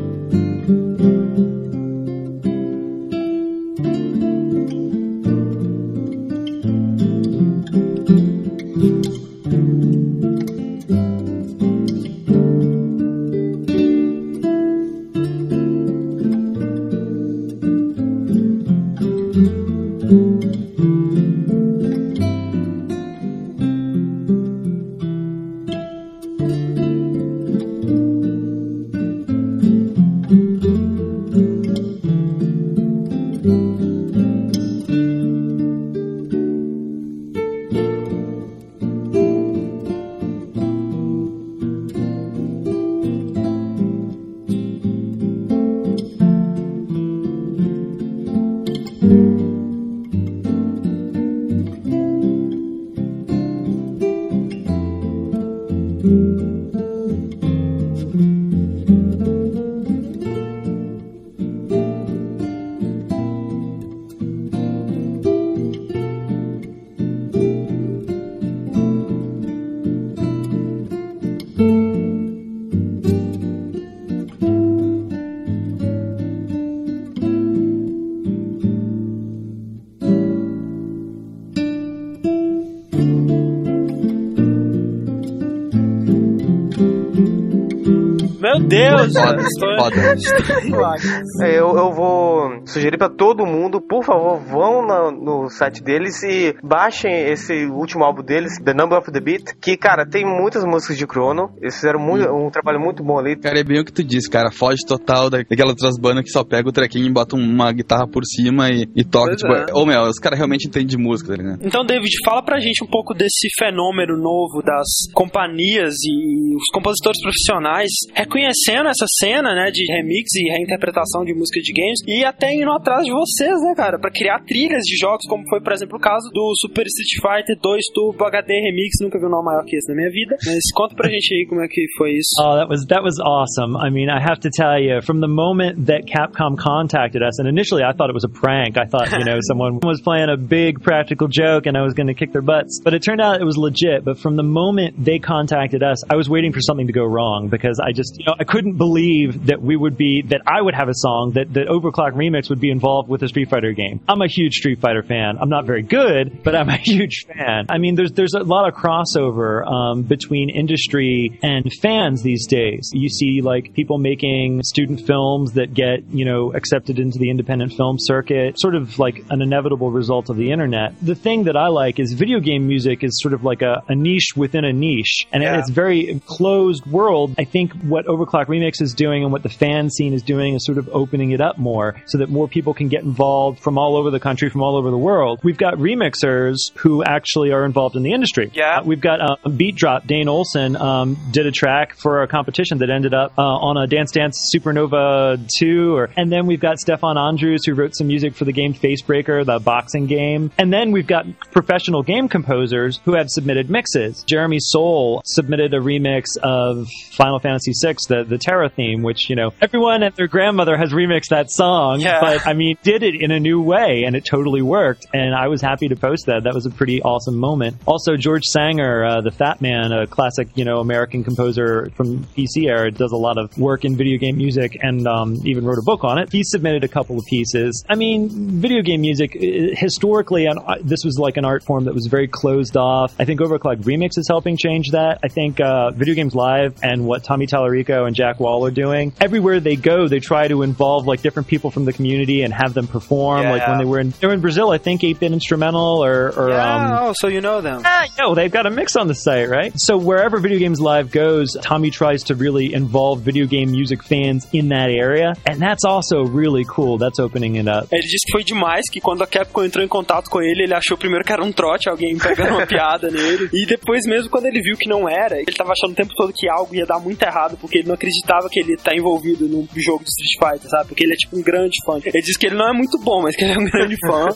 foda. 89.91 89.97
É, 91.41 91.59
eu, 91.59 91.77
eu 91.77 91.93
vou 91.93 92.63
sugerir 92.67 92.97
pra 92.97 93.09
todo 93.09 93.47
mundo, 93.47 93.81
favor, 94.05 94.41
vão 94.41 94.87
na- 94.87 95.11
no 95.11 95.49
site 95.49 95.83
deles 95.83 96.23
e 96.23 96.55
baixem 96.63 97.13
esse 97.31 97.67
último 97.67 98.05
álbum 98.05 98.23
deles, 98.23 98.59
The 98.63 98.75
Number 98.75 98.99
of 98.99 99.11
the 99.11 99.21
Beat, 99.21 99.55
que, 99.61 99.77
cara, 99.77 100.07
tem 100.09 100.25
muitas 100.25 100.65
músicas 100.65 100.97
de 100.97 101.05
Chrono. 101.07 101.51
Eles 101.61 101.75
fizeram 101.75 101.99
muito- 102.01 102.29
um 102.31 102.51
trabalho 102.51 102.81
muito 102.81 103.03
bom 103.03 103.19
ali. 103.19 103.37
Cara, 103.37 103.59
é 103.59 103.65
bem 103.65 103.81
o 103.81 103.85
que 103.85 103.93
tu 103.93 104.03
disse, 104.05 104.29
cara. 104.31 104.51
Foge 104.53 104.85
total 104.87 105.29
da- 105.31 105.39
daquelas 105.39 105.71
outras 105.73 105.99
bandas 105.99 106.25
que 106.25 106.31
só 106.31 106.45
pega 106.45 106.69
o 106.69 106.73
trequinho 106.73 107.07
e 107.07 107.13
bota 107.13 107.37
uma 107.37 107.73
guitarra 107.73 108.07
por 108.07 108.23
cima 108.25 108.69
e, 108.71 108.87
e 108.95 109.05
toca. 109.05 109.27
Pois 109.27 109.41
tipo, 109.41 109.53
é. 109.53 109.67
ô 109.75 109.85
meu, 109.87 110.03
os 110.03 110.19
caras 110.19 110.39
realmente 110.39 110.67
entendem 110.69 110.87
de 110.89 110.97
música, 110.99 111.31
tá 111.31 111.43
ligado? 111.43 111.61
Então, 111.65 111.85
David, 111.85 112.11
fala 112.25 112.43
pra 112.43 112.59
gente 112.59 112.83
um 112.85 112.87
pouco 112.89 113.15
desse 113.15 113.49
fenômeno 113.59 114.17
novo 114.17 114.63
das 114.65 114.87
companhias 115.13 115.95
e 116.07 116.55
os 116.57 116.67
compositores 116.73 117.21
profissionais 117.23 117.91
reconhecendo 118.15 118.89
essa 118.89 119.07
cena, 119.19 119.55
né, 119.55 119.71
de 119.71 119.85
remix 119.93 120.31
e 120.35 120.51
reinterpretação 120.53 121.25
de 121.25 121.35
música 121.35 121.61
de 121.61 121.73
games 121.73 121.99
e 122.07 122.25
até 122.25 122.53
indo 122.55 122.71
atrás 122.73 123.05
de 123.05 123.13
vocês, 123.13 123.61
né, 123.63 123.75
cara, 123.77 123.94
pra 123.99 124.11
criar 124.11 124.41
trilhas 124.45 124.83
de 124.85 124.97
jogos, 124.97 125.27
como 125.29 125.45
foi, 125.49 125.61
por 125.61 125.73
exemplo, 125.73 125.97
o 125.97 126.01
caso 126.01 126.31
do 126.33 126.53
Super 126.61 126.87
Street 126.87 127.21
Fighter 127.21 127.57
2 127.61 127.83
Turbo 127.95 128.25
HD 128.25 128.55
Remix. 128.55 128.97
Nunca 129.01 129.19
vi 129.19 129.27
um 129.27 129.31
nome 129.31 129.47
maior 129.47 129.65
que 129.65 129.77
esse 129.77 129.89
na 129.89 129.97
minha 129.97 130.11
vida. 130.11 130.37
Mas 130.47 130.61
conta 130.75 130.95
pra 130.95 131.09
gente 131.09 131.35
aí 131.35 131.47
como 131.47 131.63
é 131.63 131.69
que 131.69 131.85
foi 131.97 132.13
isso. 132.13 132.31
Oh, 132.41 132.57
that 132.57 132.69
was 132.69 132.85
that 132.87 133.03
was 133.03 133.19
awesome. 133.21 133.77
I 133.77 133.91
mean, 133.91 134.09
I 134.11 134.21
have 134.21 134.41
to 134.41 134.51
tell 134.51 134.79
you, 134.79 135.03
from 135.03 135.21
the 135.21 135.29
moment 135.29 135.87
that 135.87 136.07
Capcom 136.07 136.57
contacted 136.57 137.23
us, 137.23 137.39
and 137.39 137.49
initially 137.49 137.83
I 137.83 137.93
thought 137.93 138.11
it 138.11 138.15
was 138.15 138.25
a 138.25 138.33
prank. 138.33 138.77
I 138.77 138.87
thought, 138.87 139.11
you 139.13 139.25
know, 139.25 139.39
someone 139.49 139.81
was 139.83 140.01
playing 140.01 140.31
a 140.31 140.37
big 140.37 140.83
practical 140.83 141.29
joke 141.29 141.67
and 141.67 141.77
I 141.77 141.83
was 141.83 141.95
going 141.95 142.09
to 142.09 142.15
kick 142.15 142.33
their 142.33 142.43
butts. 142.43 142.81
But 142.83 142.95
it 142.95 143.03
turned 143.03 143.21
out 143.21 143.41
it 143.41 143.45
was 143.45 143.57
legit. 143.57 144.05
But 144.05 144.19
from 144.19 144.37
the 144.37 144.43
moment 144.43 145.03
they 145.03 145.19
contacted 145.19 145.83
us, 145.83 146.03
I 146.11 146.17
was 146.17 146.29
waiting 146.29 146.53
for 146.53 146.61
something 146.61 146.87
to 146.87 146.93
go 146.93 147.05
wrong 147.05 147.49
because 147.49 147.81
I 147.81 147.93
just 147.93 148.17
you 148.19 148.27
know, 148.27 148.35
I 148.39 148.45
couldn't 148.45 148.77
believe 148.77 149.47
that 149.47 149.61
we 149.61 149.77
would 149.77 149.97
be, 149.97 150.23
that 150.29 150.43
I 150.47 150.61
would 150.61 150.75
have 150.75 150.89
a 150.89 150.95
song 150.95 151.33
that, 151.35 151.53
that 151.55 151.69
Overclock 151.69 152.13
Remix 152.13 152.49
would 152.51 152.61
be 152.61 152.71
involved 152.71 153.09
with 153.09 153.23
a 153.23 153.29
Street 153.29 153.51
Fighter 153.51 153.69
game. 153.75 154.01
I'm 154.09 154.23
a 154.23 154.27
huge 154.29 154.55
Street 154.55 154.81
Fighter 154.81 155.03
fan. 155.03 155.37
I'm 155.41 155.49
not 155.49 155.67
very 155.67 155.83
good, 155.83 156.43
but 156.43 156.55
I'm 156.55 156.69
a 156.69 156.77
huge 156.83 157.25
fan. 157.27 157.67
I 157.69 157.79
mean, 157.79 157.95
there's, 157.95 158.13
there's 158.13 158.35
a 158.35 158.41
lot 158.43 158.69
of 158.69 158.75
crossover, 158.75 159.67
um, 159.67 160.03
between 160.03 160.51
industry 160.51 161.39
and 161.43 161.71
fans 161.83 162.23
these 162.23 162.47
days. 162.47 162.91
You 162.93 163.09
see, 163.09 163.41
like, 163.43 163.75
people 163.75 163.99
making 163.99 164.63
student 164.63 165.07
films 165.07 165.53
that 165.55 165.75
get, 165.75 166.05
you 166.11 166.25
know, 166.25 166.53
accepted 166.55 166.99
into 166.99 167.19
the 167.19 167.31
independent 167.31 167.73
film 167.75 167.97
circuit, 167.99 168.59
sort 168.59 168.75
of 168.75 168.99
like 168.99 169.25
an 169.31 169.43
inevitable 169.43 169.91
result 169.91 170.31
of 170.31 170.37
the 170.37 170.51
internet. 170.53 170.95
The 171.03 171.15
thing 171.15 171.45
that 171.45 171.57
I 171.57 171.69
like 171.69 171.99
is 171.99 172.13
video 172.13 172.41
game 172.41 172.67
music 172.67 173.03
is 173.05 173.19
sort 173.21 173.35
of 173.35 173.45
like 173.45 173.63
a, 173.63 173.83
a 173.89 173.95
niche 173.95 174.31
within 174.37 174.65
a 174.65 174.73
niche, 174.73 175.27
and 175.33 175.43
Yeah. 175.43 175.59
it's 175.59 175.71
very 175.71 176.21
closed 176.27 176.87
world. 176.87 177.35
I 177.39 177.45
think 177.45 177.73
what 177.83 178.07
Overclock 178.07 178.47
Remix 178.47 178.81
is 178.81 178.95
doing 178.95 179.23
and 179.23 179.33
what 179.33 179.43
the 179.43 179.49
fan 179.49 179.91
scene 179.91 180.13
is 180.15 180.23
doing 180.23 180.55
is 180.55 180.65
sort 180.65 180.79
of 180.79 180.89
opening 180.93 181.33
it 181.33 181.41
up 181.41 181.59
more 181.59 181.97
so 182.07 182.19
that 182.19 182.29
more 182.29 182.49
people 182.49 182.75
can 182.75 182.89
get 182.89 183.03
involved 183.03 183.61
from 183.65 183.79
all 183.79 183.97
over 183.97 184.11
the 184.11 184.21
country, 184.21 184.51
from 184.51 184.63
all 184.63 184.77
over 184.77 184.91
the 184.91 184.99
world. 184.99 185.41
We've 185.43 185.57
got 185.57 185.75
remixers 185.75 186.71
who 186.77 187.03
actually 187.03 187.51
are 187.51 187.65
involved 187.65 187.97
in 187.97 188.03
the 188.03 188.13
industry. 188.13 188.51
Yeah. 188.55 188.79
Uh, 188.79 188.85
we've 188.85 189.01
got 189.01 189.21
um, 189.21 189.57
Beat 189.57 189.75
Drop. 189.77 190.07
Dane 190.07 190.29
Olson 190.29 190.77
um, 190.77 191.17
did 191.31 191.47
a 191.47 191.51
track 191.51 191.97
for 191.97 192.23
a 192.23 192.29
competition 192.29 192.79
that 192.79 192.91
ended 192.91 193.15
up 193.15 193.33
uh, 193.39 193.43
on 193.43 193.77
a 193.77 193.87
Dance 193.87 194.13
Dance 194.13 194.53
Supernova 194.55 195.49
2. 195.59 195.97
Or, 195.97 196.11
and 196.17 196.31
then 196.31 196.47
we've 196.47 196.61
got 196.61 196.79
Stefan 196.79 197.17
Andrews 197.17 197.65
who 197.65 197.75
wrote 197.75 197.97
some 197.97 198.07
music 198.07 198.35
for 198.35 198.45
the 198.45 198.53
game 198.53 198.75
Facebreaker, 198.75 199.45
the 199.45 199.59
boxing 199.59 200.07
game. 200.07 200.53
And 200.59 200.73
then 200.73 200.93
we've 200.93 201.07
got 201.07 201.27
professional 201.51 202.03
game 202.03 202.29
composers 202.29 203.01
who 203.05 203.15
have 203.15 203.31
submitted 203.31 203.71
mixes. 203.71 204.23
Jeremy 204.25 204.59
Soul 204.61 205.23
submitted 205.25 205.73
a 205.73 205.79
remix 205.79 206.25
of 206.43 206.89
Final 207.13 207.39
Fantasy 207.39 207.73
VI, 207.81 207.95
the, 208.09 208.25
the 208.25 208.39
Terra 208.39 208.69
theme, 208.69 209.03
which, 209.03 209.31
you 209.31 209.37
know, 209.37 209.55
everyone 209.61 210.03
and 210.03 210.15
their 210.17 210.29
grandmother 210.29 210.77
has 210.77 210.93
remixed 210.93 211.29
that 211.31 211.51
song. 211.51 212.01
Yeah. 212.01 212.21
But, 212.21 212.47
I 212.47 212.53
mean, 212.53 212.77
did 212.83 213.03
it 213.03 213.15
in 213.15 213.31
a 213.31 213.41
new 213.41 213.54
way 213.61 214.05
and 214.05 214.17
it 214.17 214.25
totally 214.25 214.63
worked. 214.63 215.07
And 215.13 215.35
I 215.35 215.49
was 215.49 215.61
happy 215.61 215.89
to 215.89 215.97
post 215.97 216.27
that. 216.27 216.45
That 216.45 216.55
was 216.55 216.67
a 216.67 216.71
pretty 216.71 217.03
awesome 217.03 217.37
moment. 217.37 217.77
Also, 217.87 218.17
George 218.17 218.45
Sanger, 218.45 219.05
uh, 219.05 219.21
the 219.21 219.31
Fat 219.31 219.61
Man, 219.61 219.93
a 219.93 220.07
classic, 220.07 220.49
you 220.55 220.65
know, 220.65 220.79
American 220.79 221.25
composer 221.25 221.91
from 221.97 222.25
PC 222.37 222.67
era, 222.67 222.91
does 222.91 223.13
a 223.13 223.17
lot 223.17 223.39
of 223.39 223.57
work 223.59 223.85
in 223.85 223.97
video 223.97 224.19
game 224.19 224.37
music 224.37 224.79
and 224.83 225.07
um, 225.07 225.37
even 225.45 225.65
wrote 225.65 225.79
a 225.79 225.85
book 225.85 226.05
on 226.05 226.19
it. 226.19 226.33
He 226.33 226.43
submitted 226.45 226.85
a 226.85 226.89
couple 226.89 227.19
of 227.19 227.25
pieces. 227.27 227.85
I 227.89 227.95
mean, 227.95 228.29
video 228.61 228.83
game 228.83 229.01
music, 229.01 229.35
historically, 229.35 230.47
and 230.47 230.59
uh, 230.59 230.77
this 230.83 231.05
was 231.05 231.19
like 231.19 231.37
an 231.37 231.45
art 231.45 231.65
form 231.65 231.85
that 231.85 231.95
was 231.95 232.07
very 232.07 232.29
closed 232.29 232.77
off. 232.77 233.15
I 233.19 233.25
think 233.25 233.41
Overclock 233.41 233.83
Remix 233.83 234.19
is 234.19 234.27
helping 234.29 234.57
change 234.57 234.91
that. 234.91 235.21
I 235.23 235.29
think 235.29 235.61
uh, 235.61 235.91
Video 235.91 236.15
Games 236.15 236.35
Live 236.35 236.79
and 236.83 237.07
what 237.07 237.25
Tommy 237.25 237.47
Tallarico 237.47 238.07
and 238.07 238.15
Jack 238.15 238.41
Wall 238.41 238.65
are 238.67 238.71
doing, 238.71 239.13
everywhere 239.21 239.61
they 239.61 239.77
go, 239.77 240.09
they 240.09 240.21
try 240.21 240.49
to 240.49 240.63
involve 240.63 241.07
like 241.07 241.23
different 241.23 241.49
people 241.49 241.71
from 241.71 241.85
the 241.85 241.93
community 241.93 242.43
and 242.43 242.53
have 242.53 242.75
them 242.75 242.87
perform. 242.87 243.44
Like 243.51 243.63
Yeah. 243.63 243.71
when 243.71 243.79
they 243.79 243.85
were 243.85 244.01
in, 244.01 244.11
they 244.21 244.27
were 244.27 244.35
in 244.35 244.41
Brazil, 244.41 244.71
I 244.71 244.79
think 244.79 245.03
8-Bit 245.03 245.33
Instrumental 245.33 246.05
or, 246.05 246.33
or 246.37 246.51
Yeah, 246.51 246.99
um, 247.01 247.09
oh, 247.09 247.13
so 247.17 247.29
you 247.29 247.41
know 247.41 247.61
them. 247.61 247.83
Ah, 247.85 248.07
yo, 248.19 248.35
they've 248.35 248.51
got 248.53 248.67
a 248.67 248.71
mix 248.71 248.97
on 248.97 249.07
the 249.09 249.15
site, 249.15 249.49
right? 249.49 249.73
So 249.77 249.97
wherever 249.97 250.39
Video 250.41 250.59
Games 250.59 250.81
Live 250.81 251.11
goes, 251.11 251.57
Tommy 251.63 251.91
tries 251.91 252.23
to 252.25 252.35
really 252.35 252.75
involve 252.75 253.21
video 253.21 253.47
game 253.47 253.71
music 253.71 254.03
fans 254.03 254.47
in 254.53 254.69
that 254.69 254.91
area, 254.91 255.35
and 255.47 255.61
that's 255.61 255.85
also 255.85 256.25
really 256.25 256.65
cool. 256.65 256.99
That's 256.99 257.19
opening 257.19 257.57
it 257.57 257.69
up. 257.69 257.89
Ele 257.93 258.03
disse 258.03 258.25
que 258.27 258.33
foi 258.33 258.45
demais, 258.45 258.83
que 258.91 259.01
quando 259.01 259.23
a 259.23 259.27
Capcom 259.27 259.65
entrou 259.65 259.85
em 259.85 259.89
contato 259.89 260.29
com 260.31 260.41
ele, 260.41 260.65
ele 260.65 260.75
achou 260.75 260.97
primeiro 260.97 261.25
que 261.25 261.33
era 261.33 261.43
um 261.45 261.53
trote, 261.53 261.89
alguém 261.89 262.17
pegando 262.19 262.55
uma 262.57 262.67
piada 262.67 263.11
nele. 263.11 263.49
E 263.53 263.67
depois 263.67 264.01
mesmo, 264.07 264.31
quando 264.31 264.47
ele 264.47 264.61
viu 264.61 264.77
que 264.77 264.89
não 264.89 265.09
era, 265.09 265.37
ele 265.37 265.53
tava 265.57 265.73
achando 265.73 265.93
o 265.93 265.97
tempo 265.97 266.13
todo 266.17 266.33
que 266.35 266.49
algo 266.49 266.75
ia 266.75 266.87
dar 266.87 266.99
muito 267.01 267.23
errado, 267.23 267.57
porque 267.61 267.79
ele 267.79 267.89
não 267.89 267.95
acreditava 267.95 268.49
que 268.51 268.61
ele 268.61 268.77
tá 268.77 268.95
envolvido 268.95 269.47
num 269.49 269.67
jogo 269.77 270.05
de 270.05 270.11
Street 270.11 270.53
Fighter, 270.55 270.71
sabe? 270.71 270.89
Porque 270.89 271.05
ele 271.05 271.13
é 271.13 271.17
tipo 271.17 271.37
um 271.37 271.43
grande 271.43 271.75
fã. 271.87 271.99
Ele 272.05 272.23
disse 272.23 272.39
que 272.39 272.47
ele 272.47 272.57
não 272.57 272.69
é 272.69 272.73
muito 272.73 272.99
bom, 272.99 273.23
mas 273.23 273.34
que 273.37 273.45
ele 273.45 273.53
é 273.55 273.59
um 273.59 273.65
grande 273.71 273.97
fã. 274.07 274.27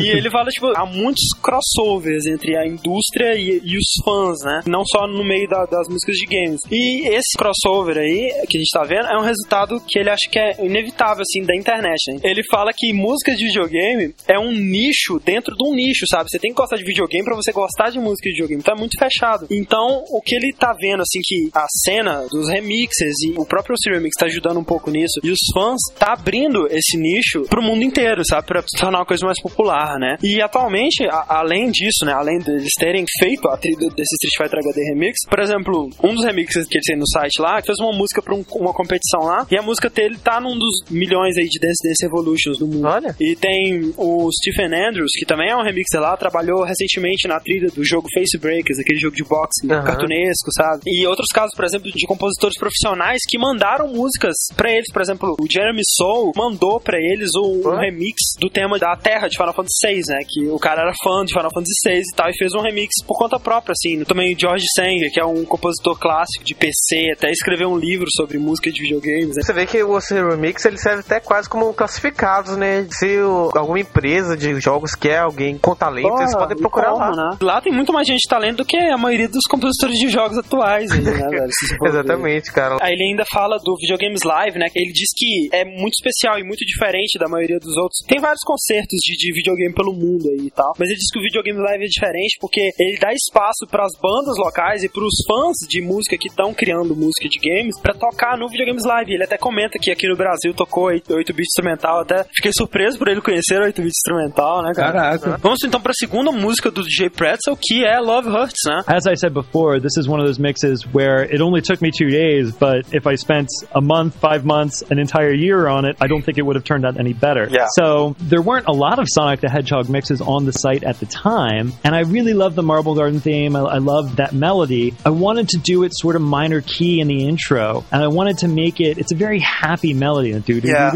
e 0.00 0.08
ele 0.08 0.30
fala, 0.30 0.48
tipo, 0.50 0.66
há 0.76 0.86
muitos 0.86 1.24
crossovers 1.42 2.26
entre 2.26 2.56
a 2.56 2.66
indústria 2.66 3.34
e, 3.36 3.60
e 3.64 3.76
os 3.76 4.04
fãs, 4.04 4.38
né? 4.44 4.60
Não 4.66 4.82
só 4.84 5.06
no 5.06 5.24
meio 5.24 5.48
da- 5.48 5.66
das 5.66 5.88
músicas 5.88 6.16
de 6.16 6.26
games. 6.26 6.60
E 6.70 7.08
esse 7.08 7.36
crossover 7.38 7.98
aí, 7.98 8.32
que 8.48 8.56
a 8.56 8.60
gente 8.60 8.70
tá 8.72 8.82
vendo, 8.82 9.06
é 9.06 9.16
um 9.18 9.24
resultado 9.24 9.80
que 9.86 9.98
ele 9.98 10.10
acha 10.10 10.28
que 10.30 10.38
é 10.38 10.64
inevitável, 10.64 11.22
assim, 11.22 11.42
da 11.44 11.54
internet, 11.56 12.00
né? 12.12 12.20
Ele 12.24 12.42
fala 12.50 12.70
que 12.76 12.92
música 12.92 13.34
de 13.34 13.44
videogame 13.46 14.14
é 14.28 14.38
um 14.38 14.52
nicho 14.52 15.18
dentro 15.24 15.54
de 15.56 15.68
um 15.68 15.74
nicho, 15.74 16.06
sabe? 16.08 16.28
Você 16.30 16.38
tem 16.38 16.50
que 16.52 16.56
gostar 16.56 16.76
de 16.76 16.84
videogame 16.84 17.24
pra 17.24 17.36
você 17.36 17.52
gostar 17.52 17.90
de 17.90 17.98
música 17.98 18.28
de 18.28 18.34
videogame. 18.34 18.62
É 18.70 18.74
muito 18.78 18.96
fechado. 18.98 19.46
Então, 19.50 20.04
o 20.10 20.20
que 20.22 20.34
ele 20.34 20.52
tá 20.56 20.72
vendo, 20.80 21.00
assim, 21.02 21.20
que 21.24 21.50
a 21.54 21.66
cena 21.84 22.24
dos 22.30 22.48
remixes 22.48 23.14
e 23.26 23.32
o 23.36 23.44
próprio 23.44 23.74
Remix 23.92 24.14
tá 24.16 24.26
ajudando 24.26 24.58
um 24.60 24.64
pouco 24.64 24.90
nisso, 24.90 25.20
e 25.24 25.30
os 25.30 25.38
fãs 25.52 25.78
tá 25.98 26.12
abrindo 26.12 26.66
esse 26.70 26.96
nicho 26.96 27.42
pro 27.48 27.62
mundo 27.62 27.82
inteiro, 27.82 28.22
sabe? 28.24 28.39
Pra 28.42 28.62
se 28.62 28.78
tornar 28.80 28.98
uma 29.00 29.06
coisa 29.06 29.24
mais 29.26 29.40
popular, 29.42 29.98
né? 29.98 30.16
E 30.22 30.40
atualmente, 30.40 31.04
a- 31.06 31.26
além 31.40 31.70
disso, 31.70 32.04
né? 32.04 32.12
Além 32.12 32.38
deles 32.38 32.70
terem 32.78 33.04
feito 33.18 33.48
a 33.48 33.56
trilha 33.56 33.88
desse 33.90 34.14
Street 34.24 34.36
Fighter 34.38 34.58
HD 34.60 34.80
Remix, 34.92 35.18
por 35.28 35.38
exemplo, 35.40 35.88
um 36.02 36.14
dos 36.14 36.24
remixes 36.24 36.66
que 36.66 36.76
ele 36.78 36.84
tem 36.84 36.96
no 36.98 37.06
site 37.08 37.40
lá, 37.40 37.60
fez 37.62 37.78
uma 37.80 37.92
música 37.92 38.22
pra 38.22 38.34
um- 38.34 38.44
uma 38.56 38.72
competição 38.72 39.20
lá, 39.22 39.46
e 39.50 39.56
a 39.56 39.62
música 39.62 39.88
dele 39.90 40.16
tá 40.22 40.40
num 40.40 40.58
dos 40.58 40.80
milhões 40.90 41.36
aí 41.36 41.44
de 41.46 41.58
Dance 41.60 41.86
Dance 41.86 42.04
Evolutions 42.06 42.58
do 42.58 42.66
mundo. 42.66 42.86
Olha. 42.86 43.14
E 43.20 43.36
tem 43.36 43.92
o 43.96 44.28
Stephen 44.32 44.66
Andrews, 44.74 45.10
que 45.18 45.26
também 45.26 45.50
é 45.50 45.56
um 45.56 45.62
remixer 45.62 46.00
lá, 46.00 46.16
trabalhou 46.16 46.64
recentemente 46.64 47.26
na 47.28 47.38
trilha 47.40 47.68
do 47.70 47.84
jogo 47.84 48.06
Face 48.14 48.38
Breakers, 48.38 48.78
aquele 48.78 48.98
jogo 48.98 49.16
de 49.16 49.24
boxe 49.24 49.70
Aham. 49.70 49.84
cartunesco, 49.84 50.50
sabe? 50.56 50.82
E 50.86 51.06
outros 51.06 51.28
casos, 51.32 51.54
por 51.54 51.64
exemplo, 51.64 51.90
de 51.90 52.06
compositores 52.06 52.56
profissionais 52.58 53.20
que 53.28 53.38
mandaram 53.38 53.88
músicas 53.88 54.34
pra 54.56 54.70
eles. 54.70 54.90
Por 54.92 55.02
exemplo, 55.02 55.36
o 55.40 55.46
Jeremy 55.50 55.82
Soul 55.96 56.32
mandou 56.36 56.80
pra 56.80 56.98
eles 56.98 57.30
um, 57.36 57.68
um 57.68 57.76
remix 57.78 58.14
do 58.38 58.48
tema 58.50 58.78
da 58.78 58.94
Terra 58.96 59.28
de 59.28 59.36
Final 59.36 59.54
Fantasy 59.54 59.86
VI, 59.86 60.00
né? 60.08 60.18
Que 60.28 60.48
o 60.48 60.58
cara 60.58 60.82
era 60.82 60.92
fã 61.02 61.24
de 61.24 61.32
Final 61.32 61.50
Fantasy 61.52 61.72
VI 61.86 62.00
e 62.00 62.14
tal, 62.16 62.28
e 62.30 62.36
fez 62.36 62.52
um 62.54 62.60
remix 62.60 62.90
por 63.06 63.18
conta 63.18 63.38
própria, 63.40 63.72
assim. 63.72 64.04
Também 64.04 64.34
o 64.34 64.38
George 64.38 64.64
Sanger, 64.74 65.10
que 65.12 65.20
é 65.20 65.24
um 65.24 65.44
compositor 65.44 65.98
clássico 65.98 66.44
de 66.44 66.54
PC, 66.54 67.12
até 67.16 67.30
escreveu 67.30 67.68
um 67.70 67.76
livro 67.76 68.06
sobre 68.16 68.38
música 68.38 68.70
de 68.70 68.80
videogames, 68.82 69.36
né? 69.36 69.42
Você 69.42 69.52
vê 69.52 69.66
que 69.66 69.82
o 69.82 69.98
Remix 69.98 70.64
ele 70.64 70.78
serve 70.78 71.00
até 71.00 71.20
quase 71.20 71.48
como 71.48 71.72
classificados, 71.74 72.56
né? 72.56 72.86
Se 72.90 73.18
o- 73.20 73.50
alguma 73.54 73.80
empresa 73.80 74.36
de 74.36 74.58
jogos 74.60 74.94
quer 74.94 75.18
alguém 75.18 75.58
com 75.58 75.74
talento, 75.74 76.18
eles 76.20 76.34
podem 76.36 76.56
procurar 76.56 76.90
Como, 76.92 77.04
lá. 77.16 77.30
né? 77.30 77.38
Lá 77.40 77.60
tem 77.60 77.72
muito 77.72 77.92
mais 77.92 78.06
gente 78.06 78.20
de 78.20 78.28
talento 78.28 78.58
do 78.58 78.64
que 78.64 78.76
a 78.76 78.96
maioria 78.96 79.28
dos 79.28 79.44
compositores 79.48 79.96
de 79.98 80.08
jogos 80.08 80.36
atuais, 80.38 80.90
né, 80.90 81.00
velho? 81.28 81.48
Exatamente, 81.86 82.52
cara. 82.52 82.76
Aí 82.80 82.92
ele 82.92 83.10
ainda 83.10 83.24
fala 83.32 83.56
do 83.58 83.76
Videogames 83.80 84.20
Live, 84.24 84.58
né? 84.58 84.66
que 84.70 84.78
Ele 84.78 84.92
diz 84.92 85.08
que 85.16 85.48
é 85.52 85.64
muito 85.64 85.94
especial 85.94 86.38
e 86.38 86.44
muito 86.44 86.64
diferente 86.64 87.18
da 87.18 87.28
maioria 87.28 87.58
dos 87.58 87.76
outros. 87.76 87.98
Tem 88.06 88.19
vários 88.20 88.42
concertos 88.44 88.98
de, 89.02 89.16
de 89.16 89.32
videogame 89.32 89.74
pelo 89.74 89.92
mundo 89.92 90.28
aí 90.28 90.46
e 90.46 90.50
tal. 90.50 90.72
Mas 90.78 90.88
ele 90.88 90.98
diz 90.98 91.10
que 91.10 91.18
o 91.18 91.22
Videogames 91.22 91.62
Live 91.62 91.84
é 91.84 91.88
diferente 91.88 92.36
porque 92.40 92.70
ele 92.78 92.98
dá 92.98 93.12
espaço 93.12 93.66
pras 93.70 93.92
bandas 94.00 94.36
locais 94.38 94.82
e 94.82 94.88
pros 94.88 95.14
fãs 95.26 95.56
de 95.68 95.80
música 95.80 96.16
que 96.18 96.28
estão 96.28 96.52
criando 96.54 96.94
música 96.94 97.28
de 97.28 97.38
games 97.38 97.78
pra 97.80 97.94
tocar 97.94 98.36
no 98.36 98.48
Videogames 98.48 98.84
Live. 98.84 99.12
Ele 99.12 99.24
até 99.24 99.36
comenta 99.36 99.78
que 99.78 99.90
aqui 99.90 100.08
no 100.08 100.16
Brasil 100.16 100.54
tocou 100.54 100.88
8-bit 100.88 101.42
instrumental. 101.42 102.00
Até 102.00 102.24
fiquei 102.34 102.52
surpreso 102.54 102.98
por 102.98 103.08
ele 103.08 103.20
conhecer 103.20 103.60
8-bit 103.60 103.88
instrumental, 103.88 104.62
né, 104.62 104.72
cara? 104.74 104.92
Caraca. 104.92 105.38
Vamos 105.42 105.58
então 105.64 105.80
pra 105.80 105.92
segunda 105.94 106.30
música 106.32 106.70
do 106.70 106.82
DJ 106.82 107.10
Pretzel, 107.10 107.56
que 107.60 107.84
é 107.84 107.98
Love 107.98 108.28
Hurts, 108.28 108.60
né? 108.66 108.82
As 108.86 109.06
I 109.06 109.16
said 109.16 109.32
before, 109.32 109.80
this 109.80 109.96
is 109.96 110.08
one 110.08 110.20
of 110.20 110.26
those 110.26 110.40
mixes 110.40 110.84
where 110.92 111.24
it 111.24 111.42
only 111.42 111.62
took 111.62 111.82
me 111.82 111.90
two 111.90 112.08
days, 112.08 112.52
but 112.52 112.86
if 112.92 113.06
I 113.06 113.16
spent 113.16 113.48
a 113.74 113.80
month, 113.80 114.16
five 114.20 114.44
months, 114.44 114.82
an 114.90 114.98
entire 114.98 115.32
year 115.32 115.68
on 115.68 115.84
it, 115.84 115.96
I 116.00 116.06
don't 116.06 116.22
think 116.24 116.38
it 116.38 116.42
would 116.42 116.56
have 116.56 116.64
turned 116.64 116.84
out 116.84 116.98
any 116.98 117.12
better. 117.12 117.48
Yeah. 117.50 117.66
So 117.76 117.99
there 118.18 118.42
weren't 118.42 118.66
a 118.66 118.72
lot 118.72 118.98
of 118.98 119.06
Sonic 119.08 119.40
the 119.40 119.50
Hedgehog 119.50 119.88
mixes 119.88 120.20
on 120.20 120.44
the 120.44 120.52
site 120.52 120.82
at 120.84 120.98
the 121.00 121.06
time, 121.06 121.72
and 121.84 121.94
I 121.94 122.00
really 122.00 122.34
loved 122.34 122.56
the 122.56 122.62
Marble 122.62 122.94
Garden 122.94 123.20
theme. 123.20 123.54
I, 123.56 123.60
I 123.60 123.78
loved 123.78 124.16
that 124.16 124.32
melody. 124.32 124.94
I 125.04 125.10
wanted 125.10 125.48
to 125.50 125.58
do 125.58 125.82
it 125.84 125.92
sort 125.94 126.16
of 126.16 126.22
minor 126.22 126.60
key 126.60 127.00
in 127.00 127.08
the 127.08 127.24
intro, 127.26 127.84
and 127.92 128.02
I 128.02 128.08
wanted 128.08 128.38
to 128.38 128.48
make 128.48 128.80
it. 128.80 128.98
It's 128.98 129.12
a 129.12 129.16
very 129.16 129.38
happy 129.40 129.94
melody. 129.94 130.30
Yeah. 130.30 130.92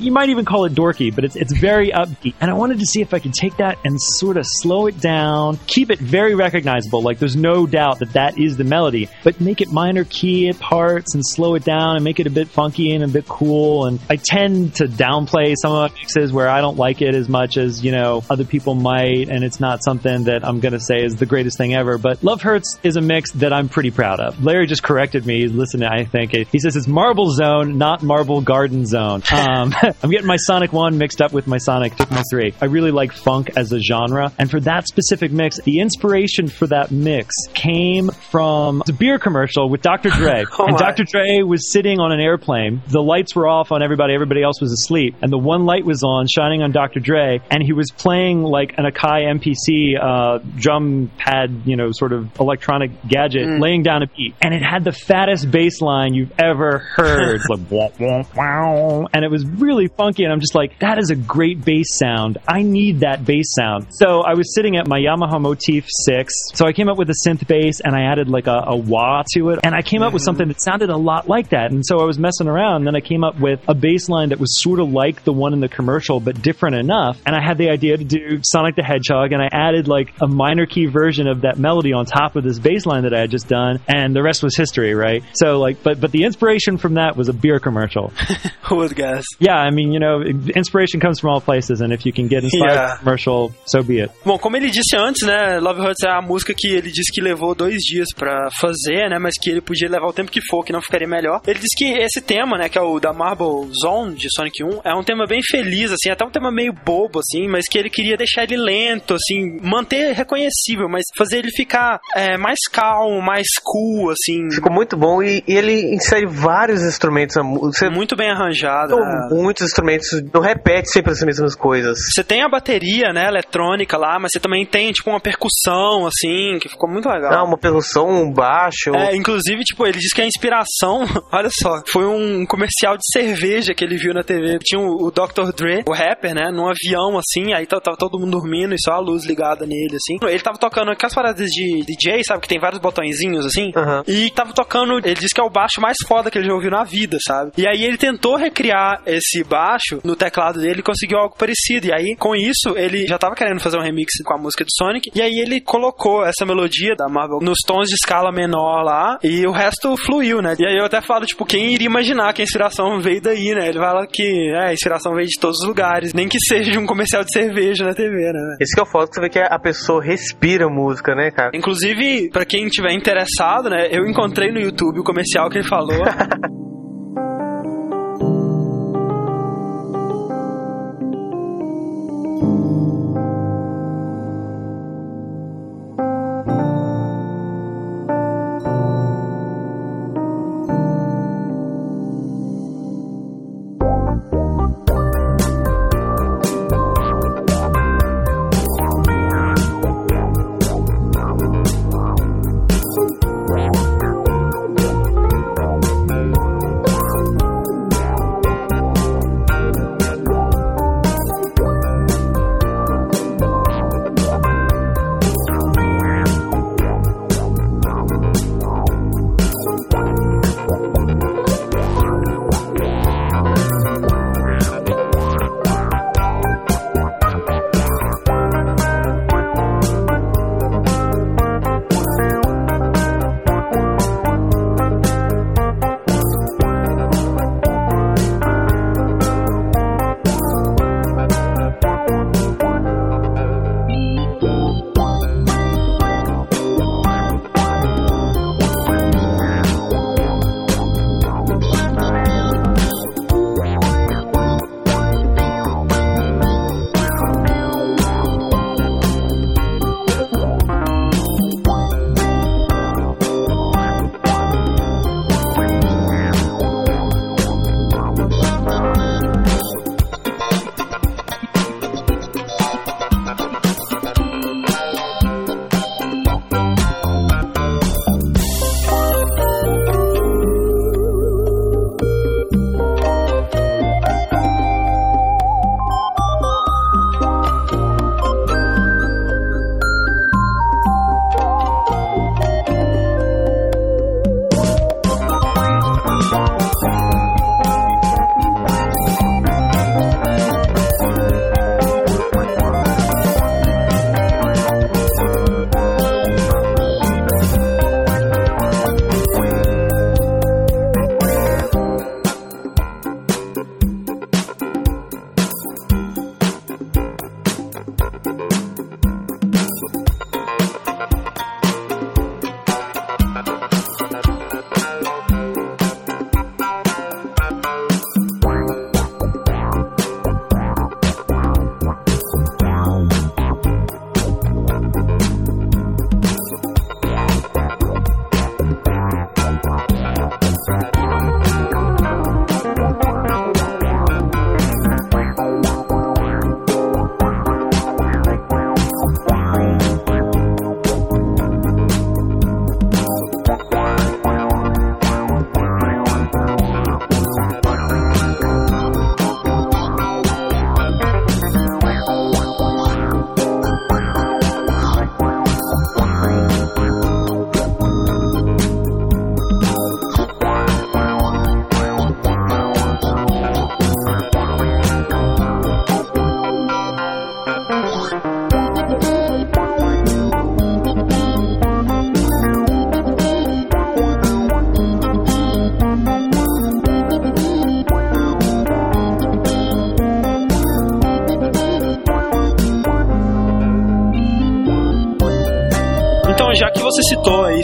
You 0.00 0.12
might 0.12 0.28
even 0.30 0.44
call 0.44 0.64
it 0.64 0.72
dorky, 0.74 1.14
but 1.14 1.24
it's 1.24 1.36
it's 1.36 1.52
very 1.52 1.90
upbeat. 1.90 2.34
And 2.40 2.50
I 2.50 2.54
wanted 2.54 2.78
to 2.80 2.86
see 2.86 3.00
if 3.00 3.12
I 3.14 3.18
could 3.18 3.34
take 3.34 3.56
that 3.58 3.78
and 3.84 4.00
sort 4.00 4.36
of 4.36 4.44
slow 4.46 4.86
it 4.86 5.00
down, 5.00 5.58
keep 5.66 5.90
it 5.90 5.98
very 5.98 6.34
recognizable. 6.34 7.02
Like 7.02 7.18
there's 7.18 7.36
no 7.36 7.66
doubt 7.66 7.98
that 8.00 8.12
that 8.14 8.38
is 8.38 8.56
the 8.56 8.64
melody, 8.64 9.08
but 9.24 9.40
make 9.40 9.60
it 9.60 9.70
minor 9.70 10.04
key 10.04 10.48
at 10.48 10.58
parts 10.58 11.14
and 11.14 11.22
slow 11.26 11.54
it 11.54 11.64
down 11.64 11.96
and 11.96 12.04
make 12.04 12.20
it 12.20 12.26
a 12.26 12.30
bit 12.30 12.48
funky 12.48 12.92
and 12.94 13.04
a 13.04 13.08
bit 13.08 13.26
cool. 13.26 13.86
And 13.86 14.00
I 14.08 14.16
tend 14.16 14.74
to 14.76 14.84
downplay 14.84 15.54
some 15.60 15.72
of 15.72 15.90
my 15.92 15.98
mixes 16.14 16.32
where 16.32 16.48
I 16.48 16.60
don't 16.60 16.76
like 16.76 17.02
it 17.02 17.14
as 17.14 17.28
much 17.28 17.56
as 17.56 17.84
you 17.84 17.92
know 17.92 18.22
other 18.28 18.44
people 18.44 18.74
might, 18.74 19.28
and 19.28 19.44
it's 19.44 19.60
not 19.60 19.82
something 19.82 20.24
that 20.24 20.44
I'm 20.44 20.60
gonna 20.60 20.80
say 20.80 21.02
is 21.02 21.16
the 21.16 21.26
greatest 21.26 21.58
thing 21.58 21.74
ever. 21.74 21.98
But 21.98 22.22
Love 22.22 22.42
Hurts 22.42 22.78
is 22.82 22.96
a 22.96 23.00
mix 23.00 23.32
that 23.32 23.52
I'm 23.52 23.68
pretty 23.68 23.90
proud 23.90 24.20
of. 24.20 24.42
Larry 24.44 24.66
just 24.66 24.82
corrected 24.82 25.26
me. 25.26 25.48
Listen, 25.48 25.82
I 25.82 26.04
think 26.04 26.32
he 26.32 26.58
says 26.58 26.76
it's 26.76 26.86
Marble 26.86 27.30
Zone, 27.30 27.78
not 27.78 28.02
Marble 28.02 28.40
Garden 28.40 28.86
Zone. 28.86 29.22
Um, 29.42 29.74
I'm 30.02 30.10
getting 30.10 30.26
my 30.26 30.36
Sonic 30.36 30.72
1 30.72 30.98
mixed 30.98 31.20
up 31.20 31.32
with 31.32 31.46
my 31.46 31.58
Sonic 31.58 31.94
3. 32.30 32.54
I 32.60 32.66
really 32.66 32.90
like 32.92 33.12
funk 33.12 33.50
as 33.56 33.72
a 33.72 33.80
genre. 33.80 34.30
And 34.38 34.48
for 34.48 34.60
that 34.60 34.86
specific 34.86 35.32
mix, 35.32 35.60
the 35.62 35.80
inspiration 35.80 36.48
for 36.48 36.66
that 36.68 36.90
mix 36.90 37.34
came 37.54 38.08
from 38.08 38.82
a 38.88 38.92
beer 38.92 39.18
commercial 39.18 39.68
with 39.68 39.82
Dr. 39.82 40.10
Dre. 40.16 40.44
Oh 40.58 40.66
and. 40.66 40.76
Dr. 40.76 41.04
Dre 41.04 41.42
was 41.42 41.72
sitting 41.72 41.98
on 41.98 42.12
an 42.12 42.20
airplane. 42.20 42.82
The 42.88 43.02
lights 43.02 43.34
were 43.34 43.48
off 43.48 43.72
on 43.72 43.82
everybody. 43.82 44.14
Everybody 44.14 44.42
else 44.42 44.60
was 44.60 44.70
asleep. 44.72 45.16
And 45.22 45.32
the 45.32 45.38
one 45.38 45.64
light 45.64 45.84
was 45.84 46.01
on, 46.02 46.26
shining 46.26 46.62
on 46.62 46.72
Dr. 46.72 47.00
Dre. 47.00 47.40
And 47.50 47.62
he 47.62 47.72
was 47.72 47.90
playing 47.90 48.42
like 48.42 48.74
an 48.78 48.84
Akai 48.84 49.24
MPC 49.38 49.98
uh, 50.00 50.38
drum 50.56 51.10
pad, 51.16 51.62
you 51.64 51.76
know, 51.76 51.90
sort 51.92 52.12
of 52.12 52.38
electronic 52.40 52.90
gadget, 53.06 53.60
laying 53.60 53.82
down 53.82 54.02
a 54.02 54.06
beat. 54.06 54.34
And 54.40 54.54
it 54.54 54.62
had 54.62 54.84
the 54.84 54.92
fattest 54.92 55.50
bass 55.50 55.80
line 55.80 56.14
you've 56.14 56.32
ever 56.38 56.78
heard. 56.78 57.40
Like, 57.52 57.70
wah, 57.70 57.88
wah, 57.98 58.24
wow. 58.34 59.08
And 59.12 59.24
it 59.24 59.30
was 59.30 59.44
really 59.44 59.88
funky. 59.88 60.24
And 60.24 60.32
I'm 60.32 60.40
just 60.40 60.54
like, 60.54 60.78
that 60.78 60.98
is 60.98 61.10
a 61.10 61.16
great 61.16 61.62
bass 61.64 61.98
sound. 61.98 62.38
I 62.48 62.62
need 62.62 63.00
that 63.00 63.24
bass 63.24 63.52
sound. 63.54 63.88
So 63.90 64.20
I 64.20 64.34
was 64.34 64.54
sitting 64.54 64.76
at 64.76 64.86
my 64.86 64.98
Yamaha 64.98 65.40
Motif 65.40 65.86
6. 65.88 66.32
So 66.54 66.66
I 66.66 66.72
came 66.72 66.88
up 66.88 66.96
with 66.96 67.10
a 67.10 67.16
synth 67.26 67.46
bass 67.46 67.80
and 67.80 67.94
I 67.94 68.04
added 68.10 68.28
like 68.28 68.46
a, 68.46 68.64
a 68.68 68.76
wah 68.76 69.22
to 69.34 69.50
it. 69.50 69.60
And 69.64 69.74
I 69.74 69.82
came 69.82 70.02
up 70.02 70.12
with 70.12 70.22
something 70.22 70.48
that 70.48 70.60
sounded 70.60 70.90
a 70.90 70.96
lot 70.96 71.28
like 71.28 71.50
that. 71.50 71.72
And 71.72 71.84
so 71.84 71.98
I 72.00 72.04
was 72.04 72.18
messing 72.18 72.48
around. 72.48 72.76
And 72.76 72.86
then 72.86 72.96
I 72.96 73.00
came 73.00 73.24
up 73.24 73.38
with 73.38 73.60
a 73.68 73.74
bass 73.74 74.08
line 74.08 74.30
that 74.30 74.40
was 74.40 74.60
sort 74.62 74.80
of 74.80 74.90
like 74.90 75.24
the 75.24 75.32
one 75.32 75.52
in 75.52 75.60
the 75.60 75.68
commercial, 75.68 75.91
but 76.00 76.40
different 76.42 76.76
enough. 76.76 77.20
And 77.26 77.34
I 77.36 77.40
had 77.42 77.58
the 77.58 77.70
idea 77.70 77.96
to 77.96 78.04
do 78.04 78.40
Sonic 78.42 78.76
the 78.76 78.82
Hedgehog. 78.82 79.32
And 79.32 79.42
I 79.42 79.48
added 79.52 79.88
like 79.88 80.12
a 80.20 80.26
minor 80.26 80.66
key 80.66 80.86
version 80.86 81.26
of 81.28 81.42
that 81.42 81.58
melody 81.58 81.92
on 81.92 82.06
top 82.06 82.36
of 82.36 82.44
this 82.44 82.58
bass 82.58 82.86
line 82.86 83.02
that 83.04 83.14
I 83.14 83.20
had 83.20 83.30
just 83.30 83.48
done. 83.48 83.80
And 83.88 84.14
the 84.14 84.22
rest 84.22 84.42
was 84.42 84.56
history, 84.56 84.94
right? 84.94 85.22
So 85.34 85.58
like, 85.58 85.82
but, 85.82 86.00
but 86.00 86.12
the 86.12 86.24
inspiration 86.24 86.78
from 86.78 86.94
that 86.94 87.16
was 87.16 87.28
a 87.28 87.32
beer 87.32 87.58
commercial. 87.60 88.12
Who 88.68 88.76
would 88.76 88.94
guess? 88.94 89.24
yeah, 89.38 89.56
I 89.56 89.70
mean, 89.70 89.92
you 89.92 90.00
know, 90.00 90.22
inspiration 90.22 91.00
comes 91.00 91.20
from 91.20 91.30
all 91.30 91.40
places. 91.40 91.80
And 91.80 91.92
if 91.92 92.06
you 92.06 92.12
can 92.12 92.28
get 92.28 92.44
inspired 92.44 92.72
Yeah. 92.74 92.96
commercial, 92.98 93.52
so 93.66 93.82
be 93.82 94.00
it. 94.00 94.10
Bom, 94.24 94.38
como 94.38 94.56
ele 94.56 94.70
disse 94.70 94.96
antes, 94.96 95.26
né, 95.26 95.58
Love 95.60 95.80
Hurts 95.80 96.02
é 96.04 96.10
a 96.10 96.22
música 96.22 96.54
que 96.56 96.68
ele 96.68 96.90
disse 96.90 97.10
que 97.12 97.20
levou 97.20 97.54
dois 97.54 97.78
dias 97.78 98.08
pra 98.16 98.48
fazer, 98.60 99.08
né, 99.10 99.18
mas 99.18 99.34
que 99.40 99.50
ele 99.50 99.60
podia 99.60 99.88
levar 99.88 100.06
o 100.06 100.12
tempo 100.12 100.30
que 100.30 100.40
for, 100.48 100.64
que 100.64 100.72
não 100.72 100.80
ficaria 100.80 101.08
melhor. 101.08 101.40
Ele 101.46 101.58
disse 101.58 101.76
que 101.76 101.84
esse 101.92 102.20
tema, 102.20 102.56
né, 102.56 102.68
que 102.68 102.78
é 102.78 102.80
o 102.82 102.98
da 103.00 103.12
Marble 103.12 103.70
Zone 103.82 104.14
de 104.14 104.28
Sonic 104.34 104.62
1, 104.64 104.80
é 104.84 104.94
um 104.94 105.02
tema 105.02 105.26
bem 105.26 105.40
feliz, 105.42 105.81
assim, 105.90 106.10
até 106.10 106.24
um 106.24 106.30
tema 106.30 106.50
meio 106.50 106.72
bobo, 106.72 107.18
assim, 107.18 107.48
mas 107.48 107.66
que 107.68 107.78
ele 107.78 107.90
queria 107.90 108.16
deixar 108.16 108.44
ele 108.44 108.56
lento, 108.56 109.14
assim, 109.14 109.58
manter 109.62 110.12
reconhecível, 110.12 110.88
mas 110.88 111.02
fazer 111.16 111.38
ele 111.38 111.50
ficar 111.50 112.00
é, 112.14 112.36
mais 112.36 112.58
calmo, 112.70 113.20
mais 113.20 113.46
cool, 113.62 114.10
assim, 114.10 114.50
Ficou 114.50 114.72
muito 114.72 114.96
bom 114.96 115.22
e, 115.22 115.42
e 115.46 115.54
ele 115.54 115.94
insere 115.94 116.26
vários 116.26 116.82
instrumentos. 116.82 117.36
Você 117.62 117.88
muito 117.88 118.16
bem 118.16 118.30
arranjado. 118.30 118.96
né? 118.96 119.28
muitos 119.30 119.66
instrumentos, 119.66 120.08
não 120.32 120.40
repete 120.40 120.90
sempre 120.90 121.12
as 121.12 121.22
mesmas 121.22 121.54
coisas. 121.54 121.98
Você 122.14 122.24
tem 122.24 122.42
a 122.42 122.48
bateria, 122.48 123.12
né, 123.12 123.26
eletrônica 123.28 123.96
lá, 123.96 124.18
mas 124.18 124.32
você 124.32 124.40
também 124.40 124.66
tem, 124.66 124.92
tipo, 124.92 125.10
uma 125.10 125.20
percussão, 125.20 126.06
assim, 126.06 126.58
que 126.60 126.68
ficou 126.68 126.90
muito 126.90 127.08
legal. 127.08 127.32
Ah, 127.32 127.44
uma 127.44 127.58
percussão, 127.58 128.08
um 128.08 128.32
baixo. 128.32 128.94
É, 128.94 129.16
inclusive, 129.16 129.62
tipo, 129.62 129.86
ele 129.86 129.98
diz 129.98 130.12
que 130.12 130.20
a 130.20 130.26
inspiração, 130.26 131.04
olha 131.32 131.48
só, 131.50 131.82
foi 131.88 132.04
um 132.04 132.44
comercial 132.46 132.96
de 132.96 133.04
cerveja 133.12 133.74
que 133.74 133.84
ele 133.84 133.96
viu 133.96 134.12
na 134.14 134.22
TV. 134.22 134.58
Tinha 134.58 134.80
o, 134.80 135.06
o 135.06 135.10
Dr. 135.10 135.52
Dre, 135.54 135.71
o 135.86 135.92
rapper, 135.92 136.34
né, 136.34 136.50
num 136.52 136.68
avião, 136.68 137.18
assim, 137.18 137.52
aí 137.52 137.66
tava, 137.66 137.82
tava 137.82 137.96
todo 137.96 138.18
mundo 138.18 138.32
dormindo 138.32 138.74
e 138.74 138.80
só 138.80 138.92
a 138.92 139.00
luz 139.00 139.24
ligada 139.24 139.66
nele, 139.66 139.96
assim. 139.96 140.16
Ele 140.26 140.42
tava 140.42 140.58
tocando 140.58 140.90
aquelas 140.90 141.14
paradas 141.14 141.48
de 141.48 141.84
DJ, 141.84 142.22
sabe, 142.24 142.40
que 142.40 142.48
tem 142.48 142.58
vários 142.58 142.80
botõezinhos, 142.80 143.46
assim. 143.46 143.72
Aham. 143.76 144.02
E 144.06 144.30
tava 144.30 144.52
tocando, 144.52 144.98
ele 144.98 145.14
disse 145.14 145.34
que 145.34 145.40
é 145.40 145.44
o 145.44 145.50
baixo 145.50 145.80
mais 145.80 145.96
foda 146.06 146.30
que 146.30 146.38
ele 146.38 146.46
já 146.46 146.54
ouviu 146.54 146.70
na 146.70 146.84
vida, 146.84 147.18
sabe? 147.26 147.52
E 147.56 147.66
aí 147.66 147.84
ele 147.84 147.96
tentou 147.96 148.36
recriar 148.36 149.02
esse 149.06 149.44
baixo 149.44 150.00
no 150.04 150.16
teclado 150.16 150.60
dele 150.60 150.80
e 150.80 150.82
conseguiu 150.82 151.18
algo 151.18 151.36
parecido. 151.36 151.86
E 151.86 151.92
aí, 151.92 152.16
com 152.16 152.34
isso, 152.34 152.76
ele 152.76 153.06
já 153.06 153.18
tava 153.18 153.34
querendo 153.34 153.60
fazer 153.60 153.78
um 153.78 153.82
remix 153.82 154.12
com 154.24 154.34
a 154.34 154.38
música 154.38 154.64
do 154.64 154.70
Sonic. 154.76 155.10
E 155.14 155.20
aí 155.20 155.38
ele 155.38 155.60
colocou 155.60 156.24
essa 156.24 156.44
melodia 156.44 156.94
da 156.96 157.08
Marvel 157.08 157.38
nos 157.40 157.58
tons 157.66 157.88
de 157.88 157.94
escala 157.94 158.32
menor 158.32 158.82
lá. 158.82 159.18
E 159.22 159.46
o 159.46 159.52
resto 159.52 159.96
fluiu, 159.96 160.40
né? 160.40 160.54
E 160.58 160.66
aí 160.66 160.76
eu 160.78 160.84
até 160.84 161.00
falo, 161.00 161.26
tipo, 161.26 161.44
quem 161.44 161.72
iria 161.72 161.86
imaginar 161.86 162.32
que 162.32 162.42
a 162.42 162.44
inspiração 162.44 163.00
veio 163.00 163.20
daí, 163.20 163.54
né? 163.54 163.68
Ele 163.68 163.78
fala 163.78 164.06
que 164.06 164.22
é, 164.54 164.68
a 164.68 164.72
inspiração 164.72 165.14
veio 165.14 165.26
de 165.26 165.38
todos 165.40 165.61
os 165.62 165.68
lugares. 165.68 166.12
Nem 166.12 166.28
que 166.28 166.38
seja 166.48 166.70
de 166.70 166.78
um 166.78 166.86
comercial 166.86 167.24
de 167.24 167.32
cerveja 167.32 167.84
na 167.84 167.94
TV, 167.94 168.32
né? 168.32 168.56
Esse 168.60 168.74
que 168.74 168.80
é 168.80 168.82
o 168.82 168.86
foto 168.86 169.08
que 169.08 169.14
você 169.14 169.20
vê 169.20 169.28
que 169.28 169.38
a 169.38 169.58
pessoa 169.58 170.02
respira 170.02 170.68
música, 170.68 171.14
né, 171.14 171.30
cara? 171.30 171.50
Inclusive, 171.54 172.30
pra 172.30 172.44
quem 172.44 172.66
tiver 172.68 172.92
interessado, 172.92 173.70
né, 173.70 173.88
eu 173.90 174.06
encontrei 174.06 174.50
no 174.50 174.60
YouTube 174.60 175.00
o 175.00 175.04
comercial 175.04 175.48
que 175.48 175.58
ele 175.58 175.68
falou. 175.68 176.02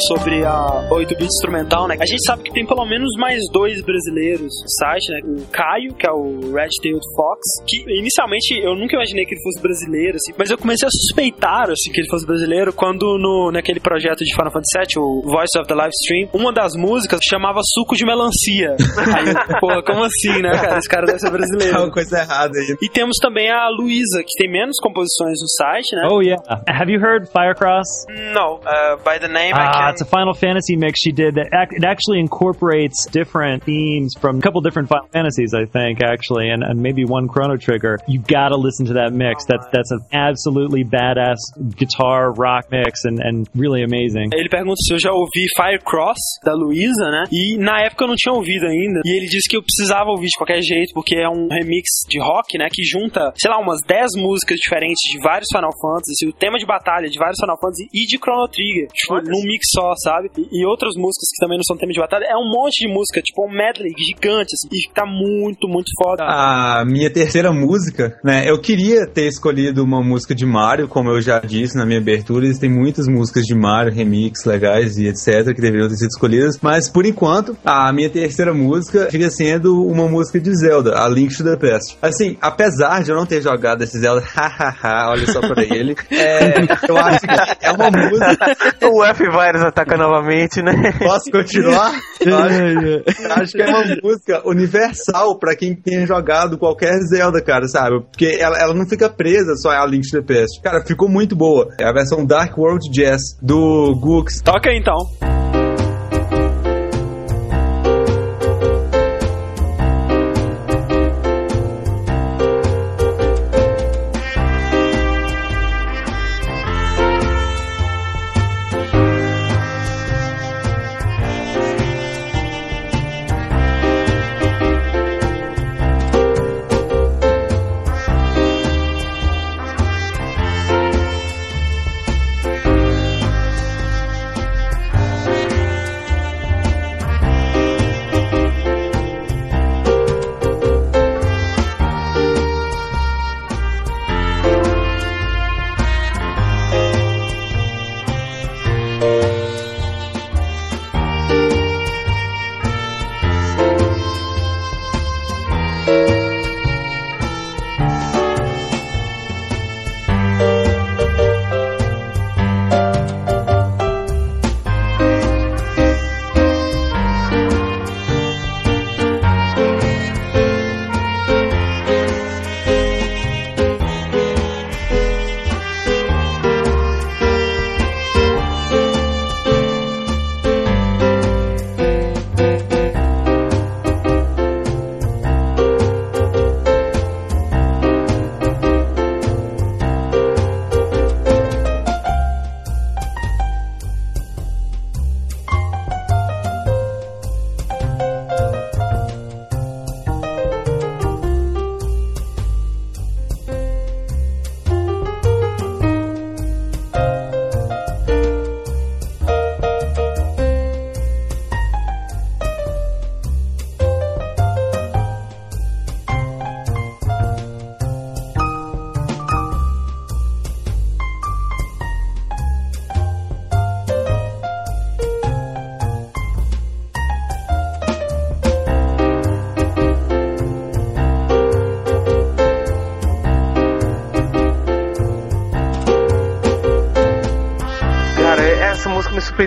sobre 0.06 0.44
a 0.44 0.88
8-bit 0.90 1.24
instrumental, 1.24 1.88
né? 1.88 1.96
A 2.00 2.06
gente 2.06 2.24
sabe 2.26 2.42
que 2.44 2.52
tem 2.52 2.66
pelo 2.66 2.84
menos 2.86 3.08
mais 3.18 3.40
dois 3.52 3.80
brasileiros 3.82 4.42
no 4.62 4.70
site, 4.84 5.08
né? 5.12 5.20
O 5.24 5.46
Caio, 5.50 5.94
que 5.94 6.06
é 6.06 6.10
o 6.12 6.52
Red 6.52 6.68
Tailed 6.82 7.04
Fox, 7.16 7.40
que 7.66 7.82
inicialmente 7.98 8.58
eu 8.62 8.74
nunca 8.74 8.96
imaginei 8.96 9.24
que 9.24 9.34
ele 9.34 9.42
fosse 9.42 9.60
brasileiro, 9.62 10.16
assim, 10.16 10.32
mas 10.38 10.50
eu 10.50 10.58
comecei 10.58 10.86
a 10.86 10.90
suspeitar, 10.90 11.70
assim, 11.70 11.90
que 11.92 12.00
ele 12.00 12.08
fosse 12.08 12.26
brasileiro 12.26 12.72
quando 12.72 13.18
no, 13.18 13.50
naquele 13.52 13.80
projeto 13.80 14.18
de 14.24 14.34
Final 14.34 14.50
Fantasy 14.52 14.78
VII, 14.96 15.02
o 15.02 15.22
Voice 15.22 15.58
of 15.58 15.66
the 15.68 15.74
Live 15.74 15.92
Stream, 16.04 16.28
uma 16.32 16.52
das 16.52 16.74
músicas 16.76 17.20
chamava 17.28 17.60
Suco 17.74 17.94
de 17.96 18.04
Melancia. 18.04 18.76
Aí, 19.14 19.58
porra, 19.60 19.82
como 19.82 20.04
assim, 20.04 20.40
né, 20.42 20.50
cara? 20.52 20.78
Esse 20.78 20.88
cara 20.88 21.06
deve 21.06 21.18
ser 21.18 21.26
Tá 21.28 21.32
brasileiro. 21.32 21.78
uma 21.78 21.90
coisa 21.92 22.18
errada 22.20 22.58
aí. 22.58 22.76
E 22.80 22.88
temos 22.88 23.16
também 23.20 23.50
a 23.50 23.68
Luísa, 23.68 24.22
que 24.24 24.32
tem 24.38 24.50
menos 24.50 24.76
composições 24.80 25.36
no 25.42 25.48
site, 25.48 25.94
né? 25.94 26.08
Oh 26.10 26.20
yeah. 26.22 26.42
Have 26.66 26.90
you 26.90 27.00
heard 27.00 27.28
Firecross? 27.30 27.86
No, 28.32 28.60
uh, 28.64 28.96
by 29.04 29.18
the 29.18 29.28
name 29.28 29.54
I 29.54 29.66
Ah, 29.66 29.72
can... 29.72 29.90
it's 29.92 30.02
a 30.02 30.04
Final 30.04 30.34
Fantasy 30.34 30.76
mix 30.76 31.00
she 31.00 31.12
did 31.12 31.34
that 31.36 31.48
ac- 31.52 31.76
it 31.76 31.84
actually 31.84 32.20
incorporates 32.20 33.06
different 33.10 33.64
themes 33.64 34.14
from 34.20 34.38
a 34.38 34.40
couple 34.40 34.60
different 34.60 34.88
Final 34.88 35.08
Fantasies, 35.12 35.54
I 35.54 35.64
think, 35.66 36.02
actually, 36.02 36.50
and, 36.50 36.62
and 36.62 36.80
maybe 36.80 37.04
one 37.04 37.28
Chrono 37.28 37.56
Trigger. 37.56 37.98
You 38.06 38.20
gotta 38.20 38.56
listen 38.56 38.86
to 38.86 38.94
that 38.94 39.12
mix. 39.12 39.44
That's 39.46 39.66
that's 39.72 39.90
an 39.90 40.00
absolutely 40.12 40.84
badass 40.84 41.38
guitar 41.76 42.32
rock 42.32 42.70
mix 42.70 43.04
and, 43.04 43.18
and 43.20 43.48
really 43.54 43.82
amazing. 43.82 44.30
Ele 44.32 44.48
pergunta 44.48 44.76
se 44.86 44.92
eu 44.94 44.98
já 44.98 45.12
ouvi 45.12 45.46
Firecross, 45.56 46.18
da 46.44 46.54
Luísa, 46.54 47.10
né? 47.10 47.24
E 47.32 47.56
na 47.58 47.80
época 47.82 48.04
eu 48.04 48.08
não 48.08 48.16
tinha 48.16 48.32
ouvido 48.34 48.66
ainda. 48.66 49.00
E 49.04 49.16
ele 49.16 49.26
disse 49.26 49.48
que 49.48 49.56
eu 49.56 49.62
precisava 49.62 50.10
ouvir 50.10 50.26
de 50.26 50.36
qualquer 50.36 50.60
jeito, 50.62 50.92
porque 50.94 51.16
é 51.16 51.28
um 51.28 51.48
remix 51.50 51.88
de 52.08 52.18
rock, 52.20 52.58
né? 52.58 52.68
Que 52.70 52.82
junta, 52.84 53.32
sei 53.36 53.50
lá, 53.50 53.58
umas 53.58 53.80
10 53.86 54.16
músicas 54.16 54.58
diferentes 54.58 54.98
de 55.10 55.18
vários 55.20 55.48
Final 55.52 55.72
Fantasy, 55.80 56.26
o 56.28 56.32
tema 56.32 56.58
de 56.58 56.66
batalha 56.66 57.08
de 57.08 57.18
vários 57.18 57.38
Final 57.40 57.58
Fantasy 57.60 57.86
e 57.92 58.06
de 58.06 58.17
Chrono 58.18 58.48
Trigger. 58.48 58.88
Tipo, 58.92 59.14
num 59.22 59.42
mix 59.42 59.66
só, 59.72 59.92
sabe? 60.02 60.30
E, 60.36 60.60
e 60.60 60.66
outras 60.66 60.94
músicas 60.96 61.28
que 61.32 61.40
também 61.40 61.58
não 61.58 61.64
são 61.64 61.76
tema 61.76 61.92
de 61.92 62.00
batalha. 62.00 62.24
É 62.24 62.36
um 62.36 62.48
monte 62.48 62.86
de 62.86 62.92
música, 62.92 63.20
tipo 63.22 63.46
um 63.46 63.50
medley 63.50 63.92
gigante, 63.96 64.52
assim. 64.54 64.68
E 64.72 64.92
tá 64.92 65.04
muito, 65.06 65.68
muito 65.68 65.90
foda. 66.00 66.24
A 66.24 66.84
minha 66.84 67.10
terceira 67.10 67.52
música, 67.52 68.18
né? 68.24 68.48
Eu 68.48 68.60
queria 68.60 69.06
ter 69.06 69.26
escolhido 69.26 69.82
uma 69.82 70.02
música 70.02 70.34
de 70.34 70.44
Mario, 70.44 70.88
como 70.88 71.10
eu 71.10 71.20
já 71.20 71.38
disse 71.40 71.76
na 71.76 71.86
minha 71.86 72.00
abertura. 72.00 72.46
Existem 72.46 72.70
muitas 72.70 73.06
músicas 73.06 73.44
de 73.44 73.54
Mario, 73.54 73.92
remix 73.92 74.44
legais 74.44 74.96
e 74.98 75.06
etc. 75.06 75.54
que 75.54 75.60
deveriam 75.60 75.88
ter 75.88 75.96
sido 75.96 76.08
escolhidas. 76.08 76.58
Mas 76.60 76.88
por 76.88 77.06
enquanto, 77.06 77.56
a 77.64 77.92
minha 77.92 78.10
terceira 78.10 78.52
música 78.52 79.08
fica 79.10 79.30
sendo 79.30 79.84
uma 79.86 80.08
música 80.08 80.40
de 80.40 80.54
Zelda, 80.54 80.98
a 80.98 81.08
Link 81.08 81.36
to 81.36 81.44
the 81.44 81.56
Past. 81.56 81.96
Assim, 82.00 82.36
apesar 82.40 83.02
de 83.02 83.10
eu 83.10 83.16
não 83.16 83.26
ter 83.26 83.42
jogado 83.42 83.82
esse 83.82 83.98
Zelda, 83.98 84.22
hahaha, 84.26 85.10
olha 85.10 85.26
só 85.26 85.40
pra 85.40 85.62
ele. 85.62 85.96
É, 86.10 86.60
eu 86.88 86.96
acho 86.96 87.20
que 87.20 87.66
é 87.66 87.70
uma 87.70 87.90
música. 87.90 88.07
O 88.90 89.04
F-Virus 89.04 89.62
ataca 89.62 89.96
novamente, 89.96 90.62
né? 90.62 90.72
Posso 90.98 91.30
continuar? 91.30 91.92
Eu 92.20 92.36
acho, 92.38 92.62
eu 92.62 93.32
acho 93.32 93.52
que 93.52 93.62
é 93.62 93.66
uma 93.66 93.84
música 94.02 94.42
universal 94.44 95.38
pra 95.38 95.56
quem 95.56 95.74
tenha 95.74 96.06
jogado 96.06 96.58
qualquer 96.58 96.98
Zelda, 97.10 97.42
cara, 97.42 97.66
sabe? 97.68 98.00
Porque 98.10 98.36
ela, 98.40 98.58
ela 98.58 98.74
não 98.74 98.86
fica 98.88 99.08
presa 99.08 99.54
só 99.56 99.70
a 99.70 99.86
Link 99.86 100.08
to 100.10 100.22
the 100.22 100.34
Past. 100.34 100.60
Cara, 100.62 100.84
ficou 100.84 101.08
muito 101.08 101.36
boa. 101.36 101.68
É 101.78 101.84
a 101.84 101.92
versão 101.92 102.24
Dark 102.24 102.56
World 102.56 102.90
Jazz 102.90 103.20
do 103.42 103.94
Gux. 104.00 104.40
Toca 104.42 104.70
aí, 104.70 104.78
então. 104.78 104.96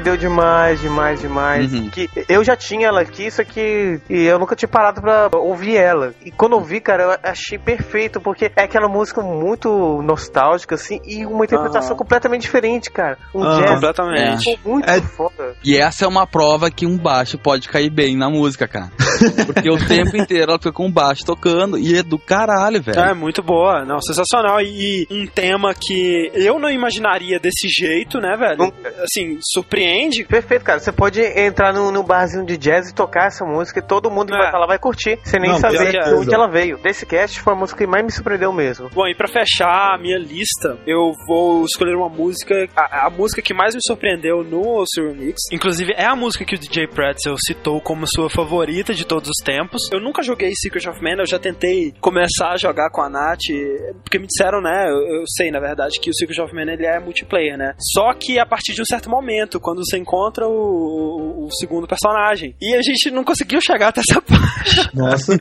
Surpreendeu 0.01 0.17
demais, 0.17 0.81
demais, 0.81 1.21
demais. 1.21 1.73
Uhum. 1.73 1.89
Que 1.89 2.09
eu 2.27 2.43
já 2.43 2.55
tinha 2.55 2.87
ela 2.87 3.01
aqui, 3.01 3.27
isso 3.27 3.41
aqui, 3.41 3.99
e 4.09 4.23
eu 4.23 4.39
nunca 4.39 4.55
tinha 4.55 4.67
parado 4.67 5.01
pra 5.01 5.29
ouvir 5.33 5.77
ela. 5.77 6.13
E 6.25 6.31
quando 6.31 6.53
eu 6.53 6.59
ouvi, 6.59 6.81
cara, 6.81 7.03
eu 7.03 7.19
achei 7.23 7.57
perfeito, 7.57 8.19
porque 8.19 8.51
é 8.55 8.63
aquela 8.63 8.87
música 8.87 9.21
muito 9.21 10.01
nostálgica, 10.01 10.75
assim, 10.75 10.99
e 11.05 11.25
uma 11.25 11.45
interpretação 11.45 11.91
Aham. 11.91 11.97
completamente 11.99 12.41
diferente, 12.41 12.89
cara. 12.91 13.17
Um 13.33 13.43
Ah, 13.43 13.59
jazz 13.59 13.71
Completamente. 13.71 14.59
muito 14.65 14.89
É- 14.89 15.01
foda. 15.01 15.55
E 15.63 15.77
essa 15.77 16.05
é 16.05 16.07
uma 16.07 16.25
prova 16.25 16.69
que 16.71 16.85
um 16.85 16.97
baixo 16.97 17.37
pode 17.37 17.69
cair 17.69 17.89
bem 17.89 18.17
na 18.17 18.29
música, 18.29 18.67
cara. 18.67 18.89
Porque 19.45 19.69
o 19.69 19.77
tempo 19.87 20.15
inteiro 20.17 20.51
ela 20.51 20.57
fica 20.59 20.71
com 20.71 20.87
o 20.87 20.91
baixo 20.91 21.25
tocando 21.25 21.77
e 21.77 21.97
é 21.97 22.03
do 22.03 22.17
caralho, 22.17 22.81
velho. 22.81 22.99
É, 22.99 23.13
muito 23.13 23.41
boa. 23.41 23.83
Não, 23.85 23.99
sensacional. 24.01 24.61
E 24.61 25.07
um 25.09 25.25
tema 25.27 25.73
que 25.73 26.31
eu 26.33 26.59
não 26.59 26.69
imaginaria 26.69 27.39
desse 27.39 27.67
jeito, 27.69 28.19
né, 28.19 28.35
velho? 28.37 28.73
Assim, 29.03 29.37
surpreende. 29.53 30.23
Perfeito, 30.25 30.63
cara. 30.63 30.79
Você 30.79 30.91
pode 30.91 31.21
entrar 31.21 31.73
no, 31.73 31.91
no 31.91 32.03
barzinho 32.03 32.45
de 32.45 32.57
jazz 32.57 32.89
e 32.89 32.93
tocar 32.93 33.27
essa 33.27 33.45
música 33.45 33.79
e 33.79 33.83
todo 33.83 34.09
mundo 34.09 34.27
que 34.29 34.35
É. 34.35 34.37
vai 34.37 34.47
estar 34.47 34.57
lá 34.59 34.67
vai 34.67 34.79
curtir, 34.79 35.19
sem 35.23 35.39
nem 35.39 35.51
Não, 35.51 35.57
saber 35.59 35.91
de 35.91 36.13
onde 36.13 36.33
ela 36.33 36.47
veio. 36.47 36.77
Desse 36.81 37.05
cast 37.05 37.39
foi 37.39 37.53
a 37.53 37.55
música 37.55 37.79
que 37.83 37.87
mais 37.89 38.03
me 38.03 38.11
surpreendeu 38.11 38.51
mesmo. 38.53 38.89
Bom, 38.93 39.07
e 39.07 39.15
pra 39.15 39.27
fechar 39.27 39.93
a 39.95 39.97
minha 39.97 40.17
lista, 40.17 40.77
eu 40.87 41.11
vou 41.27 41.63
escolher 41.65 41.95
uma 41.95 42.09
música, 42.09 42.55
a, 42.75 43.07
a 43.07 43.09
música 43.09 43.41
que 43.41 43.53
mais 43.53 43.75
me 43.75 43.81
surpreendeu 43.85 44.43
no 44.43 44.83
Surreal 44.93 45.15
Mix. 45.15 45.37
Inclusive, 45.51 45.93
é 45.95 46.05
a 46.05 46.15
música 46.15 46.45
que 46.45 46.55
o 46.55 46.59
DJ 46.59 46.87
Pretzel 46.87 47.35
citou 47.45 47.81
como 47.81 48.05
sua 48.07 48.29
favorita 48.29 48.93
de 48.93 49.05
todos 49.11 49.29
os 49.29 49.43
tempos. 49.43 49.89
Eu 49.91 49.99
nunca 49.99 50.23
joguei 50.23 50.53
Secret 50.55 50.87
of 50.87 51.03
Mana, 51.03 51.23
eu 51.23 51.27
já 51.27 51.37
tentei 51.37 51.93
começar 51.99 52.51
a 52.53 52.55
jogar 52.55 52.89
com 52.91 53.01
a 53.01 53.09
Nath, 53.09 53.41
porque 54.01 54.17
me 54.17 54.25
disseram, 54.25 54.61
né, 54.61 54.85
eu, 54.87 55.19
eu 55.19 55.23
sei, 55.35 55.51
na 55.51 55.59
verdade, 55.59 55.99
que 55.99 56.09
o 56.09 56.15
Secret 56.15 56.41
of 56.41 56.55
Mana 56.55 56.71
ele 56.71 56.85
é 56.85 56.97
multiplayer, 56.97 57.57
né? 57.57 57.73
Só 57.77 58.13
que 58.13 58.39
a 58.39 58.45
partir 58.45 58.73
de 58.73 58.81
um 58.81 58.85
certo 58.85 59.09
momento, 59.09 59.59
quando 59.59 59.83
você 59.83 59.97
encontra 59.97 60.47
o, 60.47 61.45
o 61.45 61.51
segundo 61.51 61.85
personagem. 61.85 62.55
E 62.61 62.73
a 62.73 62.81
gente 62.81 63.11
não 63.11 63.25
conseguiu 63.25 63.59
chegar 63.61 63.89
até 63.89 63.99
essa 63.99 64.21
parte. 64.23 64.95
Nossa. 64.95 65.37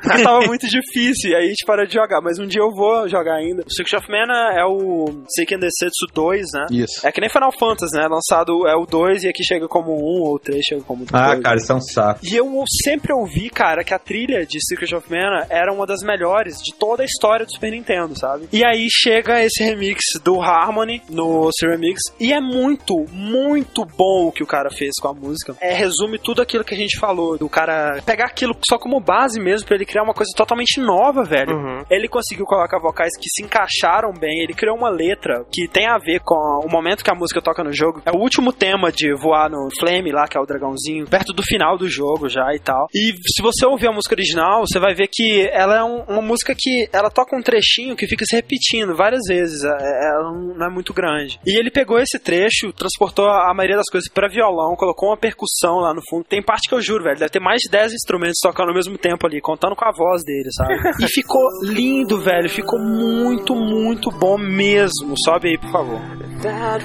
Porque 0.00 0.22
tava 0.22 0.46
muito 0.46 0.68
difícil, 0.68 1.32
e 1.32 1.34
aí 1.34 1.46
a 1.46 1.48
gente 1.48 1.66
parou 1.66 1.84
de 1.84 1.94
jogar. 1.94 2.20
Mas 2.20 2.38
um 2.38 2.46
dia 2.46 2.62
eu 2.62 2.70
vou 2.70 3.08
jogar 3.08 3.34
ainda. 3.34 3.64
O 3.66 3.72
Secret 3.72 3.98
of 3.98 4.08
Mana 4.08 4.54
é 4.56 4.64
o 4.64 5.24
Seiken 5.34 5.58
Densetsu 5.58 6.06
2, 6.14 6.46
né? 6.54 6.66
Isso. 6.70 7.04
É 7.04 7.10
que 7.10 7.20
nem 7.20 7.28
Final 7.28 7.50
Fantasy, 7.58 7.96
né? 7.96 8.06
Lançado 8.06 8.68
é 8.68 8.76
o 8.76 8.86
2 8.86 9.24
e 9.24 9.28
aqui 9.28 9.42
chega 9.42 9.66
como 9.66 9.94
1 9.94 10.28
ou 10.28 10.38
3 10.38 10.64
chega 10.64 10.82
como 10.82 11.04
2. 11.04 11.10
Ah, 11.12 11.40
cara, 11.40 11.56
isso 11.56 11.72
é 11.72 11.74
um 11.74 11.80
saco. 11.80 12.20
E 12.22 12.36
eu 12.36 12.46
sempre 12.84 12.99
ouvi, 13.12 13.50
cara, 13.50 13.84
que 13.84 13.94
a 13.94 13.98
trilha 13.98 14.44
de 14.46 14.58
Secret 14.66 14.94
of 14.94 15.10
Mana 15.10 15.46
era 15.48 15.72
uma 15.72 15.86
das 15.86 16.02
melhores 16.02 16.56
de 16.62 16.74
toda 16.74 17.02
a 17.02 17.06
história 17.06 17.44
do 17.44 17.52
Super 17.52 17.70
Nintendo, 17.70 18.18
sabe? 18.18 18.48
E 18.52 18.64
aí 18.64 18.86
chega 18.90 19.42
esse 19.44 19.62
remix 19.62 20.00
do 20.22 20.40
Harmony 20.40 21.02
no 21.08 21.50
Ceremix 21.58 22.00
e 22.18 22.32
é 22.32 22.40
muito, 22.40 23.04
muito 23.12 23.84
bom 23.84 24.28
o 24.28 24.32
que 24.32 24.42
o 24.42 24.46
cara 24.46 24.70
fez 24.70 24.92
com 25.00 25.08
a 25.08 25.14
música. 25.14 25.56
É, 25.60 25.72
resume 25.72 26.18
tudo 26.18 26.42
aquilo 26.42 26.64
que 26.64 26.74
a 26.74 26.76
gente 26.76 26.98
falou, 26.98 27.38
do 27.38 27.48
cara 27.48 28.00
pegar 28.04 28.26
aquilo 28.26 28.56
só 28.68 28.78
como 28.78 29.00
base 29.00 29.40
mesmo 29.40 29.66
pra 29.66 29.76
ele 29.76 29.86
criar 29.86 30.02
uma 30.02 30.14
coisa 30.14 30.32
totalmente 30.36 30.80
nova, 30.80 31.24
velho. 31.24 31.54
Uhum. 31.54 31.84
Ele 31.90 32.08
conseguiu 32.08 32.44
colocar 32.46 32.78
vocais 32.78 33.16
que 33.18 33.28
se 33.28 33.42
encaixaram 33.42 34.12
bem, 34.12 34.42
ele 34.42 34.54
criou 34.54 34.76
uma 34.76 34.90
letra 34.90 35.44
que 35.50 35.68
tem 35.68 35.86
a 35.86 35.98
ver 35.98 36.20
com 36.20 36.34
o 36.34 36.70
momento 36.70 37.04
que 37.04 37.10
a 37.10 37.14
música 37.14 37.40
toca 37.40 37.62
no 37.62 37.72
jogo. 37.72 38.02
É 38.04 38.10
o 38.10 38.20
último 38.20 38.52
tema 38.52 38.90
de 38.90 39.14
voar 39.14 39.50
no 39.50 39.68
Flame 39.78 40.12
lá, 40.12 40.26
que 40.26 40.36
é 40.36 40.40
o 40.40 40.46
dragãozinho, 40.46 41.06
perto 41.06 41.32
do 41.32 41.42
final 41.42 41.76
do 41.76 41.88
jogo 41.88 42.28
já 42.28 42.54
e 42.54 42.58
tal. 42.58 42.86
E 42.94 43.12
se 43.12 43.42
você 43.42 43.64
ouvir 43.66 43.88
a 43.88 43.92
música 43.92 44.14
original, 44.14 44.64
você 44.66 44.78
vai 44.80 44.94
ver 44.94 45.08
que 45.10 45.48
ela 45.52 45.76
é 45.78 45.84
um- 45.84 46.02
uma 46.08 46.22
música 46.22 46.54
que 46.58 46.88
ela 46.92 47.10
toca 47.10 47.36
um 47.36 47.42
trechinho 47.42 47.94
que 47.96 48.06
fica 48.06 48.24
se 48.24 48.34
repetindo 48.36 48.94
várias 48.96 49.20
vezes. 49.28 49.62
É- 49.64 49.68
é- 49.68 50.10
Ela 50.10 50.32
não 50.32 50.66
é 50.66 50.70
muito 50.70 50.92
grande. 50.92 51.38
E 51.46 51.56
ele 51.58 51.70
pegou 51.70 51.98
esse 51.98 52.18
trecho, 52.18 52.72
transportou 52.72 53.26
a 53.28 53.52
maioria 53.54 53.76
das 53.76 53.86
coisas 53.90 54.10
pra 54.12 54.28
violão, 54.28 54.74
colocou 54.76 55.08
uma 55.10 55.16
percussão 55.16 55.76
lá 55.76 55.94
no 55.94 56.00
fundo. 56.10 56.24
Tem 56.24 56.42
parte 56.42 56.68
que 56.68 56.74
eu 56.74 56.80
juro, 56.82 57.04
velho, 57.04 57.18
deve 57.18 57.30
ter 57.30 57.40
mais 57.40 57.58
de 57.60 57.70
10 57.70 57.92
instrumentos 57.92 58.38
tocando 58.42 58.68
ao 58.70 58.74
mesmo 58.74 58.98
tempo 58.98 59.26
ali, 59.26 59.40
contando 59.40 59.76
com 59.76 59.84
a 59.84 59.92
voz 59.92 60.24
dele, 60.24 60.48
sabe? 60.52 60.74
E 61.04 61.06
ficou 61.14 61.42
lindo, 61.62 62.20
velho. 62.20 62.48
Ficou 62.48 62.78
muito, 62.80 63.54
muito 63.54 64.10
bom 64.10 64.36
mesmo. 64.36 65.14
Sobe 65.24 65.50
aí, 65.50 65.58
por 65.58 65.70
favor. 65.70 66.00
that 66.42 66.82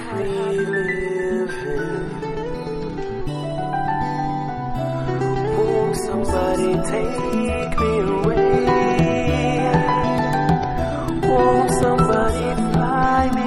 somebody 6.06 6.72
take 6.92 7.20
me 7.30 7.50
away? 8.00 8.66
Won't 11.30 11.72
somebody 11.82 12.48
fly 12.72 13.24
me 13.34 13.45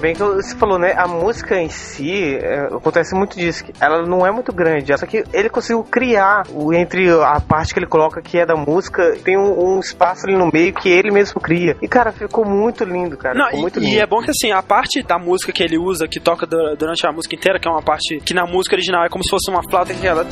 Bem 0.00 0.14
que 0.14 0.22
você 0.22 0.54
falou, 0.56 0.78
né? 0.78 0.92
A 0.96 1.06
música 1.06 1.60
em 1.60 1.68
si, 1.68 2.36
é, 2.36 2.66
acontece 2.66 3.14
muito 3.14 3.36
disso. 3.36 3.64
que 3.64 3.72
Ela 3.80 4.02
não 4.06 4.26
é 4.26 4.30
muito 4.30 4.52
grande, 4.52 4.96
só 4.98 5.06
que 5.06 5.24
ele 5.32 5.48
conseguiu 5.48 5.82
criar 5.84 6.44
o, 6.52 6.72
entre 6.72 7.10
a 7.10 7.40
parte 7.40 7.72
que 7.72 7.78
ele 7.80 7.86
coloca 7.86 8.20
que 8.22 8.38
é 8.38 8.46
da 8.46 8.54
música, 8.56 9.16
tem 9.24 9.36
um, 9.38 9.76
um 9.76 9.80
espaço 9.80 10.26
ali 10.26 10.36
no 10.36 10.50
meio 10.52 10.72
que 10.72 10.88
ele 10.88 11.10
mesmo 11.10 11.40
cria. 11.40 11.76
E, 11.82 11.88
cara, 11.88 12.12
ficou 12.12 12.44
muito 12.44 12.84
lindo, 12.84 13.16
cara. 13.16 13.34
Não, 13.38 13.46
ficou 13.46 13.60
muito 13.60 13.78
e, 13.78 13.82
lindo. 13.82 13.94
e 13.94 13.98
é 13.98 14.06
bom 14.06 14.20
que 14.22 14.30
assim, 14.30 14.52
a 14.52 14.62
parte 14.62 15.02
da 15.02 15.18
música 15.18 15.52
que 15.52 15.62
ele 15.62 15.78
usa, 15.78 16.06
que 16.08 16.20
toca 16.20 16.46
du- 16.46 16.76
durante 16.76 17.06
a 17.06 17.12
música 17.12 17.34
inteira, 17.34 17.58
que 17.60 17.68
é 17.68 17.70
uma 17.70 17.82
parte 17.82 18.20
que 18.24 18.34
na 18.34 18.46
música 18.46 18.74
original 18.76 19.04
é 19.04 19.08
como 19.08 19.24
se 19.24 19.30
fosse 19.30 19.50
uma 19.50 19.62
flauta 19.68 19.94
que 19.94 20.06
ela. 20.06 20.24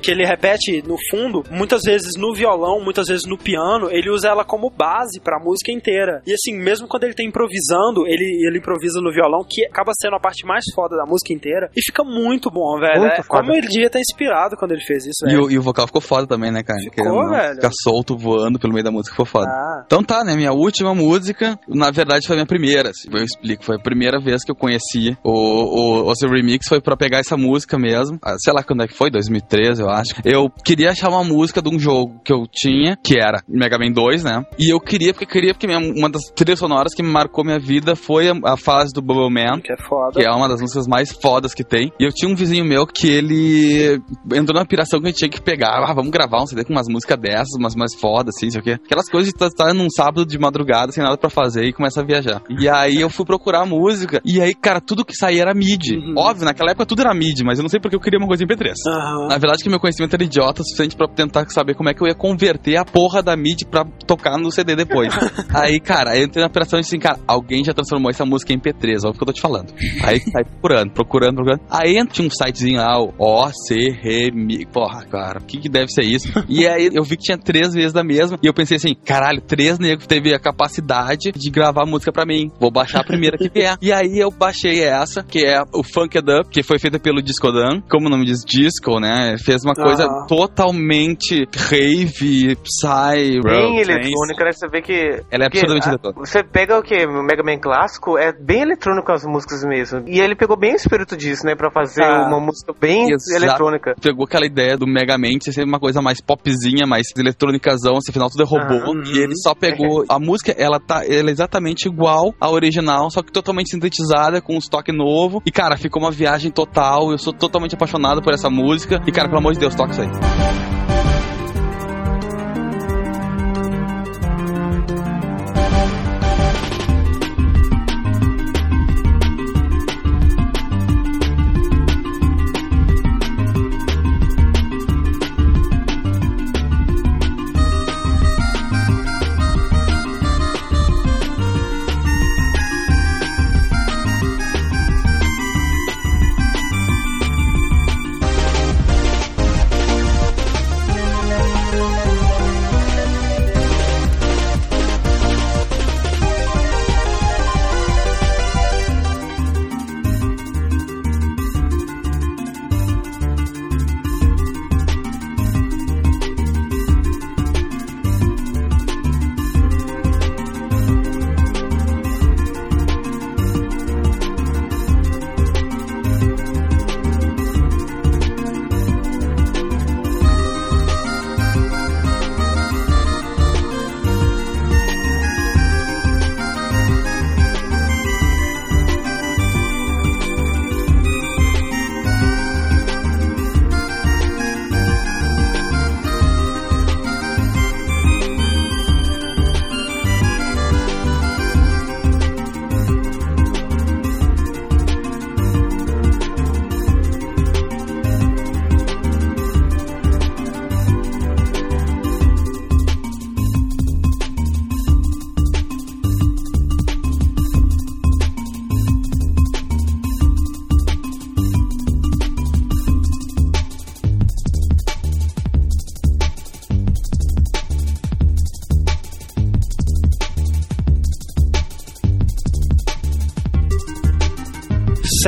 Que 0.00 0.10
ele 0.10 0.24
repete 0.24 0.82
no 0.86 0.96
fundo, 1.10 1.44
muitas 1.50 1.80
vezes 1.84 2.12
no 2.16 2.34
violão, 2.34 2.80
muitas 2.82 3.06
vezes 3.08 3.24
no 3.26 3.36
piano, 3.38 3.88
ele 3.90 4.10
usa 4.10 4.28
ela 4.28 4.44
como 4.44 4.70
base 4.70 5.20
pra 5.20 5.38
música 5.38 5.70
inteira. 5.72 6.22
E 6.26 6.32
assim, 6.32 6.58
mesmo 6.58 6.81
quando 6.88 7.04
ele 7.04 7.14
tá 7.14 7.22
improvisando, 7.22 8.06
ele, 8.06 8.46
ele 8.46 8.58
improvisa 8.58 9.00
no 9.00 9.12
violão, 9.12 9.44
que 9.48 9.64
acaba 9.66 9.92
sendo 10.00 10.16
a 10.16 10.20
parte 10.20 10.46
mais 10.46 10.64
foda 10.74 10.96
da 10.96 11.04
música 11.04 11.32
inteira, 11.32 11.70
e 11.76 11.80
fica 11.82 12.02
muito 12.04 12.50
bom, 12.50 12.78
velho. 12.78 13.00
Muito 13.00 13.12
É, 13.12 13.22
foda. 13.22 13.28
como 13.40 13.52
ele 13.52 13.66
devia 13.68 13.86
estar 13.86 14.00
inspirado 14.00 14.56
quando 14.56 14.72
ele 14.72 14.82
fez 14.84 15.04
isso, 15.06 15.26
E 15.28 15.36
o, 15.36 15.50
e 15.50 15.58
o 15.58 15.62
vocal 15.62 15.86
ficou 15.86 16.00
foda 16.00 16.26
também, 16.26 16.50
né, 16.50 16.62
cara? 16.62 16.78
Ficou, 16.80 17.04
Querendo 17.04 17.30
velho. 17.30 17.54
Ficar 17.56 17.70
solto, 17.82 18.16
voando 18.16 18.58
pelo 18.58 18.72
meio 18.72 18.84
da 18.84 18.90
música, 18.90 19.12
ficou 19.12 19.26
foda. 19.26 19.46
Ah. 19.48 19.82
Então 19.86 20.02
tá, 20.02 20.24
né? 20.24 20.34
Minha 20.34 20.52
última 20.52 20.94
música, 20.94 21.58
na 21.68 21.90
verdade, 21.90 22.26
foi 22.26 22.34
a 22.36 22.38
minha 22.38 22.46
primeira. 22.46 22.90
assim, 22.90 23.08
eu 23.12 23.22
explico. 23.24 23.64
Foi 23.64 23.76
a 23.76 23.82
primeira 23.82 24.20
vez 24.20 24.44
que 24.44 24.50
eu 24.50 24.56
conheci 24.56 25.16
o, 25.22 25.30
o, 25.30 26.10
o 26.10 26.14
seu 26.16 26.28
remix, 26.30 26.66
foi 26.68 26.80
pra 26.80 26.96
pegar 26.96 27.18
essa 27.18 27.36
música 27.36 27.78
mesmo. 27.78 28.18
Ah, 28.22 28.36
sei 28.38 28.52
lá 28.52 28.62
quando 28.62 28.82
é 28.82 28.88
que 28.88 28.94
foi, 28.96 29.10
2013, 29.10 29.82
eu 29.82 29.88
acho. 29.88 30.14
Eu 30.24 30.50
queria 30.64 30.90
achar 30.90 31.08
uma 31.08 31.24
música 31.24 31.60
de 31.62 31.68
um 31.74 31.78
jogo 31.78 32.20
que 32.24 32.32
eu 32.32 32.44
tinha, 32.50 32.96
que 33.02 33.18
era 33.18 33.42
Mega 33.48 33.78
Man 33.78 33.92
2, 33.92 34.24
né? 34.24 34.44
E 34.58 34.72
eu 34.72 34.80
queria, 34.80 35.12
porque 35.12 35.26
queria, 35.26 35.52
porque 35.54 35.66
minha- 35.66 35.78
uma 35.78 36.08
das 36.10 36.22
trilhas 36.34 36.60
sonoras 36.72 36.94
que 36.94 37.02
me 37.02 37.10
marcou 37.10 37.44
minha 37.44 37.58
vida 37.58 37.94
foi 37.94 38.28
a, 38.28 38.34
a 38.44 38.56
fase 38.56 38.92
do 38.92 39.02
Bubble 39.02 39.30
Man. 39.30 39.60
Que 39.60 39.72
é 39.72 39.76
foda. 39.76 40.18
Que 40.18 40.26
é 40.26 40.30
uma 40.30 40.48
das 40.48 40.60
músicas 40.60 40.86
mais 40.86 41.12
fodas 41.12 41.52
que 41.52 41.62
tem. 41.62 41.92
E 42.00 42.04
eu 42.04 42.10
tinha 42.10 42.30
um 42.30 42.34
vizinho 42.34 42.64
meu 42.64 42.86
que 42.86 43.06
ele 43.06 44.00
entrou 44.32 44.58
na 44.58 44.64
piração 44.64 45.00
que 45.00 45.06
a 45.06 45.10
gente 45.10 45.18
tinha 45.18 45.28
que 45.28 45.40
pegar. 45.40 45.82
Ah, 45.82 45.92
vamos 45.92 46.10
gravar 46.10 46.42
um 46.42 46.46
CD 46.46 46.64
com 46.64 46.72
umas 46.72 46.88
músicas 46.88 47.18
dessas, 47.20 47.54
umas 47.58 47.74
mais 47.74 47.94
fodas, 47.94 48.34
assim, 48.36 48.50
sei 48.50 48.60
o 48.60 48.64
quê. 48.64 48.72
Aquelas 48.72 49.08
coisas 49.08 49.32
de 49.32 49.44
estar 49.44 49.74
num 49.74 49.88
sábado 49.90 50.24
de 50.24 50.38
madrugada 50.38 50.92
sem 50.92 51.02
nada 51.02 51.16
pra 51.18 51.28
fazer 51.28 51.64
e 51.64 51.72
começa 51.72 52.00
a 52.00 52.04
viajar. 52.04 52.42
E 52.58 52.68
aí 52.68 52.96
eu 52.96 53.10
fui 53.10 53.26
procurar 53.26 53.66
música. 53.66 54.20
E 54.24 54.40
aí, 54.40 54.54
cara, 54.54 54.80
tudo 54.80 55.04
que 55.04 55.14
saía 55.14 55.42
era 55.42 55.54
mid. 55.54 55.92
Uhum. 55.92 56.14
Óbvio, 56.16 56.44
naquela 56.44 56.70
época 56.70 56.86
tudo 56.86 57.02
era 57.02 57.14
mid, 57.14 57.40
mas 57.44 57.58
eu 57.58 57.62
não 57.62 57.68
sei 57.68 57.80
porque 57.80 57.96
eu 57.96 58.00
queria 58.00 58.18
uma 58.18 58.28
coisa 58.28 58.42
em 58.42 58.46
P3. 58.46 58.72
Aham. 58.88 59.28
Na 59.28 59.38
verdade, 59.38 59.62
que 59.62 59.68
meu 59.68 59.80
conhecimento 59.80 60.14
era 60.14 60.24
idiota 60.24 60.62
o 60.62 60.64
suficiente 60.64 60.96
pra 60.96 61.08
tentar 61.08 61.48
saber 61.48 61.74
como 61.74 61.88
é 61.88 61.94
que 61.94 62.02
eu 62.02 62.08
ia 62.08 62.14
converter 62.14 62.76
a 62.76 62.84
porra 62.84 63.22
da 63.22 63.36
MIDI 63.36 63.66
pra 63.66 63.84
tocar 64.06 64.38
no 64.38 64.50
CD 64.50 64.74
depois. 64.74 65.12
aí, 65.54 65.80
cara, 65.80 66.16
eu 66.16 66.24
entrei 66.24 66.42
na 66.42 66.50
e 66.62 66.80
disse 66.80 66.96
assim, 66.96 66.98
cara, 66.98 67.18
alguém 67.26 67.64
já 67.64 67.72
transformou 67.72 68.10
essa 68.10 68.24
música 68.24 68.52
em 68.52 68.58
MP3, 68.58 69.00
olha 69.04 69.10
o 69.10 69.12
que 69.12 69.22
eu 69.22 69.26
tô 69.26 69.32
te 69.32 69.40
falando. 69.40 69.72
Aí 70.02 70.20
sai 70.30 70.44
procurando, 70.44 70.90
procurando, 70.92 71.34
procurando. 71.36 71.60
Aí 71.70 71.94
tinha 72.08 72.26
um 72.26 72.30
sitezinho 72.30 72.78
lá, 72.78 72.98
o 73.00 73.12
OC 73.18 73.90
Remi. 74.00 74.66
Porra, 74.66 75.04
cara, 75.06 75.40
o 75.40 75.44
que, 75.44 75.58
que 75.58 75.68
deve 75.68 75.88
ser 75.90 76.02
isso? 76.04 76.28
e 76.48 76.66
aí 76.66 76.90
eu 76.92 77.02
vi 77.04 77.16
que 77.16 77.24
tinha 77.24 77.38
três 77.38 77.72
vezes 77.74 77.92
da 77.92 78.04
mesma. 78.04 78.38
E 78.42 78.46
eu 78.46 78.54
pensei 78.54 78.76
assim, 78.76 78.94
caralho, 78.94 79.40
três 79.40 79.78
negros 79.78 80.06
teve 80.06 80.34
a 80.34 80.38
capacidade 80.38 81.32
de 81.32 81.50
gravar 81.50 81.86
música 81.86 82.12
pra 82.12 82.24
mim. 82.24 82.50
Vou 82.60 82.70
baixar 82.70 83.00
a 83.00 83.04
primeira 83.04 83.36
que 83.36 83.48
vier. 83.48 83.76
E 83.80 83.92
aí 83.92 84.18
eu 84.18 84.30
baixei 84.30 84.82
essa, 84.82 85.22
que 85.22 85.44
é 85.44 85.60
o 85.72 85.82
Funk 85.82 86.16
It 86.16 86.30
Up, 86.30 86.50
que 86.50 86.62
foi 86.62 86.78
feita 86.78 86.98
pelo 86.98 87.22
Discodan. 87.22 87.80
Como 87.90 88.06
o 88.06 88.10
nome 88.10 88.24
diz, 88.24 88.44
disco, 88.44 88.98
né? 89.00 89.36
Fez 89.38 89.64
uma 89.64 89.74
coisa 89.74 90.04
Ah. 90.04 90.26
totalmente 90.26 91.46
rave, 91.56 92.56
psy, 92.56 93.40
Bem 93.42 93.80
eletrônica, 93.80 94.44
né? 94.44 94.52
Você 94.52 94.68
vê 94.68 94.82
que. 94.82 94.92
Ela 95.30 95.44
é 95.44 95.46
absurdamente 95.46 95.86
ah, 95.86 95.90
eletrônica. 95.90 96.20
Você 96.20 96.42
pega 96.52 96.78
o 96.78 96.82
que? 96.82 97.06
O 97.06 97.22
Mega 97.22 97.42
Man 97.42 97.58
clássico 97.58 98.18
é 98.18 98.32
bem 98.32 98.62
eletrônico 98.62 99.10
as 99.10 99.24
músicas 99.24 99.64
mesmo. 99.64 100.02
E 100.06 100.20
ele 100.20 100.36
pegou 100.36 100.56
bem 100.56 100.72
o 100.72 100.76
espírito 100.76 101.16
disso, 101.16 101.44
né? 101.46 101.54
Pra 101.56 101.70
fazer 101.70 102.04
Ah. 102.04 102.26
uma 102.28 102.40
música 102.40 102.72
bem 102.78 103.10
Exato. 103.10 103.44
eletrônica. 103.44 103.94
Pegou 104.00 104.24
aquela 104.24 104.46
ideia 104.46 104.76
do 104.76 104.86
Mega 104.86 105.16
Man 105.18 105.38
de 105.38 105.44
ser 105.46 105.52
sempre 105.52 105.68
uma 105.70 105.80
coisa 105.80 106.00
mais 106.02 106.20
popzinha, 106.20 106.86
mais 106.86 107.06
eletrônicazão, 107.16 107.96
assim, 107.96 108.10
afinal 108.10 108.28
tudo 108.30 108.42
é 108.42 108.46
robô. 108.46 108.92
Aham. 108.92 109.02
E 109.06 109.18
ele 109.18 109.34
só 109.36 109.54
pegou. 109.54 110.04
A 110.08 110.18
música, 110.18 110.52
ela 110.56 110.78
tá 110.78 111.02
ela 111.06 111.30
é 111.30 111.32
exatamente 111.32 111.86
igual 111.88 112.34
à 112.40 112.50
original, 112.50 113.10
só 113.10 113.22
que 113.22 113.32
totalmente 113.32 113.70
sintetizada, 113.70 114.40
com 114.40 114.54
um 114.54 114.58
estoque 114.58 114.92
novo. 114.92 115.42
E, 115.46 115.50
cara, 115.50 115.76
ficou 115.76 116.02
uma 116.02 116.10
viagem 116.10 116.50
total. 116.50 117.10
Eu 117.10 117.18
sou 117.18 117.32
totalmente 117.32 117.74
apaixonado 117.74 118.20
por 118.22 118.32
essa 118.32 118.50
música. 118.50 119.00
E, 119.06 119.12
cara, 119.12 119.28
pelo 119.28 119.38
amor 119.38 119.52
de 119.54 119.60
Deus, 119.60 119.74
toca 119.74 119.92
isso 119.92 120.02
aí. 120.02 120.81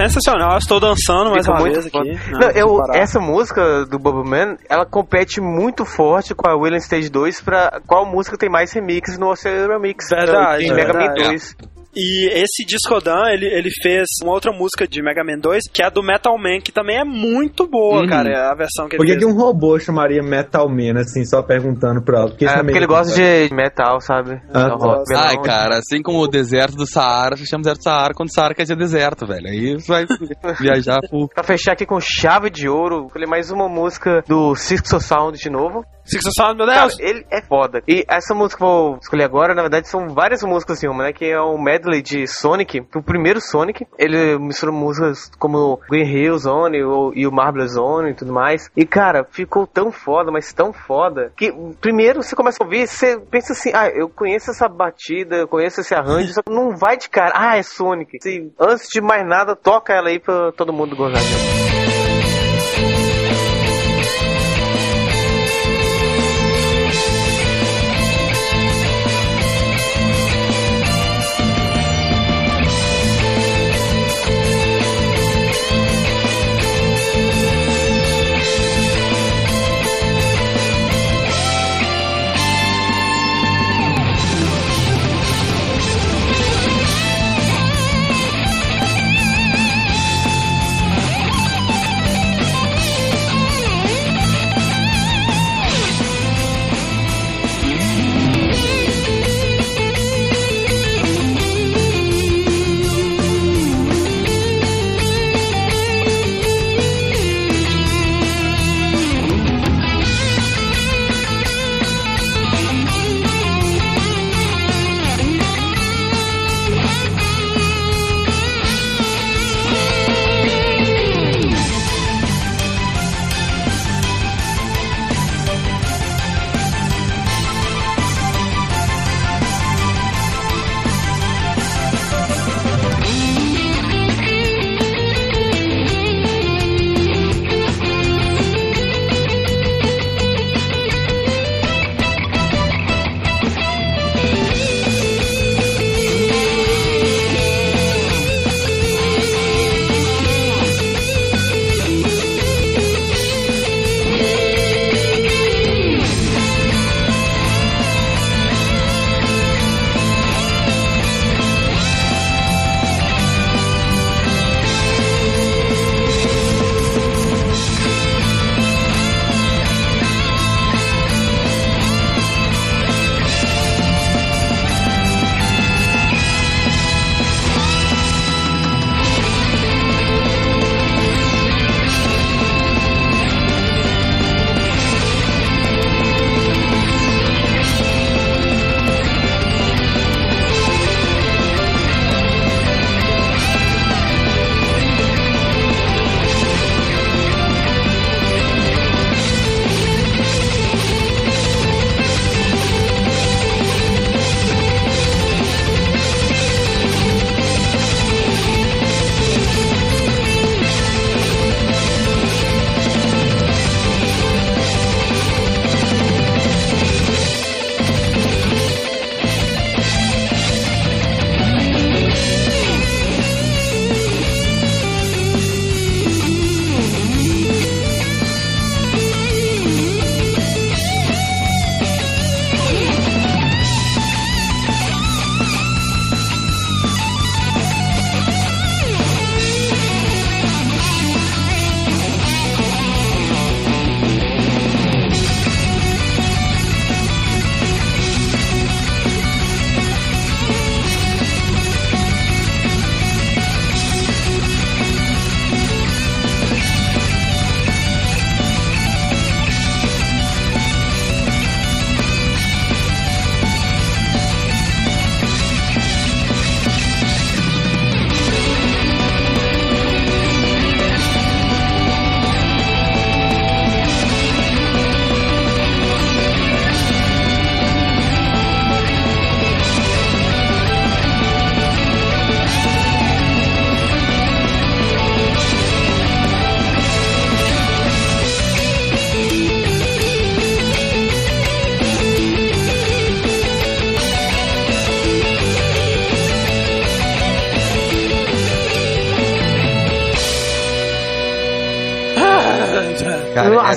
Sensacional, 0.08 0.52
eu 0.52 0.58
estou 0.58 0.78
dançando 0.78 1.30
mais 1.30 1.48
uma 1.48 1.58
muito 1.60 1.80
vez 1.80 1.86
aqui. 1.86 2.30
Não, 2.30 2.38
Não, 2.38 2.50
eu, 2.50 2.78
essa 2.92 3.18
música 3.18 3.86
do 3.86 3.98
Bubble 3.98 4.28
Man, 4.28 4.56
ela 4.68 4.84
compete 4.84 5.40
muito 5.40 5.84
forte 5.86 6.34
com 6.34 6.46
a 6.46 6.54
William 6.54 6.78
Stage 6.78 7.08
2 7.08 7.40
pra 7.40 7.80
qual 7.86 8.04
música 8.04 8.36
tem 8.36 8.50
mais 8.50 8.72
remix 8.72 9.18
no 9.18 9.30
Ocean 9.30 9.66
Remix. 9.66 10.08
Verdade, 10.10 10.64
em 10.64 10.74
Mega 10.74 10.92
Man 10.92 10.98
verdade. 10.98 11.28
2. 11.28 11.56
E 11.96 12.28
esse 12.32 12.64
Discodan, 12.66 13.24
ele, 13.30 13.46
ele 13.46 13.70
fez 13.82 14.06
uma 14.22 14.32
outra 14.32 14.52
música 14.52 14.86
de 14.86 15.02
Mega 15.02 15.22
Man 15.24 15.38
2, 15.38 15.64
que 15.72 15.82
é 15.82 15.86
a 15.86 15.90
do 15.90 16.02
Metal 16.02 16.36
Man, 16.38 16.60
que 16.62 16.72
também 16.72 16.96
é 16.98 17.04
muito 17.04 17.66
boa, 17.68 18.00
Uhum. 18.02 18.08
cara. 18.08 18.28
É 18.30 18.36
a 18.50 18.54
versão 18.54 18.88
que 18.88 18.96
ele 18.96 19.04
Por 19.12 19.18
que, 19.18 19.24
um 19.24 19.34
robô 19.36 19.78
chamaria 19.78 20.22
Metal 20.22 20.68
Man, 20.68 20.98
assim, 21.00 21.24
só 21.24 21.42
perguntando 21.42 22.02
pra 22.02 22.20
ela? 22.20 22.28
Porque, 22.30 22.44
É, 22.44 22.48
também 22.48 22.64
porque 22.66 22.78
ele 22.78 22.86
gosta 22.86 23.14
de 23.14 23.54
metal, 23.54 24.00
sabe? 24.00 24.40
Ah, 24.52 24.60
É 24.62 24.66
o 24.66 24.78
tá. 24.78 24.86
rock, 24.86 25.14
Ai, 25.14 25.28
melão. 25.30 25.42
cara, 25.42 25.78
assim 25.78 26.02
como 26.02 26.18
o 26.20 26.28
deserto 26.28 26.76
do 26.76 26.86
Saara, 26.86 27.36
se 27.36 27.46
chama 27.46 27.62
deserto 27.62 27.78
do 27.80 27.84
Saara 27.84 28.14
quando 28.14 28.34
Saara 28.34 28.54
quer 28.54 28.62
dizer 28.62 28.76
deserto, 28.76 29.26
velho. 29.26 29.46
Aí 29.48 29.74
você 29.74 29.86
vai 29.92 30.06
viajar 30.60 30.98
pro. 31.08 31.28
Pra 31.28 31.44
fechar 31.44 31.72
aqui 31.72 31.86
com 31.86 31.98
chave 32.00 32.50
de 32.50 32.68
ouro, 32.68 33.08
falei 33.12 33.28
mais 33.28 33.50
uma 33.50 33.68
música 33.68 34.22
do 34.26 34.54
Sixto 34.54 35.00
Sound 35.00 35.38
de 35.38 35.50
novo. 35.50 35.84
Six 36.06 36.22
Sound, 36.36 36.58
meu 36.58 36.66
Cara, 36.66 36.80
Deus! 36.88 36.98
ele 37.00 37.24
é 37.32 37.40
foda. 37.40 37.82
E 37.88 38.04
essa 38.06 38.34
música 38.34 38.58
que 38.58 38.62
eu 38.64 38.68
vou 38.68 38.98
escolher 39.00 39.24
agora, 39.24 39.54
na 39.54 39.62
verdade, 39.62 39.88
são 39.88 40.06
várias 40.08 40.42
músicas 40.42 40.82
em 40.84 40.88
uma, 40.88 41.04
né? 41.04 41.12
Que 41.14 41.24
é 41.24 41.40
um 41.40 41.56
medley 41.84 42.02
de 42.02 42.26
Sonic, 42.26 42.80
o 42.94 43.02
primeiro 43.02 43.40
Sonic. 43.40 43.86
Ele 43.98 44.38
mistura 44.38 44.72
músicas 44.72 45.30
como 45.38 45.78
Green 45.88 46.06
Hill 46.06 46.38
Zone 46.38 46.78
e 47.14 47.26
o 47.26 47.32
Marble 47.32 47.68
Zone 47.68 48.10
e 48.10 48.14
tudo 48.14 48.32
mais. 48.32 48.70
E, 48.76 48.86
cara, 48.86 49.26
ficou 49.30 49.66
tão 49.66 49.92
foda, 49.92 50.32
mas 50.32 50.52
tão 50.52 50.72
foda, 50.72 51.32
que 51.36 51.52
primeiro 51.80 52.22
você 52.22 52.34
começa 52.34 52.62
a 52.62 52.66
ouvir, 52.66 52.86
você 52.86 53.18
pensa 53.18 53.52
assim, 53.52 53.70
ah, 53.74 53.88
eu 53.88 54.08
conheço 54.08 54.50
essa 54.50 54.68
batida, 54.68 55.36
eu 55.36 55.48
conheço 55.48 55.80
esse 55.80 55.94
arranjo, 55.94 56.32
só 56.32 56.42
que 56.42 56.52
não 56.52 56.76
vai 56.76 56.96
de 56.96 57.08
cara, 57.08 57.32
ah, 57.34 57.56
é 57.56 57.62
Sonic. 57.62 58.18
Se, 58.22 58.52
antes 58.58 58.88
de 58.88 59.00
mais 59.00 59.26
nada, 59.26 59.54
toca 59.54 59.92
ela 59.92 60.08
aí 60.08 60.18
pra 60.18 60.52
todo 60.52 60.72
mundo 60.72 60.96
gozar 60.96 61.20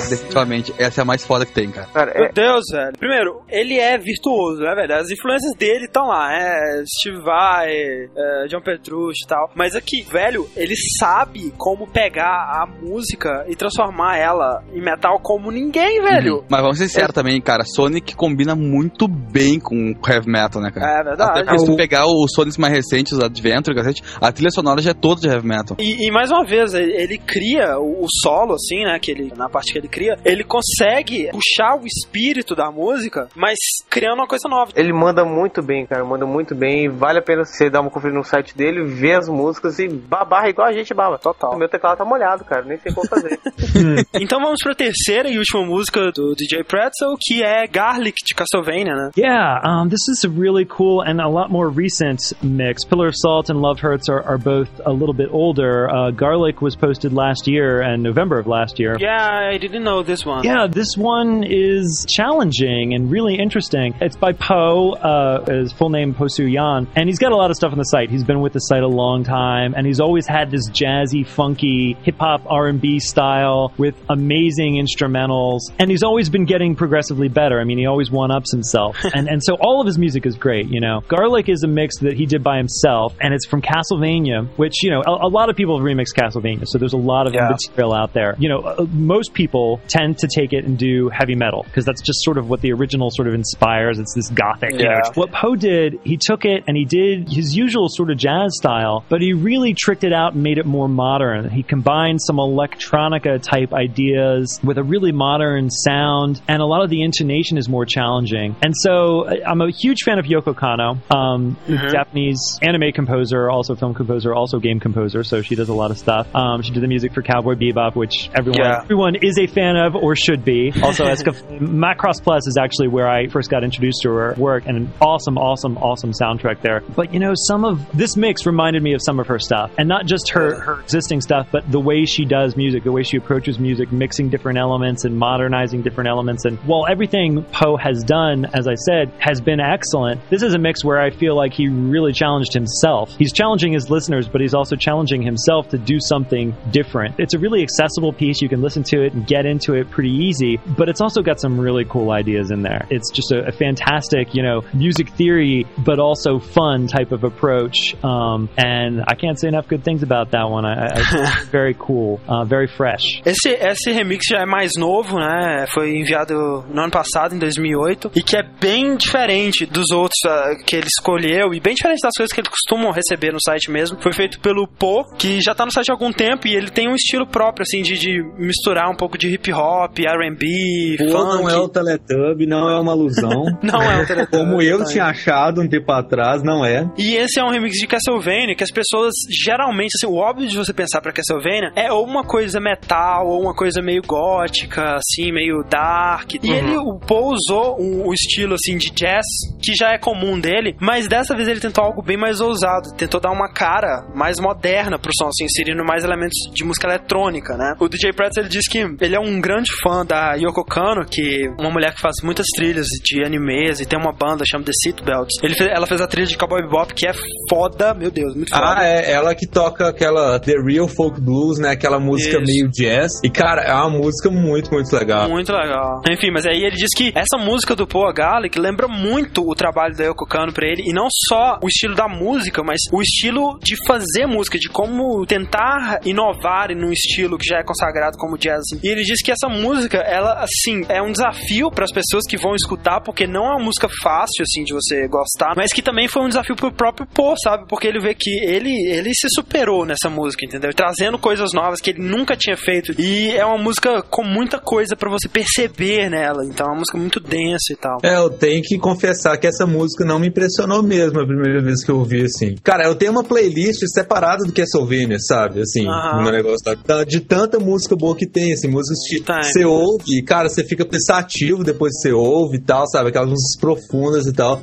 definitivamente, 0.08 0.74
essa 0.78 1.00
é 1.00 1.02
a 1.02 1.04
mais 1.04 1.24
foda 1.24 1.44
que 1.46 1.52
tem, 1.52 1.70
cara. 1.70 1.88
Cara, 1.92 2.14
Meu 2.14 2.24
é, 2.24 2.32
Deus, 2.32 2.64
velho. 2.70 2.92
Primeiro, 2.98 3.42
ele 3.48 3.78
é 3.78 3.96
virtuoso, 3.98 4.64
é 4.64 4.74
verdade. 4.74 5.02
As 5.02 5.10
influências 5.10 5.54
dele 5.56 5.86
estão 5.86 6.06
lá, 6.06 6.32
é 6.32 6.84
Steve 6.86 7.22
Vai, 7.22 7.70
é, 7.70 8.07
John 8.46 8.60
Petrucci 8.60 9.24
e 9.24 9.28
tal. 9.28 9.50
Mas 9.54 9.74
aqui, 9.74 10.02
velho, 10.02 10.48
ele 10.56 10.74
sabe 10.98 11.52
como 11.56 11.86
pegar 11.86 12.62
a 12.62 12.66
música 12.66 13.44
e 13.48 13.56
transformar 13.56 14.16
ela 14.16 14.62
em 14.72 14.80
metal 14.80 15.18
como 15.20 15.50
ninguém, 15.50 16.00
velho. 16.00 16.36
Uhum. 16.36 16.44
Mas 16.48 16.60
vamos 16.60 16.78
ser 16.78 16.88
sinceros 16.88 17.14
também, 17.14 17.40
cara. 17.40 17.64
Sonic 17.64 18.14
combina 18.14 18.54
muito 18.54 19.08
bem 19.08 19.58
com 19.58 19.94
heavy 20.08 20.30
metal, 20.30 20.62
né, 20.62 20.70
cara? 20.70 21.00
É 21.00 21.04
verdade. 21.04 21.30
Até 21.30 21.44
porque 21.44 21.58
se 21.58 21.66
tu 21.66 21.76
pegar 21.76 22.04
os 22.06 22.32
Sonics 22.32 22.56
mais 22.56 22.72
recentes, 22.72 23.12
os 23.12 23.20
Adventure, 23.20 23.76
a 24.20 24.32
trilha 24.32 24.50
sonora 24.50 24.80
já 24.80 24.90
é 24.92 24.94
toda 24.94 25.20
de 25.20 25.28
heavy 25.28 25.46
metal. 25.46 25.76
E, 25.80 26.06
e 26.06 26.10
mais 26.10 26.30
uma 26.30 26.44
vez, 26.44 26.74
ele, 26.74 26.92
ele 26.92 27.18
cria 27.18 27.78
o, 27.78 28.04
o 28.04 28.06
solo, 28.22 28.54
assim, 28.54 28.84
né? 28.84 28.98
Que 28.98 29.10
ele, 29.10 29.32
na 29.36 29.48
na 29.48 29.50
parte 29.50 29.72
que 29.72 29.78
ele 29.78 29.88
cria, 29.88 30.16
ele 30.24 30.44
consegue 30.44 31.30
puxar 31.30 31.80
o 31.80 31.86
espírito 31.86 32.54
da 32.54 32.70
música, 32.70 33.28
mas 33.34 33.56
criando 33.88 34.18
uma 34.18 34.28
coisa 34.28 34.46
nova. 34.48 34.70
Ele 34.76 34.92
manda 34.92 35.24
muito 35.24 35.62
bem, 35.62 35.86
cara, 35.86 36.04
manda 36.04 36.26
muito 36.26 36.54
bem. 36.54 36.84
E 36.84 36.88
vale 36.88 37.18
a 37.18 37.22
pena 37.22 37.44
você 37.44 37.70
dar 37.70 37.80
uma 37.80 37.90
conferida 37.90 38.18
no 38.18 38.24
site 38.24 38.37
dele, 38.54 38.84
ver 38.84 39.14
as 39.18 39.28
músicas 39.28 39.78
e 39.78 39.88
babar 39.88 40.48
igual 40.48 40.68
a 40.68 40.72
gente 40.72 40.92
baba. 40.94 41.18
Total. 41.18 41.52
O 41.52 41.58
meu 41.58 41.68
teclado 41.68 41.98
tá 41.98 42.04
molhado, 42.04 42.44
cara, 42.44 42.62
nem 42.64 42.78
sei 42.78 42.92
como 42.92 43.08
fazer. 43.08 43.38
Então 44.20 44.40
vamos 44.40 44.58
pra 44.62 44.74
terceira 44.74 45.28
e 45.28 45.38
última 45.38 45.64
música 45.64 46.10
do 46.12 46.34
DJ 46.34 46.64
Pretzel, 46.64 47.16
que 47.20 47.42
é 47.42 47.66
Garlic 47.66 48.16
de 48.24 48.34
Castlevania, 48.34 48.94
né? 48.94 49.10
Yeah, 49.16 49.60
um, 49.64 49.88
this 49.88 50.08
is 50.08 50.24
a 50.24 50.28
really 50.28 50.64
cool 50.64 51.02
and 51.02 51.20
a 51.20 51.28
lot 51.28 51.50
more 51.50 51.68
recent 51.68 52.20
mix. 52.42 52.84
Pillar 52.84 53.08
of 53.08 53.14
Salt 53.16 53.50
and 53.50 53.60
Love 53.60 53.80
Hurts 53.80 54.08
are, 54.08 54.22
are 54.22 54.38
both 54.38 54.68
a 54.84 54.92
little 54.92 55.14
bit 55.14 55.28
older. 55.30 55.88
Uh, 55.88 56.10
Garlic 56.10 56.60
was 56.60 56.76
posted 56.76 57.12
last 57.12 57.46
year 57.46 57.80
and 57.80 58.02
November 58.02 58.38
of 58.38 58.46
last 58.46 58.78
year. 58.78 58.96
Yeah, 58.98 59.50
I 59.52 59.58
didn't 59.58 59.84
know 59.84 60.02
this 60.02 60.24
one. 60.24 60.44
Yeah, 60.44 60.66
this 60.66 60.96
one 60.96 61.44
is 61.44 62.06
challenging 62.08 62.94
and 62.94 63.10
really 63.10 63.36
interesting. 63.36 63.94
It's 64.00 64.16
by 64.16 64.32
Poe, 64.32 64.92
uh, 64.92 65.44
his 65.46 65.72
full 65.72 65.90
name 65.90 66.14
Po 66.14 66.26
Soo 66.28 66.46
Yan, 66.46 66.88
and 66.96 67.08
he's 67.08 67.18
got 67.18 67.32
a 67.32 67.36
lot 67.36 67.50
of 67.50 67.56
stuff 67.56 67.72
on 67.72 67.78
the 67.78 67.84
site. 67.84 68.10
He's 68.10 68.17
been 68.24 68.40
with 68.40 68.52
the 68.52 68.60
site 68.60 68.82
a 68.82 68.88
long 68.88 69.24
time, 69.24 69.74
and 69.76 69.86
he's 69.86 70.00
always 70.00 70.26
had 70.26 70.50
this 70.50 70.68
jazzy, 70.70 71.26
funky 71.26 71.96
hip 72.02 72.16
hop 72.18 72.42
R 72.46 72.68
and 72.68 72.80
B 72.80 72.98
style 72.98 73.72
with 73.78 73.94
amazing 74.08 74.74
instrumentals, 74.76 75.60
and 75.78 75.90
he's 75.90 76.02
always 76.02 76.28
been 76.30 76.44
getting 76.44 76.74
progressively 76.76 77.28
better. 77.28 77.60
I 77.60 77.64
mean, 77.64 77.78
he 77.78 77.86
always 77.86 78.10
one 78.10 78.30
ups 78.30 78.52
himself, 78.52 78.96
and 79.14 79.28
and 79.28 79.42
so 79.42 79.54
all 79.60 79.80
of 79.80 79.86
his 79.86 79.98
music 79.98 80.26
is 80.26 80.36
great. 80.36 80.68
You 80.68 80.80
know, 80.80 81.02
Garlic 81.08 81.48
is 81.48 81.62
a 81.62 81.68
mix 81.68 81.98
that 82.00 82.14
he 82.14 82.26
did 82.26 82.42
by 82.42 82.56
himself, 82.58 83.14
and 83.20 83.32
it's 83.34 83.46
from 83.46 83.62
Castlevania, 83.62 84.48
which 84.56 84.82
you 84.82 84.90
know 84.90 85.02
a, 85.06 85.26
a 85.26 85.30
lot 85.30 85.48
of 85.50 85.56
people 85.56 85.78
have 85.78 85.84
remixed 85.84 86.14
Castlevania, 86.16 86.64
so 86.66 86.78
there's 86.78 86.92
a 86.92 86.96
lot 86.98 87.26
of 87.26 87.34
Yeah. 87.34 87.48
material 87.48 87.94
out 87.94 88.12
there. 88.12 88.34
You 88.38 88.48
know, 88.48 88.58
uh, 88.60 88.86
most 88.92 89.32
people 89.34 89.80
tend 89.88 90.18
to 90.18 90.28
take 90.34 90.52
it 90.52 90.64
and 90.64 90.78
do 90.78 91.08
heavy 91.10 91.34
metal 91.34 91.62
because 91.64 91.84
that's 91.84 92.02
just 92.02 92.22
sort 92.24 92.38
of 92.38 92.48
what 92.48 92.60
the 92.60 92.72
original 92.72 93.10
sort 93.10 93.28
of 93.28 93.34
inspires. 93.34 93.98
It's 93.98 94.14
this 94.14 94.28
gothic. 94.30 94.72
You 94.72 94.84
know. 94.84 95.00
What 95.14 95.30
Poe 95.32 95.56
did, 95.56 96.00
he 96.04 96.16
took 96.20 96.44
it 96.44 96.64
and 96.66 96.76
he 96.76 96.84
did 96.84 97.28
his 97.28 97.56
usual 97.56 97.88
sort 97.88 98.07
of 98.10 98.16
jazz 98.18 98.56
style, 98.56 99.04
but 99.08 99.20
he 99.20 99.32
really 99.32 99.74
tricked 99.74 100.04
it 100.04 100.12
out 100.12 100.34
and 100.34 100.42
made 100.42 100.58
it 100.58 100.66
more 100.66 100.88
modern. 100.88 101.50
He 101.50 101.62
combined 101.62 102.20
some 102.22 102.36
electronica 102.36 103.40
type 103.42 103.72
ideas 103.72 104.60
with 104.62 104.78
a 104.78 104.82
really 104.82 105.12
modern 105.12 105.70
sound, 105.70 106.40
and 106.48 106.60
a 106.62 106.66
lot 106.66 106.82
of 106.84 106.90
the 106.90 107.02
intonation 107.02 107.58
is 107.58 107.68
more 107.68 107.84
challenging. 107.84 108.56
And 108.62 108.74
so 108.76 109.26
uh, 109.26 109.34
I'm 109.46 109.60
a 109.60 109.70
huge 109.70 110.02
fan 110.04 110.18
of 110.18 110.24
Yoko 110.26 110.56
Kano, 110.56 110.98
um, 111.14 111.56
Japanese 111.68 112.58
anime 112.62 112.92
composer, 112.92 113.50
also 113.50 113.74
film 113.74 113.94
composer, 113.94 114.34
also 114.34 114.58
game 114.58 114.80
composer. 114.80 115.22
So 115.24 115.42
she 115.42 115.54
does 115.54 115.68
a 115.68 115.74
lot 115.74 115.90
of 115.90 115.98
stuff. 115.98 116.34
Um, 116.34 116.62
she 116.62 116.72
did 116.72 116.82
the 116.82 116.88
music 116.88 117.12
for 117.14 117.22
Cowboy 117.22 117.54
Bebop, 117.54 117.94
which 117.94 118.30
everyone 118.34 118.60
Yeah. 118.60 118.80
everyone 118.82 119.16
is 119.16 119.38
a 119.38 119.46
fan 119.46 119.76
of 119.76 119.94
or 119.94 120.16
should 120.16 120.44
be. 120.44 120.72
Also, 120.82 121.04
Esca- 121.04 121.60
Macross 121.60 122.22
Plus 122.22 122.46
is 122.46 122.56
actually 122.60 122.88
where 122.88 123.08
I 123.08 123.28
first 123.28 123.50
got 123.50 123.64
introduced 123.64 124.00
to 124.02 124.10
her 124.10 124.34
work, 124.36 124.64
and 124.66 124.76
an 124.76 124.92
awesome, 125.00 125.38
awesome, 125.38 125.76
awesome 125.78 126.12
soundtrack 126.12 126.60
there. 126.62 126.80
But 126.94 127.12
you 127.12 127.20
know, 127.20 127.32
some 127.34 127.64
of 127.64 127.90
this 127.98 128.16
mix 128.16 128.46
reminded 128.46 128.82
me 128.82 128.94
of 128.94 129.00
some 129.02 129.18
of 129.18 129.26
her 129.26 129.38
stuff, 129.38 129.72
and 129.78 129.88
not 129.88 130.06
just 130.06 130.30
her 130.30 130.60
her 130.60 130.80
existing 130.80 131.20
stuff, 131.20 131.48
but 131.50 131.70
the 131.70 131.80
way 131.80 132.04
she 132.04 132.24
does 132.24 132.56
music, 132.56 132.84
the 132.84 132.92
way 132.92 133.02
she 133.02 133.16
approaches 133.16 133.58
music, 133.58 133.92
mixing 133.92 134.28
different 134.28 134.58
elements 134.58 135.04
and 135.04 135.16
modernizing 135.16 135.82
different 135.82 136.08
elements. 136.08 136.44
And 136.44 136.58
while 136.60 136.86
everything 136.88 137.44
Poe 137.44 137.76
has 137.76 138.02
done, 138.04 138.46
as 138.54 138.68
I 138.68 138.74
said, 138.74 139.12
has 139.18 139.40
been 139.40 139.60
excellent, 139.60 140.20
this 140.30 140.42
is 140.42 140.54
a 140.54 140.58
mix 140.58 140.84
where 140.84 141.00
I 141.00 141.10
feel 141.10 141.36
like 141.36 141.52
he 141.52 141.68
really 141.68 142.12
challenged 142.12 142.52
himself. 142.52 143.14
He's 143.16 143.32
challenging 143.32 143.72
his 143.72 143.90
listeners, 143.90 144.28
but 144.28 144.40
he's 144.40 144.54
also 144.54 144.76
challenging 144.76 145.22
himself 145.22 145.68
to 145.70 145.78
do 145.78 145.98
something 146.00 146.54
different. 146.70 147.16
It's 147.18 147.34
a 147.34 147.38
really 147.38 147.62
accessible 147.62 148.12
piece. 148.12 148.40
You 148.40 148.48
can 148.48 148.62
listen 148.62 148.82
to 148.84 149.04
it 149.04 149.12
and 149.12 149.26
get 149.26 149.44
into 149.44 149.74
it 149.74 149.90
pretty 149.90 150.12
easy, 150.12 150.58
but 150.76 150.88
it's 150.88 151.00
also 151.00 151.22
got 151.22 151.40
some 151.40 151.58
really 151.58 151.84
cool 151.84 152.10
ideas 152.10 152.50
in 152.50 152.62
there. 152.62 152.86
It's 152.90 153.10
just 153.10 153.32
a, 153.32 153.48
a 153.48 153.52
fantastic, 153.52 154.34
you 154.34 154.42
know, 154.42 154.62
music 154.72 155.08
theory, 155.10 155.66
but 155.78 155.98
also 155.98 156.38
fun 156.38 156.86
type 156.86 157.12
of 157.12 157.24
approach. 157.24 157.87
Um, 158.02 158.48
and 158.56 159.02
I 159.06 159.14
can't 159.14 159.38
say 159.38 159.48
enough 159.48 159.68
good 159.68 159.82
things 159.82 160.02
about 160.02 160.30
that 160.32 160.48
one. 160.48 160.64
I, 160.64 160.88
I, 160.94 161.44
very 161.50 161.74
cool, 161.74 162.20
uh, 162.28 162.44
very 162.44 162.68
fresh. 162.68 163.20
Esse, 163.24 163.50
esse 163.50 163.92
remix 163.92 164.26
já 164.28 164.40
é 164.40 164.46
mais 164.46 164.72
novo, 164.76 165.18
né? 165.18 165.66
Foi 165.72 165.96
enviado 165.96 166.34
no 166.68 166.82
ano 166.82 166.90
passado, 166.90 167.34
em 167.34 167.38
2008, 167.38 168.12
e 168.14 168.22
que 168.22 168.36
é 168.36 168.42
bem 168.42 168.96
diferente 168.96 169.66
dos 169.66 169.90
outros 169.90 170.18
ah, 170.26 170.56
que 170.66 170.76
ele 170.76 170.86
escolheu, 170.86 171.54
e 171.54 171.60
bem 171.60 171.74
diferente 171.74 172.00
das 172.02 172.12
coisas 172.16 172.32
que 172.34 172.40
eles 172.40 172.50
costumam 172.50 172.92
receber 172.92 173.32
no 173.32 173.38
site 173.42 173.70
mesmo. 173.70 174.00
Foi 174.00 174.12
feito 174.12 174.40
pelo 174.40 174.66
Po, 174.66 175.04
que 175.16 175.40
já 175.40 175.54
tá 175.54 175.64
no 175.64 175.72
site 175.72 175.90
há 175.90 175.94
algum 175.94 176.12
tempo, 176.12 176.46
e 176.46 176.54
ele 176.54 176.70
tem 176.70 176.88
um 176.88 176.94
estilo 176.94 177.26
próprio, 177.26 177.62
assim, 177.62 177.82
de, 177.82 177.98
de 177.98 178.22
misturar 178.38 178.90
um 178.90 178.96
pouco 178.96 179.16
de 179.18 179.28
hip 179.28 179.52
hop, 179.52 179.98
R&B, 179.98 180.96
funk. 180.98 181.12
não 181.12 181.48
é 181.48 181.56
o 181.56 181.68
Teletubby, 181.68 182.46
não 182.46 182.68
é 182.68 182.80
uma 182.80 182.92
alusão. 182.92 183.28
Não 183.62 183.82
é 183.82 184.02
o 184.02 184.06
Teletubby, 184.06 184.38
Como 184.38 184.62
eu 184.62 184.84
tinha 184.84 185.04
achado 185.04 185.60
um 185.60 185.68
tempo 185.68 185.90
atrás, 185.92 186.42
não 186.42 186.64
é. 186.64 186.88
E 186.96 187.16
esse 187.16 187.40
é 187.40 187.44
um 187.44 187.50
remix 187.50 187.77
de 187.78 187.86
Castlevania 187.86 188.54
que 188.54 188.64
as 188.64 188.70
pessoas 188.70 189.14
geralmente, 189.30 189.92
assim, 189.96 190.06
o 190.06 190.16
óbvio 190.16 190.48
de 190.48 190.56
você 190.56 190.72
pensar 190.72 191.00
pra 191.00 191.12
Castlevania 191.12 191.72
é 191.76 191.92
ou 191.92 192.04
uma 192.04 192.24
coisa 192.24 192.60
metal, 192.60 193.26
ou 193.26 193.42
uma 193.42 193.54
coisa 193.54 193.80
meio 193.82 194.02
gótica, 194.02 194.96
assim, 194.96 195.32
meio 195.32 195.62
dark. 195.68 196.34
E 196.34 196.50
ele, 196.50 196.76
o 196.76 196.98
Paul 196.98 197.32
usou 197.32 197.76
o 197.78 198.12
estilo, 198.12 198.54
assim, 198.54 198.76
de 198.76 198.90
jazz, 198.90 199.24
que 199.62 199.72
já 199.74 199.92
é 199.92 199.98
comum 199.98 200.38
dele, 200.38 200.76
mas 200.80 201.06
dessa 201.08 201.34
vez 201.34 201.48
ele 201.48 201.60
tentou 201.60 201.84
algo 201.84 202.02
bem 202.02 202.16
mais 202.16 202.40
ousado. 202.40 202.94
Tentou 202.96 203.20
dar 203.20 203.30
uma 203.30 203.52
cara 203.52 204.06
mais 204.14 204.38
moderna 204.38 204.98
pro 204.98 205.12
som, 205.18 205.28
assim, 205.28 205.44
inserindo 205.44 205.84
mais 205.84 206.04
elementos 206.04 206.36
de 206.52 206.64
música 206.64 206.88
eletrônica, 206.88 207.56
né? 207.56 207.74
O 207.80 207.88
DJ 207.88 208.12
Pretz, 208.12 208.36
ele 208.36 208.48
diz 208.48 208.68
que 208.68 208.78
ele 208.78 209.14
é 209.14 209.20
um 209.20 209.40
grande 209.40 209.70
fã 209.82 210.04
da 210.04 210.34
Yoko 210.34 210.64
Kano, 210.64 211.04
que 211.04 211.46
é 211.46 211.60
uma 211.60 211.70
mulher 211.70 211.94
que 211.94 212.00
faz 212.00 212.16
muitas 212.22 212.46
trilhas 212.54 212.86
de 213.04 213.24
animes 213.24 213.80
e 213.80 213.86
tem 213.86 213.98
uma 213.98 214.12
banda 214.12 214.44
chamada 214.46 214.70
The 214.70 214.72
Seatbelts. 214.82 215.42
Ele 215.42 215.54
fez, 215.54 215.70
ela 215.70 215.86
fez 215.86 216.00
a 216.00 216.06
trilha 216.06 216.26
de 216.26 216.36
Cowboy 216.36 216.62
Bebop, 216.62 216.92
que 216.94 217.06
é 217.06 217.12
foda, 217.48 217.67
meu 217.96 218.10
Deus, 218.10 218.34
muito 218.34 218.50
foda. 218.50 218.74
Ah, 218.78 218.84
é 218.84 219.12
ela 219.12 219.34
que 219.34 219.46
toca 219.46 219.88
aquela 219.88 220.38
The 220.38 220.54
Real 220.64 220.88
Folk 220.88 221.20
Blues, 221.20 221.58
né? 221.58 221.70
Aquela 221.70 221.98
música 221.98 222.38
Isso. 222.38 222.46
meio 222.46 222.70
jazz. 222.70 223.12
E, 223.24 223.30
cara, 223.30 223.62
é 223.62 223.74
uma 223.74 223.90
música 223.90 224.30
muito, 224.30 224.72
muito 224.72 224.94
legal. 224.94 225.28
Muito 225.28 225.52
legal. 225.52 226.00
Enfim, 226.10 226.30
mas 226.32 226.46
aí 226.46 226.62
ele 226.64 226.76
diz 226.76 226.90
que 226.96 227.12
essa 227.14 227.38
música 227.38 227.74
do 227.74 227.86
Poa 227.86 228.12
Gallic 228.12 228.58
lembra 228.58 228.88
muito 228.88 229.42
o 229.42 229.54
trabalho 229.54 229.96
da 229.96 230.04
Yoko 230.04 230.26
Kano 230.26 230.52
pra 230.52 230.66
ele, 230.66 230.82
e 230.86 230.92
não 230.92 231.08
só 231.28 231.58
o 231.62 231.68
estilo 231.68 231.94
da 231.94 232.08
música, 232.08 232.62
mas 232.62 232.78
o 232.92 233.00
estilo 233.00 233.58
de 233.62 233.76
fazer 233.86 234.26
música, 234.26 234.58
de 234.58 234.68
como 234.68 235.24
tentar 235.26 236.00
inovar 236.04 236.68
num 236.74 236.92
estilo 236.92 237.38
que 237.38 237.46
já 237.48 237.58
é 237.58 237.62
consagrado 237.64 238.16
como 238.18 238.38
jazz. 238.38 238.62
E 238.82 238.88
ele 238.88 239.02
diz 239.02 239.22
que 239.22 239.32
essa 239.32 239.48
música, 239.48 239.98
ela, 239.98 240.42
assim, 240.42 240.82
é 240.88 241.00
um 241.02 241.12
desafio 241.12 241.70
para 241.70 241.84
as 241.84 241.92
pessoas 241.92 242.24
que 242.28 242.36
vão 242.36 242.54
escutar, 242.54 243.00
porque 243.00 243.26
não 243.26 243.44
é 243.44 243.56
uma 243.56 243.64
música 243.64 243.88
fácil, 244.02 244.42
assim, 244.42 244.64
de 244.64 244.72
você 244.72 245.06
gostar, 245.08 245.54
mas 245.56 245.72
que 245.72 245.82
também 245.82 246.08
foi 246.08 246.22
um 246.22 246.28
desafio 246.28 246.56
pro 246.56 246.72
próprio 246.72 247.06
Poe, 247.06 247.34
sabe? 247.42 247.57
Porque 247.68 247.86
ele 247.86 248.00
vê 248.00 248.14
que 248.14 248.30
ele, 248.30 248.72
ele 248.90 249.10
se 249.14 249.28
superou 249.34 249.84
nessa 249.84 250.10
música, 250.10 250.44
entendeu? 250.44 250.70
Trazendo 250.74 251.18
coisas 251.18 251.50
novas 251.52 251.80
que 251.80 251.90
ele 251.90 252.02
nunca 252.02 252.36
tinha 252.36 252.56
feito. 252.56 252.92
E 253.00 253.30
é 253.30 253.44
uma 253.44 253.58
música 253.58 254.02
com 254.02 254.24
muita 254.24 254.58
coisa 254.58 254.96
pra 254.96 255.10
você 255.10 255.28
perceber 255.28 256.10
nela. 256.10 256.44
Então 256.44 256.66
é 256.66 256.70
uma 256.70 256.78
música 256.78 256.98
muito 256.98 257.20
densa 257.20 257.72
e 257.72 257.76
tal. 257.76 257.98
É, 258.02 258.16
eu 258.16 258.30
tenho 258.30 258.62
que 258.62 258.78
confessar 258.78 259.36
que 259.36 259.46
essa 259.46 259.66
música 259.66 260.04
não 260.04 260.18
me 260.18 260.28
impressionou 260.28 260.82
mesmo 260.82 261.20
a 261.20 261.26
primeira 261.26 261.62
vez 261.62 261.84
que 261.84 261.90
eu 261.90 261.98
ouvi, 261.98 262.22
assim. 262.22 262.56
Cara, 262.62 262.84
eu 262.84 262.94
tenho 262.94 263.12
uma 263.12 263.24
playlist 263.24 263.82
separada 263.86 264.44
do 264.44 264.52
Castlevania, 264.52 265.18
sabe? 265.18 265.60
Assim, 265.60 265.86
Aham. 265.86 266.24
no 266.24 266.30
negócio 266.30 266.64
da, 266.86 267.04
de 267.04 267.20
tanta 267.20 267.58
música 267.58 267.96
boa 267.96 268.16
que 268.16 268.26
tem, 268.26 268.52
assim, 268.52 268.68
músicas 268.68 268.98
que 269.08 269.42
você 269.42 269.64
ouve 269.64 270.18
e, 270.18 270.22
cara, 270.22 270.48
você 270.48 270.64
fica 270.64 270.84
pensativo 270.84 271.64
depois 271.64 271.92
que 271.94 272.02
você 272.02 272.12
ouve 272.12 272.56
e 272.56 272.60
tal, 272.60 272.86
sabe? 272.88 273.08
Aquelas 273.08 273.28
músicas 273.28 273.60
profundas 273.60 274.26
e 274.26 274.32
tal. 274.32 274.60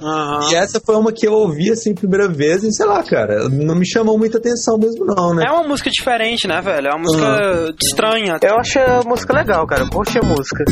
E 0.49 0.55
essa 0.55 0.79
foi 0.85 0.95
uma 0.95 1.11
que 1.11 1.27
eu 1.27 1.33
ouvi, 1.33 1.71
assim, 1.71 1.93
primeira 1.93 2.27
vez 2.27 2.63
e, 2.63 2.71
sei 2.85 2.87
lá, 2.87 3.03
cara, 3.03 3.49
não 3.49 3.75
me 3.75 3.87
chamou 3.87 4.17
muita 4.17 4.37
atenção 4.37 4.77
mesmo 4.77 5.05
não, 5.05 5.33
né? 5.33 5.45
É 5.47 5.51
uma 5.51 5.63
música 5.63 5.89
diferente, 5.89 6.47
né, 6.47 6.61
velho? 6.61 6.87
É 6.87 6.91
uma 6.91 6.99
música 6.99 7.75
estranha. 7.81 8.37
Eu 8.41 8.57
achei 8.59 8.81
a 8.81 9.01
música 9.03 9.33
legal, 9.33 9.65
cara. 9.65 9.83
Eu 9.83 9.89
curti 9.89 10.19
a 10.19 10.21
música. 10.21 10.63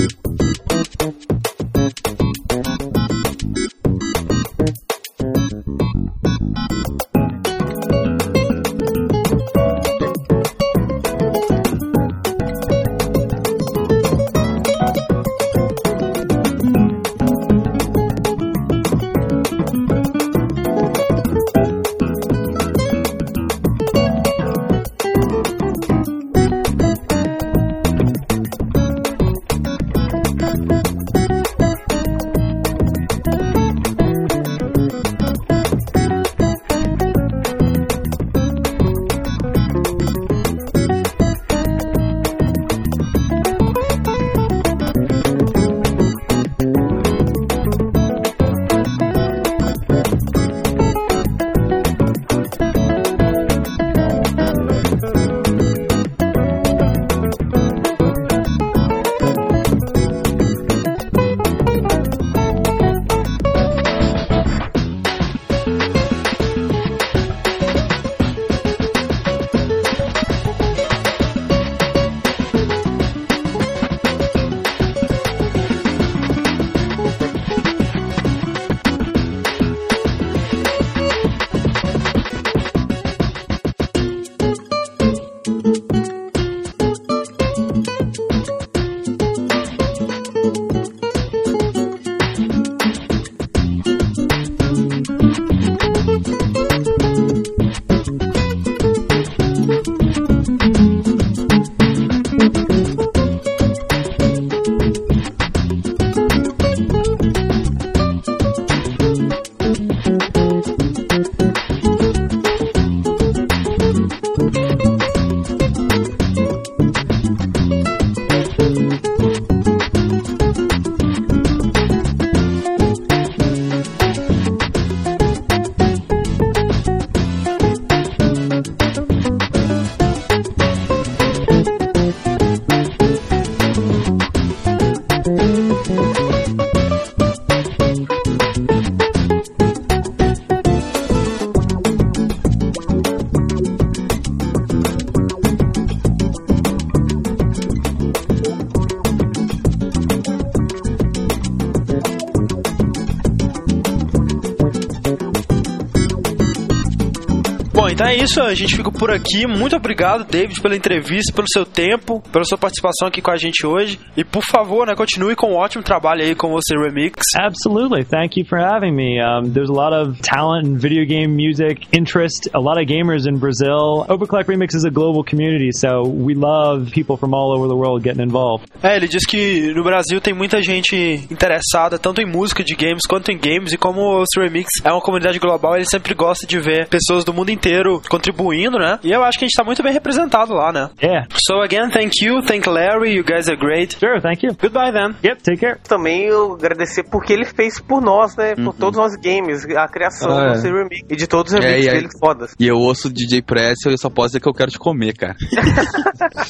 Isso, 158.23 158.41
a 158.41 158.53
gente 158.53 158.75
fica 158.75 158.89
por 158.89 159.11
aqui. 159.11 159.45
Muito 159.45 159.75
obrigado, 159.75 160.23
David, 160.23 160.61
pela 160.61 160.75
entrevista, 160.75 161.33
pelo 161.33 161.47
seu 161.49 161.65
tempo, 161.65 162.21
pela 162.31 162.45
sua 162.45 162.57
participação 162.57 163.07
aqui 163.07 163.21
com 163.21 163.31
a 163.31 163.35
gente 163.35 163.67
hoje. 163.67 163.99
E 164.15 164.23
por 164.23 164.43
favor, 164.43 164.87
né, 164.87 164.95
continue 164.95 165.35
com 165.35 165.51
um 165.51 165.55
ótimo 165.55 165.83
trabalho 165.83 166.21
aí 166.21 166.33
com 166.33 166.49
você 166.49 166.73
Remix. 166.75 167.25
Absolutely. 167.37 168.05
Thank 168.05 168.39
you 168.39 168.45
for 168.45 168.57
having 168.57 168.93
me. 168.93 169.19
Um, 169.21 169.51
there's 169.51 169.69
a 169.69 169.73
lot 169.73 169.93
of 169.93 170.21
talent 170.21 170.65
in 170.65 170.77
video 170.77 171.05
game 171.05 171.35
music, 171.35 171.85
interest, 171.91 172.49
a 172.53 172.59
lot 172.59 172.81
of 172.81 172.87
gamers 172.87 173.27
in 173.27 173.37
Brazil. 173.37 174.05
Overclock 174.07 174.45
Remix 174.45 174.73
is 174.73 174.85
a 174.85 174.91
global 174.91 175.23
community, 175.23 175.71
so 175.71 176.03
we 176.07 176.33
love 176.33 176.91
people 176.91 177.17
from 177.17 177.33
all 177.33 177.51
over 177.57 177.67
the 177.67 177.75
world 177.75 178.03
getting 178.03 178.21
involved. 178.21 178.71
É, 178.83 178.95
ele 178.97 179.07
diz 179.07 179.25
que 179.25 179.73
no 179.73 179.83
Brasil 179.83 180.19
tem 180.19 180.33
muita 180.33 180.61
gente 180.61 180.95
interessada 181.31 181.97
tanto 181.97 182.21
em 182.21 182.25
música 182.29 182.63
de 182.63 182.75
games 182.75 183.05
quanto 183.07 183.31
em 183.31 183.37
games 183.37 183.71
e 183.71 183.77
como 183.77 184.01
o 184.01 184.23
Remix 184.37 184.67
é 184.83 184.91
uma 184.91 185.01
comunidade 185.01 185.39
global, 185.39 185.75
ele 185.75 185.85
sempre 185.85 186.13
gosta 186.13 186.45
de 186.45 186.59
ver 186.59 186.87
pessoas 186.89 187.23
do 187.23 187.33
mundo 187.33 187.49
inteiro 187.49 188.01
contribuindo, 188.09 188.77
né? 188.77 188.99
E 189.03 189.11
eu 189.11 189.23
acho 189.23 189.39
que 189.39 189.45
a 189.45 189.47
gente 189.47 189.55
tá 189.55 189.63
muito 189.63 189.81
bem 189.81 189.93
representado 189.93 190.53
lá, 190.53 190.71
né? 190.73 190.89
Yeah. 191.01 191.27
So 191.47 191.61
again, 191.61 191.89
thank 191.91 192.11
you, 192.23 192.41
thank 192.43 192.67
Larry, 192.67 193.15
you 193.15 193.23
guys 193.23 193.47
are 193.47 193.57
great. 193.57 193.97
Sure, 193.97 194.19
thank 194.21 194.45
you. 194.45 194.53
Goodbye 194.59 194.91
then. 194.91 195.15
Yep, 195.23 195.43
take 195.43 195.57
care. 195.59 195.79
Também 195.87 196.23
eu 196.25 196.53
agradecer 196.53 197.03
porque 197.09 197.31
ele 197.33 197.45
fez 197.45 197.79
por 197.79 198.01
nós, 198.01 198.35
né? 198.35 198.53
Por 198.55 198.73
todos 198.75 198.97
nós 198.99 199.13
games, 199.15 199.63
a 199.75 199.87
criação 199.87 200.29
Ah, 200.31 200.53
do 200.53 200.67
é. 200.67 200.71
remix 200.71 201.05
e 201.09 201.15
de 201.15 201.27
todos 201.27 201.53
os 201.53 201.59
É, 201.59 201.61
remixes 201.67 201.85
e 201.85 201.89
aí- 201.89 201.95
dele 201.95 202.09
fodas. 202.19 202.53
E 202.59 202.67
eu 202.67 202.75
ouço 202.75 203.07
o 203.07 203.13
DJ 203.13 203.41
Presley 203.41 203.91
e 203.91 203.93
eu 203.93 203.97
só 203.97 204.09
posso 204.09 204.29
dizer 204.29 204.41
que 204.41 204.49
eu 204.49 204.53
quero 204.53 204.71
te 204.71 204.77
comer, 204.79 205.13
cara. 205.13 205.35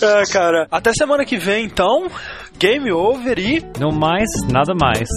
É, 0.02 0.24
cara. 0.34 0.68
Até 0.72 0.92
semana 0.94 1.26
que 1.26 1.38
vem, 1.38 1.66
então. 1.66 2.08
Game 2.58 2.92
over 2.92 3.38
e. 3.40 3.64
Não 3.80 3.92
mais, 3.92 4.30
nada 4.50 4.74
mais. 4.74 5.10